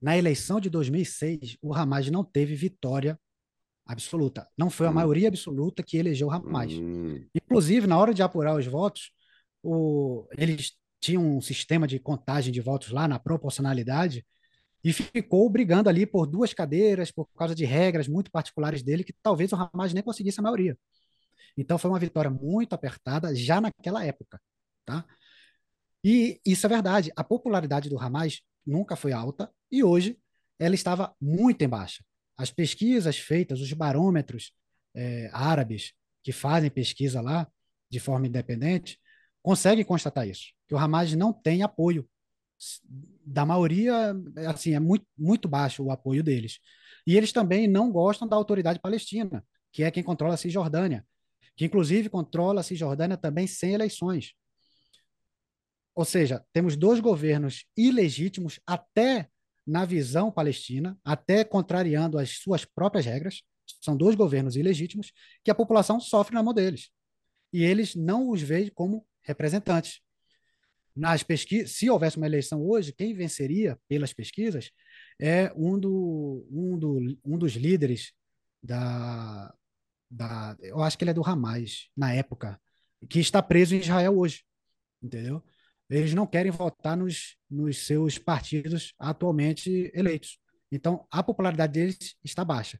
Na 0.00 0.16
eleição 0.16 0.60
de 0.60 0.70
2006, 0.70 1.56
o 1.60 1.74
Hamas 1.74 2.08
não 2.10 2.22
teve 2.22 2.54
vitória 2.54 3.18
absoluta. 3.86 4.48
Não 4.56 4.68
foi 4.68 4.86
a 4.86 4.90
hum. 4.90 4.94
maioria 4.94 5.28
absoluta 5.28 5.82
que 5.82 5.96
elegeu 5.96 6.28
o 6.28 6.30
Hamas. 6.30 6.72
Hum. 6.72 7.24
Inclusive, 7.34 7.86
na 7.86 7.98
hora 7.98 8.12
de 8.12 8.22
apurar 8.22 8.56
os 8.56 8.66
votos, 8.66 9.12
o... 9.62 10.26
eles 10.36 10.72
tinham 11.00 11.36
um 11.36 11.40
sistema 11.40 11.86
de 11.86 11.98
contagem 11.98 12.52
de 12.52 12.60
votos 12.60 12.90
lá 12.90 13.06
na 13.06 13.18
proporcionalidade 13.18 14.26
e 14.82 14.92
ficou 14.92 15.48
brigando 15.48 15.88
ali 15.88 16.06
por 16.06 16.26
duas 16.26 16.52
cadeiras 16.52 17.10
por 17.10 17.26
causa 17.36 17.54
de 17.54 17.64
regras 17.64 18.08
muito 18.08 18.30
particulares 18.30 18.82
dele 18.82 19.04
que 19.04 19.14
talvez 19.22 19.52
o 19.52 19.56
Hamas 19.56 19.92
nem 19.92 20.02
conseguisse 20.02 20.40
a 20.40 20.42
maioria. 20.42 20.76
Então 21.56 21.78
foi 21.78 21.90
uma 21.90 21.98
vitória 21.98 22.30
muito 22.30 22.72
apertada 22.72 23.34
já 23.34 23.60
naquela 23.60 24.04
época, 24.04 24.40
tá? 24.84 25.04
E 26.04 26.40
isso 26.44 26.66
é 26.66 26.68
verdade. 26.68 27.10
A 27.16 27.24
popularidade 27.24 27.88
do 27.88 27.98
Hamas 27.98 28.40
nunca 28.64 28.94
foi 28.94 29.12
alta 29.12 29.50
e 29.70 29.82
hoje 29.82 30.18
ela 30.58 30.74
estava 30.74 31.14
muito 31.20 31.62
em 31.62 31.68
baixa. 31.68 32.04
As 32.36 32.50
pesquisas 32.50 33.18
feitas, 33.18 33.60
os 33.60 33.72
barômetros 33.72 34.52
é, 34.94 35.30
árabes 35.32 35.92
que 36.22 36.32
fazem 36.32 36.70
pesquisa 36.70 37.20
lá 37.20 37.46
de 37.88 38.00
forma 38.00 38.26
independente, 38.26 38.98
conseguem 39.42 39.84
constatar 39.84 40.26
isso, 40.26 40.52
que 40.66 40.74
o 40.74 40.78
Hamas 40.78 41.14
não 41.14 41.32
tem 41.32 41.62
apoio 41.62 42.08
da 43.24 43.44
maioria, 43.44 44.14
assim, 44.48 44.74
é 44.74 44.80
muito, 44.80 45.06
muito 45.16 45.46
baixo 45.48 45.84
o 45.84 45.90
apoio 45.90 46.22
deles. 46.22 46.58
E 47.06 47.16
eles 47.16 47.32
também 47.32 47.68
não 47.68 47.92
gostam 47.92 48.26
da 48.26 48.34
autoridade 48.34 48.80
palestina, 48.80 49.44
que 49.70 49.82
é 49.82 49.90
quem 49.90 50.02
controla 50.02 50.34
a 50.34 50.36
Cisjordânia, 50.36 51.06
que 51.54 51.64
inclusive 51.64 52.08
controla 52.08 52.60
a 52.60 52.64
Cisjordânia 52.64 53.16
também 53.16 53.46
sem 53.46 53.72
eleições. 53.72 54.32
Ou 55.94 56.04
seja, 56.04 56.44
temos 56.52 56.76
dois 56.76 57.00
governos 57.00 57.64
ilegítimos 57.76 58.60
até 58.66 59.28
na 59.66 59.84
visão 59.84 60.30
palestina, 60.30 60.98
até 61.04 61.42
contrariando 61.44 62.18
as 62.18 62.38
suas 62.38 62.64
próprias 62.64 63.04
regras. 63.04 63.42
São 63.80 63.96
dois 63.96 64.14
governos 64.14 64.54
ilegítimos 64.56 65.12
que 65.42 65.50
a 65.50 65.54
população 65.54 65.98
sofre 66.00 66.34
na 66.34 66.42
mão 66.42 66.54
deles. 66.54 66.90
E 67.52 67.64
eles 67.64 67.94
não 67.94 68.30
os 68.30 68.40
veem 68.40 68.70
como 68.70 69.04
representantes. 69.22 70.00
Nas 70.94 71.22
pesquisas, 71.22 71.72
se 71.72 71.90
houvesse 71.90 72.16
uma 72.16 72.26
eleição 72.26 72.64
hoje, 72.64 72.92
quem 72.92 73.12
venceria 73.12 73.78
pelas 73.88 74.12
pesquisas 74.12 74.70
é 75.20 75.52
um, 75.54 75.78
do, 75.78 76.46
um, 76.50 76.78
do, 76.78 77.18
um 77.24 77.36
dos 77.36 77.52
líderes 77.52 78.12
da, 78.62 79.52
da. 80.10 80.56
Eu 80.60 80.80
acho 80.80 80.96
que 80.96 81.04
ele 81.04 81.10
é 81.10 81.14
do 81.14 81.26
Hamas, 81.26 81.90
na 81.94 82.14
época, 82.14 82.58
que 83.10 83.20
está 83.20 83.42
preso 83.42 83.74
em 83.74 83.80
Israel 83.80 84.16
hoje. 84.16 84.44
Entendeu? 85.02 85.42
Eles 85.88 86.14
não 86.14 86.26
querem 86.26 86.50
votar 86.50 86.96
nos, 86.96 87.36
nos 87.48 87.86
seus 87.86 88.18
partidos 88.18 88.92
atualmente 88.98 89.90
eleitos. 89.94 90.38
Então, 90.70 91.06
a 91.10 91.22
popularidade 91.22 91.72
deles 91.74 92.16
está 92.24 92.44
baixa. 92.44 92.78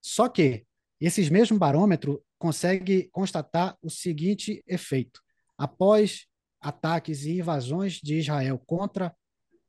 Só 0.00 0.28
que 0.28 0.66
esses 1.00 1.28
mesmos 1.28 1.58
barômetros 1.58 2.18
conseguem 2.38 3.08
constatar 3.10 3.76
o 3.82 3.90
seguinte 3.90 4.64
efeito: 4.66 5.20
após 5.56 6.26
ataques 6.60 7.24
e 7.24 7.38
invasões 7.38 7.94
de 7.94 8.18
Israel 8.18 8.58
contra 8.58 9.14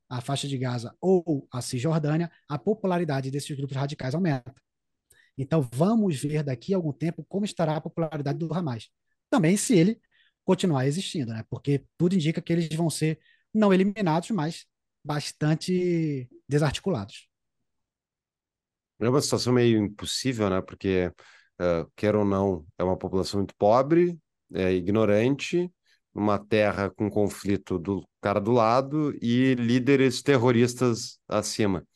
a 0.10 0.20
faixa 0.20 0.48
de 0.48 0.58
Gaza 0.58 0.96
ou 1.00 1.48
a 1.52 1.62
Cisjordânia, 1.62 2.30
a 2.48 2.58
popularidade 2.58 3.32
desses 3.32 3.56
grupos 3.56 3.78
radicais 3.78 4.14
aumenta. 4.14 4.54
Então, 5.38 5.62
vamos 5.74 6.22
ver 6.22 6.44
daqui 6.44 6.74
a 6.74 6.78
algum 6.78 6.92
tempo 6.92 7.26
como 7.28 7.46
estará 7.46 7.78
a 7.78 7.82
popularidade 7.82 8.38
do 8.38 8.54
Hamas. 8.54 8.90
Também 9.30 9.56
se 9.56 9.78
ele 9.78 10.02
continuar 10.52 10.86
existindo, 10.86 11.32
né? 11.32 11.46
Porque 11.50 11.86
tudo 11.98 12.14
indica 12.14 12.42
que 12.42 12.52
eles 12.52 12.68
vão 12.76 12.90
ser 12.90 13.18
não 13.54 13.74
eliminados, 13.74 14.32
mas 14.32 14.66
bastante 15.02 16.30
desarticulados. 16.48 17.30
É 19.00 19.08
uma 19.08 19.22
situação 19.22 19.54
meio 19.54 19.82
impossível, 19.82 20.50
né? 20.50 20.62
Porque, 20.62 21.10
uh, 21.60 21.90
quer 21.96 22.18
ou 22.18 22.26
não, 22.26 22.66
é 22.78 22.84
uma 22.84 22.98
população 22.98 23.40
muito 23.40 23.56
pobre, 23.56 24.20
é 24.54 24.74
ignorante, 24.74 25.72
uma 26.14 26.38
terra 26.38 26.90
com 26.90 27.10
conflito 27.10 27.80
do 27.80 28.06
cara 28.20 28.42
do 28.42 28.52
lado 28.52 29.18
e 29.22 29.56
líderes 29.56 30.22
terroristas 30.22 31.18
acima. 31.30 31.88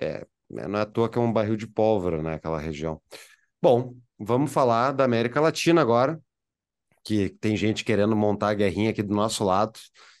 É, 0.00 0.24
é, 0.56 0.68
não 0.68 0.78
é 0.78 0.82
à 0.82 0.86
toa 0.86 1.08
que 1.08 1.18
é 1.18 1.20
um 1.20 1.32
barril 1.32 1.56
de 1.56 1.66
pólvora, 1.66 2.22
né, 2.22 2.34
aquela 2.34 2.60
região. 2.60 3.02
Bom, 3.60 3.96
vamos 4.16 4.52
falar 4.52 4.92
da 4.92 5.04
América 5.04 5.40
Latina 5.40 5.80
agora, 5.80 6.20
que 7.08 7.30
tem 7.40 7.56
gente 7.56 7.84
querendo 7.84 8.14
montar 8.14 8.50
a 8.50 8.54
guerrinha 8.54 8.90
aqui 8.90 9.02
do 9.02 9.14
nosso 9.14 9.42
lado 9.42 9.72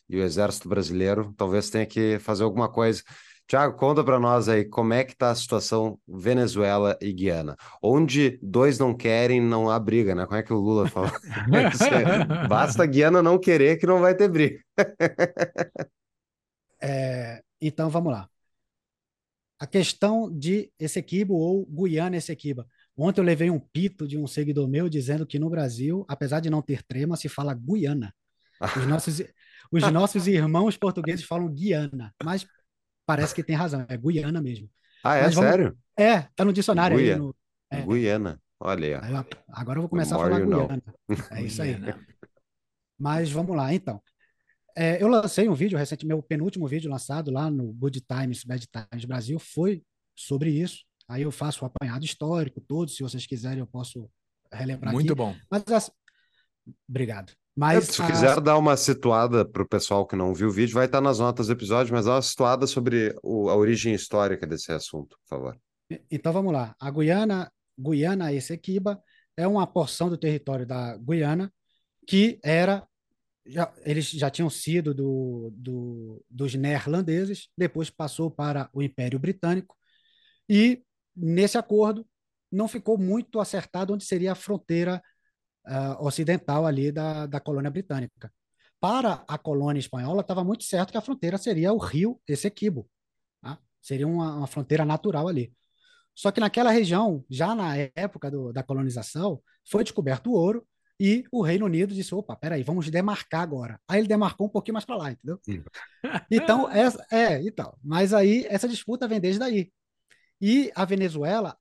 e 0.08 0.16
o 0.16 0.22
exército 0.22 0.70
brasileiro 0.70 1.34
talvez 1.36 1.68
tenha 1.68 1.84
que 1.84 2.18
fazer 2.18 2.44
alguma 2.44 2.66
coisa. 2.66 3.02
Tiago, 3.46 3.76
conta 3.76 4.02
para 4.02 4.18
nós 4.18 4.48
aí 4.48 4.64
como 4.64 4.94
é 4.94 5.04
que 5.04 5.12
está 5.12 5.30
a 5.30 5.34
situação 5.34 6.00
Venezuela 6.08 6.96
e 6.98 7.12
Guiana. 7.12 7.56
Onde 7.82 8.38
dois 8.42 8.78
não 8.78 8.96
querem, 8.96 9.38
não 9.38 9.68
há 9.68 9.78
briga, 9.78 10.14
né? 10.14 10.24
Como 10.24 10.38
é 10.38 10.42
que 10.42 10.50
o 10.50 10.56
Lula 10.56 10.88
fala? 10.88 11.12
Basta 12.48 12.84
a 12.84 12.86
Guiana 12.86 13.22
não 13.22 13.38
querer 13.38 13.76
que 13.76 13.86
não 13.86 14.00
vai 14.00 14.14
ter 14.14 14.28
briga. 14.30 14.58
é, 16.80 17.42
então 17.60 17.90
vamos 17.90 18.12
lá. 18.12 18.30
A 19.60 19.66
questão 19.66 20.30
de 20.30 20.72
Essequibo 20.78 21.34
ou 21.34 21.66
Guiana 21.66 22.16
Essequiba. 22.16 22.66
Ontem 23.00 23.20
eu 23.20 23.24
levei 23.24 23.48
um 23.48 23.60
pito 23.60 24.08
de 24.08 24.18
um 24.18 24.26
seguidor 24.26 24.66
meu 24.66 24.88
dizendo 24.88 25.24
que 25.24 25.38
no 25.38 25.48
Brasil, 25.48 26.04
apesar 26.08 26.40
de 26.40 26.50
não 26.50 26.60
ter 26.60 26.82
trema, 26.82 27.16
se 27.16 27.28
fala 27.28 27.54
Guiana. 27.54 28.12
Os 28.76 28.86
nossos, 28.88 29.22
os 29.70 29.92
nossos 29.92 30.26
irmãos 30.26 30.76
portugueses 30.76 31.24
falam 31.24 31.48
Guiana, 31.48 32.12
mas 32.24 32.44
parece 33.06 33.32
que 33.32 33.44
tem 33.44 33.54
razão, 33.54 33.86
é 33.88 33.96
Guiana 33.96 34.42
mesmo. 34.42 34.68
Ah, 35.04 35.14
é? 35.14 35.20
Vamos... 35.28 35.36
Sério? 35.36 35.78
É, 35.96 36.22
tá 36.34 36.44
no 36.44 36.52
dicionário 36.52 36.98
Guia... 36.98 37.14
aí. 37.14 37.20
No... 37.20 37.36
É. 37.70 37.82
Guiana, 37.82 38.42
olha 38.58 39.00
aí. 39.00 39.24
Agora 39.48 39.78
eu 39.78 39.82
vou 39.82 39.88
começar 39.88 40.16
a 40.16 40.18
falar 40.18 40.40
Guiana. 40.40 40.82
É 41.30 41.42
isso 41.42 41.62
aí. 41.62 41.76
Mas 42.98 43.30
vamos 43.30 43.56
lá, 43.56 43.72
então. 43.72 44.02
É, 44.76 45.00
eu 45.00 45.06
lancei 45.06 45.48
um 45.48 45.54
vídeo 45.54 45.78
recente, 45.78 46.04
meu 46.04 46.20
penúltimo 46.20 46.66
vídeo 46.66 46.90
lançado 46.90 47.30
lá 47.30 47.48
no 47.48 47.72
Good 47.72 48.00
Times, 48.00 48.42
Bad 48.42 48.66
Times 48.66 49.04
Brasil, 49.04 49.38
foi 49.38 49.84
sobre 50.16 50.50
isso. 50.50 50.87
Aí 51.08 51.22
eu 51.22 51.32
faço 51.32 51.64
o 51.64 51.66
apanhado 51.66 52.04
histórico 52.04 52.60
todo, 52.60 52.90
se 52.90 53.02
vocês 53.02 53.26
quiserem 53.26 53.60
eu 53.60 53.66
posso 53.66 54.10
relembrar 54.52 54.92
Muito 54.92 55.12
aqui. 55.12 55.16
bom. 55.16 55.34
Mas, 55.50 55.64
assim, 55.68 55.90
obrigado. 56.88 57.32
Mas, 57.56 57.86
se 57.86 58.02
a... 58.02 58.06
quiser 58.06 58.40
dar 58.40 58.56
uma 58.56 58.76
situada 58.76 59.44
para 59.44 59.62
o 59.62 59.68
pessoal 59.68 60.06
que 60.06 60.14
não 60.14 60.34
viu 60.34 60.48
o 60.48 60.52
vídeo, 60.52 60.74
vai 60.74 60.86
estar 60.86 61.00
nas 61.00 61.18
notas 61.18 61.48
do 61.48 61.52
episódio, 61.52 61.92
mas 61.92 62.04
dá 62.04 62.12
uma 62.12 62.22
situada 62.22 62.66
sobre 62.66 63.16
o, 63.22 63.48
a 63.48 63.56
origem 63.56 63.94
histórica 63.94 64.46
desse 64.46 64.70
assunto, 64.70 65.18
por 65.22 65.28
favor. 65.28 65.60
Então 66.10 66.32
vamos 66.32 66.52
lá. 66.52 66.76
A 66.78 66.90
Guiana, 66.90 67.50
Guiana 67.76 68.32
Essequiba 68.32 69.02
é 69.36 69.46
uma 69.48 69.66
porção 69.66 70.10
do 70.10 70.18
território 70.18 70.66
da 70.66 70.96
Guiana 70.98 71.52
que 72.06 72.38
era 72.42 72.86
já, 73.48 73.72
eles 73.84 74.10
já 74.10 74.30
tinham 74.30 74.50
sido 74.50 74.94
do, 74.94 75.50
do, 75.54 76.24
dos 76.28 76.54
neerlandeses, 76.54 77.48
depois 77.56 77.88
passou 77.88 78.30
para 78.30 78.68
o 78.72 78.82
Império 78.82 79.18
Britânico 79.18 79.74
e 80.48 80.82
nesse 81.18 81.58
acordo 81.58 82.06
não 82.50 82.68
ficou 82.68 82.96
muito 82.96 83.40
acertado 83.40 83.92
onde 83.92 84.04
seria 84.04 84.32
a 84.32 84.34
fronteira 84.34 85.02
uh, 85.66 86.04
ocidental 86.04 86.66
ali 86.66 86.90
da, 86.90 87.26
da 87.26 87.40
colônia 87.40 87.70
britânica. 87.70 88.32
Para 88.80 89.24
a 89.26 89.36
colônia 89.36 89.80
espanhola, 89.80 90.20
estava 90.20 90.44
muito 90.44 90.64
certo 90.64 90.92
que 90.92 90.98
a 90.98 91.02
fronteira 91.02 91.36
seria 91.36 91.72
o 91.72 91.78
rio 91.78 92.20
Essequibo. 92.26 92.88
Tá? 93.42 93.58
Seria 93.82 94.06
uma, 94.06 94.36
uma, 94.36 94.46
fronteira 94.46 94.84
natural 94.84 95.28
ali. 95.28 95.52
Só 96.14 96.30
que 96.30 96.40
naquela 96.40 96.70
região, 96.70 97.24
já 97.28 97.54
na 97.54 97.76
época 97.94 98.30
do, 98.30 98.52
da 98.52 98.62
colonização, 98.62 99.42
foi 99.68 99.82
descoberto 99.84 100.28
o 100.30 100.34
ouro 100.34 100.66
e 101.00 101.24
o 101.30 101.42
Reino 101.42 101.66
Unido 101.66 101.94
disse: 101.94 102.14
opa, 102.14 102.34
peraí, 102.34 102.62
vamos 102.62 102.90
demarcar 102.90 103.42
agora. 103.42 103.80
Aí 103.86 104.00
ele 104.00 104.08
demarcou 104.08 104.46
um 104.46 104.50
pouquinho 104.50 104.74
mais 104.74 104.84
para 104.84 104.96
lá, 104.96 105.12
entendeu? 105.12 105.40
então, 106.30 106.70
essa, 106.70 107.04
é, 107.10 107.40
então. 107.42 107.76
Mas 107.82 108.12
aí 108.12 108.44
essa 108.48 108.68
disputa 108.68 109.06
vem 109.06 109.20
desde 109.20 109.42
aí. 109.42 109.70
E 110.40 110.70
a 110.74 110.84
Venezuela, 110.84 111.56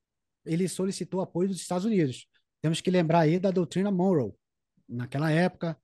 ele 0.45 0.67
solicitou 0.67 1.21
apoio 1.21 1.49
dos 1.49 1.59
Estados 1.59 1.85
Unidos 1.85 2.27
temos 2.61 2.81
que 2.81 2.89
lembrar 2.89 3.19
aí 3.19 3.39
da 3.39 3.51
doutrina 3.51 3.91
Monroe. 3.91 4.33
Naquela 4.87 5.31
época, 5.31 5.77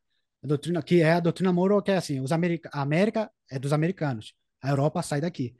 a 0.44 0.48
doutrina 0.48 0.82
que 0.82 1.02
é 1.02 1.14
a 1.14 1.20
doutrina 1.20 1.53
Monroe, 1.53 1.84
que 1.84 1.91
é 1.91 1.98
assim, 1.98 2.20
os 2.20 2.32
America, 2.32 2.70
a 2.74 2.82
América 2.82 3.32
é 3.49 3.60
dos 3.60 3.74
americanos, 3.74 4.34
a 4.61 4.70
Europa 4.70 5.02
sai 5.02 5.22
daqui. 5.22 5.56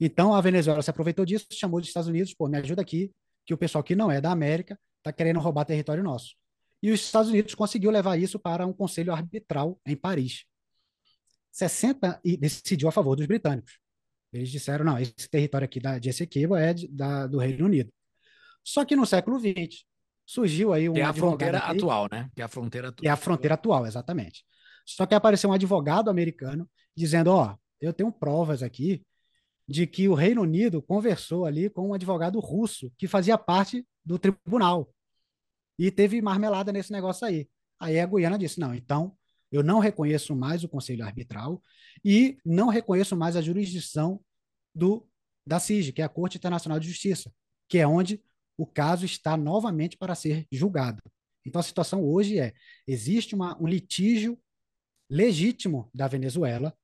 Então 0.00 0.34
a 0.34 0.40
Venezuela 0.40 0.82
se 0.82 0.90
aproveitou 0.90 1.24
disso, 1.24 1.46
chamou 1.52 1.80
dos 1.80 1.88
Estados 1.88 2.08
Unidos, 2.08 2.34
pô, 2.34 2.48
me 2.48 2.58
ajuda 2.58 2.82
aqui, 2.82 3.12
que 3.44 3.54
o 3.54 3.58
pessoal 3.58 3.82
que 3.82 3.96
não 3.96 4.10
é 4.10 4.20
da 4.20 4.30
América 4.30 4.78
está 4.98 5.12
querendo 5.12 5.40
roubar 5.40 5.64
território 5.64 6.02
nosso. 6.02 6.36
E 6.82 6.92
os 6.92 7.00
Estados 7.00 7.30
Unidos 7.30 7.54
conseguiu 7.54 7.90
levar 7.90 8.16
isso 8.16 8.38
para 8.38 8.66
um 8.66 8.72
conselho 8.72 9.12
arbitral 9.12 9.80
em 9.84 9.96
Paris. 9.96 10.44
60 11.50 12.20
e 12.24 12.36
decidiu 12.36 12.88
a 12.88 12.92
favor 12.92 13.16
dos 13.16 13.26
britânicos. 13.26 13.80
Eles 14.32 14.50
disseram, 14.50 14.84
não, 14.84 14.98
esse 14.98 15.28
território 15.30 15.64
aqui 15.64 15.80
da, 15.80 15.98
de 15.98 16.08
Essequibo 16.08 16.54
é 16.54 16.74
de, 16.74 16.88
da, 16.88 17.26
do 17.26 17.38
Reino 17.38 17.64
Unido. 17.64 17.90
Só 18.62 18.84
que 18.84 18.94
no 18.94 19.06
século 19.06 19.38
XX, 19.38 19.84
surgiu 20.26 20.72
aí 20.74 20.88
um 20.88 20.92
que 20.92 21.00
é 21.00 21.04
a 21.04 21.12
fronteira 21.14 21.58
aqui, 21.58 21.78
atual, 21.78 22.08
né? 22.10 22.30
Que 22.34 22.42
é 22.42 22.44
a 22.44 22.48
fronteira 22.48 22.88
atual. 22.88 23.02
Que 23.02 23.08
é 23.08 23.10
a 23.10 23.16
fronteira 23.16 23.54
atual, 23.54 23.86
exatamente. 23.86 24.44
Só 24.84 25.06
que 25.06 25.14
apareceu 25.14 25.48
um 25.48 25.54
advogado 25.54 26.10
americano 26.10 26.68
dizendo, 26.94 27.28
ó, 27.28 27.52
oh, 27.52 27.58
eu 27.80 27.92
tenho 27.92 28.12
provas 28.12 28.62
aqui 28.62 29.02
de 29.66 29.86
que 29.86 30.08
o 30.08 30.14
Reino 30.14 30.42
Unido 30.42 30.82
conversou 30.82 31.44
ali 31.44 31.70
com 31.70 31.88
um 31.88 31.94
advogado 31.94 32.38
russo 32.40 32.92
que 32.96 33.06
fazia 33.06 33.38
parte 33.38 33.86
do 34.04 34.18
tribunal. 34.18 34.92
E 35.78 35.90
teve 35.90 36.20
marmelada 36.20 36.72
nesse 36.72 36.92
negócio 36.92 37.26
aí. 37.26 37.48
Aí 37.78 38.00
a 38.00 38.06
Guiana 38.06 38.38
disse: 38.38 38.58
não, 38.58 38.74
então 38.74 39.16
eu 39.50 39.62
não 39.62 39.78
reconheço 39.78 40.34
mais 40.36 40.62
o 40.62 40.68
Conselho 40.68 41.04
Arbitral 41.04 41.62
e 42.04 42.38
não 42.44 42.68
reconheço 42.68 43.16
mais 43.16 43.36
a 43.36 43.42
jurisdição 43.42 44.20
do 44.74 45.06
da 45.46 45.58
CIG, 45.58 45.92
que 45.92 46.02
é 46.02 46.04
a 46.04 46.10
Corte 46.10 46.36
Internacional 46.36 46.78
de 46.78 46.86
Justiça, 46.86 47.32
que 47.66 47.78
é 47.78 47.86
onde 47.86 48.22
o 48.56 48.66
caso 48.66 49.06
está 49.06 49.34
novamente 49.34 49.96
para 49.96 50.14
ser 50.14 50.46
julgado. 50.52 51.02
Então, 51.46 51.60
a 51.60 51.64
situação 51.64 52.04
hoje 52.04 52.38
é: 52.38 52.52
existe 52.86 53.34
uma, 53.34 53.56
um 53.60 53.66
litígio 53.66 54.38
legítimo 55.08 55.88
da 55.94 56.06
Venezuela 56.06 56.76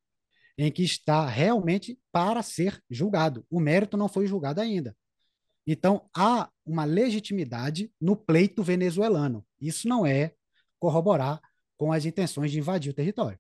em 0.56 0.70
que 0.70 0.82
está 0.82 1.26
realmente 1.26 1.98
para 2.10 2.42
ser 2.42 2.82
julgado. 2.88 3.44
O 3.50 3.60
mérito 3.60 3.96
não 3.96 4.08
foi 4.08 4.26
julgado 4.26 4.60
ainda. 4.60 4.96
Então, 5.66 6.08
há 6.16 6.48
uma 6.64 6.84
legitimidade 6.84 7.92
no 8.00 8.16
pleito 8.16 8.62
venezuelano. 8.62 9.44
Isso 9.60 9.88
não 9.88 10.06
é 10.06 10.32
corroborar 10.78 11.40
com 11.76 11.92
as 11.92 12.04
intenções 12.04 12.50
de 12.50 12.58
invadir 12.58 12.90
o 12.90 12.94
território. 12.94 13.38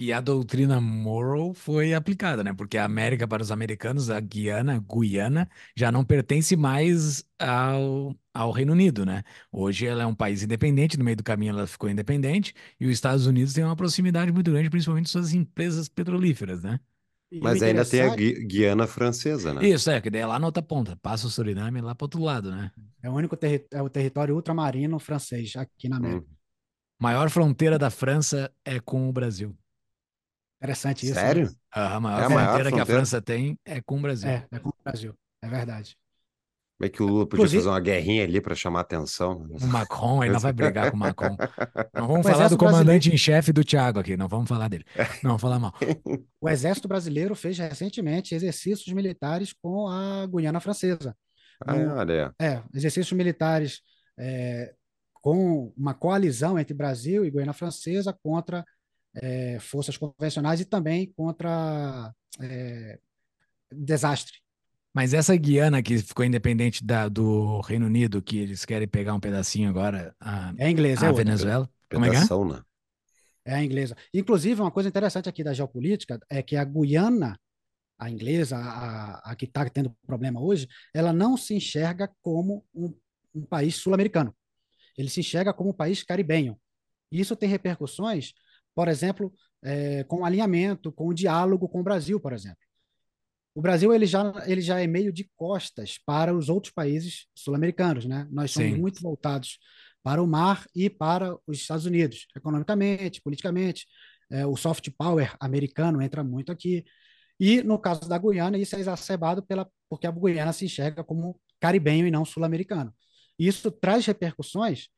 E 0.00 0.14
a 0.14 0.20
doutrina 0.22 0.80
Morrow 0.80 1.52
foi 1.52 1.92
aplicada, 1.92 2.42
né? 2.42 2.54
Porque 2.54 2.78
a 2.78 2.86
América 2.86 3.28
para 3.28 3.42
os 3.42 3.50
americanos, 3.50 4.08
a 4.08 4.18
Guiana, 4.18 4.82
Guiana, 4.90 5.46
já 5.76 5.92
não 5.92 6.02
pertence 6.02 6.56
mais 6.56 7.22
ao, 7.38 8.16
ao 8.32 8.50
Reino 8.50 8.72
Unido, 8.72 9.04
né? 9.04 9.22
Hoje 9.52 9.86
ela 9.86 10.04
é 10.04 10.06
um 10.06 10.14
país 10.14 10.42
independente, 10.42 10.96
no 10.96 11.04
meio 11.04 11.18
do 11.18 11.22
caminho 11.22 11.50
ela 11.50 11.66
ficou 11.66 11.90
independente, 11.90 12.54
e 12.80 12.86
os 12.86 12.92
Estados 12.92 13.26
Unidos 13.26 13.52
têm 13.52 13.62
uma 13.62 13.76
proximidade 13.76 14.32
muito 14.32 14.50
grande, 14.50 14.70
principalmente 14.70 15.10
suas 15.10 15.34
empresas 15.34 15.86
petrolíferas, 15.86 16.62
né? 16.62 16.80
Mas 17.42 17.62
ainda 17.62 17.84
tem 17.84 18.00
a 18.00 18.16
Guiana 18.16 18.86
Francesa, 18.86 19.52
né? 19.52 19.68
Isso, 19.68 19.90
é, 19.90 20.00
que 20.00 20.08
daí 20.08 20.22
é 20.22 20.26
lá 20.26 20.38
na 20.38 20.46
outra 20.46 20.62
ponta. 20.62 20.96
Passa 20.96 21.26
o 21.26 21.30
Suriname 21.30 21.82
lá 21.82 21.94
para 21.94 22.06
outro 22.06 22.22
lado, 22.22 22.50
né? 22.50 22.72
É 23.02 23.10
o 23.10 23.12
único 23.12 23.36
terri 23.36 23.66
é 23.70 23.82
o 23.82 23.88
território 23.90 24.34
ultramarino 24.34 24.98
francês 24.98 25.54
aqui 25.56 25.90
na 25.90 25.98
América. 25.98 26.26
Hum. 26.26 26.39
Maior 27.00 27.30
fronteira 27.30 27.78
da 27.78 27.88
França 27.88 28.52
é 28.62 28.78
com 28.78 29.08
o 29.08 29.12
Brasil. 29.12 29.56
Interessante 30.58 31.06
isso. 31.06 31.14
Né? 31.14 31.20
Sério? 31.20 31.44
Né? 31.46 31.54
A 31.72 31.98
maior, 31.98 32.20
é 32.20 32.24
a 32.26 32.28
maior 32.28 32.46
fronteira, 32.48 32.72
que 32.72 32.80
a 32.80 32.86
França 32.86 33.22
tem 33.22 33.58
é 33.64 33.80
com 33.80 33.96
o 33.98 34.02
Brasil. 34.02 34.28
É, 34.28 34.46
é 34.52 34.58
com 34.58 34.68
o 34.68 34.74
Brasil. 34.84 35.14
É 35.42 35.48
verdade. 35.48 35.96
Como 36.76 36.86
é 36.86 36.88
que 36.90 37.02
o 37.02 37.06
Lula 37.06 37.26
podia 37.26 37.42
Inclusive... 37.42 37.62
fazer 37.62 37.70
uma 37.70 37.80
guerrinha 37.80 38.24
ali 38.24 38.38
para 38.38 38.54
chamar 38.54 38.80
atenção? 38.80 39.46
O 39.50 39.66
Macron, 39.66 40.22
ele 40.22 40.34
não 40.34 40.40
vai 40.40 40.52
brigar 40.52 40.90
com 40.90 40.96
o 40.96 41.00
Macron. 41.00 41.36
Não 41.94 42.06
vamos 42.06 42.26
falar 42.26 42.48
do 42.48 42.58
comandante 42.58 43.10
em 43.10 43.16
chefe 43.16 43.50
do 43.50 43.64
Thiago 43.64 43.98
aqui, 43.98 44.14
não 44.14 44.28
vamos 44.28 44.48
falar 44.48 44.68
dele. 44.68 44.84
Não 45.22 45.36
vamos 45.36 45.42
falar 45.42 45.58
mal. 45.58 45.74
O 46.40 46.48
Exército 46.48 46.88
Brasileiro 46.88 47.34
fez 47.34 47.58
recentemente 47.58 48.34
exercícios 48.34 48.94
militares 48.94 49.52
com 49.52 49.88
a 49.88 50.26
Guiana 50.26 50.60
Francesa. 50.60 51.16
Ah, 51.66 51.74
no... 51.74 51.96
olha. 51.96 52.34
É, 52.40 52.62
exercícios 52.74 53.12
militares 53.12 53.82
é, 54.18 54.74
com 55.20 55.72
uma 55.76 55.94
coalizão 55.94 56.58
entre 56.58 56.74
Brasil 56.74 57.24
e 57.24 57.30
Guiana 57.30 57.52
Francesa 57.52 58.16
contra 58.22 58.64
é, 59.14 59.58
forças 59.60 59.96
convencionais 59.96 60.60
e 60.60 60.64
também 60.64 61.12
contra 61.16 62.12
é, 62.40 62.98
desastre. 63.70 64.38
Mas 64.92 65.14
essa 65.14 65.36
Guiana 65.36 65.82
que 65.82 65.98
ficou 65.98 66.24
independente 66.24 66.84
da, 66.84 67.08
do 67.08 67.60
Reino 67.60 67.86
Unido, 67.86 68.20
que 68.20 68.38
eles 68.38 68.64
querem 68.64 68.88
pegar 68.88 69.14
um 69.14 69.20
pedacinho 69.20 69.68
agora, 69.68 70.14
a, 70.18 70.52
é 70.58 70.68
inglês, 70.68 71.02
a 71.02 71.08
é 71.08 71.12
Venezuela. 71.12 71.70
Como 71.90 72.04
é 72.04 72.10
que 72.10 72.16
é? 72.16 72.20
Né? 72.20 72.62
É 73.44 73.54
a 73.54 73.64
inglesa. 73.64 73.96
Inclusive, 74.12 74.60
uma 74.60 74.70
coisa 74.70 74.88
interessante 74.88 75.28
aqui 75.28 75.44
da 75.44 75.52
geopolítica 75.52 76.20
é 76.28 76.42
que 76.42 76.56
a 76.56 76.64
Guiana, 76.64 77.38
a 77.98 78.10
inglesa, 78.10 78.56
a, 78.56 79.30
a 79.30 79.36
que 79.36 79.44
está 79.44 79.68
tendo 79.68 79.94
problema 80.06 80.40
hoje, 80.40 80.68
ela 80.92 81.12
não 81.12 81.36
se 81.36 81.54
enxerga 81.54 82.10
como 82.20 82.64
um, 82.74 82.92
um 83.34 83.44
país 83.44 83.76
sul-americano. 83.76 84.34
Ele 85.00 85.10
se 85.10 85.20
enxerga 85.20 85.52
como 85.52 85.70
um 85.70 85.74
país 85.74 86.02
caribenho. 86.02 86.58
E 87.10 87.20
isso 87.20 87.34
tem 87.34 87.48
repercussões 87.48 88.32
por 88.74 88.88
exemplo, 88.88 89.32
é, 89.62 90.04
com 90.04 90.24
alinhamento, 90.24 90.92
com 90.92 91.12
diálogo 91.12 91.68
com 91.68 91.80
o 91.80 91.82
Brasil, 91.82 92.20
por 92.20 92.32
exemplo. 92.32 92.58
O 93.54 93.60
Brasil 93.60 93.92
ele 93.92 94.06
já, 94.06 94.32
ele 94.46 94.60
já 94.60 94.80
é 94.80 94.86
meio 94.86 95.12
de 95.12 95.28
costas 95.36 95.98
para 95.98 96.34
os 96.34 96.48
outros 96.48 96.72
países 96.72 97.26
sul-americanos, 97.34 98.06
né? 98.06 98.26
Nós 98.30 98.52
somos 98.52 98.72
Sim. 98.72 98.80
muito 98.80 99.02
voltados 99.02 99.58
para 100.02 100.22
o 100.22 100.26
mar 100.26 100.64
e 100.74 100.88
para 100.88 101.36
os 101.46 101.58
Estados 101.58 101.84
Unidos, 101.84 102.26
economicamente, 102.34 103.20
politicamente. 103.20 103.86
É, 104.30 104.46
o 104.46 104.56
soft 104.56 104.88
power 104.96 105.36
americano 105.40 106.00
entra 106.00 106.22
muito 106.22 106.52
aqui. 106.52 106.84
E 107.38 107.62
no 107.62 107.78
caso 107.78 108.08
da 108.08 108.16
Guiana, 108.18 108.56
isso 108.56 108.76
é 108.76 108.80
exacerbado 108.80 109.42
pela, 109.42 109.68
porque 109.88 110.06
a 110.06 110.12
Guiana 110.12 110.52
se 110.52 110.64
enxerga 110.64 111.02
como 111.02 111.38
caribenho 111.58 112.06
e 112.06 112.10
não 112.10 112.24
sul-americano. 112.24 112.94
Isso 113.40 113.70
traz 113.70 114.04
repercussões 114.04 114.88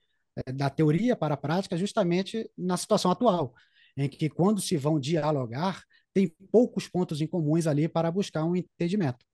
é, 0.44 0.52
da 0.52 0.69
teoria 0.69 1.14
para 1.14 1.35
a 1.35 1.36
prática 1.36 1.77
justamente 1.77 2.51
na 2.59 2.77
situação 2.77 3.09
atual, 3.09 3.55
em 3.97 4.09
que 4.09 4.28
quando 4.28 4.60
se 4.60 4.77
vão 4.77 4.98
dialogar, 4.98 5.85
tem 6.12 6.28
poucos 6.51 6.89
pontos 6.89 7.20
em 7.20 7.27
comuns 7.28 7.69
ali 7.69 7.89
para 7.89 8.10
buscar 8.10 8.44
um 8.44 8.56
entendimento. 8.56 9.24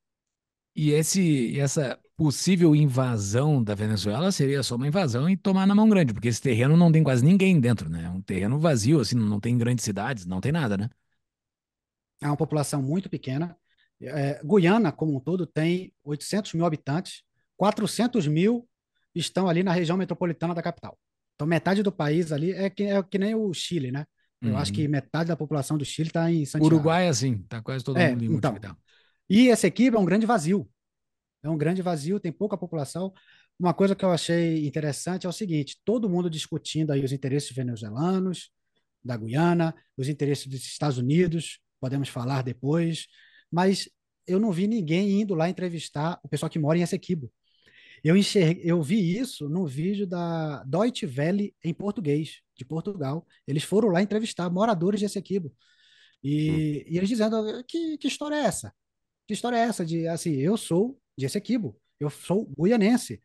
E 0.77 0.91
esse, 0.91 1.59
essa 1.59 1.99
possível 2.17 2.77
invasão 2.77 3.65
da 3.65 3.75
Venezuela 3.75 4.31
seria 4.31 4.63
só 4.63 4.77
uma 4.77 4.87
invasão 4.87 5.29
e 5.29 5.39
tomar 5.39 5.67
na 5.67 5.75
mão 5.75 5.89
grande, 5.89 6.13
porque 6.13 6.29
esse 6.29 6.43
terreno 6.43 6.77
não 6.77 6.93
tem 6.93 7.03
quase 7.03 7.25
ninguém 7.25 7.59
dentro, 7.59 7.89
né? 7.89 8.05
É 8.05 8.11
um 8.11 8.21
terreno 8.21 8.61
vazio, 8.61 9.01
assim, 9.01 9.17
não 9.17 9.41
tem 9.41 9.57
grandes 9.57 9.87
cidades, 9.87 10.27
não 10.27 10.41
tem 10.41 10.53
nada, 10.53 10.77
né? 10.77 10.91
É 12.21 12.27
uma 12.27 12.37
população 12.37 12.83
muito 12.83 13.09
pequena. 13.09 13.57
É, 14.01 14.41
Guiana, 14.45 14.93
como 14.93 15.17
um 15.17 15.21
todo, 15.21 15.47
tem 15.47 15.93
800 16.05 16.53
mil 16.53 16.67
habitantes, 16.67 17.23
400 17.57 18.27
mil 18.29 18.69
estão 19.19 19.49
ali 19.49 19.62
na 19.62 19.73
região 19.73 19.97
metropolitana 19.97 20.55
da 20.55 20.62
capital. 20.62 20.99
Então, 21.35 21.47
metade 21.47 21.82
do 21.82 21.93
país 21.93 22.32
ali 22.32 22.53
é 22.53 22.69
que, 22.69 22.85
é 22.85 23.03
que 23.03 23.19
nem 23.19 23.35
o 23.35 23.53
Chile, 23.53 23.93
né? 23.93 24.05
Eu 24.40 24.51
uhum. 24.51 24.59
acho 24.59 24.73
que 24.73 24.85
uhum. 24.85 24.90
metade 24.90 25.28
da 25.28 25.36
população 25.36 25.77
do 25.77 25.85
Chile 25.85 26.09
está 26.09 26.31
em 26.31 26.45
Santiago. 26.45 26.66
Uruguai 26.66 27.07
é 27.07 27.09
assim, 27.09 27.40
está 27.43 27.61
quase 27.61 27.85
todo 27.85 27.97
é, 27.97 28.11
mundo 28.11 28.24
em 28.24 28.35
então, 28.35 28.53
Montevideo. 28.53 28.77
E 29.28 29.51
essa 29.51 29.66
equipe 29.66 29.97
é 29.97 30.01
um 30.01 30.05
grande 30.05 30.27
vazio. 30.27 30.69
É 31.43 31.49
um 31.49 31.57
grande 31.57 31.82
vazio, 31.82 32.19
tem 32.19 32.32
pouca 32.32 32.57
população. 32.57 33.12
Uma 33.59 33.74
coisa 33.74 33.95
que 33.95 34.05
eu 34.05 34.11
achei 34.11 34.66
interessante 34.66 35.27
é 35.27 35.28
o 35.28 35.32
seguinte: 35.32 35.81
todo 35.85 36.09
mundo 36.09 36.31
discutindo 36.31 36.93
aí 36.93 37.05
os 37.05 37.12
interesses 37.12 37.51
venezuelanos, 37.55 38.51
da 39.05 39.16
Guiana, 39.16 39.74
os 39.97 40.09
interesses 40.09 40.47
dos 40.47 40.61
Estados 40.65 40.99
Unidos, 40.99 41.61
podemos 41.81 42.09
falar 42.09 42.43
depois, 42.43 43.07
mas 43.51 43.89
eu 44.27 44.39
não 44.39 44.53
vi 44.53 44.66
ninguém 44.66 45.20
indo 45.20 45.35
lá 45.35 45.49
entrevistar 45.49 46.19
o 46.23 46.28
pessoal 46.28 46.51
que 46.51 46.59
mora 46.59 46.78
em 46.78 46.82
Essequibo. 46.82 47.31
Eu, 48.09 48.17
eu 48.63 48.83
vi 48.83 49.19
isso 49.19 49.51
no 49.51 49.67
vídeo 49.67 50.07
da 50.07 50.65
Deutsche 50.65 51.05
Welle 51.05 51.55
em 51.63 51.75
português, 51.75 52.41
de 52.57 52.65
Portugal. 52.65 53.27
Eles 53.47 53.65
foram 53.65 53.91
lá 53.91 54.01
entrevistar 54.01 54.49
moradores 54.49 55.01
de 55.01 55.05
Essequibo. 55.05 55.55
E, 56.25 56.51
hum. 56.51 56.91
e 56.91 56.97
eles 56.97 57.09
dizendo, 57.09 57.63
que, 57.65 57.99
que 57.99 58.09
história 58.09 58.37
é 58.37 58.45
essa? 58.45 58.73
Que 59.27 59.35
história 59.35 59.59
é 59.59 59.61
essa 59.61 59.85
de, 59.85 60.09
assim, 60.09 60.37
eu 60.37 60.57
sou 60.57 60.99
de 61.19 61.27
Essequibo, 61.27 61.79
eu 62.01 62.09
sou 62.09 62.51
guianense. 62.59 63.21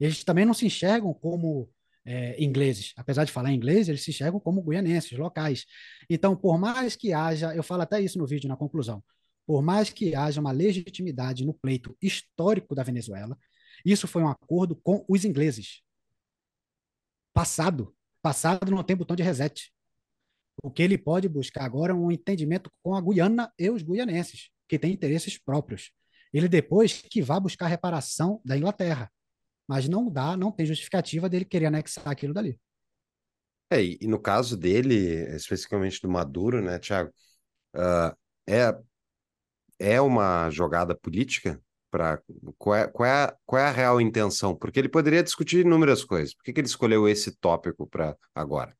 Eles 0.00 0.24
também 0.24 0.46
não 0.46 0.54
se 0.54 0.64
enxergam 0.64 1.12
como 1.12 1.68
é, 2.02 2.42
ingleses. 2.42 2.94
Apesar 2.96 3.24
de 3.24 3.32
falar 3.32 3.52
inglês, 3.52 3.86
eles 3.86 4.02
se 4.02 4.12
enxergam 4.12 4.40
como 4.40 4.62
guianenses, 4.62 5.18
locais. 5.18 5.66
Então, 6.08 6.34
por 6.34 6.58
mais 6.58 6.96
que 6.96 7.12
haja, 7.12 7.54
eu 7.54 7.62
falo 7.62 7.82
até 7.82 8.00
isso 8.00 8.18
no 8.18 8.26
vídeo, 8.26 8.48
na 8.48 8.56
conclusão, 8.56 9.04
por 9.46 9.62
mais 9.62 9.90
que 9.90 10.14
haja 10.14 10.40
uma 10.40 10.52
legitimidade 10.52 11.44
no 11.44 11.52
pleito 11.52 11.94
histórico 12.00 12.74
da 12.74 12.82
Venezuela, 12.82 13.36
isso 13.84 14.06
foi 14.06 14.22
um 14.22 14.28
acordo 14.28 14.76
com 14.76 15.04
os 15.08 15.24
ingleses. 15.24 15.82
Passado. 17.32 17.94
Passado 18.20 18.70
não 18.70 18.84
tem 18.84 18.96
botão 18.96 19.16
de 19.16 19.22
reset. 19.22 19.72
O 20.62 20.70
que 20.70 20.82
ele 20.82 20.98
pode 20.98 21.28
buscar 21.28 21.64
agora 21.64 21.92
é 21.92 21.94
um 21.94 22.10
entendimento 22.10 22.70
com 22.82 22.94
a 22.94 23.00
Guiana 23.00 23.52
e 23.58 23.70
os 23.70 23.82
guianenses, 23.82 24.50
que 24.68 24.78
têm 24.78 24.92
interesses 24.92 25.38
próprios. 25.38 25.90
Ele 26.32 26.48
depois 26.48 27.02
que 27.02 27.22
vá 27.22 27.40
buscar 27.40 27.66
reparação 27.66 28.40
da 28.44 28.56
Inglaterra. 28.56 29.10
Mas 29.68 29.88
não 29.88 30.10
dá, 30.10 30.36
não 30.36 30.52
tem 30.52 30.66
justificativa 30.66 31.28
dele 31.28 31.44
querer 31.44 31.66
anexar 31.66 32.08
aquilo 32.08 32.34
dali. 32.34 32.60
É, 33.70 33.82
e 33.82 34.06
no 34.06 34.20
caso 34.20 34.56
dele, 34.56 34.94
especificamente 35.34 36.00
do 36.02 36.08
Maduro, 36.08 36.60
né, 36.60 36.78
Tiago, 36.78 37.10
uh, 37.74 38.14
é, 38.46 38.78
é 39.78 40.00
uma 40.00 40.50
jogada 40.50 40.94
política 40.94 41.60
para 41.92 42.22
qual, 42.56 42.74
é, 42.74 42.88
qual, 42.88 43.06
é, 43.06 43.36
qual 43.44 43.60
é 43.60 43.66
a 43.66 43.70
real 43.70 44.00
intenção? 44.00 44.56
Porque 44.56 44.80
ele 44.80 44.88
poderia 44.88 45.22
discutir 45.22 45.60
inúmeras 45.60 46.02
coisas. 46.02 46.34
Por 46.34 46.42
que, 46.42 46.52
que 46.54 46.60
ele 46.60 46.66
escolheu 46.66 47.06
esse 47.06 47.36
tópico 47.38 47.86
para 47.86 48.16
agora? 48.34 48.74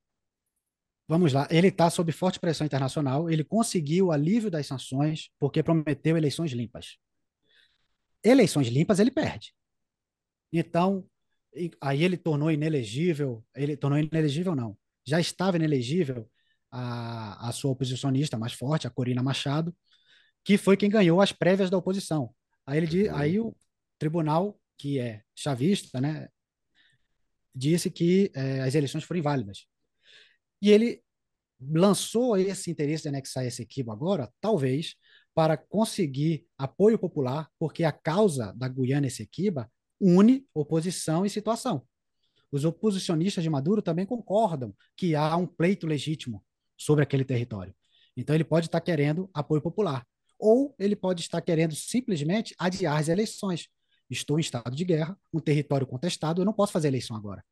Vamos 1.06 1.34
lá. 1.34 1.46
Ele 1.50 1.68
está 1.68 1.90
sob 1.90 2.10
forte 2.10 2.40
pressão 2.40 2.66
internacional. 2.66 3.28
Ele 3.28 3.44
conseguiu 3.44 4.06
o 4.06 4.12
alívio 4.12 4.50
das 4.50 4.66
sanções 4.66 5.28
porque 5.38 5.62
prometeu 5.62 6.16
eleições 6.16 6.52
limpas. 6.52 6.96
Eleições 8.24 8.68
limpas 8.68 8.98
ele 8.98 9.10
perde. 9.10 9.52
Então, 10.50 11.06
aí 11.82 12.02
ele 12.02 12.16
tornou 12.16 12.50
inelegível. 12.50 13.44
Ele 13.54 13.76
tornou 13.76 13.98
inelegível, 13.98 14.54
não. 14.54 14.74
Já 15.06 15.20
estava 15.20 15.58
inelegível 15.58 16.26
a, 16.70 17.50
a 17.50 17.52
sua 17.52 17.72
oposicionista 17.72 18.38
mais 18.38 18.54
forte, 18.54 18.86
a 18.86 18.90
Corina 18.90 19.22
Machado, 19.22 19.76
que 20.42 20.56
foi 20.56 20.78
quem 20.78 20.88
ganhou 20.88 21.20
as 21.20 21.30
prévias 21.30 21.68
da 21.68 21.76
oposição. 21.76 22.34
Aí, 22.66 22.78
ele, 22.78 23.08
aí 23.08 23.40
o 23.40 23.54
tribunal, 23.98 24.58
que 24.78 24.98
é 24.98 25.22
chavista, 25.34 26.00
né, 26.00 26.28
disse 27.54 27.90
que 27.90 28.30
é, 28.34 28.62
as 28.62 28.74
eleições 28.74 29.04
foram 29.04 29.20
inválidas. 29.20 29.66
E 30.60 30.70
ele 30.70 31.02
lançou 31.60 32.36
esse 32.36 32.70
interesse 32.70 33.04
de 33.04 33.08
anexar 33.08 33.44
esse 33.44 33.62
equipo 33.62 33.92
agora, 33.92 34.32
talvez, 34.40 34.96
para 35.34 35.56
conseguir 35.56 36.46
apoio 36.58 36.98
popular, 36.98 37.48
porque 37.58 37.84
a 37.84 37.92
causa 37.92 38.52
da 38.56 38.68
Guiana 38.68 39.06
Essequiba 39.06 39.70
une 40.00 40.46
oposição 40.52 41.24
e 41.24 41.30
situação. 41.30 41.86
Os 42.50 42.64
oposicionistas 42.64 43.42
de 43.42 43.48
Maduro 43.48 43.80
também 43.80 44.04
concordam 44.04 44.74
que 44.96 45.14
há 45.14 45.36
um 45.36 45.46
pleito 45.46 45.86
legítimo 45.86 46.44
sobre 46.76 47.02
aquele 47.02 47.24
território. 47.24 47.74
Então 48.16 48.34
ele 48.34 48.44
pode 48.44 48.66
estar 48.66 48.80
querendo 48.80 49.30
apoio 49.32 49.62
popular 49.62 50.06
ou 50.42 50.74
ele 50.76 50.96
pode 50.96 51.20
estar 51.20 51.40
querendo 51.40 51.72
simplesmente 51.76 52.52
adiar 52.58 52.98
as 52.98 53.08
eleições. 53.08 53.68
Estou 54.10 54.38
em 54.38 54.40
estado 54.40 54.74
de 54.74 54.84
guerra, 54.84 55.16
um 55.32 55.38
território 55.38 55.86
contestado, 55.86 56.40
eu 56.40 56.44
não 56.44 56.52
posso 56.52 56.72
fazer 56.72 56.88
eleição 56.88 57.16
agora. 57.16 57.44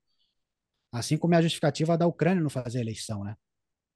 Assim 0.93 1.17
como 1.17 1.35
é 1.35 1.37
a 1.37 1.43
justificativa 1.43 1.97
da 1.97 2.09
Ucrânia 2.09 2.43
não 2.43 2.51
fazer 2.51 2.81
eleição, 2.81 3.23
né? 3.23 3.37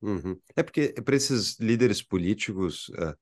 Uhum. 0.01 0.39
É 0.55 0.62
porque 0.62 0.93
para 0.93 1.16
esses 1.16 1.59
líderes 1.59 2.03
políticos, 2.03 2.89
uh, 2.91 3.16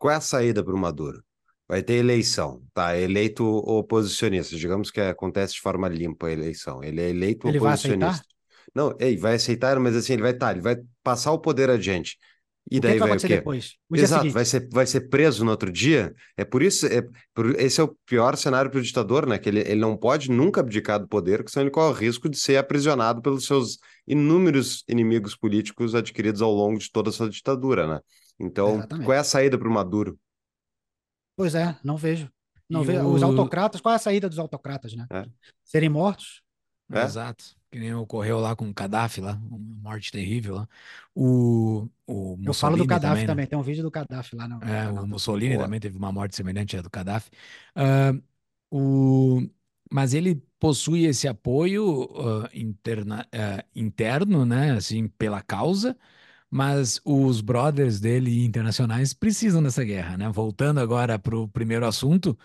qual 0.00 0.12
é 0.12 0.16
a 0.16 0.20
saída 0.20 0.64
para 0.64 0.74
o 0.74 0.78
Maduro? 0.78 1.24
Vai 1.68 1.80
ter 1.80 1.94
eleição, 1.94 2.66
tá? 2.74 2.98
Eleito 2.98 3.44
oposicionista, 3.44 4.56
digamos 4.56 4.90
que 4.90 5.00
acontece 5.00 5.54
de 5.54 5.60
forma 5.60 5.88
limpa 5.88 6.26
a 6.26 6.32
eleição. 6.32 6.82
Ele 6.82 7.00
é 7.00 7.08
eleito 7.08 7.46
Ele 7.46 7.58
oposicionista. 7.58 8.00
Vai 8.00 8.10
aceitar? 8.10 8.34
Não, 8.74 8.96
ele 8.98 9.16
vai 9.16 9.34
aceitar, 9.36 9.78
mas 9.78 9.94
assim, 9.94 10.14
ele 10.14 10.22
vai 10.22 10.32
estar, 10.32 10.46
tá, 10.46 10.52
ele 10.52 10.60
vai 10.60 10.76
passar 11.04 11.30
o 11.30 11.38
poder 11.38 11.70
adiante. 11.70 12.18
E 12.70 12.78
o 12.78 12.80
daí 12.80 12.94
que, 12.94 12.98
vai, 12.98 13.08
vai 13.10 13.18
o 13.18 13.20
quê? 13.20 13.28
depois? 13.28 13.74
O 13.90 13.96
Exato, 13.96 14.30
vai 14.30 14.44
ser, 14.44 14.68
vai 14.70 14.86
ser 14.86 15.02
preso 15.08 15.44
no 15.44 15.50
outro 15.50 15.70
dia. 15.70 16.14
É 16.36 16.44
por 16.44 16.62
isso, 16.62 16.86
é, 16.86 17.02
por, 17.34 17.58
esse 17.60 17.80
é 17.80 17.84
o 17.84 17.94
pior 18.06 18.36
cenário 18.36 18.70
para 18.70 18.80
o 18.80 18.82
ditador, 18.82 19.26
né? 19.26 19.38
Que 19.38 19.48
ele, 19.50 19.60
ele 19.60 19.80
não 19.80 19.96
pode 19.96 20.30
nunca 20.30 20.60
abdicar 20.60 20.98
do 20.98 21.06
poder, 21.06 21.38
porque 21.38 21.52
senão 21.52 21.64
ele 21.64 21.70
corre 21.70 21.90
o 21.90 21.92
risco 21.98 22.28
de 22.28 22.38
ser 22.38 22.56
aprisionado 22.56 23.20
pelos 23.20 23.44
seus 23.46 23.78
inúmeros 24.06 24.82
inimigos 24.88 25.36
políticos 25.36 25.94
adquiridos 25.94 26.40
ao 26.40 26.52
longo 26.52 26.78
de 26.78 26.90
toda 26.90 27.10
a 27.10 27.12
sua 27.12 27.28
ditadura, 27.28 27.86
né? 27.86 28.00
Então, 28.40 28.76
Exatamente. 28.76 29.04
qual 29.06 29.16
é 29.16 29.20
a 29.20 29.24
saída 29.24 29.58
para 29.58 29.68
o 29.68 29.72
Maduro? 29.72 30.18
Pois 31.36 31.54
é, 31.54 31.76
não 31.84 31.96
vejo. 31.96 32.30
Não 32.68 32.82
E 32.82 32.86
vejo. 32.86 33.00
o- 33.00 33.12
Os 33.12 33.22
autocratas, 33.22 33.80
qual 33.80 33.92
é 33.92 33.96
a 33.96 34.00
saída 34.00 34.28
dos 34.28 34.38
autocratas, 34.38 34.94
né? 34.94 35.06
É. 35.10 35.24
Serem 35.62 35.88
mortos? 35.88 36.42
É? 36.92 37.02
Exato. 37.02 37.44
Que 37.74 37.80
nem 37.80 37.92
ocorreu 37.92 38.38
lá 38.38 38.54
com 38.54 38.68
o 38.70 38.72
Gaddafi, 38.72 39.20
lá, 39.20 39.32
uma 39.50 39.58
morte 39.58 40.12
terrível 40.12 40.54
lá. 40.54 40.68
O, 41.12 41.88
o 42.06 42.36
Eu 42.44 42.54
falo 42.54 42.76
do 42.76 42.84
Mussolini 42.84 42.86
Gaddafi 42.86 43.24
também, 43.24 43.26
também, 43.26 43.46
né? 43.46 43.48
tem 43.48 43.58
um 43.58 43.62
vídeo 43.62 43.82
do 43.82 43.90
Gaddafi 43.90 44.36
lá 44.36 44.46
no, 44.48 44.60
É, 44.60 44.88
o 44.88 45.06
Mussolini 45.06 45.58
Boa. 45.58 45.58
também 45.58 45.78
teve 45.80 45.96
uma 45.98 46.10
morte 46.12 46.36
semelhante 46.36 46.76
à 46.76 46.82
do 46.82 46.88
Gaddafi. 46.90 47.30
Ah, 47.74 48.12
o, 48.70 49.42
mas 49.92 50.14
ele 50.14 50.36
possui 50.58 51.04
esse 51.06 51.28
apoio 51.28 52.08
ah, 52.44 52.50
interna- 52.54 53.26
ah, 53.32 53.64
interno, 53.74 54.46
né, 54.46 54.72
assim, 54.72 55.08
pela 55.08 55.42
causa, 55.42 55.96
mas 56.50 57.00
os 57.04 57.40
brothers 57.42 58.00
dele 58.00 58.44
internacionais 58.44 59.14
precisam 59.14 59.62
dessa 59.62 59.84
guerra, 59.84 60.16
né? 60.18 60.30
Voltando 60.30 60.80
agora 60.80 61.18
para 61.18 61.36
o 61.38 61.48
primeiro 61.48 61.86
assunto, 61.86 62.38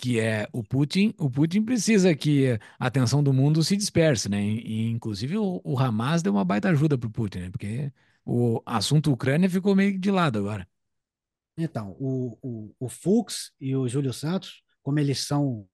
que 0.00 0.18
é 0.18 0.48
o 0.50 0.64
Putin, 0.64 1.14
o 1.18 1.28
Putin 1.28 1.62
precisa 1.62 2.14
que 2.14 2.58
a 2.78 2.86
atenção 2.86 3.22
do 3.22 3.34
mundo 3.34 3.62
se 3.62 3.76
disperse, 3.76 4.30
né? 4.30 4.42
E, 4.42 4.88
inclusive 4.88 5.36
o, 5.36 5.60
o 5.62 5.78
Hamas 5.78 6.22
deu 6.22 6.32
uma 6.32 6.44
baita 6.44 6.70
ajuda 6.70 6.96
para 6.96 7.06
o 7.06 7.10
Putin, 7.10 7.40
né? 7.40 7.50
Porque 7.50 7.92
o 8.24 8.62
assunto 8.64 9.12
Ucrânia 9.12 9.48
ficou 9.50 9.76
meio 9.76 9.98
de 9.98 10.10
lado 10.10 10.38
agora. 10.38 10.66
Então, 11.56 11.94
o, 12.00 12.38
o, 12.40 12.74
o 12.80 12.88
Fux 12.88 13.52
e 13.60 13.76
o 13.76 13.86
Júlio 13.86 14.12
Santos, 14.12 14.62
como 14.82 14.98
eles 14.98 15.20
são 15.20 15.68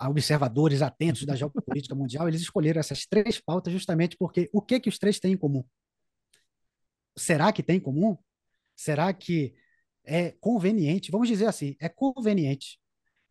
observadores 0.00 0.82
atentos 0.82 1.24
da 1.24 1.36
geopolítica 1.36 1.94
mundial, 1.94 2.26
eles 2.26 2.40
escolheram 2.40 2.80
essas 2.80 3.06
três 3.06 3.40
pautas 3.40 3.72
justamente 3.72 4.16
porque 4.16 4.48
o 4.52 4.60
que 4.60 4.80
que 4.80 4.88
os 4.88 4.98
três 4.98 5.20
têm 5.20 5.34
em 5.34 5.36
comum? 5.36 5.64
Será 7.16 7.52
que 7.52 7.62
tem 7.62 7.76
em 7.76 7.80
comum? 7.80 8.16
Será 8.74 9.12
que 9.12 9.54
é 10.04 10.32
conveniente? 10.40 11.12
Vamos 11.12 11.28
dizer 11.28 11.46
assim, 11.46 11.76
é 11.78 11.88
conveniente. 11.88 12.80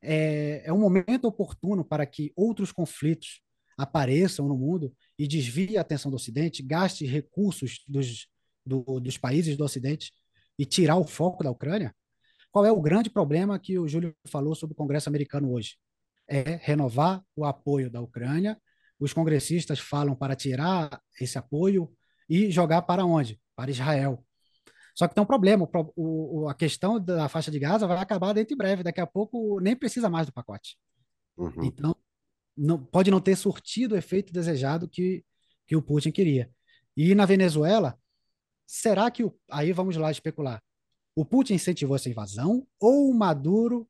É, 0.02 0.64
é 0.66 0.74
um 0.74 0.80
momento 0.80 1.26
oportuno 1.26 1.84
para 1.84 2.06
que 2.06 2.32
outros 2.36 2.72
conflitos 2.72 3.42
apareçam 3.78 4.48
no 4.48 4.58
mundo 4.58 4.94
e 5.18 5.28
desvie 5.28 5.78
a 5.78 5.82
atenção 5.82 6.10
do 6.10 6.16
Ocidente, 6.16 6.64
gaste 6.64 7.06
recursos 7.06 7.84
dos, 7.88 8.28
do, 8.66 9.00
dos 9.00 9.18
países 9.18 9.56
do 9.56 9.64
Ocidente 9.64 10.12
e 10.58 10.66
tirar 10.66 10.98
o 10.98 11.06
foco 11.06 11.44
da 11.44 11.52
Ucrânia? 11.52 11.96
Qual 12.52 12.66
é 12.66 12.72
o 12.72 12.82
grande 12.82 13.10
problema 13.10 13.60
que 13.60 13.78
o 13.78 13.88
Júlio 13.88 14.16
falou 14.28 14.56
sobre 14.56 14.74
o 14.74 14.76
Congresso 14.76 15.10
americano 15.10 15.52
hoje? 15.52 15.78
É 16.28 16.60
renovar 16.62 17.24
o 17.36 17.46
apoio 17.46 17.90
da 17.90 18.02
Ucrânia. 18.02 18.60
Os 19.00 19.14
congressistas 19.14 19.80
falam 19.80 20.16
para 20.16 20.36
tirar 20.36 21.00
esse 21.22 21.38
apoio 21.38 21.92
e 22.28 22.50
jogar 22.50 22.82
para 22.82 23.06
onde? 23.06 23.40
Para 23.56 23.70
Israel. 23.70 24.26
Só 24.98 25.08
que 25.08 25.14
tem 25.14 25.24
um 25.24 25.28
problema, 25.28 25.70
o, 25.96 26.42
o, 26.42 26.50
a 26.50 26.56
questão 26.56 27.00
da 27.00 27.30
faixa 27.30 27.52
de 27.52 27.60
Gaza 27.60 27.86
vai 27.86 28.00
acabar 28.00 28.34
dentro 28.34 28.50
de 28.50 28.56
breve, 28.56 28.82
daqui 28.82 29.00
a 29.00 29.06
pouco 29.06 29.60
nem 29.60 29.76
precisa 29.76 30.10
mais 30.10 30.26
do 30.26 30.34
pacote. 30.34 30.76
Uhum. 31.38 31.66
Então, 31.66 31.96
não, 32.58 32.84
pode 32.84 33.12
não 33.12 33.22
ter 33.22 33.36
surtido 33.36 33.94
o 33.94 33.98
efeito 33.98 34.34
desejado 34.34 34.90
que, 34.90 35.24
que 35.68 35.76
o 35.76 35.84
Putin 35.84 36.10
queria. 36.10 36.50
E 36.96 37.14
na 37.14 37.28
Venezuela, 37.28 37.96
será 38.66 39.12
que, 39.12 39.24
o, 39.24 39.32
aí 39.52 39.72
vamos 39.72 39.96
lá 39.98 40.10
especular, 40.10 40.64
o 41.16 41.24
Putin 41.24 41.54
incentivou 41.54 41.96
essa 41.96 42.10
invasão 42.10 42.66
ou 42.80 43.08
o 43.08 43.14
Maduro 43.14 43.88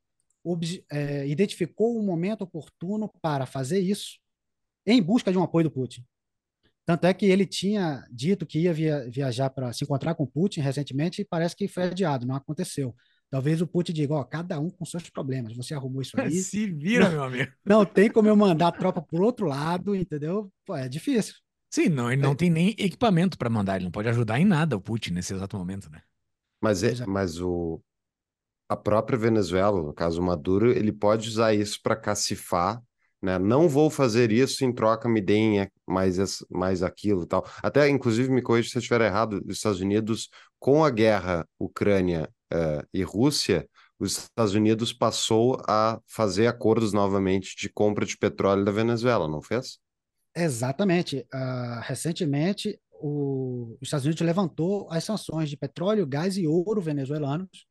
é, 0.92 1.26
identificou 1.26 1.96
o 1.96 2.00
um 2.00 2.04
momento 2.04 2.42
oportuno 2.42 3.10
para 3.22 3.46
fazer 3.46 3.80
isso 3.80 4.18
em 4.84 5.02
busca 5.02 5.32
de 5.32 5.38
um 5.38 5.42
apoio 5.42 5.64
do 5.64 5.70
Putin? 5.70 6.04
Tanto 6.88 7.04
é 7.04 7.12
que 7.12 7.26
ele 7.26 7.44
tinha 7.44 8.02
dito 8.10 8.46
que 8.46 8.60
ia 8.60 8.72
via, 8.72 9.06
viajar 9.10 9.50
para 9.50 9.70
se 9.74 9.84
encontrar 9.84 10.14
com 10.14 10.22
o 10.22 10.26
Putin 10.26 10.62
recentemente 10.62 11.20
e 11.20 11.24
parece 11.24 11.54
que 11.54 11.68
foi 11.68 11.82
adiado, 11.82 12.26
não 12.26 12.34
aconteceu. 12.34 12.96
Talvez 13.28 13.60
o 13.60 13.66
Putin 13.66 13.92
diga, 13.92 14.14
ó, 14.14 14.24
cada 14.24 14.58
um 14.58 14.70
com 14.70 14.86
seus 14.86 15.10
problemas. 15.10 15.54
Você 15.54 15.74
arrumou 15.74 16.00
isso 16.00 16.18
aí. 16.18 16.30
Se 16.40 16.66
vira, 16.66 17.04
não, 17.04 17.10
meu 17.10 17.24
amigo. 17.24 17.52
Não 17.62 17.84
tem 17.84 18.10
como 18.10 18.26
eu 18.26 18.34
mandar 18.34 18.68
a 18.68 18.72
tropa 18.72 19.02
por 19.02 19.20
outro 19.20 19.44
lado, 19.44 19.94
entendeu? 19.94 20.50
Pô, 20.64 20.74
é 20.74 20.88
difícil. 20.88 21.34
Sim, 21.70 21.90
não, 21.90 22.10
ele 22.10 22.22
não 22.22 22.32
é. 22.32 22.34
tem 22.34 22.48
nem 22.48 22.70
equipamento 22.70 23.36
para 23.36 23.50
mandar, 23.50 23.76
ele 23.76 23.84
não 23.84 23.90
pode 23.90 24.08
ajudar 24.08 24.40
em 24.40 24.46
nada 24.46 24.74
o 24.74 24.80
Putin 24.80 25.10
nesse 25.10 25.34
exato 25.34 25.58
momento, 25.58 25.90
né? 25.90 26.00
Mas, 26.58 26.82
é, 26.82 27.04
mas 27.04 27.38
o, 27.38 27.78
a 28.66 28.74
própria 28.74 29.18
Venezuela, 29.18 29.82
no 29.82 29.92
caso 29.92 30.22
o 30.22 30.24
Maduro, 30.24 30.72
ele 30.72 30.90
pode 30.90 31.28
usar 31.28 31.52
isso 31.52 31.78
para 31.82 31.94
cacifar 31.94 32.82
né? 33.22 33.38
Não 33.38 33.68
vou 33.68 33.90
fazer 33.90 34.30
isso 34.32 34.64
em 34.64 34.72
troca, 34.72 35.08
me 35.08 35.20
deem 35.20 35.68
mais, 35.86 36.16
mais 36.50 36.82
aquilo 36.82 37.26
tal. 37.26 37.44
Até, 37.62 37.88
inclusive, 37.88 38.30
me 38.30 38.42
corrija 38.42 38.70
se 38.70 38.76
eu 38.76 38.80
estiver 38.80 39.00
errado, 39.00 39.42
os 39.46 39.56
Estados 39.56 39.80
Unidos, 39.80 40.28
com 40.58 40.84
a 40.84 40.90
guerra 40.90 41.46
Ucrânia 41.58 42.28
uh, 42.52 42.86
e 42.92 43.02
Rússia, 43.02 43.68
os 43.98 44.18
Estados 44.18 44.54
Unidos 44.54 44.92
passou 44.92 45.60
a 45.68 46.00
fazer 46.06 46.46
acordos 46.46 46.92
novamente 46.92 47.56
de 47.56 47.68
compra 47.68 48.06
de 48.06 48.16
petróleo 48.16 48.64
da 48.64 48.70
Venezuela, 48.70 49.26
não 49.26 49.42
fez? 49.42 49.78
Exatamente. 50.36 51.26
Uh, 51.34 51.80
recentemente, 51.82 52.78
o, 53.00 53.76
os 53.80 53.88
Estados 53.88 54.06
Unidos 54.06 54.24
levantou 54.24 54.88
as 54.90 55.02
sanções 55.02 55.50
de 55.50 55.56
petróleo, 55.56 56.06
gás 56.06 56.36
e 56.36 56.46
ouro 56.46 56.80
venezuelanos. 56.80 57.66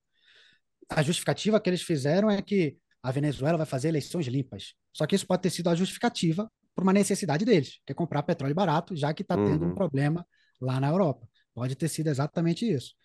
A 0.89 1.01
justificativa 1.01 1.59
que 1.61 1.69
eles 1.69 1.81
fizeram 1.81 2.29
é 2.29 2.41
que 2.41 2.77
a 3.01 3.11
Venezuela 3.11 3.57
vai 3.57 3.65
fazer 3.65 3.87
eleições 3.87 4.27
limpas. 4.27 4.73
Só 4.97 5.05
que 5.05 5.15
isso 5.15 5.27
pode 5.27 5.43
ter 5.43 5.51
sido 5.51 5.69
a 5.69 5.75
justificativa 5.75 6.51
para 6.73 6.81
uma 6.81 6.91
necessidade 6.91 7.45
deles, 7.45 7.79
que 7.85 7.91
é 7.91 7.95
comprar 7.95 8.23
petróleo 8.23 8.55
barato, 8.55 8.95
já 8.95 9.13
que 9.13 9.21
está 9.21 9.37
uhum. 9.37 9.45
tendo 9.45 9.65
um 9.67 9.75
problema 9.75 10.25
lá 10.59 10.79
na 10.79 10.87
Europa. 10.87 11.29
Pode 11.53 11.75
ter 11.75 11.87
sido 11.87 12.07
exatamente 12.07 12.67
isso. 12.67 12.95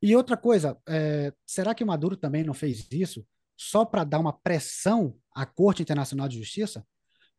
E 0.00 0.14
outra 0.14 0.36
coisa, 0.36 0.78
é, 0.88 1.32
será 1.44 1.74
que 1.74 1.82
o 1.82 1.86
Maduro 1.86 2.16
também 2.16 2.44
não 2.44 2.54
fez 2.54 2.86
isso 2.92 3.26
só 3.56 3.84
para 3.84 4.04
dar 4.04 4.20
uma 4.20 4.32
pressão 4.32 5.16
à 5.34 5.44
Corte 5.44 5.82
Internacional 5.82 6.28
de 6.28 6.38
Justiça? 6.38 6.86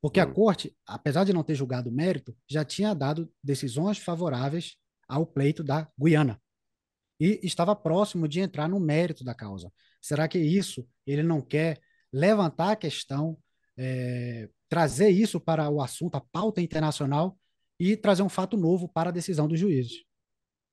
Porque 0.01 0.19
uhum. 0.19 0.29
a 0.29 0.33
Corte, 0.33 0.75
apesar 0.85 1.23
de 1.23 1.31
não 1.31 1.41
ter 1.41 1.55
julgado 1.55 1.89
o 1.89 1.93
mérito, 1.93 2.35
já 2.45 2.65
tinha 2.65 2.93
dado 2.93 3.31
decisões 3.41 3.97
favoráveis 3.97 4.75
ao 5.07 5.25
pleito 5.25 5.63
da 5.63 5.87
Guiana. 5.97 6.41
E 7.17 7.39
estava 7.41 7.73
próximo 7.73 8.27
de 8.27 8.41
entrar 8.41 8.67
no 8.67 8.81
mérito 8.81 9.23
da 9.23 9.33
causa. 9.33 9.71
Será 10.01 10.27
que 10.27 10.39
isso 10.39 10.85
ele 11.07 11.23
não 11.23 11.41
quer 11.41 11.79
levantar 12.11 12.71
a 12.71 12.75
questão, 12.75 13.37
é, 13.77 14.49
trazer 14.69 15.09
isso 15.09 15.39
para 15.39 15.69
o 15.69 15.81
assunto, 15.81 16.15
a 16.15 16.21
pauta 16.21 16.61
internacional 16.61 17.37
e 17.79 17.97
trazer 17.97 18.23
um 18.23 18.29
fato 18.29 18.57
novo 18.57 18.87
para 18.87 19.09
a 19.09 19.13
decisão 19.13 19.47
dos 19.47 19.59
juízes. 19.59 20.03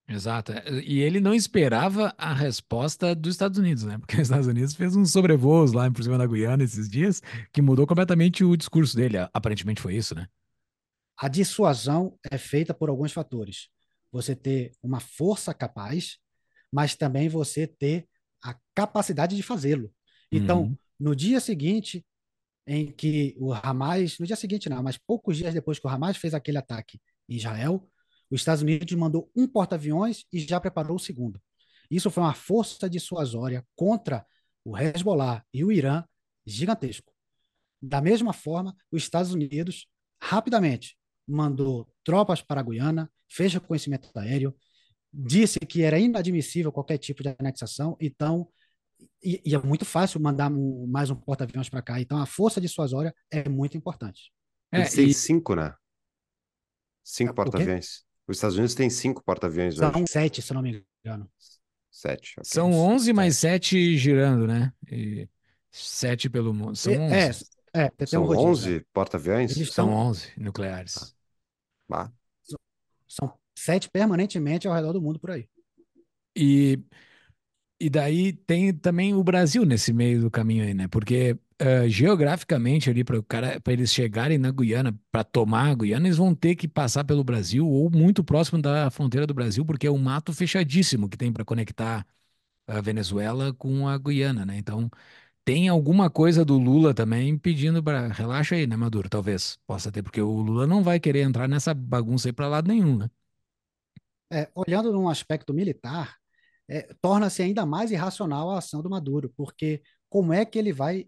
Exato. 0.09 0.53
E 0.85 1.01
ele 1.01 1.21
não 1.21 1.33
esperava 1.33 2.13
a 2.19 2.35
resposta 2.35 3.15
dos 3.15 3.35
Estados 3.35 3.59
Unidos, 3.59 3.85
né? 3.85 3.97
Porque 3.97 4.17
os 4.17 4.23
Estados 4.23 4.49
Unidos 4.49 4.75
fez 4.75 4.97
uns 4.97 5.13
sobrevoos 5.13 5.73
lá 5.73 5.89
por 5.89 6.03
cima 6.03 6.19
da 6.19 6.27
Guiana 6.27 6.65
esses 6.65 6.89
dias 6.89 7.23
que 7.53 7.63
mudou 7.63 7.87
completamente 7.87 8.43
o 8.43 8.57
discurso 8.57 8.97
dele. 8.97 9.19
Aparentemente 9.33 9.81
foi 9.81 9.95
isso, 9.95 10.15
né? 10.15 10.27
A 11.17 11.29
dissuasão 11.29 12.19
é 12.29 12.37
feita 12.37 12.75
por 12.75 12.89
alguns 12.89 13.13
fatores. 13.13 13.69
Você 14.11 14.35
ter 14.35 14.73
uma 14.83 14.99
força 14.99 15.55
capaz, 15.55 16.19
mas 16.73 16.97
também 16.97 17.29
você 17.29 17.67
ter 17.67 18.09
a 18.43 18.57
capacidade 18.75 19.37
de 19.37 19.43
fazê-lo. 19.43 19.93
Então, 20.33 20.63
uhum. 20.63 20.77
no 20.99 21.15
dia 21.15 21.39
seguinte 21.39 22.05
em 22.73 22.87
que 22.87 23.35
o 23.37 23.53
Hamas, 23.53 24.17
no 24.21 24.25
dia 24.25 24.37
seguinte 24.37 24.69
não, 24.69 24.81
mas 24.81 24.97
poucos 24.97 25.37
dias 25.37 25.53
depois 25.53 25.81
que 25.81 25.89
o 25.89 25.91
Hamas 25.91 26.17
fez 26.17 26.35
aquele 26.35 26.57
ataque 26.57 27.01
em 27.29 27.35
Israel, 27.35 27.85
os 28.31 28.43
Estados 28.43 28.63
Unidos 28.63 28.97
mandou 28.97 29.29
um 29.35 29.49
porta-aviões 29.49 30.25
e 30.33 30.39
já 30.39 30.61
preparou 30.61 30.95
o 30.95 31.01
segundo. 31.01 31.43
Isso 31.91 32.13
foi 32.13 32.23
uma 32.23 32.33
força 32.33 32.89
dissuasória 32.89 33.67
contra 33.75 34.25
o 34.65 34.79
Hezbollah 34.79 35.45
e 35.53 35.65
o 35.65 35.73
Irã 35.73 36.05
gigantesco. 36.47 37.13
Da 37.83 38.01
mesma 38.01 38.33
forma, 38.33 38.77
os 38.93 39.03
Estados 39.03 39.35
Unidos 39.35 39.89
rapidamente 40.23 40.97
mandou 41.27 41.93
tropas 42.05 42.41
para 42.41 42.61
a 42.61 42.63
Guiana, 42.63 43.11
fez 43.29 43.53
reconhecimento 43.53 44.17
aéreo, 44.17 44.55
disse 45.13 45.59
que 45.59 45.83
era 45.83 45.99
inadmissível 45.99 46.71
qualquer 46.71 46.99
tipo 46.99 47.21
de 47.25 47.35
anexação, 47.37 47.97
então 48.01 48.49
e, 49.23 49.43
e, 49.45 49.55
é 49.55 49.59
muito 49.59 49.85
fácil 49.85 50.21
mandar 50.21 50.51
um, 50.51 50.87
mais 50.87 51.11
um 51.11 51.17
porta-aviões 51.17 51.69
para 51.69 51.83
cá. 51.83 52.01
Então, 52.01 52.19
a 52.19 52.27
força 52.27 52.61
dissuasória 52.61 53.15
é 53.31 53.49
muito 53.49 53.77
importante. 53.77 54.33
É, 54.73 54.81
Ele 54.81 54.91
fez 54.91 55.11
e... 55.11 55.15
cinco, 55.15 55.55
né? 55.55 55.75
Cinco 57.05 57.35
porta-aviões. 57.35 58.05
Os 58.27 58.37
Estados 58.37 58.57
Unidos 58.57 58.75
tem 58.75 58.89
cinco 58.89 59.23
porta-aviões 59.25 59.77
São 59.77 59.91
hoje. 59.91 60.05
sete, 60.09 60.41
se 60.41 60.55
não 60.55 60.63
me 60.63 60.85
engano. 61.05 61.31
Sete. 61.91 62.35
ok. 62.39 62.45
São 62.45 62.73
11 62.73 63.13
mais 63.13 63.37
7 63.39 63.97
girando, 63.97 64.47
né? 64.47 64.73
E 64.91 65.29
7 65.73 66.31
pelo 66.31 66.55
mundo. 66.55 66.77
São 66.77 66.93
11. 66.93 67.45
É, 67.75 67.83
é, 67.83 67.91
tem 67.91 68.07
São 68.07 68.23
um 68.23 68.27
rodízio, 68.27 68.49
11 68.49 68.71
né? 68.71 68.85
porta-aviões? 68.93 69.57
Eles 69.57 69.73
São 69.73 69.89
são, 69.89 69.95
11 69.95 70.33
nucleares. 70.39 71.15
Bah. 71.89 72.13
são 73.09 73.37
sete 73.59 73.91
permanentemente 73.91 74.69
ao 74.69 74.75
redor 74.75 74.93
do 74.93 75.03
mundo 75.03 75.19
por 75.19 75.33
aí. 75.33 75.49
E, 76.37 76.79
e 77.81 77.91
daí 77.91 78.33
tem 78.33 78.73
também 78.75 79.15
o 79.15 79.23
Brasil 79.25 79.65
nesse 79.65 79.93
meio 79.93 80.21
do 80.21 80.31
caminho 80.31 80.65
aí, 80.65 80.75
né? 80.75 80.89
Porque 80.89 81.37
eh, 81.59 81.89
geograficamente 81.89 82.91
ali 82.91 83.05
para 83.05 83.23
cara, 83.23 83.61
para 83.61 83.73
eles 83.73 83.93
chegarem 83.93 84.39
na 84.39 84.51
Guiana, 84.51 84.99
para 85.11 85.25
tomar 85.25 85.71
a 85.71 85.75
Guiana, 85.75 86.07
eles 86.07 86.17
vão 86.19 86.35
ter 86.35 86.57
que 86.57 86.69
passar 86.69 87.05
pelo 87.05 87.25
Brasil 87.25 87.67
ou 87.69 87.91
muito 87.91 88.23
próximo 88.25 88.61
da 88.61 88.91
fronteira 88.91 89.27
do 89.27 89.35
Brasil, 89.35 89.65
porque 89.65 89.87
é 89.87 89.91
um 89.91 89.99
mato 89.99 90.33
fechadíssimo 90.33 91.09
que 91.09 91.17
tem 91.17 91.33
para 91.33 91.45
conectar 91.45 92.07
a 92.67 92.81
Venezuela 92.81 93.53
com 93.55 93.89
a 93.89 93.99
Guiana, 93.99 94.47
né? 94.47 94.59
Então 94.59 94.91
tem 95.45 95.69
alguma 95.69 96.11
coisa 96.11 96.45
do 96.45 96.59
Lula 96.59 96.95
também 96.95 97.39
pedindo 97.39 97.83
para 97.83 98.09
relaxa 98.09 98.57
aí, 98.57 98.67
né, 98.67 98.77
Maduro? 98.77 99.09
Talvez 99.11 99.59
possa 99.67 99.93
ter, 99.93 100.03
porque 100.03 100.21
o 100.23 100.31
Lula 100.43 100.67
não 100.67 100.83
vai 100.85 101.01
querer 101.01 101.23
entrar 101.23 101.49
nessa 101.49 101.75
bagunça 101.75 102.29
aí 102.29 102.33
para 102.35 102.49
lado 102.49 102.69
nenhum, 102.69 102.99
né? 102.99 103.11
É, 104.33 104.49
olhando 104.55 104.93
num 104.93 105.09
aspecto 105.09 105.53
militar, 105.53 106.20
é, 106.71 106.95
torna-se 107.03 107.43
ainda 107.43 107.67
mais 107.67 107.91
irracional 107.91 108.51
a 108.51 108.59
ação 108.59 108.81
do 108.83 108.89
Maduro, 108.89 109.33
porque 109.37 109.83
como 110.09 110.33
é 110.33 110.45
que 110.45 110.59
ele 110.59 110.73
vai 110.73 111.07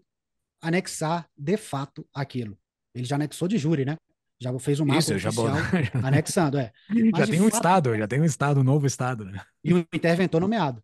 anexar 0.61 1.27
de 1.37 1.55
fato 1.57 2.05
aquilo? 2.13 2.57
Ele 2.93 3.05
já 3.05 3.15
anexou 3.15 3.47
de 3.47 3.57
júri, 3.57 3.85
né? 3.85 3.97
Já 4.41 4.57
fez 4.59 4.79
um 4.81 4.85
mapa 4.85 4.99
Isso, 4.99 5.17
já 5.17 5.29
oficial 5.29 5.55
bot- 5.55 5.63
anexando, 6.05 6.57
é. 6.57 6.71
já 6.89 7.11
Mas, 7.13 7.25
de 7.27 7.31
tem 7.31 7.41
um 7.41 7.45
fato- 7.45 7.53
estado, 7.55 7.97
já 7.97 8.07
tem 8.07 8.19
um 8.21 8.25
estado, 8.25 8.59
um 8.59 8.63
novo 8.63 8.85
estado, 8.85 9.23
né? 9.25 9.41
E 9.63 9.73
um 9.73 9.79
interventor 9.93 10.41
nomeado. 10.41 10.83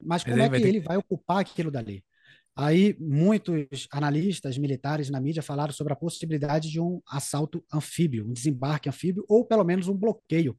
Mas 0.00 0.22
Mas 0.22 0.24
como 0.24 0.36
aí 0.36 0.42
é 0.42 0.50
que 0.50 0.60
ter 0.60 0.68
ele 0.68 0.80
vai 0.80 0.96
ocupar 0.96 1.38
aquilo 1.40 1.70
dali? 1.70 2.04
Aí 2.56 2.96
muitos 3.00 3.88
analistas 3.90 4.56
militares 4.58 5.10
na 5.10 5.20
mídia 5.20 5.42
falaram 5.42 5.72
sobre 5.72 5.92
a 5.92 5.96
possibilidade 5.96 6.70
de 6.70 6.80
um 6.80 7.00
assalto 7.08 7.64
anfíbio, 7.72 8.24
um 8.28 8.32
desembarque 8.32 8.88
anfíbio, 8.88 9.24
ou 9.28 9.44
pelo 9.44 9.64
menos 9.64 9.88
um 9.88 9.94
bloqueio, 9.96 10.56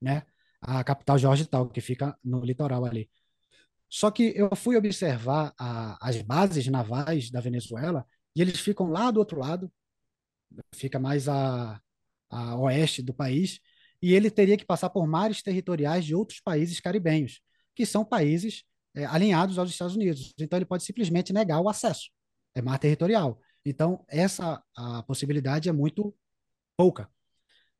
né? 0.00 0.22
A 0.66 0.82
capital 0.82 1.18
Georgetown, 1.18 1.68
que 1.68 1.80
fica 1.80 2.16
no 2.24 2.40
litoral 2.44 2.84
ali. 2.84 3.10
Só 3.88 4.10
que 4.10 4.32
eu 4.36 4.54
fui 4.56 4.76
observar 4.76 5.54
a- 5.58 5.98
as 6.00 6.22
bases 6.22 6.66
navais 6.68 7.30
da 7.30 7.40
Venezuela 7.40 8.06
e 8.36 8.42
eles 8.42 8.60
ficam 8.60 8.88
lá 8.90 9.10
do 9.10 9.18
outro 9.20 9.38
lado, 9.38 9.72
fica 10.74 10.98
mais 10.98 11.28
a, 11.28 11.80
a 12.30 12.56
oeste 12.58 13.02
do 13.02 13.14
país, 13.14 13.60
e 14.02 14.12
ele 14.14 14.30
teria 14.30 14.56
que 14.56 14.64
passar 14.64 14.90
por 14.90 15.06
mares 15.06 15.42
territoriais 15.42 16.04
de 16.04 16.14
outros 16.14 16.40
países 16.40 16.80
caribenhos, 16.80 17.40
que 17.74 17.86
são 17.86 18.04
países 18.04 18.64
é, 18.94 19.04
alinhados 19.06 19.58
aos 19.58 19.70
Estados 19.70 19.96
Unidos. 19.96 20.32
Então 20.38 20.58
ele 20.58 20.66
pode 20.66 20.84
simplesmente 20.84 21.32
negar 21.32 21.60
o 21.60 21.68
acesso. 21.68 22.10
É 22.54 22.62
mar 22.62 22.78
territorial. 22.78 23.40
Então 23.64 24.04
essa 24.08 24.62
a 24.76 25.02
possibilidade 25.04 25.68
é 25.68 25.72
muito 25.72 26.14
pouca. 26.76 27.08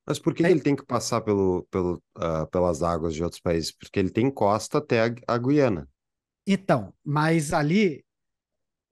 Mas 0.06 0.18
por 0.18 0.35
que, 0.35 0.43
Tem- 0.43 0.52
ele 0.52 0.60
tem 0.60 0.76
que 0.76 0.85
passar 0.85 1.20
pelo, 1.22 1.66
pelo, 1.70 2.02
ah, 2.16 2.47
pelas 2.47 2.82
águas 2.82 3.14
de 3.14 3.22
outros 3.22 3.40
países? 3.40 3.72
Porque 3.72 3.98
ele 3.98 4.10
tem 4.10 4.31
costa 4.31 4.78
até 4.78 5.06
a, 5.06 5.14
a 5.35 5.39
Guiana. 5.39 5.89
Então, 6.47 6.93
mas 7.05 7.52
ali 7.52 8.05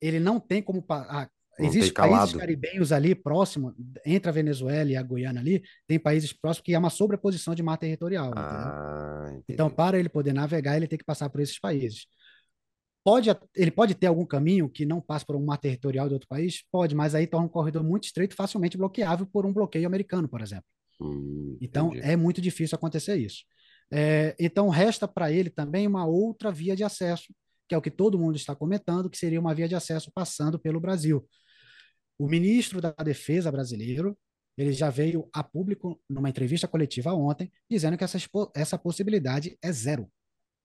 ele 0.01 0.19
não 0.19 0.41
tem 0.41 0.63
como 0.63 0.85
ah, 0.89 1.29
Existem 1.59 1.93
países 1.93 2.35
caribenhos 2.35 2.93
ali 2.93 3.15
próximo, 3.15 3.75
entre 4.05 4.29
a 4.29 4.33
Venezuela 4.33 4.91
e 4.91 4.97
a 4.97 5.03
Guiana 5.03 5.41
ali, 5.41 5.63
tem 5.87 5.99
países 5.99 6.33
próximos 6.33 6.65
que 6.65 6.75
há 6.75 6.79
uma 6.79 6.91
sobreposição 6.91 7.55
de 7.55 7.63
mar 7.63 7.77
territorial? 7.77 8.33
Ah. 8.35 9.31
Então, 9.49 9.69
para 9.69 9.99
ele 9.99 10.09
poder 10.09 10.33
navegar, 10.33 10.77
ele 10.77 10.89
tem 10.89 10.99
que 10.99 11.05
passar 11.05 11.29
por 11.29 11.41
esses 11.41 11.59
países. 11.59 12.07
Pode, 13.05 13.29
ele 13.57 13.71
pode 13.71 13.95
ter 13.95 14.07
algum 14.07 14.25
caminho 14.25 14.69
que 14.69 14.87
não 14.87 15.01
passe 15.01 15.27
por 15.27 15.37
um 15.37 15.45
mar 15.45 15.59
territorial 15.59 16.09
de 16.09 16.15
outro 16.15 16.29
país? 16.29 16.65
Pode, 16.71 16.95
mas 16.95 17.15
aí 17.15 17.27
torna 17.27 17.47
um 17.47 17.51
corredor 17.51 17.83
muito 17.83 18.05
estreito, 18.05 18.35
facilmente 18.35 18.79
bloqueável 18.79 19.27
por 19.27 19.45
um 19.45 19.53
bloqueio 19.53 19.87
americano, 19.87 20.29
por 20.29 20.41
exemplo. 20.41 20.65
Hum, 21.03 21.57
Então, 21.61 21.89
entendi. 21.89 22.07
é 22.07 22.17
muito 22.17 22.41
difícil 22.41 22.77
acontecer 22.77 23.17
isso. 23.17 23.45
É, 23.91 24.35
então, 24.39 24.69
resta 24.69 25.07
para 25.07 25.31
ele 25.33 25.51
também 25.51 25.87
uma 25.87 26.07
outra 26.07 26.51
via 26.51 26.75
de 26.77 26.85
acesso, 26.85 27.33
que 27.69 27.75
é 27.75 27.79
o 27.79 27.83
que 27.83 27.91
todo 27.91 28.19
mundo 28.19 28.37
está 28.37 28.55
comentando, 28.57 29.11
que 29.11 29.19
seria 29.19 29.41
uma 29.41 29.55
via 29.55 29.69
de 29.69 29.75
acesso 29.75 30.11
passando 30.13 30.59
pelo 30.59 30.81
Brasil. 30.81 31.27
O 32.19 32.29
ministro 32.29 32.81
da 32.81 32.93
Defesa 32.93 33.51
brasileiro, 33.51 34.19
ele 34.57 34.73
já 34.73 34.91
veio 34.91 35.29
a 35.33 35.43
público 35.43 36.01
numa 36.09 36.29
entrevista 36.29 36.69
coletiva 36.69 37.13
ontem, 37.15 37.51
dizendo 37.71 37.97
que 37.97 38.05
essa, 38.05 38.19
essa 38.55 38.79
possibilidade 38.79 39.59
é 39.63 39.73
zero. 39.73 40.11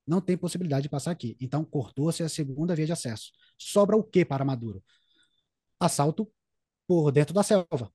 Não 0.05 0.21
tem 0.21 0.37
possibilidade 0.37 0.83
de 0.83 0.89
passar 0.89 1.11
aqui. 1.11 1.35
Então, 1.39 1.65
cortou-se 1.65 2.23
a 2.23 2.29
segunda 2.29 2.75
via 2.75 2.85
de 2.85 2.91
acesso. 2.93 3.31
Sobra 3.57 3.95
o 3.97 4.03
que 4.03 4.23
para 4.25 4.45
Maduro? 4.45 4.83
Assalto 5.79 6.31
por 6.87 7.11
dentro 7.11 7.33
da 7.33 7.43
selva. 7.43 7.91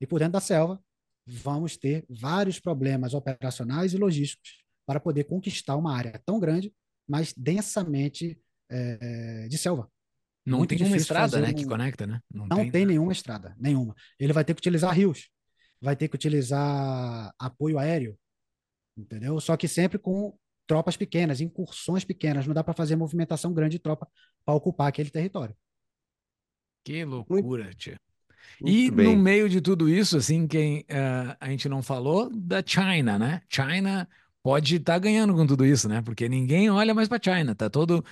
E 0.00 0.06
por 0.06 0.18
dentro 0.18 0.32
da 0.32 0.40
selva, 0.40 0.82
vamos 1.26 1.76
ter 1.76 2.04
vários 2.08 2.60
problemas 2.60 3.14
operacionais 3.14 3.92
e 3.94 3.98
logísticos 3.98 4.62
para 4.86 5.00
poder 5.00 5.24
conquistar 5.24 5.76
uma 5.76 5.94
área 5.96 6.20
tão 6.24 6.38
grande, 6.38 6.72
mas 7.08 7.32
densamente 7.36 8.38
eh, 8.70 9.46
de 9.48 9.56
selva. 9.58 9.90
Não 10.44 10.58
Muito 10.58 10.70
tem 10.70 10.78
uma 10.78 10.84
difícil 10.88 11.02
estrada, 11.02 11.40
né, 11.40 11.54
que 11.54 11.64
um- 11.64 11.68
conecta, 11.68 12.06
né? 12.06 12.20
Não 12.30 12.46
tem, 12.70 12.84
nenhuma 12.84 13.12
estrada, 13.12 13.54
nenhuma. 13.58 13.94
Ele 14.18 14.32
vai 14.32 14.44
ter 14.44 14.52
que 14.54 14.60
utilizar 14.60 14.94
rios, 14.94 15.30
vai 15.80 15.96
ter 15.96 16.06
que 16.08 16.14
utilizar 16.16 17.32
apoio 17.38 17.78
aéreo, 17.78 18.18
entendeu? 18.96 19.40
Só 19.40 19.56
que 19.56 19.66
sempre 19.66 19.98
com 19.98 20.36
tropas 20.66 20.96
pequenas, 20.96 21.40
incursões 21.40 22.04
pequenas. 22.04 22.46
Não 22.46 22.52
dá 22.54 22.62
para 22.62 22.74
fazer 22.74 22.96
movimentação 22.96 23.54
grande 23.54 23.76
de 23.76 23.82
tropa 23.82 24.06
para 24.44 24.54
ocupar 24.54 24.88
aquele 24.88 25.10
território. 25.10 25.56
Que 26.84 27.04
loucura, 27.04 27.72
tia. 27.74 27.98
Muito 28.60 28.80
E 28.80 28.90
no 28.90 29.14
bem. 29.14 29.16
meio 29.16 29.48
de 29.48 29.60
tudo 29.60 29.88
isso, 29.88 30.16
assim, 30.16 30.46
quem 30.46 30.84
eh, 30.88 31.36
a 31.40 31.50
gente 31.50 31.68
não 31.68 31.82
falou 31.82 32.30
da 32.30 32.62
China, 32.64 33.18
né? 33.18 33.42
China 33.50 34.08
pode 34.42 34.76
estar 34.76 34.98
ganhando 34.98 35.34
com 35.34 35.46
tudo 35.46 35.64
isso, 35.66 35.88
né? 35.88 36.02
Porque 36.02 36.28
ninguém 36.28 36.70
olha 36.70 36.94
mais 36.94 37.08
para 37.08 37.20
China, 37.22 37.54
tá 37.54 37.68
todo 37.70 38.04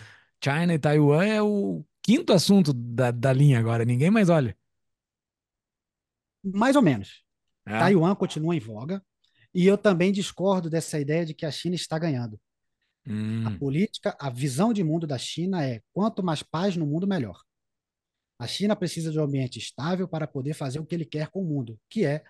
China 0.43 0.75
e 0.75 0.79
Taiwan 0.79 1.25
é 1.25 1.43
o 1.43 1.85
quinto 2.03 2.33
assunto 2.33 2.73
da, 2.73 3.11
da 3.11 3.33
linha 3.33 3.59
agora, 3.59 3.85
ninguém 3.85 4.11
mais 4.11 4.29
olha. 4.29 4.57
Mais 6.43 6.77
ou 6.77 6.83
menos. 6.83 7.23
É. 7.67 7.93
Taiwan 7.93 8.15
continua 8.15 8.55
em 8.57 8.61
voga. 8.61 9.05
E 9.55 9.67
eu 9.67 9.77
também 9.79 10.13
discordo 10.13 10.71
dessa 10.71 10.99
ideia 11.01 11.27
de 11.27 11.35
que 11.35 11.47
a 11.47 11.51
China 11.51 11.75
está 11.77 11.99
ganhando. 11.99 12.41
A 13.45 13.51
Hum, 13.51 13.53
política, 13.53 14.17
a 14.21 14.31
visão 14.31 14.73
de 14.73 14.83
mundo 14.85 15.07
da 15.07 15.19
China 15.19 15.65
é 15.65 15.81
quanto 15.93 16.23
mais 16.25 16.43
paz 16.43 16.77
no 16.77 16.87
mundo, 16.87 17.07
melhor. 17.07 17.41
A 18.43 18.47
China 18.49 18.75
precisa 18.75 19.13
de 19.13 19.21
um 19.21 19.23
ambiente 19.23 19.57
estável 19.57 20.09
para 20.09 20.27
poder 20.27 20.53
fazer 20.53 20.81
o 20.81 20.85
que 20.85 20.97
ele 20.97 21.05
quer 21.05 21.29
com 21.29 21.43
o 21.43 21.45
mundo, 21.45 21.79
que 21.89 22.05
é 22.05 22.25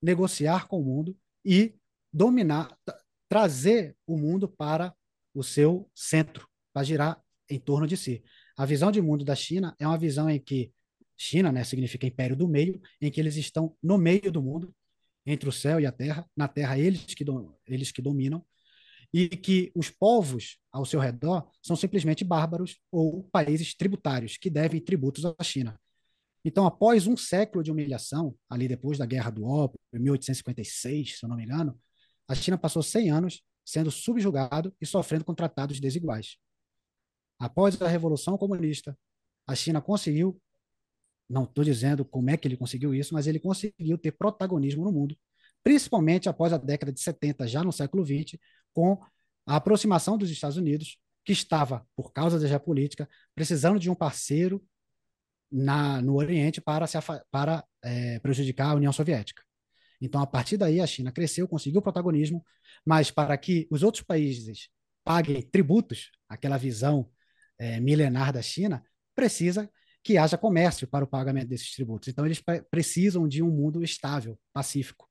negociar 0.00 0.66
com 0.66 0.80
o 0.80 0.82
mundo 0.82 1.14
e 1.44 1.74
dominar, 2.10 2.74
tra- 2.86 2.98
trazer 3.28 3.94
o 4.06 4.16
mundo 4.16 4.48
para 4.48 4.94
o 5.34 5.42
seu 5.42 5.86
centro, 5.94 6.48
para 6.72 6.84
girar 6.84 7.22
em 7.50 7.60
torno 7.60 7.86
de 7.86 7.98
si. 7.98 8.24
A 8.56 8.64
visão 8.64 8.90
de 8.90 9.02
mundo 9.02 9.26
da 9.26 9.34
China 9.34 9.76
é 9.78 9.86
uma 9.86 9.98
visão 9.98 10.30
em 10.30 10.40
que 10.40 10.72
China, 11.18 11.52
né, 11.52 11.62
significa 11.64 12.06
império 12.06 12.34
do 12.34 12.48
meio, 12.48 12.80
em 12.98 13.10
que 13.10 13.20
eles 13.20 13.36
estão 13.36 13.76
no 13.82 13.98
meio 13.98 14.32
do 14.32 14.40
mundo, 14.40 14.74
entre 15.26 15.50
o 15.50 15.52
céu 15.52 15.78
e 15.78 15.84
a 15.84 15.92
terra. 15.92 16.26
Na 16.34 16.48
terra 16.48 16.78
eles 16.78 17.04
que, 17.04 17.26
eles 17.66 17.92
que 17.92 18.00
dominam 18.00 18.42
e 19.12 19.28
que 19.28 19.72
os 19.74 19.90
povos 19.90 20.58
ao 20.70 20.84
seu 20.84 21.00
redor 21.00 21.50
são 21.62 21.76
simplesmente 21.76 22.24
bárbaros 22.24 22.78
ou 22.90 23.24
países 23.32 23.74
tributários 23.74 24.36
que 24.36 24.50
devem 24.50 24.80
tributos 24.80 25.24
à 25.24 25.34
China. 25.42 25.78
Então, 26.44 26.66
após 26.66 27.06
um 27.06 27.16
século 27.16 27.62
de 27.62 27.70
humilhação, 27.70 28.34
ali 28.48 28.68
depois 28.68 28.98
da 28.98 29.06
Guerra 29.06 29.30
do 29.30 29.44
Ópio, 29.44 29.78
em 29.92 29.98
1856, 29.98 31.18
se 31.18 31.24
eu 31.24 31.28
não 31.28 31.36
me 31.36 31.44
engano, 31.44 31.78
a 32.28 32.34
China 32.34 32.56
passou 32.56 32.82
100 32.82 33.10
anos 33.10 33.42
sendo 33.64 33.90
subjugado 33.90 34.74
e 34.80 34.86
sofrendo 34.86 35.24
com 35.24 35.34
tratados 35.34 35.80
desiguais. 35.80 36.36
Após 37.38 37.80
a 37.82 37.88
Revolução 37.88 38.38
Comunista, 38.38 38.96
a 39.46 39.54
China 39.54 39.80
conseguiu, 39.80 40.40
não 41.28 41.44
estou 41.44 41.62
dizendo 41.64 42.04
como 42.04 42.30
é 42.30 42.36
que 42.36 42.48
ele 42.48 42.56
conseguiu 42.56 42.94
isso, 42.94 43.14
mas 43.14 43.26
ele 43.26 43.38
conseguiu 43.38 43.98
ter 43.98 44.12
protagonismo 44.12 44.84
no 44.84 44.92
mundo, 44.92 45.16
principalmente 45.62 46.28
após 46.28 46.52
a 46.52 46.56
década 46.56 46.92
de 46.92 47.00
70, 47.00 47.46
já 47.46 47.62
no 47.62 47.72
século 47.72 48.04
20, 48.04 48.40
com 48.72 48.98
a 49.46 49.56
aproximação 49.56 50.18
dos 50.18 50.30
Estados 50.30 50.56
Unidos, 50.56 50.98
que 51.24 51.32
estava, 51.32 51.86
por 51.96 52.12
causa 52.12 52.38
da 52.38 52.46
geopolítica, 52.46 53.08
precisando 53.34 53.78
de 53.78 53.90
um 53.90 53.94
parceiro 53.94 54.64
na, 55.50 56.00
no 56.02 56.16
Oriente 56.16 56.60
para, 56.60 56.86
se, 56.86 56.98
para 57.30 57.64
eh, 57.82 58.18
prejudicar 58.20 58.70
a 58.70 58.74
União 58.74 58.92
Soviética. 58.92 59.42
Então, 60.00 60.20
a 60.20 60.26
partir 60.26 60.56
daí, 60.56 60.80
a 60.80 60.86
China 60.86 61.10
cresceu, 61.10 61.48
conseguiu 61.48 61.82
protagonismo, 61.82 62.44
mas 62.84 63.10
para 63.10 63.36
que 63.36 63.66
os 63.70 63.82
outros 63.82 64.04
países 64.04 64.68
paguem 65.02 65.42
tributos, 65.42 66.10
aquela 66.28 66.56
visão 66.56 67.10
eh, 67.58 67.80
milenar 67.80 68.32
da 68.32 68.42
China, 68.42 68.84
precisa 69.14 69.70
que 70.04 70.16
haja 70.16 70.38
comércio 70.38 70.86
para 70.86 71.04
o 71.04 71.08
pagamento 71.08 71.48
desses 71.48 71.74
tributos. 71.74 72.08
Então, 72.08 72.24
eles 72.24 72.40
pre- 72.40 72.62
precisam 72.70 73.26
de 73.26 73.42
um 73.42 73.50
mundo 73.50 73.82
estável, 73.82 74.38
pacífico. 74.52 75.07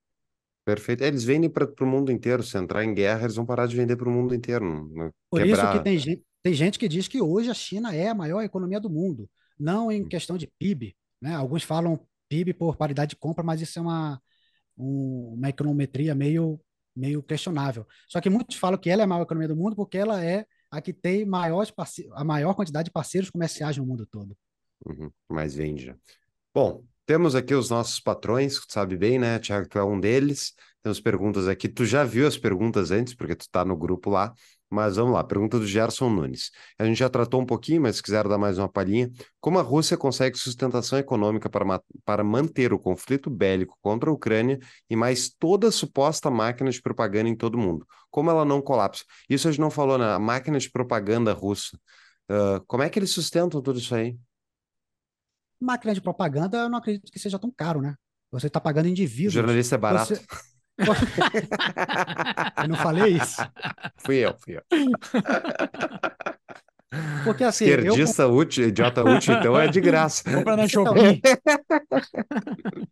Perfeito. 0.68 1.02
Eles 1.02 1.24
vendem 1.24 1.50
para 1.50 1.66
o 1.80 1.88
mundo 1.88 2.12
inteiro. 2.12 2.44
Se 2.44 2.58
entrar 2.58 2.84
em 2.84 2.94
guerra, 2.94 3.24
eles 3.24 3.38
vão 3.38 3.46
parar 3.46 3.68
de 3.68 3.76
vender 3.78 3.96
para 3.96 4.10
o 4.10 4.12
mundo 4.12 4.36
inteiro. 4.36 5.14
Por 5.30 5.42
Quebrar... 5.42 5.64
isso 5.64 5.78
que 5.78 5.84
tem 5.86 5.98
gente, 5.98 6.24
tem 6.44 6.54
gente 6.54 6.78
que 6.78 6.90
diz 6.90 7.08
que 7.08 7.22
hoje 7.22 7.50
a 7.50 7.54
China 7.54 7.96
é 7.96 8.10
a 8.10 8.14
maior 8.14 8.42
economia 8.42 8.78
do 8.78 8.90
mundo, 8.90 9.30
não 9.58 9.90
em 9.90 10.04
hum. 10.04 10.10
questão 10.10 10.38
de 10.38 10.46
PIB. 10.60 10.94
Né? 11.22 11.34
Alguns 11.34 11.64
falam 11.64 12.06
PIB 12.28 12.54
por 12.54 12.76
paridade 12.76 13.12
de 13.12 13.16
compra, 13.16 13.46
mas 13.46 13.62
isso 13.62 13.80
é 13.80 13.82
uma, 13.82 14.22
um, 14.78 15.36
uma 15.38 15.48
econometria 15.48 16.14
meio, 16.14 16.60
meio 16.94 17.24
questionável. 17.24 17.88
Só 18.06 18.20
que 18.20 18.30
muitos 18.30 18.58
falam 18.58 18.78
que 18.78 18.90
ela 18.90 19.04
é 19.04 19.06
a 19.06 19.08
maior 19.08 19.24
economia 19.24 19.48
do 19.48 19.56
mundo 19.56 19.74
porque 19.74 19.98
ela 19.98 20.22
é 20.22 20.46
a 20.70 20.82
que 20.82 20.92
tem 20.92 21.26
maiores 21.26 21.72
a 22.12 22.26
maior 22.26 22.54
quantidade 22.54 22.88
de 22.88 22.92
parceiros 22.92 23.30
comerciais 23.30 23.78
no 23.78 23.86
mundo 23.86 24.06
todo. 24.06 24.38
Uhum, 24.86 25.10
mais 25.30 25.56
vende. 25.56 25.96
Bom, 26.54 26.84
temos 27.08 27.36
aqui 27.36 27.56
os 27.56 27.70
nossos 27.70 28.02
patrões, 28.02 28.60
tu 28.60 28.72
sabe 28.72 28.98
bem, 28.98 29.18
né, 29.18 29.40
Tiago? 29.40 29.68
Tu 29.68 29.80
é 29.80 29.84
um 29.84 30.00
deles. 30.00 30.54
Temos 30.84 31.00
perguntas 31.00 31.48
aqui. 31.48 31.70
Tu 31.70 31.86
já 31.86 32.04
viu 32.04 32.28
as 32.28 32.38
perguntas 32.38 32.92
antes, 32.92 33.16
porque 33.16 33.36
tu 33.36 33.42
está 33.42 33.64
no 33.66 33.78
grupo 33.78 34.10
lá. 34.10 34.34
Mas 34.70 34.98
vamos 34.98 35.14
lá, 35.14 35.24
pergunta 35.24 35.58
do 35.58 35.66
Gerson 35.66 36.10
Nunes. 36.10 36.52
A 36.78 36.84
gente 36.84 36.98
já 36.98 37.10
tratou 37.10 37.40
um 37.42 37.46
pouquinho, 37.46 37.82
mas 37.82 37.96
se 37.96 38.04
quiser 38.04 38.28
dar 38.28 38.38
mais 38.38 38.58
uma 38.58 38.68
palhinha, 38.68 39.10
como 39.40 39.58
a 39.58 39.62
Rússia 39.62 39.96
consegue 39.96 40.38
sustentação 40.38 41.00
econômica 41.00 41.50
para, 41.50 41.82
para 42.04 42.24
manter 42.26 42.74
o 42.74 42.80
conflito 42.80 43.30
bélico 43.30 43.78
contra 43.82 44.10
a 44.10 44.14
Ucrânia 44.14 44.60
e 44.90 44.96
mais 44.98 45.30
toda 45.30 45.70
a 45.70 45.72
suposta 45.72 46.30
máquina 46.30 46.70
de 46.70 46.82
propaganda 46.82 47.30
em 47.30 47.36
todo 47.36 47.56
o 47.56 47.58
mundo? 47.58 47.88
Como 48.12 48.30
ela 48.30 48.44
não 48.44 48.62
colapsa? 48.62 49.06
Isso 49.30 49.48
a 49.48 49.52
gente 49.52 49.62
não 49.62 49.72
falou, 49.72 49.98
né? 49.98 50.14
A 50.14 50.20
máquina 50.20 50.60
de 50.60 50.70
propaganda 50.70 51.32
russa. 51.32 51.80
Uh, 52.30 52.60
como 52.68 52.84
é 52.84 52.90
que 52.90 53.00
eles 53.00 53.12
sustentam 53.12 53.62
tudo 53.62 53.80
isso 53.80 53.96
aí? 53.96 54.18
Máquina 55.60 55.94
de 55.94 56.02
propaganda, 56.02 56.58
eu 56.58 56.70
não 56.70 56.78
acredito 56.78 57.12
que 57.12 57.20
seja 57.20 57.40
tão 57.40 57.52
caro, 57.52 57.82
né? 57.82 57.96
Você 58.32 58.48
está 58.48 58.60
pagando 58.60 58.88
indivíduos. 58.88 59.34
Jornalista 59.34 59.76
é 59.76 59.78
barato. 59.78 60.16
Você... 60.16 60.26
eu 62.64 62.68
não 62.68 62.76
falei 62.76 63.14
isso. 63.18 63.42
Fui 63.98 64.18
eu, 64.18 64.36
fui 64.38 64.58
eu. 64.58 64.62
Porque 67.24 67.44
assim. 67.44 67.66
Esquerdista 67.66 68.24
eu... 68.24 68.34
útil, 68.34 68.68
idiota 68.68 69.04
útil, 69.04 69.34
então 69.34 69.60
é 69.60 69.68
de 69.68 69.82
graça. 69.82 70.24
Compra 70.24 70.56
na 70.56 70.68
Shopee. 70.68 71.22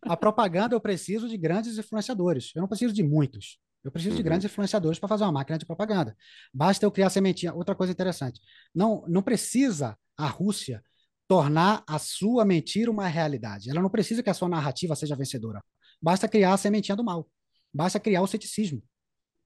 A 0.04 0.18
propaganda 0.18 0.76
eu 0.76 0.82
preciso 0.82 1.30
de 1.30 1.38
grandes 1.38 1.78
influenciadores. 1.78 2.52
Eu 2.56 2.62
não 2.62 2.68
preciso 2.68 2.94
de 2.94 3.04
muitos. 3.04 3.58
Eu 3.84 3.92
preciso 3.92 4.14
uhum. 4.14 4.18
de 4.18 4.24
grandes 4.24 4.46
influenciadores 4.46 5.00
para 5.00 5.08
fazer 5.08 5.24
uma 5.24 5.32
máquina 5.32 5.58
de 5.58 5.66
propaganda. 5.66 6.16
Basta 6.54 6.86
eu 6.86 6.92
criar 6.92 7.10
sementinha. 7.10 7.54
Outra 7.54 7.76
coisa 7.76 7.94
interessante. 7.94 8.42
Não, 8.74 9.06
não 9.08 9.22
precisa 9.22 9.96
a 10.18 10.28
Rússia 10.28 10.84
tornar 11.28 11.84
a 11.88 11.98
sua 11.98 12.46
mentira 12.46 12.92
uma 12.92 13.08
realidade. 13.08 13.70
Ela 13.70 13.82
não 13.82 13.90
precisa 13.90 14.22
que 14.22 14.30
a 14.30 14.34
sua 14.34 14.50
narrativa 14.50 14.96
seja 14.96 15.16
vencedora. 15.16 15.64
Basta 16.02 16.28
criar 16.28 16.54
a 16.54 16.58
sementinha 16.58 16.96
do 16.96 17.04
mal. 17.04 17.30
Basta 17.74 18.00
criar 18.00 18.22
o 18.22 18.28
ceticismo. 18.28 18.84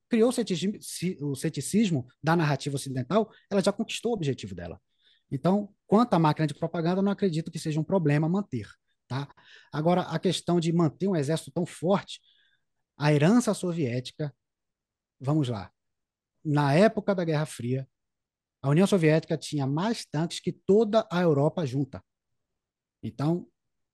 Criou 0.09 0.29
o 0.29 1.35
ceticismo, 1.35 2.07
da 2.21 2.35
narrativa 2.35 2.75
ocidental, 2.75 3.31
ela 3.49 3.61
já 3.61 3.71
conquistou 3.71 4.11
o 4.11 4.15
objetivo 4.15 4.55
dela. 4.55 4.81
Então, 5.31 5.73
quanto 5.85 6.13
à 6.15 6.19
máquina 6.19 6.47
de 6.47 6.55
propaganda, 6.55 6.99
eu 6.99 7.03
não 7.03 7.11
acredito 7.11 7.51
que 7.51 7.59
seja 7.59 7.79
um 7.79 7.83
problema 7.83 8.27
manter. 8.27 8.67
Tá? 9.07 9.27
Agora, 9.71 10.01
a 10.01 10.17
questão 10.17 10.59
de 10.59 10.73
manter 10.73 11.07
um 11.07 11.15
exército 11.15 11.51
tão 11.51 11.65
forte, 11.65 12.19
a 12.97 13.13
herança 13.13 13.53
soviética, 13.53 14.33
vamos 15.19 15.47
lá, 15.47 15.71
na 16.43 16.73
época 16.73 17.13
da 17.13 17.23
Guerra 17.23 17.45
Fria, 17.45 17.87
a 18.61 18.69
União 18.69 18.85
Soviética 18.85 19.37
tinha 19.37 19.65
mais 19.65 20.05
tanques 20.05 20.39
que 20.39 20.51
toda 20.51 21.07
a 21.11 21.21
Europa 21.21 21.65
junta. 21.65 22.03
Então, 23.01 23.47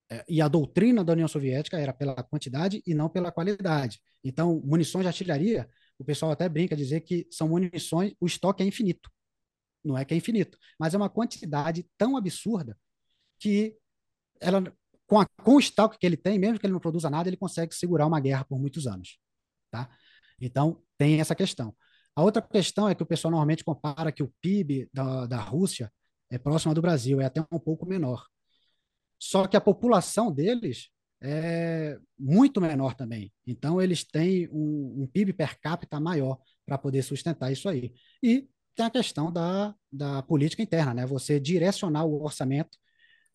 é, 0.10 0.24
e 0.28 0.42
a 0.42 0.48
doutrina 0.48 1.04
da 1.04 1.14
União 1.14 1.28
Soviética 1.28 1.80
era 1.80 1.94
pela 1.94 2.24
quantidade 2.24 2.82
e 2.86 2.94
não 2.94 3.10
pela 3.10 3.32
qualidade. 3.32 4.02
Então, 4.24 4.62
munições 4.64 5.04
de 5.04 5.08
artilharia, 5.08 5.70
o 5.98 6.04
pessoal 6.04 6.32
até 6.32 6.48
brinca 6.50 6.76
dizer 6.76 7.02
que 7.02 7.28
são 7.32 7.50
munições, 7.50 8.14
o 8.20 8.26
estoque 8.26 8.64
é 8.64 8.66
infinito. 8.66 9.10
Não 9.84 9.98
é 9.98 10.04
que 10.04 10.14
é 10.14 10.18
infinito, 10.18 10.58
mas 10.80 10.94
é 10.94 10.98
uma 10.98 11.10
quantidade 11.10 11.88
tão 11.98 12.18
absurda 12.18 12.78
que 13.40 13.78
ela, 14.42 14.64
com, 15.06 15.20
a, 15.20 15.28
com 15.44 15.56
o 15.56 15.60
estoque 15.60 15.98
que 16.00 16.06
ele 16.06 16.18
tem, 16.18 16.40
mesmo 16.40 16.60
que 16.60 16.66
ele 16.66 16.74
não 16.74 16.80
produza 16.80 17.10
nada, 17.10 17.30
ele 17.30 17.38
consegue 17.38 17.74
segurar 17.76 18.08
uma 18.08 18.20
guerra 18.20 18.44
por 18.46 18.60
muitos 18.60 18.88
anos. 18.88 19.20
Tá? 19.70 19.90
Então, 20.42 20.82
tem 20.98 21.20
essa 21.20 21.36
questão. 21.36 21.76
A 22.16 22.24
outra 22.24 22.42
questão 22.42 22.88
é 22.88 22.96
que 22.96 23.04
o 23.04 23.06
pessoal 23.06 23.32
normalmente 23.32 23.64
compara 23.64 24.12
que 24.12 24.24
o 24.24 24.34
PIB 24.42 24.90
da, 24.94 25.26
da 25.26 25.40
Rússia 25.40 25.92
é 26.30 26.38
próximo 26.38 26.74
do 26.74 26.82
Brasil, 26.82 27.20
é 27.22 27.26
até 27.26 27.42
um 27.52 27.60
pouco 27.60 27.86
menor. 27.86 28.26
Só 29.20 29.48
que 29.48 29.58
a 29.58 29.62
população 29.62 30.32
deles 30.32 30.90
é 31.22 31.98
muito 32.18 32.62
menor 32.62 32.94
também. 32.96 33.34
Então, 33.46 33.82
eles 33.82 34.04
têm 34.04 34.48
um, 34.50 35.04
um 35.04 35.08
PIB 35.08 35.34
per 35.34 35.60
capita 35.60 36.00
maior 36.00 36.40
para 36.66 36.78
poder 36.78 37.02
sustentar 37.04 37.52
isso 37.52 37.68
aí. 37.68 37.94
E 38.22 38.48
tem 38.76 38.86
a 38.86 38.90
questão 38.90 39.32
da, 39.32 39.74
da 39.92 40.22
política 40.24 40.62
interna, 40.62 40.94
né? 40.94 41.06
Você 41.06 41.40
direcionar 41.40 42.06
o 42.06 42.24
orçamento, 42.24 42.78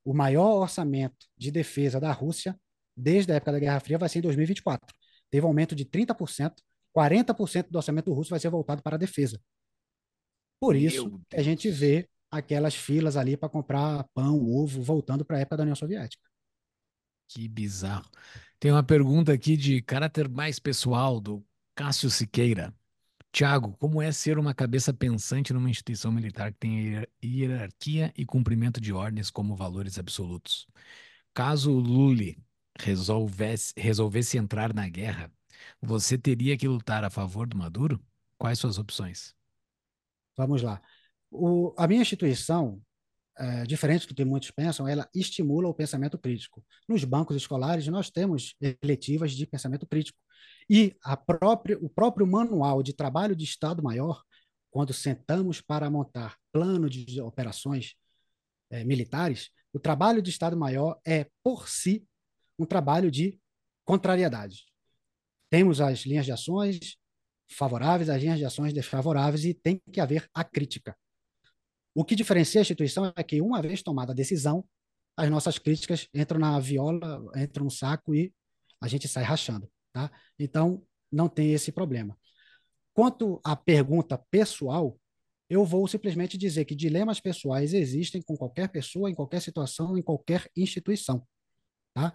o 0.05 0.15
maior 0.15 0.61
orçamento 0.61 1.27
de 1.36 1.51
defesa 1.51 1.98
da 2.01 2.12
Rússia 2.12 2.59
desde 2.97 3.32
a 3.32 3.36
época 3.36 3.52
da 3.52 3.59
Guerra 3.59 3.81
Fria 3.81 3.98
vai 3.98 4.09
ser 4.09 4.19
em 4.19 4.23
2024. 4.23 4.94
Teve 5.31 5.44
um 5.44 5.48
aumento 5.48 5.74
de 5.74 5.85
30%, 5.85 6.52
40% 6.97 7.71
do 7.71 7.77
orçamento 7.77 8.12
russo 8.12 8.31
vai 8.31 8.41
ser 8.41 8.51
voltado 8.51 8.83
para 8.83 8.97
a 8.97 8.99
defesa. 8.99 9.41
Por 10.61 10.77
isso, 10.77 11.21
a 11.33 11.43
gente 11.43 11.71
vê 11.71 12.09
aquelas 12.31 12.75
filas 12.75 13.17
ali 13.17 13.37
para 13.37 13.49
comprar 13.49 14.05
pão, 14.15 14.47
ovo, 14.47 14.83
voltando 14.83 15.25
para 15.25 15.39
a 15.39 15.41
época 15.41 15.57
da 15.57 15.62
União 15.62 15.77
Soviética. 15.77 16.29
Que 17.29 17.49
bizarro. 17.49 18.11
Tem 18.59 18.71
uma 18.71 18.83
pergunta 18.83 19.33
aqui 19.33 19.57
de 19.57 19.81
caráter 19.81 20.29
mais 20.29 20.59
pessoal 20.59 21.21
do 21.21 21.45
Cássio 21.75 22.11
Siqueira. 22.11 22.75
Tiago, 23.33 23.77
como 23.79 24.03
é 24.03 24.11
ser 24.11 24.39
uma 24.39 24.53
cabeça 24.53 24.93
pensante 24.93 25.53
numa 25.53 25.71
instituição 25.71 26.11
militar 26.11 26.53
que 26.53 26.59
tem 26.59 27.07
hierarquia 27.25 28.12
e 28.17 28.27
cumprimento 28.27 28.81
de 28.81 28.93
ordens 28.93 29.31
como 29.31 29.55
valores 29.55 29.99
absolutos? 29.99 30.67
Caso 31.33 31.73
o 31.73 31.79
Lully 31.79 32.37
resolvesse, 32.79 33.73
resolvesse 33.77 34.37
entrar 34.37 34.75
na 34.75 34.89
guerra, 34.89 35.33
você 35.81 36.19
teria 36.19 36.57
que 36.57 36.69
lutar 36.69 37.05
a 37.05 37.11
favor 37.11 37.47
do 37.47 37.57
Maduro? 37.57 38.01
Quais 38.39 38.59
suas 38.59 38.78
opções? 38.78 39.35
Vamos 40.37 40.62
lá. 40.62 40.81
O, 41.31 41.74
a 41.77 41.87
minha 41.87 42.03
instituição, 42.03 42.81
é, 43.39 43.65
diferente 43.65 44.07
do 44.07 44.15
que 44.15 44.24
muitos 44.24 44.51
pensam, 44.51 44.89
ela 44.89 45.09
estimula 45.15 45.69
o 45.69 45.74
pensamento 45.74 46.19
crítico. 46.19 46.65
Nos 46.89 47.05
bancos 47.05 47.37
escolares, 47.37 47.87
nós 47.89 48.11
temos 48.11 48.55
eletivas 48.82 49.32
de 49.32 49.47
pensamento 49.47 49.87
crítico. 49.87 50.19
E 50.69 50.97
própria, 51.27 51.78
o 51.81 51.89
próprio 51.89 52.27
manual 52.27 52.82
de 52.82 52.93
trabalho 52.93 53.37
de 53.37 53.45
Estado-Maior, 53.45 54.23
quando 54.70 54.93
sentamos 54.93 55.61
para 55.61 55.91
montar 55.91 56.37
plano 56.53 56.89
de 56.89 57.20
operações 57.20 57.95
é, 58.70 58.85
militares, 58.85 59.51
o 59.73 59.78
trabalho 59.78 60.23
de 60.23 60.31
Estado-Maior 60.31 61.01
é, 61.05 61.27
por 61.43 61.69
si, 61.69 62.07
um 62.59 62.65
trabalho 62.65 63.11
de 63.11 63.39
contrariedade. 63.85 64.69
Temos 65.51 65.81
as 65.81 66.01
linhas 66.01 66.24
de 66.24 66.32
ações 66.32 66.97
favoráveis, 67.51 68.09
as 68.09 68.22
linhas 68.22 68.39
de 68.39 68.44
ações 68.44 68.72
desfavoráveis, 68.72 69.44
e 69.44 69.52
tem 69.52 69.82
que 69.93 70.01
haver 70.01 70.28
a 70.32 70.44
crítica. 70.44 70.97
O 71.94 72.05
que 72.05 72.14
diferencia 72.14 72.60
a 72.60 72.62
instituição 72.62 73.12
é 73.16 73.22
que, 73.24 73.40
uma 73.43 73.60
vez 73.60 73.82
tomada 73.82 74.12
a 74.12 74.14
decisão, 74.14 74.64
as 75.16 75.28
nossas 75.28 75.59
críticas 75.59 76.09
entram 76.14 76.39
na 76.39 76.59
viola, 76.60 77.20
entram 77.36 77.64
no 77.64 77.70
saco 77.70 78.14
e 78.14 78.32
a 78.81 78.86
gente 78.86 79.09
sai 79.09 79.24
rachando. 79.24 79.68
Tá? 79.93 80.10
Então, 80.39 80.82
não 81.10 81.28
tem 81.28 81.52
esse 81.52 81.72
problema. 81.72 82.16
Quanto 82.94 83.40
à 83.44 83.56
pergunta 83.56 84.16
pessoal, 84.31 84.97
eu 85.48 85.64
vou 85.64 85.86
simplesmente 85.89 86.39
dizer 86.39 86.64
que 86.64 86.77
dilemas 86.77 87.18
pessoais 87.18 87.74
existem 87.74 88.22
com 88.22 88.36
qualquer 88.36 88.68
pessoa, 88.68 89.10
em 89.10 89.14
qualquer 89.14 89.43
situação, 89.43 89.98
em 89.98 90.02
qualquer 90.02 90.48
instituição. 90.56 91.27
Tá? 91.93 92.12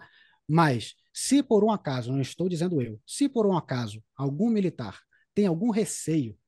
Mas, 0.48 0.94
se 1.12 1.42
por 1.42 1.64
um 1.64 1.70
acaso, 1.70 2.12
não 2.12 2.20
estou 2.20 2.48
dizendo 2.48 2.80
eu, 2.80 3.00
se 3.06 3.28
por 3.28 3.46
um 3.46 3.56
acaso 3.56 4.02
algum 4.16 4.48
militar 4.48 5.00
tem 5.34 5.46
algum 5.46 5.70
receio 5.70 6.38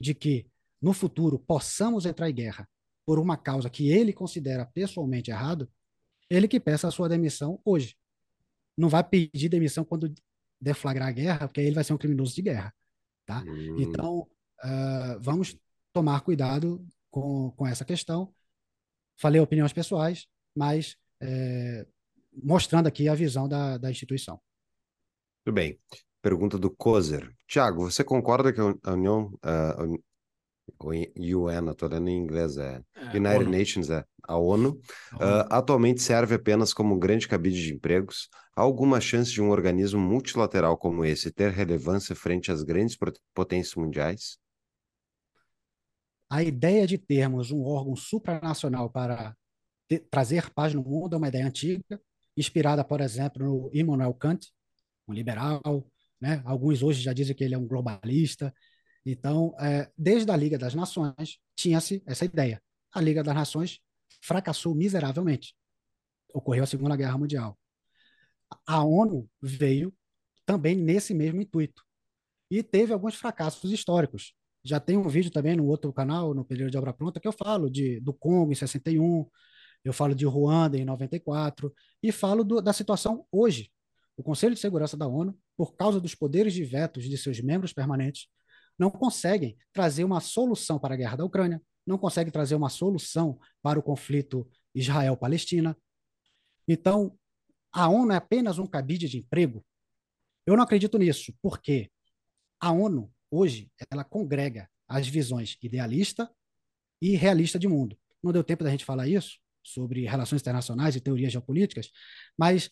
de 0.00 0.14
que 0.14 0.46
no 0.80 0.92
futuro 0.92 1.38
possamos 1.38 2.06
entrar 2.06 2.28
em 2.28 2.34
guerra 2.34 2.68
por 3.04 3.18
uma 3.18 3.36
causa 3.36 3.70
que 3.70 3.88
ele 3.88 4.12
considera 4.12 4.66
pessoalmente 4.66 5.30
errado, 5.30 5.70
ele 6.28 6.48
que 6.48 6.58
peça 6.58 6.88
a 6.88 6.90
sua 6.90 7.08
demissão 7.08 7.60
hoje. 7.64 7.96
Não 8.76 8.88
vai 8.88 9.04
pedir 9.04 9.48
demissão 9.48 9.84
quando 9.84 10.12
deflagrar 10.60 11.08
a 11.08 11.12
guerra, 11.12 11.48
porque 11.48 11.60
aí 11.60 11.66
ele 11.66 11.74
vai 11.74 11.84
ser 11.84 11.92
um 11.92 11.98
criminoso 11.98 12.34
de 12.34 12.42
guerra. 12.42 12.74
Tá? 13.26 13.42
Hum. 13.46 13.76
Então, 13.80 14.20
uh, 14.64 15.20
vamos 15.20 15.56
tomar 15.92 16.20
cuidado 16.22 16.84
com, 17.10 17.50
com 17.52 17.66
essa 17.66 17.84
questão. 17.84 18.34
Falei 19.16 19.40
opiniões 19.40 19.72
pessoais, 19.72 20.26
mas 20.56 20.96
é, 21.20 21.86
mostrando 22.32 22.86
aqui 22.86 23.08
a 23.08 23.14
visão 23.14 23.48
da, 23.48 23.78
da 23.78 23.90
instituição. 23.90 24.40
Tudo 25.44 25.54
bem. 25.54 25.78
Pergunta 26.20 26.56
do 26.56 26.70
Kozer. 26.70 27.34
Tiago, 27.48 27.90
você 27.90 28.04
concorda 28.04 28.52
que 28.52 28.60
a 28.60 28.92
União, 28.92 29.32
O 30.78 30.90
UN, 30.90 31.70
estou 31.70 31.88
lendo 31.88 32.08
em 32.08 32.16
inglês, 32.16 32.56
é, 32.56 32.80
é 32.94 33.16
United 33.16 33.44
ONU. 33.44 33.50
Nations, 33.50 33.90
é 33.90 34.04
a 34.22 34.36
ONU, 34.36 34.80
uh, 35.14 35.46
atualmente 35.50 36.00
serve 36.00 36.36
apenas 36.36 36.72
como 36.72 36.94
um 36.94 36.98
grande 36.98 37.26
cabide 37.26 37.60
de 37.60 37.74
empregos. 37.74 38.28
Há 38.54 38.62
alguma 38.62 39.00
chance 39.00 39.30
de 39.30 39.42
um 39.42 39.50
organismo 39.50 40.00
multilateral 40.00 40.76
como 40.78 41.04
esse 41.04 41.30
ter 41.30 41.50
relevância 41.50 42.14
frente 42.14 42.52
às 42.52 42.62
grandes 42.62 42.96
potências 43.34 43.74
mundiais? 43.74 44.38
A 46.30 46.42
ideia 46.42 46.86
de 46.86 46.96
termos 46.96 47.50
um 47.50 47.62
órgão 47.62 47.96
supranacional 47.96 48.88
para 48.88 49.36
ter, 49.88 50.00
trazer 50.10 50.50
paz 50.50 50.72
no 50.72 50.82
mundo 50.82 51.14
é 51.14 51.18
uma 51.18 51.28
ideia 51.28 51.46
antiga, 51.46 52.00
inspirada, 52.36 52.84
por 52.84 53.00
exemplo, 53.00 53.44
no 53.44 53.70
Immanuel 53.72 54.14
Kant, 54.14 54.50
um 55.06 55.12
liberal, 55.12 55.86
né? 56.20 56.42
Alguns 56.44 56.82
hoje 56.82 57.02
já 57.02 57.12
dizem 57.12 57.34
que 57.34 57.42
ele 57.44 57.54
é 57.54 57.58
um 57.58 57.66
globalista. 57.66 58.54
Então, 59.04 59.54
é, 59.58 59.90
desde 59.98 60.30
a 60.30 60.36
Liga 60.36 60.56
das 60.56 60.74
Nações, 60.74 61.38
tinha-se 61.56 62.02
essa 62.06 62.24
ideia. 62.24 62.62
A 62.92 63.00
Liga 63.00 63.22
das 63.22 63.34
Nações 63.34 63.80
fracassou 64.20 64.74
miseravelmente. 64.74 65.54
Ocorreu 66.32 66.62
a 66.64 66.66
Segunda 66.66 66.96
Guerra 66.96 67.18
Mundial. 67.18 67.58
A 68.66 68.84
ONU 68.84 69.28
veio 69.40 69.92
também 70.46 70.76
nesse 70.76 71.12
mesmo 71.14 71.40
intuito. 71.40 71.82
E 72.50 72.62
teve 72.62 72.92
alguns 72.92 73.16
fracassos 73.16 73.72
históricos. 73.72 74.34
Já 74.62 74.78
tem 74.78 74.96
um 74.96 75.08
vídeo 75.08 75.30
também 75.30 75.56
no 75.56 75.66
outro 75.66 75.92
canal, 75.92 76.34
no 76.34 76.44
período 76.44 76.70
de 76.70 76.78
obra 76.78 76.92
pronta, 76.92 77.18
que 77.18 77.26
eu 77.26 77.32
falo 77.32 77.68
de, 77.68 77.98
do 78.00 78.12
Congo 78.12 78.52
em 78.52 78.54
61, 78.54 79.26
eu 79.84 79.92
falo 79.92 80.14
de 80.14 80.24
Ruanda 80.24 80.78
em 80.78 80.84
94, 80.84 81.72
e 82.02 82.12
falo 82.12 82.44
do, 82.44 82.60
da 82.60 82.72
situação 82.72 83.26
hoje. 83.30 83.70
O 84.16 84.22
Conselho 84.22 84.54
de 84.54 84.60
Segurança 84.60 84.96
da 84.96 85.06
ONU, 85.06 85.36
por 85.56 85.74
causa 85.74 86.00
dos 86.00 86.14
poderes 86.14 86.52
de 86.52 86.64
vetos 86.64 87.04
de 87.04 87.16
seus 87.18 87.40
membros 87.40 87.72
permanentes, 87.72 88.28
não 88.78 88.90
conseguem 88.90 89.56
trazer 89.72 90.04
uma 90.04 90.20
solução 90.20 90.78
para 90.78 90.94
a 90.94 90.96
guerra 90.96 91.16
da 91.16 91.24
Ucrânia, 91.24 91.62
não 91.86 91.98
consegue 91.98 92.30
trazer 92.30 92.54
uma 92.54 92.68
solução 92.68 93.38
para 93.60 93.78
o 93.78 93.82
conflito 93.82 94.48
Israel-Palestina. 94.74 95.76
Então, 96.68 97.16
a 97.72 97.88
ONU 97.88 98.12
é 98.12 98.16
apenas 98.16 98.58
um 98.58 98.66
cabide 98.66 99.08
de 99.08 99.18
emprego? 99.18 99.64
Eu 100.46 100.56
não 100.56 100.64
acredito 100.64 100.98
nisso, 100.98 101.34
porque 101.40 101.90
a 102.60 102.70
ONU, 102.70 103.12
hoje, 103.30 103.70
ela 103.90 104.04
congrega 104.04 104.68
as 104.86 105.08
visões 105.08 105.56
idealista 105.62 106.30
e 107.00 107.16
realista 107.16 107.58
de 107.58 107.66
mundo. 107.66 107.98
Não 108.22 108.32
deu 108.32 108.44
tempo 108.44 108.62
da 108.62 108.70
gente 108.70 108.84
falar 108.84 109.08
isso, 109.08 109.38
sobre 109.62 110.06
relações 110.06 110.40
internacionais 110.40 110.96
e 110.96 111.00
teorias 111.00 111.32
geopolíticas, 111.32 111.90
mas 112.36 112.70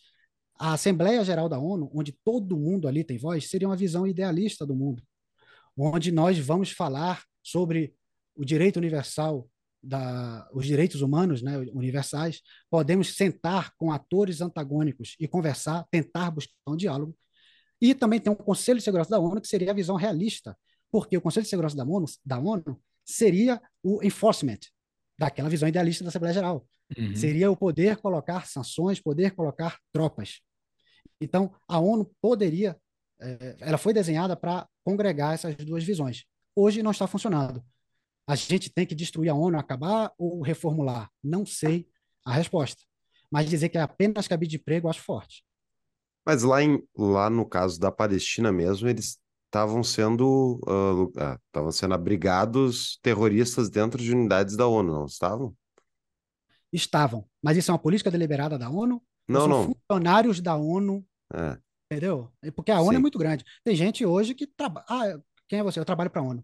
a 0.59 0.73
Assembleia 0.73 1.23
Geral 1.23 1.49
da 1.49 1.57
ONU, 1.57 1.89
onde 1.93 2.11
todo 2.23 2.57
mundo 2.57 2.87
ali 2.87 3.03
tem 3.03 3.17
voz, 3.17 3.49
seria 3.49 3.67
uma 3.67 3.75
visão 3.75 4.05
idealista 4.05 4.65
do 4.65 4.75
mundo, 4.75 5.01
onde 5.75 6.11
nós 6.11 6.37
vamos 6.37 6.71
falar 6.71 7.23
sobre 7.41 7.95
o 8.35 8.45
direito 8.45 8.77
universal, 8.77 9.49
da, 9.83 10.47
os 10.53 10.65
direitos 10.65 11.01
humanos 11.01 11.41
né, 11.41 11.57
universais, 11.73 12.41
podemos 12.69 13.15
sentar 13.15 13.73
com 13.77 13.91
atores 13.91 14.41
antagônicos 14.41 15.15
e 15.19 15.27
conversar, 15.27 15.85
tentar 15.89 16.29
buscar 16.29 16.53
um 16.67 16.75
diálogo. 16.75 17.17
E 17.81 17.95
também 17.95 18.19
tem 18.19 18.31
um 18.31 18.35
Conselho 18.35 18.77
de 18.77 18.83
Segurança 18.83 19.09
da 19.09 19.19
ONU, 19.19 19.41
que 19.41 19.47
seria 19.47 19.71
a 19.71 19.73
visão 19.73 19.95
realista, 19.95 20.55
porque 20.91 21.17
o 21.17 21.21
Conselho 21.21 21.43
de 21.43 21.49
Segurança 21.49 21.75
da 21.75 21.83
ONU, 21.83 22.05
da 22.23 22.37
ONU 22.37 22.79
seria 23.03 23.59
o 23.81 24.03
enforcement 24.03 24.59
daquela 25.17 25.49
visão 25.49 25.67
idealista 25.67 26.03
da 26.03 26.09
Assembleia 26.09 26.33
Geral. 26.33 26.67
Uhum. 26.97 27.15
Seria 27.15 27.49
o 27.49 27.55
poder 27.55 27.97
colocar 27.97 28.47
sanções, 28.47 28.99
poder 28.99 29.31
colocar 29.31 29.77
tropas. 29.91 30.41
Então, 31.19 31.53
a 31.67 31.79
ONU 31.79 32.11
poderia, 32.21 32.77
é, 33.19 33.55
ela 33.59 33.77
foi 33.77 33.93
desenhada 33.93 34.35
para 34.35 34.67
congregar 34.83 35.33
essas 35.33 35.55
duas 35.57 35.83
visões. 35.83 36.25
Hoje 36.55 36.83
não 36.83 36.91
está 36.91 37.07
funcionando. 37.07 37.63
A 38.27 38.35
gente 38.35 38.69
tem 38.69 38.85
que 38.85 38.95
destruir 38.95 39.29
a 39.29 39.35
ONU, 39.35 39.57
acabar 39.57 40.11
ou 40.17 40.41
reformular? 40.41 41.09
Não 41.23 41.45
sei 41.45 41.87
a 42.25 42.33
resposta. 42.33 42.81
Mas 43.31 43.49
dizer 43.49 43.69
que 43.69 43.77
é 43.77 43.81
apenas 43.81 44.27
cabide 44.27 44.51
de 44.51 44.57
emprego, 44.57 44.87
eu 44.87 44.89
acho 44.89 45.01
forte. 45.01 45.43
Mas 46.25 46.43
lá, 46.43 46.61
em, 46.61 46.83
lá 46.95 47.29
no 47.29 47.45
caso 47.45 47.79
da 47.79 47.91
Palestina 47.91 48.51
mesmo, 48.51 48.87
eles 48.87 49.19
estavam 49.45 49.83
sendo 49.83 50.59
estavam 51.47 51.69
uh, 51.69 51.73
sendo 51.73 51.93
abrigados 51.93 52.99
terroristas 53.01 53.69
dentro 53.69 54.01
de 54.01 54.13
unidades 54.13 54.55
da 54.55 54.67
ONU, 54.67 54.93
não 54.93 55.05
estavam? 55.05 55.55
Estavam. 56.71 57.25
Mas 57.43 57.57
isso 57.57 57.71
é 57.71 57.73
uma 57.73 57.79
política 57.79 58.11
deliberada 58.11 58.57
da 58.57 58.69
ONU? 58.69 59.01
Não, 59.27 59.47
não. 59.47 59.65
Funcionários 59.65 60.39
da 60.39 60.55
ONU. 60.55 61.05
É. 61.33 61.57
Entendeu? 61.91 62.31
Porque 62.55 62.71
a 62.71 62.79
ONU 62.79 62.91
é 62.91 62.93
Sim. 62.93 62.97
é 62.97 62.99
muito 62.99 63.19
grande. 63.19 63.45
Tem 63.63 63.75
gente 63.75 64.05
hoje 64.05 64.33
que 64.33 64.47
trabalha. 64.47 64.85
Ah, 64.89 65.19
quem 65.47 65.59
é 65.59 65.63
você? 65.63 65.79
Eu 65.79 65.85
trabalho 65.85 66.09
para 66.09 66.21
a 66.21 66.25
ONU 66.25 66.43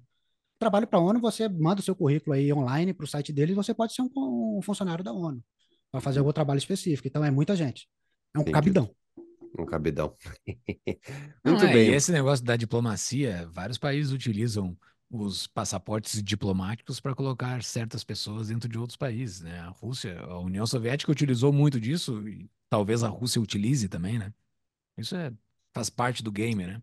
trabalho 0.57 0.87
para 0.87 0.99
a 0.99 1.01
ONU, 1.01 1.19
você 1.19 1.47
manda 1.47 1.81
o 1.81 1.83
seu 1.83 1.95
currículo 1.95 2.35
aí 2.35 2.51
online 2.51 2.93
para 2.93 3.03
o 3.03 3.07
site 3.07 3.31
deles, 3.31 3.55
você 3.55 3.73
pode 3.73 3.93
ser 3.93 4.01
um, 4.01 4.09
um 4.15 4.61
funcionário 4.61 5.03
da 5.03 5.13
ONU 5.13 5.43
para 5.91 6.01
fazer 6.01 6.19
algum 6.19 6.33
trabalho 6.33 6.57
específico. 6.57 7.07
Então 7.07 7.23
é 7.23 7.31
muita 7.31 7.55
gente. 7.55 7.87
É 8.35 8.39
um 8.39 8.41
Entendi. 8.41 8.53
cabidão. 8.53 8.95
Um 9.57 9.65
cabidão. 9.65 10.15
Muito 11.45 11.65
é, 11.65 11.73
bem. 11.73 11.89
E 11.89 11.93
esse 11.93 12.11
negócio 12.11 12.43
da 12.43 12.55
diplomacia, 12.55 13.49
vários 13.53 13.77
países 13.77 14.11
utilizam 14.11 14.77
os 15.09 15.47
passaportes 15.47 16.21
diplomáticos 16.21 16.99
para 16.99 17.15
colocar 17.15 17.63
certas 17.63 18.03
pessoas 18.03 18.49
dentro 18.49 18.67
de 18.67 18.77
outros 18.77 18.97
países, 18.97 19.41
né? 19.41 19.59
A 19.59 19.69
Rússia, 19.69 20.19
a 20.19 20.39
União 20.39 20.65
Soviética 20.67 21.11
utilizou 21.11 21.53
muito 21.53 21.79
disso 21.79 22.27
e 22.27 22.49
talvez 22.69 23.03
a 23.03 23.07
Rússia 23.07 23.41
utilize 23.41 23.87
também, 23.87 24.19
né? 24.19 24.33
Isso 24.97 25.15
é, 25.15 25.31
faz 25.73 25.89
parte 25.89 26.21
do 26.21 26.31
game, 26.31 26.65
né? 26.65 26.81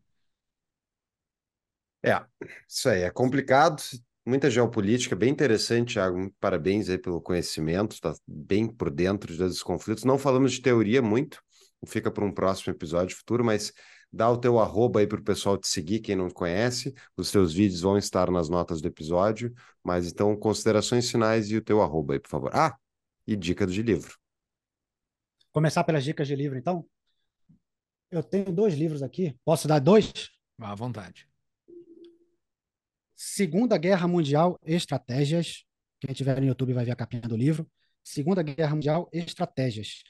É, 2.03 2.23
isso 2.69 2.89
aí, 2.89 3.03
é 3.03 3.11
complicado, 3.11 3.83
muita 4.27 4.51
geopolítica, 4.51 5.17
bem 5.17 5.31
interessante, 5.31 5.95
Thiago, 5.95 6.31
parabéns 6.39 6.89
aí 6.89 6.99
pelo 6.99 7.21
conhecimento, 7.21 7.93
está 7.93 8.15
bem 8.27 8.67
por 8.69 8.91
dentro 8.91 9.35
dos 9.37 9.63
conflitos. 9.63 10.05
Não 10.05 10.19
falamos 10.19 10.53
de 10.53 10.61
teoria 10.61 11.01
muito, 11.01 11.43
fica 11.87 12.11
para 12.11 12.25
um 12.25 12.33
próximo 12.33 12.73
episódio 12.73 13.17
futuro, 13.17 13.45
mas 13.45 13.73
dá 14.15 14.31
o 14.31 14.39
teu 14.39 14.61
arroba 14.61 15.01
aí 15.01 15.07
para 15.07 15.19
o 15.19 15.25
pessoal 15.25 15.59
te 15.59 15.67
seguir, 15.67 15.99
quem 15.99 16.15
não 16.15 16.31
conhece, 16.31 16.95
os 17.17 17.31
teus 17.31 17.53
vídeos 17.53 17.81
vão 17.81 17.99
estar 17.99 18.31
nas 18.31 18.49
notas 18.49 18.81
do 18.81 18.87
episódio, 18.87 19.53
mas 19.83 20.07
então 20.11 20.37
considerações 20.37 21.11
finais 21.11 21.51
e 21.51 21.57
o 21.57 21.63
teu 21.63 21.83
arroba 21.83 22.15
aí, 22.15 22.21
por 22.21 22.29
favor. 22.29 22.51
Ah, 22.55 22.77
e 23.27 23.35
dica 23.35 23.67
de 23.67 23.83
livro. 23.83 24.17
Começar 25.51 25.83
pelas 25.83 26.05
dicas 26.05 26.29
de 26.29 26.37
livro, 26.37 26.57
então? 26.57 26.87
Eu 28.11 28.23
tenho 28.23 28.53
dois 28.53 28.75
livros 28.75 29.03
aqui, 29.03 29.37
posso 29.45 29.67
dar 29.67 29.81
dois? 29.81 30.13
À 30.61 30.75
vontade. 30.75 31.29
Segunda 33.17 33.77
Guerra 33.77 34.07
Mundial 34.07 34.59
Estratégias. 34.65 35.65
Quem 36.01 36.15
tiver 36.15 36.41
no 36.41 36.47
YouTube 36.47 36.73
vai 36.73 36.85
ver 36.85 36.93
a 36.93 36.97
capinha 36.97 37.23
do 37.23 37.37
livro. 37.37 37.67
Segunda 38.05 38.43
Guerra 38.43 38.75
Mundial 38.75 39.09
Estratégias. 39.13 40.05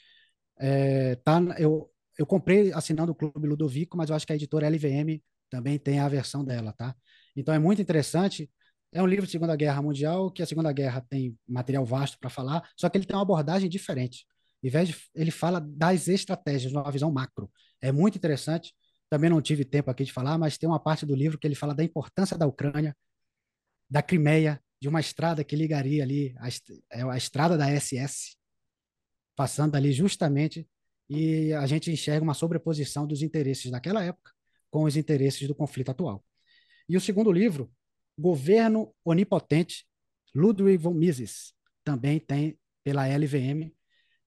É, 0.57 1.15
tá, 1.15 1.39
eu, 1.57 1.89
eu 2.17 2.25
comprei 2.25 2.71
assinando 2.73 3.11
o 3.11 3.15
Clube 3.15 3.47
Ludovico, 3.47 3.97
mas 3.97 4.09
eu 4.09 4.15
acho 4.15 4.25
que 4.25 4.33
a 4.33 4.35
editora 4.35 4.67
LVM 4.67 5.21
também 5.49 5.77
tem 5.77 5.99
a 5.99 6.07
versão 6.07 6.43
dela, 6.43 6.73
tá? 6.73 6.95
Então 7.35 7.53
é 7.53 7.59
muito 7.59 7.81
interessante. 7.81 8.49
É 8.91 9.01
um 9.01 9.07
livro 9.07 9.25
de 9.25 9.31
Segunda 9.31 9.55
Guerra 9.55 9.81
Mundial, 9.81 10.31
que 10.31 10.41
a 10.41 10.45
Segunda 10.45 10.71
Guerra 10.71 11.01
tem 11.09 11.37
material 11.47 11.85
vasto 11.85 12.17
para 12.19 12.29
falar, 12.29 12.69
só 12.77 12.89
que 12.89 12.97
ele 12.97 13.05
tem 13.05 13.15
uma 13.15 13.21
abordagem 13.21 13.69
diferente. 13.69 14.25
Em 14.63 14.69
vez 14.69 14.87
de, 14.89 14.97
ele 15.13 15.31
fala 15.31 15.59
das 15.59 16.07
estratégias, 16.07 16.71
numa 16.71 16.89
visão 16.91 17.11
macro. 17.11 17.51
É 17.81 17.91
muito 17.91 18.17
interessante. 18.17 18.73
Também 19.09 19.29
não 19.29 19.41
tive 19.41 19.63
tempo 19.63 19.91
aqui 19.91 20.03
de 20.03 20.11
falar, 20.11 20.37
mas 20.37 20.57
tem 20.57 20.67
uma 20.67 20.79
parte 20.79 21.05
do 21.05 21.15
livro 21.15 21.37
que 21.37 21.45
ele 21.45 21.55
fala 21.55 21.75
da 21.75 21.83
importância 21.83 22.37
da 22.37 22.47
Ucrânia, 22.47 22.95
da 23.89 24.01
Crimeia, 24.01 24.59
de 24.81 24.89
uma 24.89 24.99
estrada 24.99 25.43
que 25.43 25.55
ligaria 25.55 26.03
ali 26.03 26.35
a, 26.39 26.47
é 26.91 27.03
a 27.03 27.17
estrada 27.17 27.57
da 27.57 27.69
SS, 27.69 28.35
passando 29.35 29.75
ali 29.75 29.91
justamente, 29.91 30.67
e 31.09 31.53
a 31.53 31.65
gente 31.65 31.91
enxerga 31.91 32.23
uma 32.23 32.33
sobreposição 32.33 33.05
dos 33.05 33.21
interesses 33.21 33.71
daquela 33.71 34.03
época 34.03 34.31
com 34.69 34.83
os 34.83 34.97
interesses 34.97 35.47
do 35.47 35.55
conflito 35.55 35.91
atual. 35.91 36.23
E 36.89 36.97
o 36.97 37.01
segundo 37.01 37.31
livro, 37.31 37.71
Governo 38.17 38.93
Onipotente, 39.03 39.85
Ludwig 40.33 40.77
von 40.77 40.93
Mises, 40.93 41.53
também 41.83 42.19
tem 42.19 42.59
pela 42.83 43.07
LVM. 43.07 43.73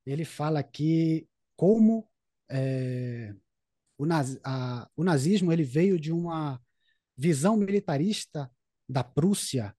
Ele 0.07 0.25
fala 0.25 0.61
aqui 0.61 1.29
como 1.57 2.09
é, 2.51 3.35
o, 3.99 4.07
naz, 4.07 4.39
a, 4.45 4.89
o 4.97 5.05
nazismo 5.05 5.53
ele 5.53 5.65
veio 5.65 5.99
de 5.99 6.13
uma 6.13 6.61
visão 7.17 7.57
militarista 7.57 8.51
da 8.89 9.05
Prússia 9.05 9.75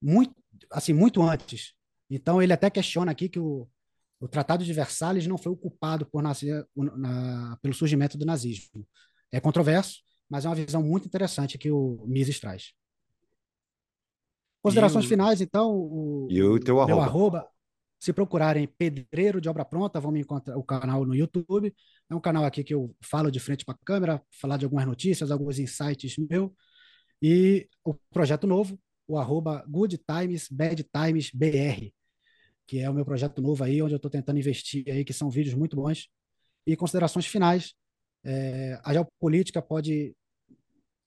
muito 0.00 0.34
assim 0.70 0.92
muito 0.92 1.22
antes. 1.22 1.74
Então 2.10 2.42
ele 2.42 2.52
até 2.52 2.70
questiona 2.70 3.12
aqui 3.12 3.28
que 3.28 3.38
o, 3.38 3.68
o 4.20 4.26
Tratado 4.26 4.64
de 4.64 4.72
Versalhes 4.72 5.26
não 5.26 5.38
foi 5.38 5.52
ocupado 5.52 6.06
por 6.06 6.22
nascer, 6.22 6.66
na, 6.74 7.56
pelo 7.62 7.74
surgimento 7.74 8.18
do 8.18 8.26
nazismo. 8.26 8.86
É 9.30 9.40
controverso, 9.40 10.02
mas 10.28 10.44
é 10.44 10.48
uma 10.48 10.54
visão 10.54 10.82
muito 10.82 11.06
interessante 11.06 11.58
que 11.58 11.70
o 11.70 12.04
Mises 12.06 12.40
traz. 12.40 12.72
Considerações 14.62 15.04
o... 15.04 15.08
finais, 15.08 15.40
então. 15.40 15.70
O, 15.72 16.26
e 16.30 16.42
o 16.42 16.58
teu 16.58 16.80
arroba. 16.80 17.04
arroba. 17.04 17.48
Se 18.00 18.12
procurarem 18.12 18.68
Pedreiro 18.78 19.40
de 19.40 19.48
Obra 19.48 19.64
Pronta, 19.64 20.00
vão 20.00 20.12
me 20.12 20.20
encontrar 20.20 20.56
o 20.56 20.62
canal 20.62 21.04
no 21.04 21.16
YouTube. 21.16 21.74
É 22.08 22.14
um 22.14 22.20
canal 22.20 22.44
aqui 22.44 22.62
que 22.62 22.72
eu 22.72 22.94
falo 23.02 23.30
de 23.30 23.40
frente 23.40 23.64
para 23.64 23.74
a 23.74 23.84
câmera, 23.84 24.22
falar 24.40 24.56
de 24.56 24.64
algumas 24.64 24.86
notícias, 24.86 25.30
alguns 25.30 25.58
insights 25.58 26.14
meu. 26.30 26.54
E 27.20 27.68
o 27.84 27.94
projeto 28.10 28.46
novo, 28.46 28.78
o 29.06 29.18
arroba 29.18 29.64
Good 29.68 29.98
Times, 30.06 30.48
Bad 30.48 30.84
Times 30.84 31.30
BR, 31.32 31.92
que 32.68 32.80
é 32.80 32.90
o 32.90 32.94
meu 32.94 33.04
projeto 33.04 33.40
novo 33.40 33.64
aí, 33.64 33.82
onde 33.82 33.94
eu 33.94 33.96
estou 33.96 34.10
tentando 34.10 34.38
investir 34.38 34.84
aí, 34.88 35.02
que 35.02 35.14
são 35.14 35.30
vídeos 35.30 35.54
muito 35.54 35.74
bons. 35.74 36.06
E 36.66 36.76
considerações 36.76 37.26
finais. 37.26 37.72
É, 38.22 38.78
a 38.84 38.92
geopolítica 38.92 39.62
pode. 39.62 40.14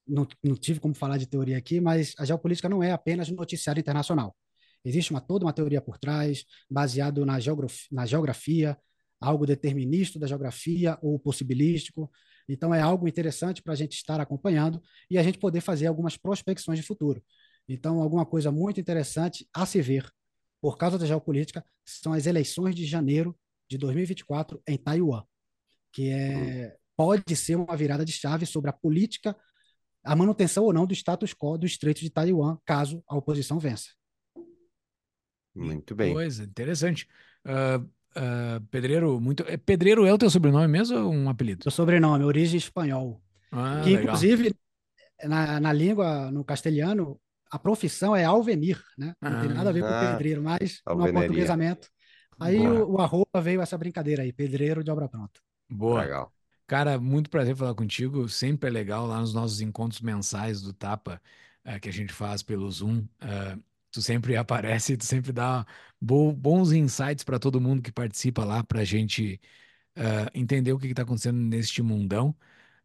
Não, 0.07 0.27
não 0.43 0.55
tive 0.55 0.79
como 0.79 0.95
falar 0.95 1.17
de 1.17 1.27
teoria 1.27 1.57
aqui, 1.57 1.79
mas 1.79 2.15
a 2.17 2.25
geopolítica 2.25 2.67
não 2.67 2.81
é 2.81 2.91
apenas 2.91 3.29
noticiário 3.29 3.79
internacional. 3.79 4.35
Existe 4.83 5.11
uma, 5.11 5.21
toda 5.21 5.45
uma 5.45 5.53
teoria 5.53 5.79
por 5.79 5.99
trás, 5.99 6.43
baseado 6.69 7.23
na, 7.23 7.39
geografia, 7.39 7.87
na 7.91 8.07
geografia, 8.07 8.75
algo 9.19 9.45
determinístico 9.45 10.17
da 10.17 10.25
geografia 10.25 10.97
ou 10.99 11.19
possibilístico. 11.19 12.11
Então, 12.49 12.73
é 12.73 12.81
algo 12.81 13.07
interessante 13.07 13.61
para 13.61 13.73
a 13.73 13.75
gente 13.75 13.93
estar 13.93 14.19
acompanhando 14.19 14.81
e 15.11 15.19
a 15.19 15.23
gente 15.23 15.37
poder 15.37 15.61
fazer 15.61 15.85
algumas 15.85 16.17
prospecções 16.17 16.79
de 16.79 16.85
futuro. 16.85 17.23
Então, 17.69 18.01
alguma 18.01 18.25
coisa 18.25 18.51
muito 18.51 18.79
interessante 18.79 19.47
a 19.53 19.63
se 19.67 19.79
ver, 19.79 20.11
por 20.61 20.77
causa 20.77 20.97
da 20.97 21.05
geopolítica, 21.05 21.65
são 21.83 22.13
as 22.13 22.27
eleições 22.27 22.75
de 22.75 22.85
janeiro 22.85 23.35
de 23.69 23.77
2024 23.77 24.61
em 24.67 24.77
Taiwan, 24.77 25.23
que 25.91 26.09
é, 26.09 26.77
pode 26.95 27.35
ser 27.35 27.55
uma 27.55 27.75
virada 27.75 28.05
de 28.05 28.11
chave 28.11 28.45
sobre 28.45 28.69
a 28.69 28.73
política, 28.73 29.35
a 30.03 30.15
manutenção 30.15 30.63
ou 30.63 30.73
não 30.73 30.85
do 30.85 30.93
status 30.93 31.33
quo 31.33 31.57
do 31.57 31.65
Estreito 31.65 32.01
de 32.01 32.09
Taiwan, 32.09 32.57
caso 32.65 33.03
a 33.07 33.15
oposição 33.15 33.59
vença. 33.59 33.89
Muito 35.55 35.95
bem. 35.95 36.13
Coisa 36.13 36.43
interessante. 36.43 37.07
Uh, 37.45 37.83
uh, 38.17 38.61
Pedreiro, 38.69 39.19
muito. 39.19 39.43
É, 39.47 39.57
Pedreiro 39.57 40.05
é 40.05 40.13
o 40.13 40.17
teu 40.17 40.29
sobrenome 40.29 40.67
mesmo 40.67 40.97
ou 40.97 41.11
um 41.11 41.29
apelido? 41.29 41.63
Meu 41.65 41.71
sobrenome, 41.71 42.23
origem 42.23 42.57
espanhol. 42.57 43.21
Ah, 43.51 43.81
que, 43.83 43.89
legal. 43.89 44.03
inclusive, 44.03 44.55
na, 45.23 45.59
na 45.59 45.73
língua, 45.73 46.31
no 46.31 46.43
castelhano, 46.43 47.19
a 47.51 47.59
profissão 47.59 48.15
é 48.15 48.23
alvenir, 48.25 48.81
né? 48.97 49.15
Não 49.27 49.35
tem 49.37 49.49
nada 49.49 49.69
a 49.69 49.73
ver 49.73 49.83
com 49.83 49.93
Ah, 49.93 49.95
pedreiro, 49.95 50.41
mas 50.43 50.81
no 50.93 51.03
aportuguesamento. 51.03 51.89
Aí 52.39 52.67
Boa. 52.67 52.69
o, 52.69 52.93
o 52.93 53.01
arroba 53.01 53.41
veio 53.41 53.61
essa 53.61 53.77
brincadeira 53.77 54.23
aí, 54.23 54.33
pedreiro 54.33 54.83
de 54.83 54.91
obra 54.91 55.07
pronta. 55.09 55.39
Boa. 55.69 56.09
Legal. 56.09 56.31
Cara, 56.67 56.99
muito 56.99 57.29
prazer 57.29 57.55
falar 57.55 57.75
contigo. 57.75 58.27
Sempre 58.29 58.69
é 58.69 58.73
legal 58.73 59.05
lá 59.07 59.19
nos 59.19 59.33
nossos 59.33 59.61
encontros 59.61 60.01
mensais 60.01 60.61
do 60.61 60.73
Tapa, 60.73 61.21
eh, 61.63 61.79
que 61.79 61.89
a 61.89 61.93
gente 61.93 62.13
faz 62.13 62.43
pelo 62.43 62.69
Zoom. 62.71 63.07
eh, 63.21 63.57
tu 63.91 64.01
sempre 64.01 64.35
aparece, 64.37 64.97
tu 64.97 65.05
sempre 65.05 65.31
dá 65.33 65.65
bo- 66.01 66.33
bons 66.33 66.71
insights 66.73 67.23
para 67.23 67.39
todo 67.39 67.61
mundo 67.61 67.81
que 67.81 67.91
participa 67.91 68.45
lá, 68.45 68.63
para 68.63 68.81
a 68.81 68.85
gente 68.85 69.41
eh, 69.95 70.27
entender 70.35 70.73
o 70.73 70.79
que 70.79 70.87
está 70.87 71.03
acontecendo 71.03 71.39
neste 71.39 71.81
mundão. 71.83 72.35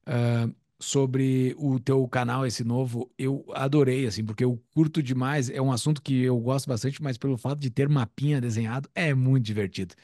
Ah, 0.06 0.48
sobre 0.78 1.54
o 1.58 1.78
teu 1.80 2.06
canal, 2.08 2.46
esse 2.46 2.62
novo, 2.62 3.10
eu 3.18 3.44
adorei, 3.54 4.06
assim, 4.06 4.24
porque 4.24 4.44
eu 4.44 4.60
curto 4.74 5.02
demais. 5.02 5.48
É 5.48 5.60
um 5.60 5.72
assunto 5.72 6.02
que 6.02 6.22
eu 6.22 6.38
gosto 6.38 6.68
bastante, 6.68 7.02
mas 7.02 7.16
pelo 7.16 7.36
fato 7.38 7.58
de 7.58 7.70
ter 7.70 7.88
mapinha 7.88 8.40
desenhado, 8.40 8.88
é 8.94 9.14
muito 9.14 9.44
divertido. 9.44 9.94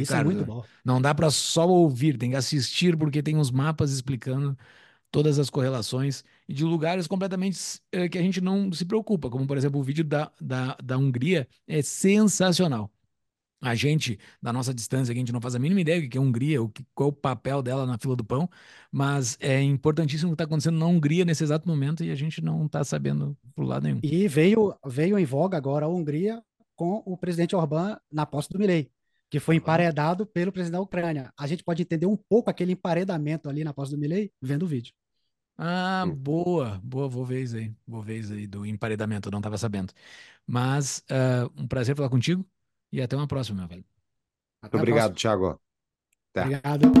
Isso 0.00 0.12
cara, 0.12 0.22
é 0.22 0.24
muito 0.24 0.44
bom. 0.44 0.64
não 0.84 1.00
dá 1.00 1.14
para 1.14 1.30
só 1.30 1.68
ouvir, 1.68 2.16
tem 2.16 2.30
que 2.30 2.36
assistir, 2.36 2.96
porque 2.96 3.22
tem 3.22 3.36
uns 3.36 3.50
mapas 3.50 3.92
explicando 3.92 4.56
todas 5.10 5.38
as 5.38 5.50
correlações 5.50 6.24
e 6.48 6.54
de 6.54 6.64
lugares 6.64 7.06
completamente 7.06 7.80
eh, 7.92 8.08
que 8.08 8.18
a 8.18 8.22
gente 8.22 8.40
não 8.40 8.72
se 8.72 8.84
preocupa, 8.84 9.28
como 9.28 9.46
por 9.46 9.56
exemplo 9.56 9.78
o 9.78 9.82
vídeo 9.82 10.04
da, 10.04 10.32
da, 10.40 10.76
da 10.82 10.96
Hungria 10.98 11.46
é 11.68 11.82
sensacional. 11.82 12.90
A 13.64 13.76
gente, 13.76 14.18
da 14.42 14.52
nossa 14.52 14.74
distância, 14.74 15.12
a 15.12 15.14
gente 15.14 15.32
não 15.32 15.40
faz 15.40 15.54
a 15.54 15.58
mínima 15.58 15.80
ideia 15.80 16.02
do 16.02 16.08
que 16.08 16.18
é 16.18 16.20
a 16.20 16.22
Hungria, 16.22 16.60
o 16.60 16.68
que, 16.68 16.84
qual 16.92 17.10
é 17.10 17.12
o 17.12 17.14
papel 17.14 17.62
dela 17.62 17.86
na 17.86 17.96
fila 17.96 18.16
do 18.16 18.24
pão, 18.24 18.50
mas 18.90 19.38
é 19.40 19.62
importantíssimo 19.62 20.30
o 20.30 20.32
que 20.32 20.34
está 20.34 20.44
acontecendo 20.44 20.78
na 20.78 20.86
Hungria 20.86 21.24
nesse 21.24 21.44
exato 21.44 21.68
momento 21.68 22.02
e 22.02 22.10
a 22.10 22.14
gente 22.16 22.42
não 22.42 22.66
está 22.66 22.82
sabendo 22.82 23.36
por 23.54 23.64
lado 23.64 23.84
nenhum. 23.84 24.00
E 24.02 24.26
veio, 24.26 24.74
veio 24.84 25.16
em 25.16 25.24
voga 25.24 25.56
agora 25.56 25.86
a 25.86 25.88
Hungria 25.88 26.42
com 26.74 27.04
o 27.06 27.16
presidente 27.16 27.54
Orbán 27.54 27.96
na 28.10 28.26
posse 28.26 28.48
do 28.50 28.58
Milei, 28.58 28.90
que 29.30 29.38
foi 29.38 29.54
emparedado 29.54 30.26
pelo 30.26 30.50
presidente 30.50 30.78
da 30.78 30.80
Ucrânia. 30.80 31.32
A 31.38 31.46
gente 31.46 31.62
pode 31.62 31.82
entender 31.82 32.06
um 32.06 32.16
pouco 32.16 32.50
aquele 32.50 32.72
emparedamento 32.72 33.48
ali 33.48 33.62
na 33.62 33.72
posse 33.72 33.92
do 33.92 33.98
Milei 33.98 34.32
vendo 34.42 34.64
o 34.64 34.66
vídeo. 34.66 34.92
Ah, 35.56 36.04
boa, 36.16 36.80
boa, 36.82 37.08
vou 37.08 37.24
ver 37.24 37.42
isso 37.44 37.56
aí, 37.56 37.72
vou 37.86 38.02
ver 38.02 38.18
isso 38.18 38.32
aí 38.32 38.48
do 38.48 38.66
emparedamento, 38.66 39.28
eu 39.28 39.30
não 39.30 39.38
estava 39.38 39.56
sabendo. 39.56 39.92
Mas 40.44 41.04
ah, 41.08 41.48
um 41.56 41.68
prazer 41.68 41.94
falar 41.94 42.08
contigo 42.08 42.44
e 42.92 43.00
até 43.00 43.16
uma 43.16 43.26
próxima, 43.26 43.58
meu 43.58 43.68
velho. 43.68 43.84
Muito 44.62 44.74
Até 44.74 44.76
obrigado. 44.76 45.14
Tá. 46.32 46.42
Obrigado. 46.42 46.92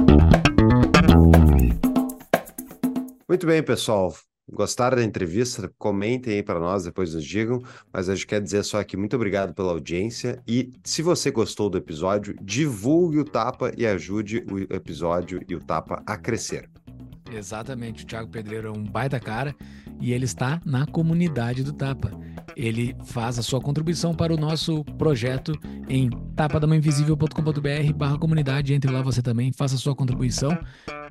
Muito 3.28 3.46
bem, 3.46 3.62
pessoal. 3.62 4.14
Gostaram 4.50 4.96
da 4.96 5.04
entrevista? 5.04 5.72
Comentem 5.78 6.34
aí 6.34 6.42
para 6.42 6.58
nós, 6.58 6.84
depois 6.84 7.14
nos 7.14 7.24
digam. 7.24 7.62
Mas 7.92 8.08
a 8.08 8.14
gente 8.14 8.26
quer 8.26 8.40
dizer 8.40 8.64
só 8.64 8.80
aqui 8.80 8.96
muito 8.96 9.14
obrigado 9.14 9.54
pela 9.54 9.70
audiência. 9.70 10.42
E 10.46 10.72
se 10.82 11.02
você 11.02 11.30
gostou 11.30 11.70
do 11.70 11.78
episódio, 11.78 12.34
divulgue 12.42 13.20
o 13.20 13.24
Tapa 13.24 13.72
e 13.76 13.86
ajude 13.86 14.44
o 14.50 14.58
episódio 14.74 15.40
e 15.48 15.54
o 15.54 15.60
Tapa 15.60 16.02
a 16.04 16.16
crescer. 16.16 16.68
Exatamente, 17.34 18.04
o 18.04 18.06
Thiago 18.06 18.28
Pedreiro 18.28 18.68
é 18.68 18.70
um 18.70 18.84
baita 18.84 19.18
cara 19.18 19.54
e 20.00 20.12
ele 20.12 20.24
está 20.24 20.60
na 20.64 20.86
comunidade 20.86 21.62
do 21.62 21.72
Tapa. 21.72 22.10
Ele 22.56 22.96
faz 23.04 23.38
a 23.38 23.42
sua 23.42 23.60
contribuição 23.60 24.14
para 24.14 24.34
o 24.34 24.36
nosso 24.36 24.84
projeto 24.98 25.52
em 25.88 26.10
tapadamainvisível.com.br 26.34 27.92
barra 27.94 28.18
comunidade. 28.18 28.74
Entre 28.74 28.90
lá 28.90 29.00
você 29.00 29.22
também, 29.22 29.52
faça 29.52 29.76
a 29.76 29.78
sua 29.78 29.94
contribuição, 29.94 30.58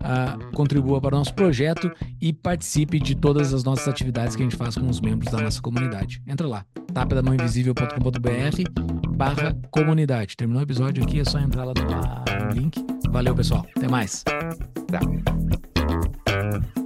ah, 0.02 0.38
contribua 0.53 0.99
para 0.99 1.15
o 1.15 1.19
nosso 1.19 1.34
projeto 1.34 1.89
e 2.19 2.34
participe 2.34 2.99
de 2.99 3.15
todas 3.15 3.53
as 3.53 3.64
nossas 3.64 3.88
atividades 3.88 4.35
que 4.35 4.43
a 4.43 4.45
gente 4.45 4.57
faz 4.57 4.76
com 4.76 4.89
os 4.89 4.99
membros 4.99 5.31
da 5.31 5.41
nossa 5.41 5.61
comunidade. 5.61 6.22
Entra 6.27 6.48
lá, 6.48 6.65
tapadamainvisível.com.br 6.93 9.15
barra 9.15 9.56
comunidade. 9.69 10.35
Terminou 10.35 10.61
o 10.61 10.64
episódio 10.64 11.03
aqui, 11.03 11.19
é 11.19 11.26
só 11.26 11.39
entrar 11.39 11.64
lá 11.64 11.73
no 11.76 12.53
link. 12.53 12.84
Valeu, 13.10 13.35
pessoal. 13.35 13.65
Até 13.76 13.88
mais. 13.88 14.23
soon. 16.51 16.80